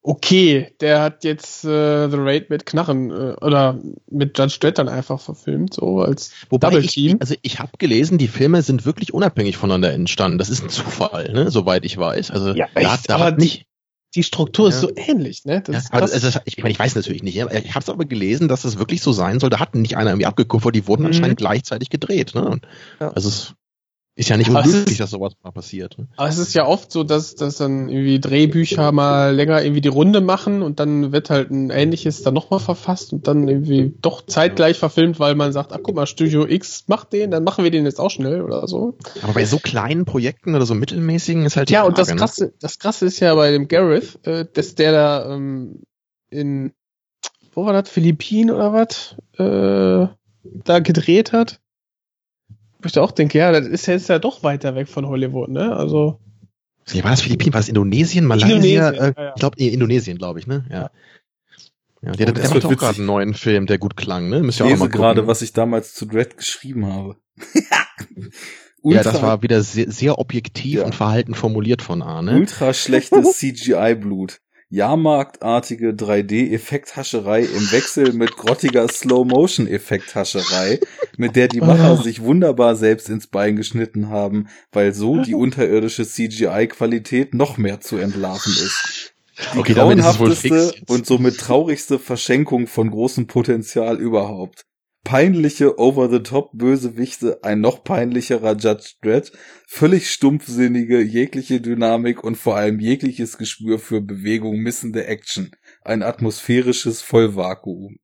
okay, 0.03 0.73
der 0.81 1.01
hat 1.01 1.23
jetzt 1.23 1.63
äh, 1.63 2.09
The 2.09 2.17
Raid 2.17 2.49
mit 2.49 2.65
Knarren 2.65 3.11
äh, 3.11 3.35
oder 3.41 3.79
mit 4.09 4.37
Judge 4.37 4.57
Dredd 4.59 4.77
dann 4.79 4.89
einfach 4.89 5.19
verfilmt, 5.19 5.73
so 5.75 5.99
als 6.01 6.31
Wobei 6.49 6.69
Double 6.69 6.83
ich, 6.85 6.93
Team. 6.93 7.17
also 7.19 7.35
ich 7.41 7.59
habe 7.59 7.71
gelesen, 7.77 8.17
die 8.17 8.27
Filme 8.27 8.61
sind 8.63 8.85
wirklich 8.85 9.13
unabhängig 9.13 9.57
voneinander 9.57 9.93
entstanden. 9.93 10.37
Das 10.37 10.49
ist 10.49 10.63
ein 10.63 10.69
Zufall, 10.69 11.31
ne? 11.33 11.51
soweit 11.51 11.85
ich 11.85 11.97
weiß. 11.97 12.31
Also 12.31 12.53
Ja, 12.53 12.67
da, 12.73 12.97
da 13.07 13.15
Aber 13.15 13.31
nicht. 13.31 13.65
Die 14.13 14.23
Struktur 14.23 14.67
ist 14.67 14.75
Ja. 14.75 14.89
so 14.89 14.91
ähnlich, 14.97 15.45
ne? 15.45 15.61
Das 15.61 15.73
Ja, 15.73 15.79
ist 15.79 15.93
also, 15.93 16.19
das- 16.27 16.41
ich, 16.43 16.57
meine, 16.57 16.71
ich 16.71 16.79
weiß 16.79 16.95
natürlich 16.95 17.23
nicht. 17.23 17.37
Ich 17.37 17.41
habe 17.43 17.79
es 17.79 17.89
aber 17.89 18.03
gelesen, 18.03 18.49
dass 18.49 18.63
das 18.63 18.77
wirklich 18.77 19.01
so 19.01 19.13
sein 19.13 19.39
soll. 19.39 19.49
Da 19.49 19.61
hat 19.61 19.73
nicht 19.73 19.95
einer 19.95 20.09
irgendwie 20.09 20.25
abgekupfert. 20.25 20.75
Die 20.75 20.85
wurden 20.85 21.03
Mhm. 21.03 21.07
anscheinend 21.07 21.37
gleichzeitig 21.37 21.89
gedreht. 21.89 22.35
Ne? 22.35 22.59
Ja. 22.99 23.11
Also 23.11 23.29
es 23.29 23.53
ist 24.15 24.29
ja 24.29 24.35
nicht 24.37 24.49
unmöglich, 24.49 24.87
ist- 24.91 24.99
dass 24.99 25.09
sowas 25.11 25.33
mal 25.41 25.51
passiert. 25.51 25.97
Ne? 25.97 26.07
Aber 26.17 26.27
es 26.27 26.37
ist 26.37 26.53
ja 26.53 26.65
oft 26.67 26.91
so, 26.91 27.03
dass, 27.03 27.35
dass 27.35 27.57
dann 27.57 27.87
irgendwie 27.89 28.19
Drehbücher 28.19 28.91
mal 28.91 29.33
länger 29.33 29.63
irgendwie 29.63 29.81
die 29.81 29.87
Runde 29.87 30.19
machen 30.21 30.61
und 30.61 30.79
dann 30.79 31.11
wird 31.13 31.29
halt 31.29 31.49
ein 31.49 31.69
ähnliches 31.69 32.21
dann 32.21 32.33
nochmal 32.33 32.59
verfasst 32.59 33.13
und 33.13 33.27
dann 33.27 33.47
irgendwie 33.47 33.93
doch 34.01 34.25
zeitgleich 34.25 34.77
verfilmt, 34.77 35.19
weil 35.19 35.35
man 35.35 35.53
sagt, 35.53 35.71
ach 35.71 35.79
guck 35.81 35.95
mal, 35.95 36.05
Studio 36.07 36.45
X 36.45 36.83
macht 36.87 37.13
den, 37.13 37.31
dann 37.31 37.43
machen 37.45 37.63
wir 37.63 37.71
den 37.71 37.85
jetzt 37.85 37.99
auch 37.99 38.11
schnell 38.11 38.41
oder 38.41 38.67
so. 38.67 38.97
Aber 39.21 39.33
bei 39.33 39.45
so 39.45 39.59
kleinen 39.59 40.05
Projekten 40.05 40.55
oder 40.55 40.65
so 40.65 40.75
mittelmäßigen 40.75 41.45
ist 41.45 41.55
halt 41.55 41.69
die 41.69 41.73
Ja, 41.73 41.83
und 41.83 41.97
das 41.97 42.09
Frage, 42.09 42.19
ne? 42.19 42.25
krasse, 42.25 42.53
das 42.59 42.79
krasse 42.79 43.05
ist 43.05 43.19
ja 43.21 43.33
bei 43.35 43.51
dem 43.51 43.67
Gareth, 43.69 44.19
äh, 44.27 44.45
dass 44.53 44.75
der 44.75 44.91
da 44.91 45.33
ähm, 45.33 45.83
in 46.29 46.73
wo 47.53 47.65
war 47.65 47.73
das, 47.73 47.89
Philippinen 47.89 48.49
oder 48.51 48.71
was, 48.73 49.15
äh, 49.37 50.07
da 50.63 50.79
gedreht 50.79 51.33
hat. 51.33 51.59
Wo 52.81 52.85
ich 52.87 52.91
da 52.93 53.01
auch 53.01 53.11
denke, 53.11 53.37
ja, 53.37 53.51
das 53.51 53.67
ist 53.67 53.85
jetzt 53.85 54.09
ja 54.09 54.19
doch 54.19 54.43
weiter 54.43 54.75
weg 54.75 54.87
von 54.87 55.07
Hollywood, 55.07 55.49
ne? 55.49 55.75
Also. 55.75 56.19
Ja, 56.91 57.03
war 57.03 57.11
das 57.11 57.21
Philippinen? 57.21 57.53
War 57.53 57.59
das 57.59 57.69
Indonesien? 57.69 58.25
Malaysia? 58.25 58.49
Indonesien, 58.55 58.93
äh, 58.95 58.97
ja, 58.97 59.23
ja. 59.23 59.33
Ich 59.35 59.39
glaube, 59.39 59.57
Indonesien, 59.63 60.17
glaube 60.17 60.39
ich, 60.39 60.47
ne? 60.47 60.65
Ja. 60.69 60.89
Ja, 62.03 62.13
der, 62.13 62.31
der 62.31 62.49
macht 62.49 62.65
auch 62.65 62.75
gerade 62.77 62.97
einen 62.97 63.05
neuen 63.05 63.33
Film, 63.35 63.67
der 63.67 63.77
gut 63.77 63.95
klang, 63.95 64.27
ne? 64.29 64.41
Müsst 64.41 64.59
ihr 64.59 64.65
auch 64.65 64.69
mal 64.71 64.77
gucken. 64.77 64.91
gerade, 64.91 65.27
was 65.27 65.43
ich 65.43 65.53
damals 65.53 65.93
zu 65.93 66.05
Dread 66.07 66.37
geschrieben 66.37 66.85
habe. 66.87 67.17
Ja, 68.83 69.03
das 69.03 69.21
war 69.21 69.43
wieder 69.43 69.61
sehr, 69.61 69.91
sehr 69.91 70.17
objektiv 70.17 70.79
Ja. 70.79 70.85
und 70.85 70.95
verhalten 70.95 71.35
formuliert 71.35 71.83
von 71.83 72.01
Arne. 72.01 72.35
Ultra 72.35 72.73
schlechtes 72.73 73.33
CGI-Blut. 73.37 74.41
Jahrmarktartige 74.71 75.89
3D-Effekthascherei 75.89 77.41
im 77.41 77.71
Wechsel 77.71 78.13
mit 78.13 78.37
grottiger 78.37 78.87
Slow-Motion-Effekthascherei, 78.87 80.79
mit 81.17 81.35
der 81.35 81.49
die 81.49 81.59
Macher 81.59 81.97
Oh. 81.99 82.01
sich 82.01 82.21
wunderbar 82.21 82.77
selbst 82.77 83.09
ins 83.09 83.27
Bein 83.27 83.57
geschnitten 83.57 84.07
haben, 84.09 84.47
weil 84.71 84.93
so 84.93 85.17
die 85.21 85.35
unterirdische 85.35 86.07
CGI-Qualität 86.07 87.33
noch 87.33 87.57
mehr 87.57 87.81
zu 87.81 87.97
entlarven 87.97 88.53
ist. 88.53 89.13
Die 89.53 89.59
Okay, 89.59 89.73
grauenhafteste 89.73 90.73
und 90.87 91.05
somit 91.05 91.37
traurigste 91.37 91.99
Verschenkung 91.99 92.67
von 92.67 92.91
großem 92.91 93.27
Potenzial 93.27 93.99
überhaupt. 93.99 94.65
Peinliche 95.03 95.79
Over-the-Top-Bösewichte, 95.79 97.43
ein 97.43 97.59
noch 97.59 97.83
peinlicherer 97.83 98.55
Judge 98.55 98.93
Dredd, 99.01 99.31
völlig 99.67 100.11
stumpfsinnige, 100.11 101.01
jegliche 101.01 101.59
Dynamik 101.59 102.23
und 102.23 102.35
vor 102.35 102.55
allem 102.55 102.79
jegliches 102.79 103.37
Gespür 103.37 103.79
für 103.79 104.01
Bewegung 104.01 104.57
missende 104.57 105.07
Action. 105.07 105.51
Ein 105.81 106.03
atmosphärisches 106.03 107.01
Vollvakuum. 107.01 107.97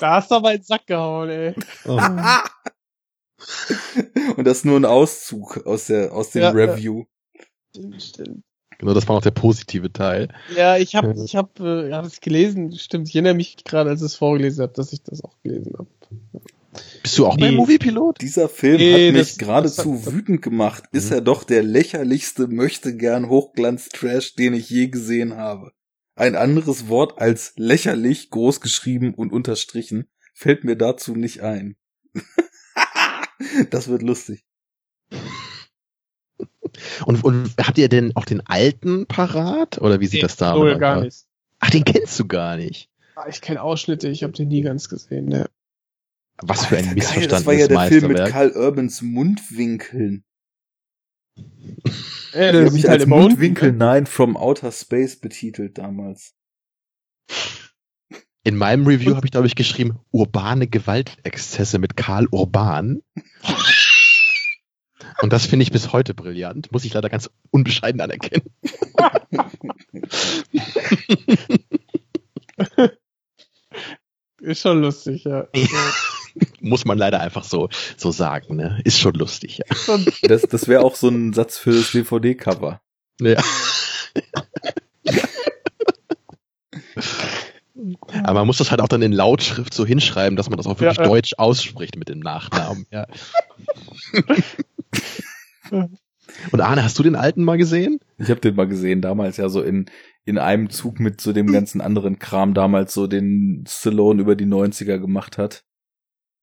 Da 0.00 0.16
hast 0.16 0.30
du 0.30 0.36
aber 0.36 0.52
in 0.52 0.58
den 0.58 0.64
Sack 0.64 0.86
gehauen, 0.86 1.30
ey. 1.30 1.54
Oh. 1.84 2.00
Und 4.36 4.44
das 4.44 4.64
nur 4.64 4.78
ein 4.78 4.84
Auszug 4.84 5.66
aus 5.66 5.86
der, 5.86 6.12
aus 6.12 6.30
dem 6.30 6.42
ja. 6.42 6.50
Review. 6.50 7.04
Stimmt, 7.70 8.02
stimmt. 8.02 8.44
Genau, 8.78 8.94
das 8.94 9.06
war 9.08 9.16
noch 9.16 9.22
der 9.22 9.30
positive 9.30 9.92
Teil. 9.92 10.28
Ja, 10.56 10.76
ich 10.76 10.94
habe 10.94 11.14
ich 11.24 11.36
hab, 11.36 11.58
äh, 11.60 11.92
hab 11.92 12.04
es 12.04 12.20
gelesen, 12.20 12.76
stimmt. 12.76 13.08
Ich 13.08 13.14
erinnere 13.14 13.34
mich 13.34 13.62
gerade, 13.64 13.90
als 13.90 14.00
ich 14.00 14.06
es 14.06 14.14
vorgelesen 14.16 14.62
habe, 14.62 14.72
dass 14.74 14.92
ich 14.92 15.02
das 15.02 15.22
auch 15.24 15.36
gelesen 15.42 15.72
habe. 15.78 15.88
Bist 17.02 17.18
du 17.18 17.26
auch 17.26 17.36
Nee. 17.36 17.42
beim 17.42 17.54
Moviepilot? 17.54 18.20
Dieser 18.20 18.48
Film 18.48 18.78
Nee, 18.78 19.08
hat 19.08 19.14
mich 19.14 19.38
geradezu 19.38 20.06
wütend 20.12 20.42
gemacht. 20.42 20.84
Ist 20.92 21.06
Mhm. 21.10 21.12
er 21.16 21.20
doch 21.20 21.44
der 21.44 21.62
lächerlichste 21.62 22.48
möchte 22.48 22.96
gern 22.96 23.28
Hochglanz-Trash, 23.28 24.34
den 24.34 24.54
ich 24.54 24.70
je 24.70 24.88
gesehen 24.88 25.36
habe. 25.36 25.72
Ein 26.16 26.34
anderes 26.36 26.88
Wort 26.88 27.20
als 27.20 27.52
lächerlich, 27.56 28.30
groß 28.30 28.60
geschrieben 28.60 29.14
und 29.14 29.32
unterstrichen, 29.32 30.06
fällt 30.32 30.64
mir 30.64 30.76
dazu 30.76 31.14
nicht 31.14 31.42
ein. 31.42 31.76
das 33.70 33.88
wird 33.88 34.02
lustig. 34.02 34.44
Und, 37.06 37.24
und 37.24 37.50
habt 37.60 37.78
ihr 37.78 37.88
denn 37.88 38.14
auch 38.16 38.24
den 38.24 38.40
alten 38.46 39.06
parat? 39.06 39.80
Oder 39.80 40.00
wie 40.00 40.06
sieht 40.06 40.22
das 40.22 40.36
da 40.36 40.52
aus? 40.52 40.78
gar 40.78 41.00
nicht. 41.00 41.24
Ach, 41.60 41.70
den 41.70 41.84
kennst 41.84 42.18
du 42.18 42.26
gar 42.26 42.56
nicht. 42.56 42.90
Ah, 43.16 43.26
Ich 43.28 43.40
kenne 43.40 43.62
Ausschnitte, 43.62 44.08
ich 44.08 44.22
habe 44.22 44.32
den 44.32 44.48
nie 44.48 44.62
ganz 44.62 44.88
gesehen. 44.88 45.26
Ne. 45.26 45.48
Was 46.42 46.66
für 46.66 46.76
ein 46.76 46.88
Alter, 46.88 46.94
geil, 46.94 46.94
missverstandenes 46.94 47.30
das 47.30 47.46
war 47.46 47.54
ja 47.54 47.68
der 47.68 47.80
Film 47.88 48.12
mit. 48.12 48.26
Karl 48.26 48.50
Urbans 48.52 49.02
Mundwinkeln. 49.02 50.24
Ja, 51.36 51.42
Die 52.52 52.58
der 52.58 52.60
hab 52.60 52.66
ich 52.66 52.72
sieht 52.72 52.88
halt 52.88 53.00
als 53.00 53.08
Mundwinkel 53.08 53.70
unten. 53.70 53.78
Nine 53.78 54.06
from 54.06 54.36
Outer 54.36 54.72
Space 54.72 55.16
betitelt 55.16 55.78
damals. 55.78 56.34
In 58.42 58.56
meinem 58.56 58.86
Review 58.86 59.14
habe 59.16 59.26
ich, 59.26 59.32
glaube 59.32 59.46
ich, 59.46 59.54
geschrieben, 59.54 59.98
urbane 60.10 60.66
Gewaltexzesse 60.66 61.78
mit 61.78 61.96
Karl 61.96 62.26
Urban. 62.30 63.00
Und 65.24 65.32
das 65.32 65.46
finde 65.46 65.62
ich 65.62 65.72
bis 65.72 65.90
heute 65.90 66.12
brillant, 66.12 66.70
muss 66.70 66.84
ich 66.84 66.92
leider 66.92 67.08
ganz 67.08 67.30
unbescheiden 67.50 68.02
anerkennen. 68.02 68.44
Ist 74.42 74.60
schon 74.60 74.82
lustig, 74.82 75.24
ja. 75.24 75.46
Muss 76.60 76.84
man 76.84 76.98
leider 76.98 77.20
einfach 77.20 77.42
so, 77.42 77.70
so 77.96 78.10
sagen, 78.10 78.56
ne? 78.56 78.82
Ist 78.84 79.00
schon 79.00 79.14
lustig, 79.14 79.60
ja. 79.60 79.64
Das, 80.28 80.42
das 80.42 80.68
wäre 80.68 80.82
auch 80.82 80.94
so 80.94 81.08
ein 81.08 81.32
Satz 81.32 81.56
für 81.56 81.72
das 81.72 81.92
DVD-Cover. 81.92 82.82
ja. 83.22 83.42
Aber 88.24 88.40
man 88.40 88.46
muss 88.46 88.58
das 88.58 88.70
halt 88.70 88.82
auch 88.82 88.88
dann 88.88 89.00
in 89.00 89.12
Lautschrift 89.12 89.72
so 89.72 89.86
hinschreiben, 89.86 90.36
dass 90.36 90.50
man 90.50 90.58
das 90.58 90.66
auch 90.66 90.80
wirklich 90.80 90.98
Ja, 90.98 91.04
ja. 91.04 91.08
deutsch 91.08 91.32
ausspricht 91.38 91.96
mit 91.96 92.10
dem 92.10 92.20
Nachnamen. 92.20 92.86
Ja. 92.90 93.06
Und 96.52 96.60
Arne, 96.60 96.82
hast 96.82 96.98
du 96.98 97.02
den 97.02 97.16
alten 97.16 97.44
mal 97.44 97.58
gesehen? 97.58 98.00
Ich 98.18 98.30
habe 98.30 98.40
den 98.40 98.54
mal 98.54 98.66
gesehen, 98.66 99.00
damals 99.02 99.36
ja 99.36 99.48
so 99.48 99.62
in, 99.62 99.86
in 100.24 100.38
einem 100.38 100.70
Zug 100.70 100.98
mit 101.00 101.20
so 101.20 101.32
dem 101.32 101.52
ganzen 101.52 101.80
anderen 101.80 102.18
Kram 102.18 102.54
damals 102.54 102.94
so 102.94 103.06
den 103.06 103.64
Stallone 103.68 104.20
über 104.22 104.34
die 104.36 104.46
90er 104.46 104.98
gemacht 104.98 105.36
hat. 105.38 105.64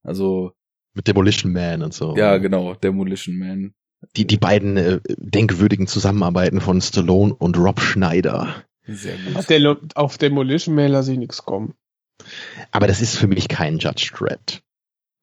Also, 0.03 0.51
Mit 0.93 1.07
Demolition 1.07 1.51
Man 1.51 1.81
und 1.83 1.93
so. 1.93 2.15
ja, 2.15 2.37
genau, 2.37 2.75
Demolition 2.75 3.37
Man. 3.37 3.73
Die, 4.15 4.25
die 4.25 4.37
beiden 4.37 4.77
äh, 4.77 4.99
denkwürdigen 5.17 5.87
Zusammenarbeiten 5.87 6.59
von 6.61 6.81
Stallone 6.81 7.33
und 7.35 7.57
Rob 7.57 7.79
Schneider. 7.81 8.63
Sehr 8.87 9.13
auf, 9.35 9.41
gut. 9.41 9.49
der, 9.49 9.59
Lo- 9.59 9.77
auf 9.95 10.17
Demolition 10.17 10.73
Man 10.75 10.91
lasse 10.91 11.11
ich 11.13 11.19
nichts 11.19 11.43
kommen. 11.43 11.73
Aber 12.71 12.87
das 12.87 13.01
ist 13.01 13.15
für 13.17 13.27
mich 13.27 13.47
kein 13.47 13.77
Judge 13.77 14.11
Dredd. 14.15 14.61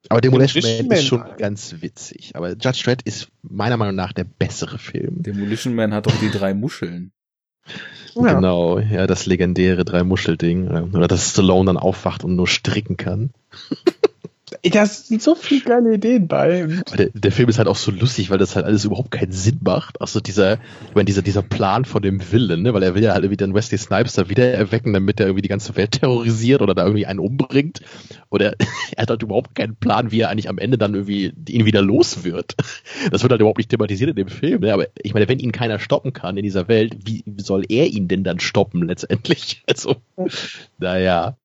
Aber 0.08 0.20
Demolition 0.20 0.62
Demolition 0.62 0.88
Man 0.88 0.98
ist 0.98 1.06
schon 1.06 1.22
Alter. 1.22 1.36
ganz 1.36 1.74
witzig. 1.80 2.30
Aber 2.34 2.50
Judge 2.50 2.82
Dredd 2.84 3.02
ist 3.02 3.28
meiner 3.42 3.76
Meinung 3.76 3.94
nach 3.96 4.12
der 4.12 4.24
bessere 4.24 4.78
Film. 4.78 5.22
Demolition 5.22 5.74
Man 5.74 5.92
hat 5.92 6.06
doch 6.06 6.18
die 6.20 6.30
drei 6.30 6.54
Muscheln. 6.54 7.12
Ja. 8.14 8.34
Genau, 8.34 8.80
ja, 8.80 9.06
das 9.06 9.26
legendäre 9.26 9.84
Drei-Muschel-Ding. 9.84 10.66
äh, 10.66 10.96
Oder 10.96 11.06
dass 11.06 11.30
Stallone 11.30 11.66
dann 11.66 11.76
aufwacht 11.76 12.24
und 12.24 12.34
nur 12.34 12.48
stricken 12.48 12.96
kann. 12.96 13.30
Ey, 14.62 14.70
Da 14.70 14.86
sind 14.86 15.22
so 15.22 15.34
viele 15.34 15.62
geile 15.62 15.94
Ideen 15.94 16.28
bei. 16.28 16.68
Der, 16.96 17.10
der 17.12 17.32
Film 17.32 17.48
ist 17.48 17.58
halt 17.58 17.68
auch 17.68 17.76
so 17.76 17.90
lustig, 17.90 18.30
weil 18.30 18.38
das 18.38 18.56
halt 18.56 18.66
alles 18.66 18.84
überhaupt 18.84 19.10
keinen 19.10 19.32
Sinn 19.32 19.60
macht. 19.62 20.00
Also 20.00 20.20
dieser, 20.20 20.54
ich 20.54 20.94
meine, 20.94 21.04
dieser, 21.04 21.22
dieser 21.22 21.42
Plan 21.42 21.84
von 21.84 22.02
dem 22.02 22.20
Villain, 22.20 22.62
ne, 22.62 22.74
weil 22.74 22.82
er 22.82 22.94
will 22.94 23.02
ja 23.02 23.12
halt 23.12 23.24
irgendwie 23.24 23.36
den 23.36 23.54
Wesley 23.54 23.78
Snipes 23.78 24.14
da 24.14 24.28
wieder 24.28 24.50
erwecken, 24.52 24.92
damit 24.92 25.20
er 25.20 25.26
irgendwie 25.26 25.42
die 25.42 25.48
ganze 25.48 25.76
Welt 25.76 25.92
terrorisiert 25.92 26.62
oder 26.62 26.74
da 26.74 26.84
irgendwie 26.84 27.06
einen 27.06 27.20
umbringt. 27.20 27.80
Oder 28.30 28.54
er 28.96 29.02
hat 29.02 29.10
halt 29.10 29.22
überhaupt 29.22 29.54
keinen 29.54 29.76
Plan, 29.76 30.10
wie 30.10 30.20
er 30.20 30.30
eigentlich 30.30 30.48
am 30.48 30.58
Ende 30.58 30.78
dann 30.78 30.94
irgendwie 30.94 31.32
ihn 31.48 31.64
wieder 31.64 31.82
los 31.82 32.24
wird. 32.24 32.54
Das 33.10 33.22
wird 33.22 33.32
halt 33.32 33.40
überhaupt 33.40 33.58
nicht 33.58 33.70
thematisiert 33.70 34.10
in 34.10 34.16
dem 34.16 34.28
Film. 34.28 34.60
Ne? 34.60 34.72
Aber 34.72 34.86
ich 35.02 35.14
meine, 35.14 35.28
wenn 35.28 35.38
ihn 35.38 35.52
keiner 35.52 35.78
stoppen 35.78 36.12
kann 36.12 36.36
in 36.36 36.42
dieser 36.42 36.68
Welt, 36.68 36.96
wie 37.04 37.24
soll 37.38 37.64
er 37.68 37.86
ihn 37.86 38.08
denn 38.08 38.24
dann 38.24 38.40
stoppen 38.40 38.86
letztendlich? 38.86 39.62
Also, 39.68 39.96
naja. 40.78 41.36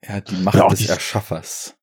Er 0.00 0.14
hat 0.14 0.30
die 0.30 0.36
Macht 0.36 0.54
Ja, 0.54 0.68
des 0.68 0.88
Erschaffers. 0.88 1.74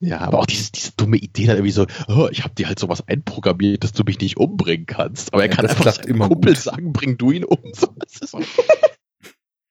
Ja, 0.00 0.20
aber 0.20 0.40
auch 0.40 0.46
diese, 0.46 0.70
diese 0.72 0.92
dumme 0.96 1.16
Idee 1.16 1.46
dann 1.46 1.56
irgendwie 1.56 1.72
so, 1.72 1.86
oh, 2.08 2.28
ich 2.30 2.44
habe 2.44 2.54
dir 2.54 2.68
halt 2.68 2.78
sowas 2.78 3.06
einprogrammiert, 3.08 3.84
dass 3.84 3.92
du 3.92 4.04
mich 4.04 4.18
nicht 4.20 4.36
umbringen 4.36 4.86
kannst. 4.86 5.32
Aber 5.32 5.42
er 5.42 5.48
Ja, 5.48 5.56
kann 5.56 5.66
einfach 5.66 5.88
seinem 5.92 6.08
immer 6.08 6.28
Kumpel 6.28 6.54
gut. 6.54 6.62
sagen, 6.62 6.92
bring 6.92 7.16
du 7.16 7.30
ihn 7.30 7.44
um. 7.44 7.58
So. 8.20 8.40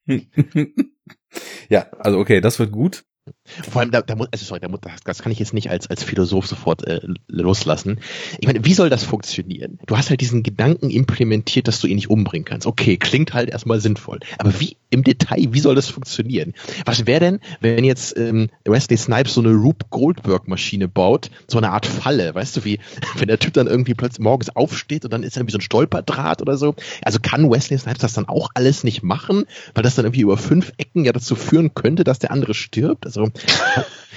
ja, 1.70 1.90
also 2.00 2.20
okay, 2.20 2.42
das 2.42 2.60
wird 2.60 2.72
gut. 2.72 3.06
Vor 3.46 3.82
allem, 3.82 3.92
da, 3.92 4.02
da 4.02 4.16
muss, 4.16 4.28
also 4.32 4.44
sorry, 4.44 4.60
da 4.60 4.68
muss, 4.68 4.80
das, 5.06 5.22
kann 5.22 5.32
ich 5.32 5.40
jetzt 5.40 5.54
nicht 5.54 5.70
als, 5.70 5.90
als 5.90 6.04
Philosoph 6.04 6.48
sofort 6.48 6.86
äh, 6.86 7.02
loslassen. 7.28 8.00
Ich 8.40 8.48
meine, 8.48 8.66
wie 8.66 8.74
soll 8.74 8.90
das 8.90 9.04
funktionieren? 9.04 9.80
Du 9.86 9.98
hast 9.98 10.10
halt 10.10 10.20
diesen 10.20 10.44
Gedanken 10.44 10.90
implementiert, 10.90 11.68
dass 11.68 11.80
du 11.80 11.88
ihn 11.88 11.96
nicht 11.96 12.10
umbringen 12.10 12.46
kannst. 12.46 12.68
Okay, 12.68 12.98
klingt 12.98 13.34
halt 13.34 13.50
erstmal 13.50 13.80
sinnvoll. 13.80 14.20
Aber 14.40 14.60
wie 14.60 14.76
im 14.90 15.04
Detail, 15.04 15.48
wie 15.52 15.60
soll 15.60 15.76
das 15.76 15.90
funktionieren? 15.90 16.54
Was 16.86 17.08
wäre 17.08 17.20
denn, 17.20 17.40
wenn 17.62 17.84
jetzt 17.84 18.18
ähm, 18.18 18.50
Wesley 18.66 18.98
Snipes 18.98 19.34
so 19.34 19.42
eine 19.42 19.54
Rube 19.54 19.86
Goldberg-Maschine 19.90 20.88
baut, 20.88 21.30
so 21.48 21.58
eine 21.58 21.72
Art 21.72 21.86
Falle, 21.86 22.36
weißt 22.36 22.58
du, 22.58 22.66
wie, 22.66 22.80
wenn 23.18 23.28
der 23.28 23.40
Typ 23.40 23.54
dann 23.54 23.68
irgendwie 23.68 23.94
plötzlich 23.94 24.20
morgens 24.20 24.56
aufsteht 24.56 25.06
und 25.06 25.14
dann 25.14 25.24
ist 25.24 25.36
er 25.36 25.42
irgendwie 25.42 25.54
so 25.54 25.58
ein 25.60 25.62
Stolperdraht 25.62 26.42
oder 26.42 26.58
so. 26.58 26.76
Also 27.04 27.20
kann 27.22 27.50
Wesley 27.50 27.78
Snipes 27.78 28.00
das 28.00 28.14
dann 28.14 28.28
auch 28.28 28.50
alles 28.54 28.84
nicht 28.84 29.02
machen, 29.02 29.46
weil 29.76 29.84
das 29.84 29.96
dann 29.96 30.06
irgendwie 30.06 30.22
über 30.22 30.38
fünf 30.38 30.74
Ecken 30.78 31.06
ja 31.06 31.14
dazu 31.14 31.36
führen 31.36 31.74
könnte, 31.74 32.04
dass 32.04 32.20
der 32.20 32.32
andere 32.32 32.54
stirbt? 32.54 33.06
Also, 33.18 33.32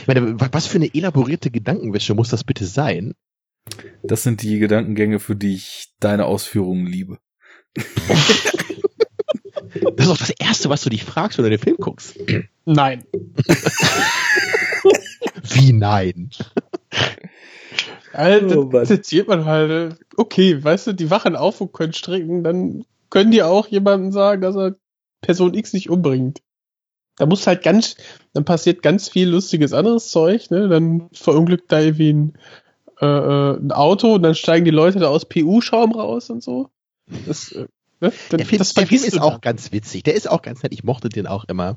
ich 0.01 0.07
meine, 0.07 0.41
wa- 0.41 0.49
was 0.53 0.67
für 0.67 0.77
eine 0.79 0.95
elaborierte 0.95 1.51
Gedankenwäsche 1.51 2.15
muss 2.15 2.29
das 2.31 2.45
bitte 2.45 2.65
sein? 2.67 3.15
Das 4.03 4.23
sind 4.23 4.43
die 4.43 4.59
Gedankengänge, 4.59 5.19
für 5.19 5.37
die 5.37 5.55
ich 5.55 5.93
deine 6.01 6.25
Ausführungen 6.27 6.87
liebe. 6.87 7.19
Das 9.97 10.07
ist 10.07 10.09
auch 10.13 10.17
das 10.17 10.31
Erste, 10.31 10.71
was 10.71 10.83
du 10.83 10.91
dich 10.91 11.05
fragst, 11.05 11.37
wenn 11.39 11.45
du 11.45 11.51
den 11.51 11.59
Film 11.59 11.77
guckst. 11.79 12.17
Nein. 12.65 13.05
Wie 15.43 15.73
nein? 15.73 16.31
Also, 18.13 18.63
Oh 18.63 18.65
das 18.71 18.91
erzählt 18.91 19.29
man 19.29 19.45
halt. 19.45 19.71
äh, 19.71 19.97
Okay, 20.17 20.63
weißt 20.63 20.87
du, 20.89 20.93
die 20.95 21.11
wachen 21.11 21.37
auf 21.37 21.61
und 21.61 21.73
können 21.73 21.93
stricken, 21.93 22.43
dann 22.43 22.85
können 23.11 23.31
die 23.31 23.43
auch 23.43 23.67
jemanden 23.69 24.13
sagen, 24.13 24.41
dass 24.41 24.57
er 24.57 24.77
Person 25.21 25.53
X 25.55 25.73
nicht 25.75 25.91
umbringt. 25.91 26.41
Da 27.17 27.27
muss 27.27 27.47
halt 27.47 27.63
ganz, 27.63 27.97
dann 28.37 28.45
passiert 28.45 28.83
ganz 28.83 29.09
viel 29.09 29.31
lustiges 29.31 29.73
anderes 29.73 30.11
Zeug, 30.11 30.51
ne? 30.51 30.69
Dann 30.69 31.09
verunglückt 31.13 31.73
da 31.73 31.81
irgendwie 31.81 32.13
ein, 32.13 32.35
äh, 33.01 33.07
äh, 33.07 33.57
ein 33.57 33.73
Auto 33.73 34.15
und 34.15 34.23
dann 34.23 34.35
steigen 34.35 34.67
die 34.67 34.71
Leute 34.71 34.99
da 34.99 35.09
aus 35.09 35.25
PU-Schaum 35.25 35.93
raus 35.93 36.29
und 36.29 36.43
so. 36.43 36.69
Das, 37.27 37.53
äh, 37.53 37.67
ne? 38.01 38.13
Der 38.31 38.47
Film, 38.47 38.63
der 38.77 38.87
Film 38.87 39.05
ist 39.05 39.21
auch 39.21 39.41
ganz 39.41 39.73
witzig. 39.73 40.03
Der 40.03 40.15
ist 40.15 40.29
auch 40.29 40.43
ganz 40.43 40.63
nett. 40.63 40.73
Ich 40.73 40.85
mochte 40.85 41.09
den 41.09 41.27
auch 41.27 41.45
immer. 41.45 41.77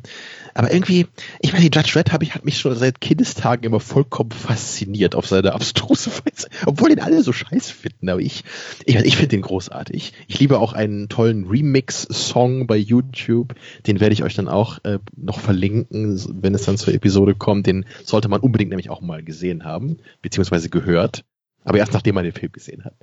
Aber 0.53 0.71
irgendwie, 0.71 1.07
ich 1.39 1.53
nicht, 1.53 1.75
Judge 1.75 1.93
Red 1.95 2.11
ich, 2.21 2.35
hat 2.35 2.45
mich 2.45 2.59
schon 2.59 2.75
seit 2.75 3.01
Kindestagen 3.01 3.65
immer 3.65 3.79
vollkommen 3.79 4.31
fasziniert 4.31 5.15
auf 5.15 5.27
seine 5.27 5.53
abstruse 5.53 6.11
Weise. 6.11 6.49
Obwohl 6.65 6.89
den 6.89 6.99
alle 6.99 7.23
so 7.23 7.33
scheiß 7.33 7.69
finden. 7.71 8.09
Aber 8.09 8.21
ich, 8.21 8.43
ich, 8.85 8.95
ich 8.95 9.15
finde 9.15 9.29
den 9.29 9.41
großartig. 9.41 10.13
Ich 10.27 10.39
liebe 10.39 10.59
auch 10.59 10.73
einen 10.73 11.09
tollen 11.09 11.45
Remix-Song 11.47 12.67
bei 12.67 12.77
YouTube. 12.77 13.55
Den 13.87 13.99
werde 13.99 14.13
ich 14.13 14.23
euch 14.23 14.35
dann 14.35 14.47
auch 14.47 14.79
äh, 14.83 14.99
noch 15.15 15.39
verlinken, 15.39 16.21
wenn 16.41 16.53
es 16.53 16.63
dann 16.63 16.77
zur 16.77 16.93
Episode 16.93 17.35
kommt. 17.35 17.67
Den 17.67 17.85
sollte 18.03 18.29
man 18.29 18.41
unbedingt 18.41 18.69
nämlich 18.69 18.89
auch 18.89 19.01
mal 19.01 19.23
gesehen 19.23 19.63
haben, 19.63 19.97
beziehungsweise 20.21 20.69
gehört. 20.69 21.25
Aber 21.63 21.77
erst 21.77 21.93
nachdem 21.93 22.15
man 22.15 22.23
den 22.23 22.33
Film 22.33 22.51
gesehen 22.51 22.83
hat. 22.85 22.95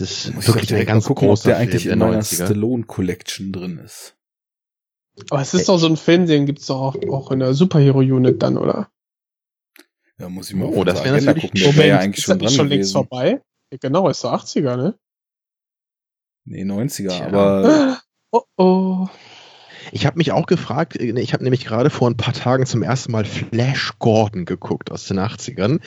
Es 0.00 0.26
ist 0.26 0.34
Muss 0.34 0.46
wirklich 0.48 0.70
ich 0.70 0.76
ein 0.76 0.86
ganz 0.86 1.04
gucken, 1.06 1.28
ob 1.28 1.30
großer 1.36 1.50
der 1.50 1.56
eigentlich 1.58 1.82
Film 1.84 1.92
in 1.94 1.98
der 2.00 2.08
meiner 2.08 2.22
90er. 2.22 2.44
Stallone 2.46 2.82
Collection 2.84 3.52
drin 3.52 3.78
ist. 3.78 4.16
Aber 5.30 5.40
es 5.40 5.54
ist 5.54 5.68
doch 5.68 5.78
so 5.78 5.86
ein 5.86 5.96
Film, 5.96 6.26
den 6.26 6.46
gibt's 6.46 6.66
doch 6.66 6.76
auch, 6.80 6.96
auch 7.10 7.30
in 7.30 7.38
der 7.38 7.54
Superhero-Unit 7.54 8.42
dann, 8.42 8.58
oder? 8.58 8.90
Ja, 10.18 10.28
muss 10.28 10.50
ich 10.50 10.56
mal 10.56 10.66
Oh, 10.66 10.84
das 10.84 11.04
wäre 11.04 11.20
natürlich- 11.20 11.42
gucken. 11.52 11.76
Wäre 11.76 11.88
ja 11.88 11.98
eigentlich 11.98 12.18
ist 12.18 12.24
schon 12.24 12.38
das 12.38 12.50
nicht 12.50 12.58
dran 12.58 12.66
schon 12.66 12.68
längst 12.68 12.92
gewesen. 12.94 13.08
vorbei? 13.08 13.42
Ja, 13.72 13.78
genau, 13.80 14.08
ist 14.08 14.24
der 14.24 14.30
80er, 14.32 14.76
ne? 14.76 14.98
Nee, 16.44 16.64
90er, 16.64 17.08
Tja. 17.10 17.26
aber 17.26 18.00
Oh 18.30 18.42
oh. 18.56 19.06
Ich 19.92 20.06
habe 20.06 20.16
mich 20.18 20.32
auch 20.32 20.46
gefragt, 20.46 20.96
äh, 20.96 21.18
ich 21.20 21.32
habe 21.34 21.44
nämlich 21.44 21.64
gerade 21.64 21.90
vor 21.90 22.08
ein 22.10 22.16
paar 22.16 22.34
Tagen 22.34 22.66
zum 22.66 22.82
ersten 22.82 23.12
Mal 23.12 23.24
Flash 23.24 23.92
Gordon 24.00 24.44
geguckt 24.44 24.90
aus 24.90 25.06
den 25.06 25.18
80ern. 25.20 25.80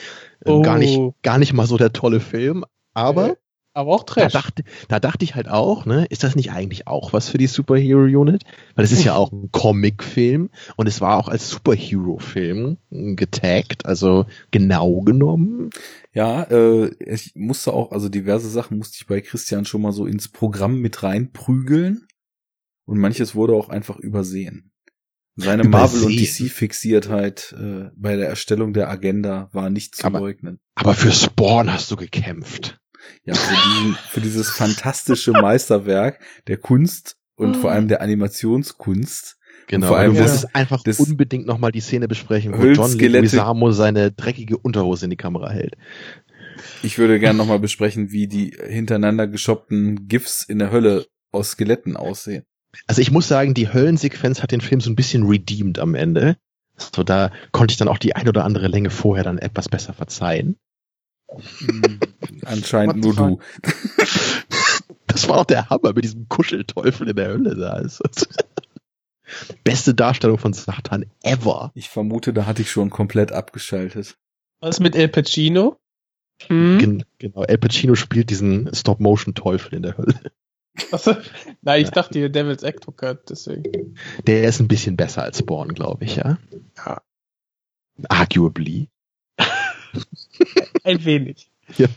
Äh, 0.44 0.50
Oh. 0.50 0.62
Gar, 0.62 0.78
nicht, 0.78 0.98
gar 1.22 1.36
nicht 1.38 1.52
mal 1.52 1.66
so 1.66 1.76
der 1.76 1.92
tolle 1.92 2.20
Film, 2.20 2.64
aber 2.94 3.36
Aber 3.78 3.94
auch 3.94 4.02
Da 4.02 4.14
Trash. 4.22 4.32
dachte, 4.32 4.64
da 4.88 4.98
dachte 4.98 5.24
ich 5.24 5.36
halt 5.36 5.48
auch, 5.48 5.86
ne, 5.86 6.04
ist 6.10 6.24
das 6.24 6.34
nicht 6.34 6.50
eigentlich 6.50 6.88
auch 6.88 7.12
was 7.12 7.28
für 7.28 7.38
die 7.38 7.46
Superhero 7.46 8.00
Unit? 8.20 8.42
Weil 8.74 8.84
es 8.84 8.90
ist 8.90 9.04
ja 9.04 9.14
auch 9.14 9.30
ein 9.30 9.50
Comicfilm 9.52 10.50
und 10.76 10.86
es 10.88 11.00
war 11.00 11.16
auch 11.16 11.28
als 11.28 11.48
Superhero-Film 11.48 12.78
getaggt, 12.90 13.86
also 13.86 14.26
genau 14.50 15.02
genommen. 15.02 15.70
Ja, 16.12 16.42
äh, 16.44 16.90
ich 17.04 17.32
musste 17.36 17.72
auch, 17.72 17.92
also 17.92 18.08
diverse 18.08 18.48
Sachen 18.50 18.78
musste 18.78 18.96
ich 19.00 19.06
bei 19.06 19.20
Christian 19.20 19.64
schon 19.64 19.82
mal 19.82 19.92
so 19.92 20.06
ins 20.06 20.26
Programm 20.28 20.80
mit 20.80 21.02
reinprügeln. 21.04 22.06
Und 22.84 22.98
manches 22.98 23.34
wurde 23.34 23.52
auch 23.52 23.68
einfach 23.68 23.98
übersehen. 23.98 24.72
Seine 25.36 25.62
Marvel- 25.64 26.02
und? 26.04 26.10
DC-Fixiertheit 26.16 27.54
äh, 27.56 27.90
bei 27.94 28.16
der 28.16 28.28
Erstellung 28.28 28.72
der 28.72 28.88
Agenda 28.90 29.50
war 29.52 29.70
nicht 29.70 29.94
zu 29.94 30.04
Aber- 30.06 30.18
leugnen. 30.20 30.58
Aber 30.74 30.94
für 30.94 31.12
Spawn 31.12 31.72
hast 31.72 31.90
du 31.92 31.96
gekämpft. 31.96 32.80
Ja, 33.24 33.34
für, 33.34 33.54
diesen, 33.54 33.94
für 34.10 34.20
dieses 34.20 34.50
fantastische 34.50 35.32
Meisterwerk 35.32 36.20
der 36.46 36.56
Kunst 36.56 37.16
und 37.36 37.56
vor 37.56 37.70
allem 37.70 37.88
der 37.88 38.00
Animationskunst. 38.02 39.36
Genau, 39.66 39.86
vor 39.86 39.96
vor 39.96 39.98
allem 39.98 40.14
du 40.14 40.20
das- 40.20 40.32
musstest 40.32 40.54
einfach 40.56 40.82
das- 40.82 40.98
unbedingt 41.00 41.46
nochmal 41.46 41.72
die 41.72 41.80
Szene 41.80 42.08
besprechen, 42.08 42.54
wo 42.56 42.62
John 42.64 42.92
Leguizamo 42.98 43.70
seine 43.72 44.10
dreckige 44.12 44.56
Unterhose 44.56 45.04
in 45.04 45.10
die 45.10 45.16
Kamera 45.16 45.50
hält. 45.50 45.74
Ich 46.82 46.98
würde 46.98 47.20
gern 47.20 47.36
nochmal 47.36 47.58
besprechen, 47.60 48.10
wie 48.10 48.26
die 48.26 48.56
hintereinander 48.66 49.28
geschoppten 49.28 50.08
GIFs 50.08 50.42
in 50.42 50.58
der 50.58 50.72
Hölle 50.72 51.06
aus 51.30 51.50
Skeletten 51.52 51.96
aussehen. 51.96 52.44
Also 52.86 53.00
ich 53.00 53.10
muss 53.10 53.28
sagen, 53.28 53.54
die 53.54 53.72
Höllensequenz 53.72 54.42
hat 54.42 54.52
den 54.52 54.60
Film 54.60 54.80
so 54.80 54.90
ein 54.90 54.96
bisschen 54.96 55.24
redeemed 55.26 55.78
am 55.78 55.94
Ende. 55.94 56.36
So, 56.76 57.02
da 57.02 57.30
konnte 57.52 57.72
ich 57.72 57.78
dann 57.78 57.88
auch 57.88 57.98
die 57.98 58.14
ein 58.16 58.28
oder 58.28 58.44
andere 58.44 58.68
Länge 58.68 58.90
vorher 58.90 59.24
dann 59.24 59.38
etwas 59.38 59.68
besser 59.68 59.92
verzeihen. 59.92 60.56
Hm, 61.28 62.00
Anscheinend 62.44 63.04
nur 63.04 63.14
du. 63.14 63.38
Das 65.06 65.26
war 65.28 65.38
doch 65.38 65.46
der 65.46 65.70
Hammer 65.70 65.94
mit 65.94 66.04
diesem 66.04 66.28
Kuschelteufel 66.28 67.08
in 67.08 67.16
der 67.16 67.28
Hölle 67.28 67.56
da. 67.56 67.70
Also, 67.70 68.04
Beste 69.64 69.94
Darstellung 69.94 70.38
von 70.38 70.52
Satan 70.52 71.06
ever. 71.22 71.72
Ich 71.74 71.88
vermute, 71.88 72.32
da 72.32 72.46
hatte 72.46 72.62
ich 72.62 72.70
schon 72.70 72.90
komplett 72.90 73.32
abgeschaltet. 73.32 74.16
Was 74.60 74.80
mit 74.80 74.94
El 74.94 75.08
Pacino? 75.08 75.78
Hm? 76.46 76.78
Gen 76.78 77.04
genau, 77.18 77.42
El 77.42 77.58
Pacino 77.58 77.94
spielt 77.94 78.30
diesen 78.30 78.72
Stop-Motion-Teufel 78.72 79.74
in 79.74 79.82
der 79.82 79.98
Hölle. 79.98 80.20
Was? 80.90 81.10
Nein, 81.62 81.82
ich 81.82 81.90
dachte 81.90 82.18
hier 82.18 82.28
Devil's 82.28 82.62
Advocate, 82.62 83.28
deswegen. 83.28 83.96
Der 84.26 84.44
ist 84.44 84.60
ein 84.60 84.68
bisschen 84.68 84.96
besser 84.96 85.22
als 85.22 85.38
Spawn, 85.38 85.74
glaube 85.74 86.04
ich, 86.04 86.16
ja. 86.16 86.38
Ja. 86.76 87.02
Arguably. 88.08 88.88
Ein 90.84 91.04
wenig. 91.04 91.50
Ja. 91.76 91.88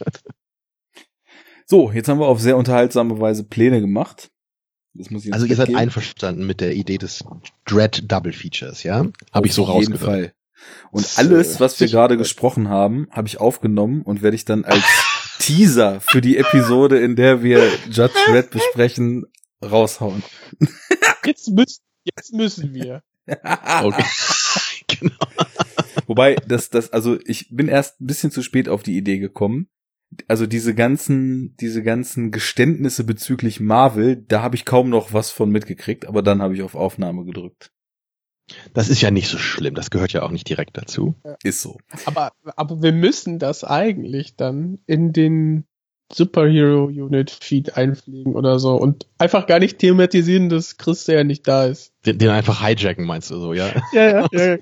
So, 1.66 1.92
jetzt 1.92 2.10
haben 2.10 2.20
wir 2.20 2.28
auf 2.28 2.42
sehr 2.42 2.58
unterhaltsame 2.58 3.20
Weise 3.20 3.44
Pläne 3.44 3.80
gemacht. 3.80 4.30
Das 4.94 5.10
muss 5.10 5.22
ich 5.22 5.28
jetzt 5.28 5.34
Also 5.36 5.46
ihr 5.46 5.56
seid 5.56 5.68
weggeben. 5.68 5.82
einverstanden 5.82 6.46
mit 6.46 6.60
der 6.60 6.74
Idee 6.74 6.98
des 6.98 7.24
Dread 7.66 8.12
Double 8.12 8.34
Features, 8.34 8.84
ja? 8.84 9.06
Habe 9.32 9.48
ich 9.48 9.54
so 9.54 9.64
rausgehört. 9.64 10.02
Fall. 10.04 10.34
Und 10.92 11.08
alles, 11.16 11.60
was 11.60 11.80
wir 11.80 11.88
gerade 11.88 12.18
gesprochen 12.18 12.68
haben, 12.70 13.08
habe 13.12 13.28
ich 13.28 13.40
aufgenommen 13.40 14.02
und 14.02 14.22
werde 14.22 14.36
ich 14.36 14.46
dann 14.46 14.66
als 14.66 14.84
Teaser 15.40 16.02
für 16.02 16.22
die 16.22 16.38
Episode, 16.38 17.00
in 17.00 17.16
der 17.16 17.42
wir 17.42 17.66
Judge 17.90 18.14
Red 18.30 18.52
besprechen, 18.52 19.26
raushauen. 19.64 20.24
Jetzt 21.26 21.50
müssen, 21.52 21.82
jetzt 22.04 22.34
müssen 22.34 22.74
wir. 22.74 23.04
Okay. 23.84 24.04
genau. 24.88 25.14
Wobei, 26.12 26.36
das, 26.46 26.70
das, 26.70 26.92
also 26.92 27.18
ich 27.24 27.48
bin 27.56 27.70
erst 27.70 28.02
ein 28.02 28.06
bisschen 28.06 28.32
zu 28.32 28.42
spät 28.42 28.68
auf 28.68 28.84
die 28.84 28.98
Idee 28.98 29.18
gekommen. 29.18 29.70
Also 30.28 30.46
diese 30.46 30.76
ganzen, 30.76 31.56
diese 31.56 31.84
ganzen 31.84 32.32
Geständnisse 32.32 33.06
bezüglich 33.06 33.62
Marvel, 33.62 34.18
da 34.18 34.42
habe 34.42 34.58
ich 34.58 34.66
kaum 34.66 34.90
noch 34.90 35.14
was 35.14 35.32
von 35.32 35.50
mitgekriegt, 35.50 36.06
aber 36.06 36.22
dann 36.22 36.42
habe 36.42 36.54
ich 36.54 36.64
auf 36.64 36.76
Aufnahme 36.76 37.24
gedrückt. 37.24 37.72
Das 38.74 38.90
ist 38.90 39.02
ja 39.02 39.10
nicht 39.10 39.30
so 39.30 39.38
schlimm, 39.38 39.74
das 39.74 39.90
gehört 39.90 40.12
ja 40.12 40.24
auch 40.24 40.32
nicht 40.32 40.50
direkt 40.50 40.76
dazu. 40.76 41.16
Ist 41.46 41.62
so. 41.62 41.78
Aber, 42.04 42.34
aber 42.58 42.84
wir 42.84 42.92
müssen 42.92 43.40
das 43.40 43.64
eigentlich 43.64 44.36
dann 44.36 44.80
in 44.88 45.14
den 45.14 45.64
Superhero 46.12 46.88
Unit 46.88 47.32
Feed 47.32 47.78
einfliegen 47.78 48.36
oder 48.36 48.60
so 48.60 48.76
und 48.76 49.08
einfach 49.18 49.48
gar 49.48 49.60
nicht 49.60 49.80
thematisieren, 49.80 50.50
dass 50.50 50.76
Chris 50.76 51.08
ja 51.08 51.24
nicht 51.24 51.48
da 51.48 51.68
ist. 51.68 51.94
Den, 52.06 52.18
den 52.18 52.32
einfach 52.32 52.68
hijacken, 52.68 53.06
meinst 53.06 53.32
du 53.32 53.40
so, 53.40 53.54
ja? 53.54 53.70
Ja, 53.94 54.28
ja, 54.28 54.28
ja, 54.34 54.58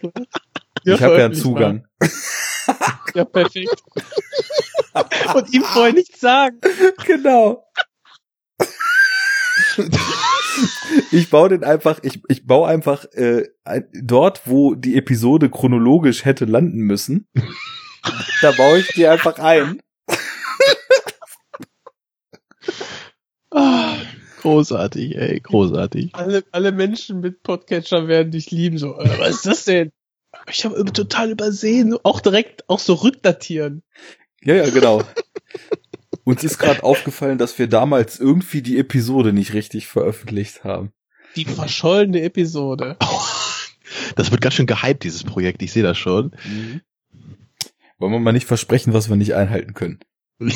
ja 0.83 0.95
ich 0.95 1.01
habe 1.01 1.17
ja 1.17 1.25
einen 1.25 1.33
Zugang. 1.33 1.85
Ja, 3.15 3.25
perfekt. 3.25 3.83
und 5.33 5.53
ihm 5.53 5.63
vorher 5.63 5.93
nichts 5.93 6.19
sagen. 6.19 6.59
genau. 7.05 7.65
Ich 11.11 11.31
baue 11.31 11.49
den 11.49 11.63
einfach, 11.63 11.99
ich, 12.03 12.21
ich 12.27 12.45
baue 12.45 12.67
einfach 12.67 13.05
äh, 13.13 13.47
ein, 13.63 13.87
dort, 13.93 14.41
wo 14.45 14.75
die 14.75 14.95
Episode 14.97 15.49
chronologisch 15.49 16.25
hätte 16.25 16.45
landen 16.45 16.81
müssen. 16.81 17.27
da 18.41 18.51
baue 18.51 18.79
ich 18.79 18.89
die 18.89 19.07
einfach 19.07 19.39
ein. 19.39 19.81
Ah, 23.51 23.95
Großartig, 24.41 25.17
ey, 25.17 25.39
großartig. 25.39 26.13
alle, 26.13 26.43
alle 26.51 26.71
Menschen 26.71 27.19
mit 27.19 27.43
Podcatcher 27.43 28.07
werden 28.07 28.31
dich 28.31 28.51
lieben. 28.51 28.77
So, 28.77 28.97
äh, 28.97 29.19
was 29.19 29.37
ist 29.37 29.45
das 29.45 29.65
denn? 29.65 29.91
Ich 30.51 30.65
habe 30.65 30.83
total 30.85 31.31
übersehen. 31.31 31.97
Auch 32.03 32.19
direkt, 32.19 32.67
auch 32.69 32.79
so 32.79 32.95
rückdatieren. 32.95 33.83
Ja, 34.41 34.55
ja, 34.55 34.69
genau. 34.69 35.03
Uns 36.23 36.43
ist 36.43 36.57
gerade 36.59 36.83
aufgefallen, 36.83 37.37
dass 37.37 37.57
wir 37.59 37.67
damals 37.67 38.19
irgendwie 38.19 38.61
die 38.61 38.77
Episode 38.77 39.33
nicht 39.33 39.53
richtig 39.53 39.87
veröffentlicht 39.87 40.63
haben. 40.63 40.91
Die 41.35 41.45
verschollene 41.45 42.21
Episode. 42.21 42.97
Das 44.15 44.29
wird 44.29 44.41
ganz 44.41 44.53
schön 44.53 44.67
gehypt, 44.67 45.03
dieses 45.03 45.23
Projekt, 45.23 45.63
ich 45.63 45.71
sehe 45.71 45.81
das 45.81 45.97
schon. 45.97 46.31
Wollen 47.97 48.11
wir 48.11 48.19
mal 48.19 48.31
nicht 48.33 48.45
versprechen, 48.45 48.93
was 48.93 49.09
wir 49.09 49.15
nicht 49.15 49.33
einhalten 49.33 49.73
können. 49.73 49.99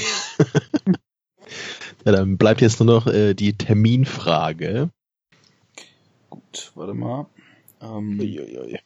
Ja, 2.05 2.11
dann 2.11 2.37
bleibt 2.37 2.61
jetzt 2.61 2.79
nur 2.79 2.87
noch 2.87 3.07
äh, 3.07 3.33
die 3.33 3.57
Terminfrage. 3.57 4.89
Gut, 6.29 6.71
warte 6.75 6.93
mal. 6.93 7.27
Ähm, 7.81 8.19
Uiuiui. 8.19 8.79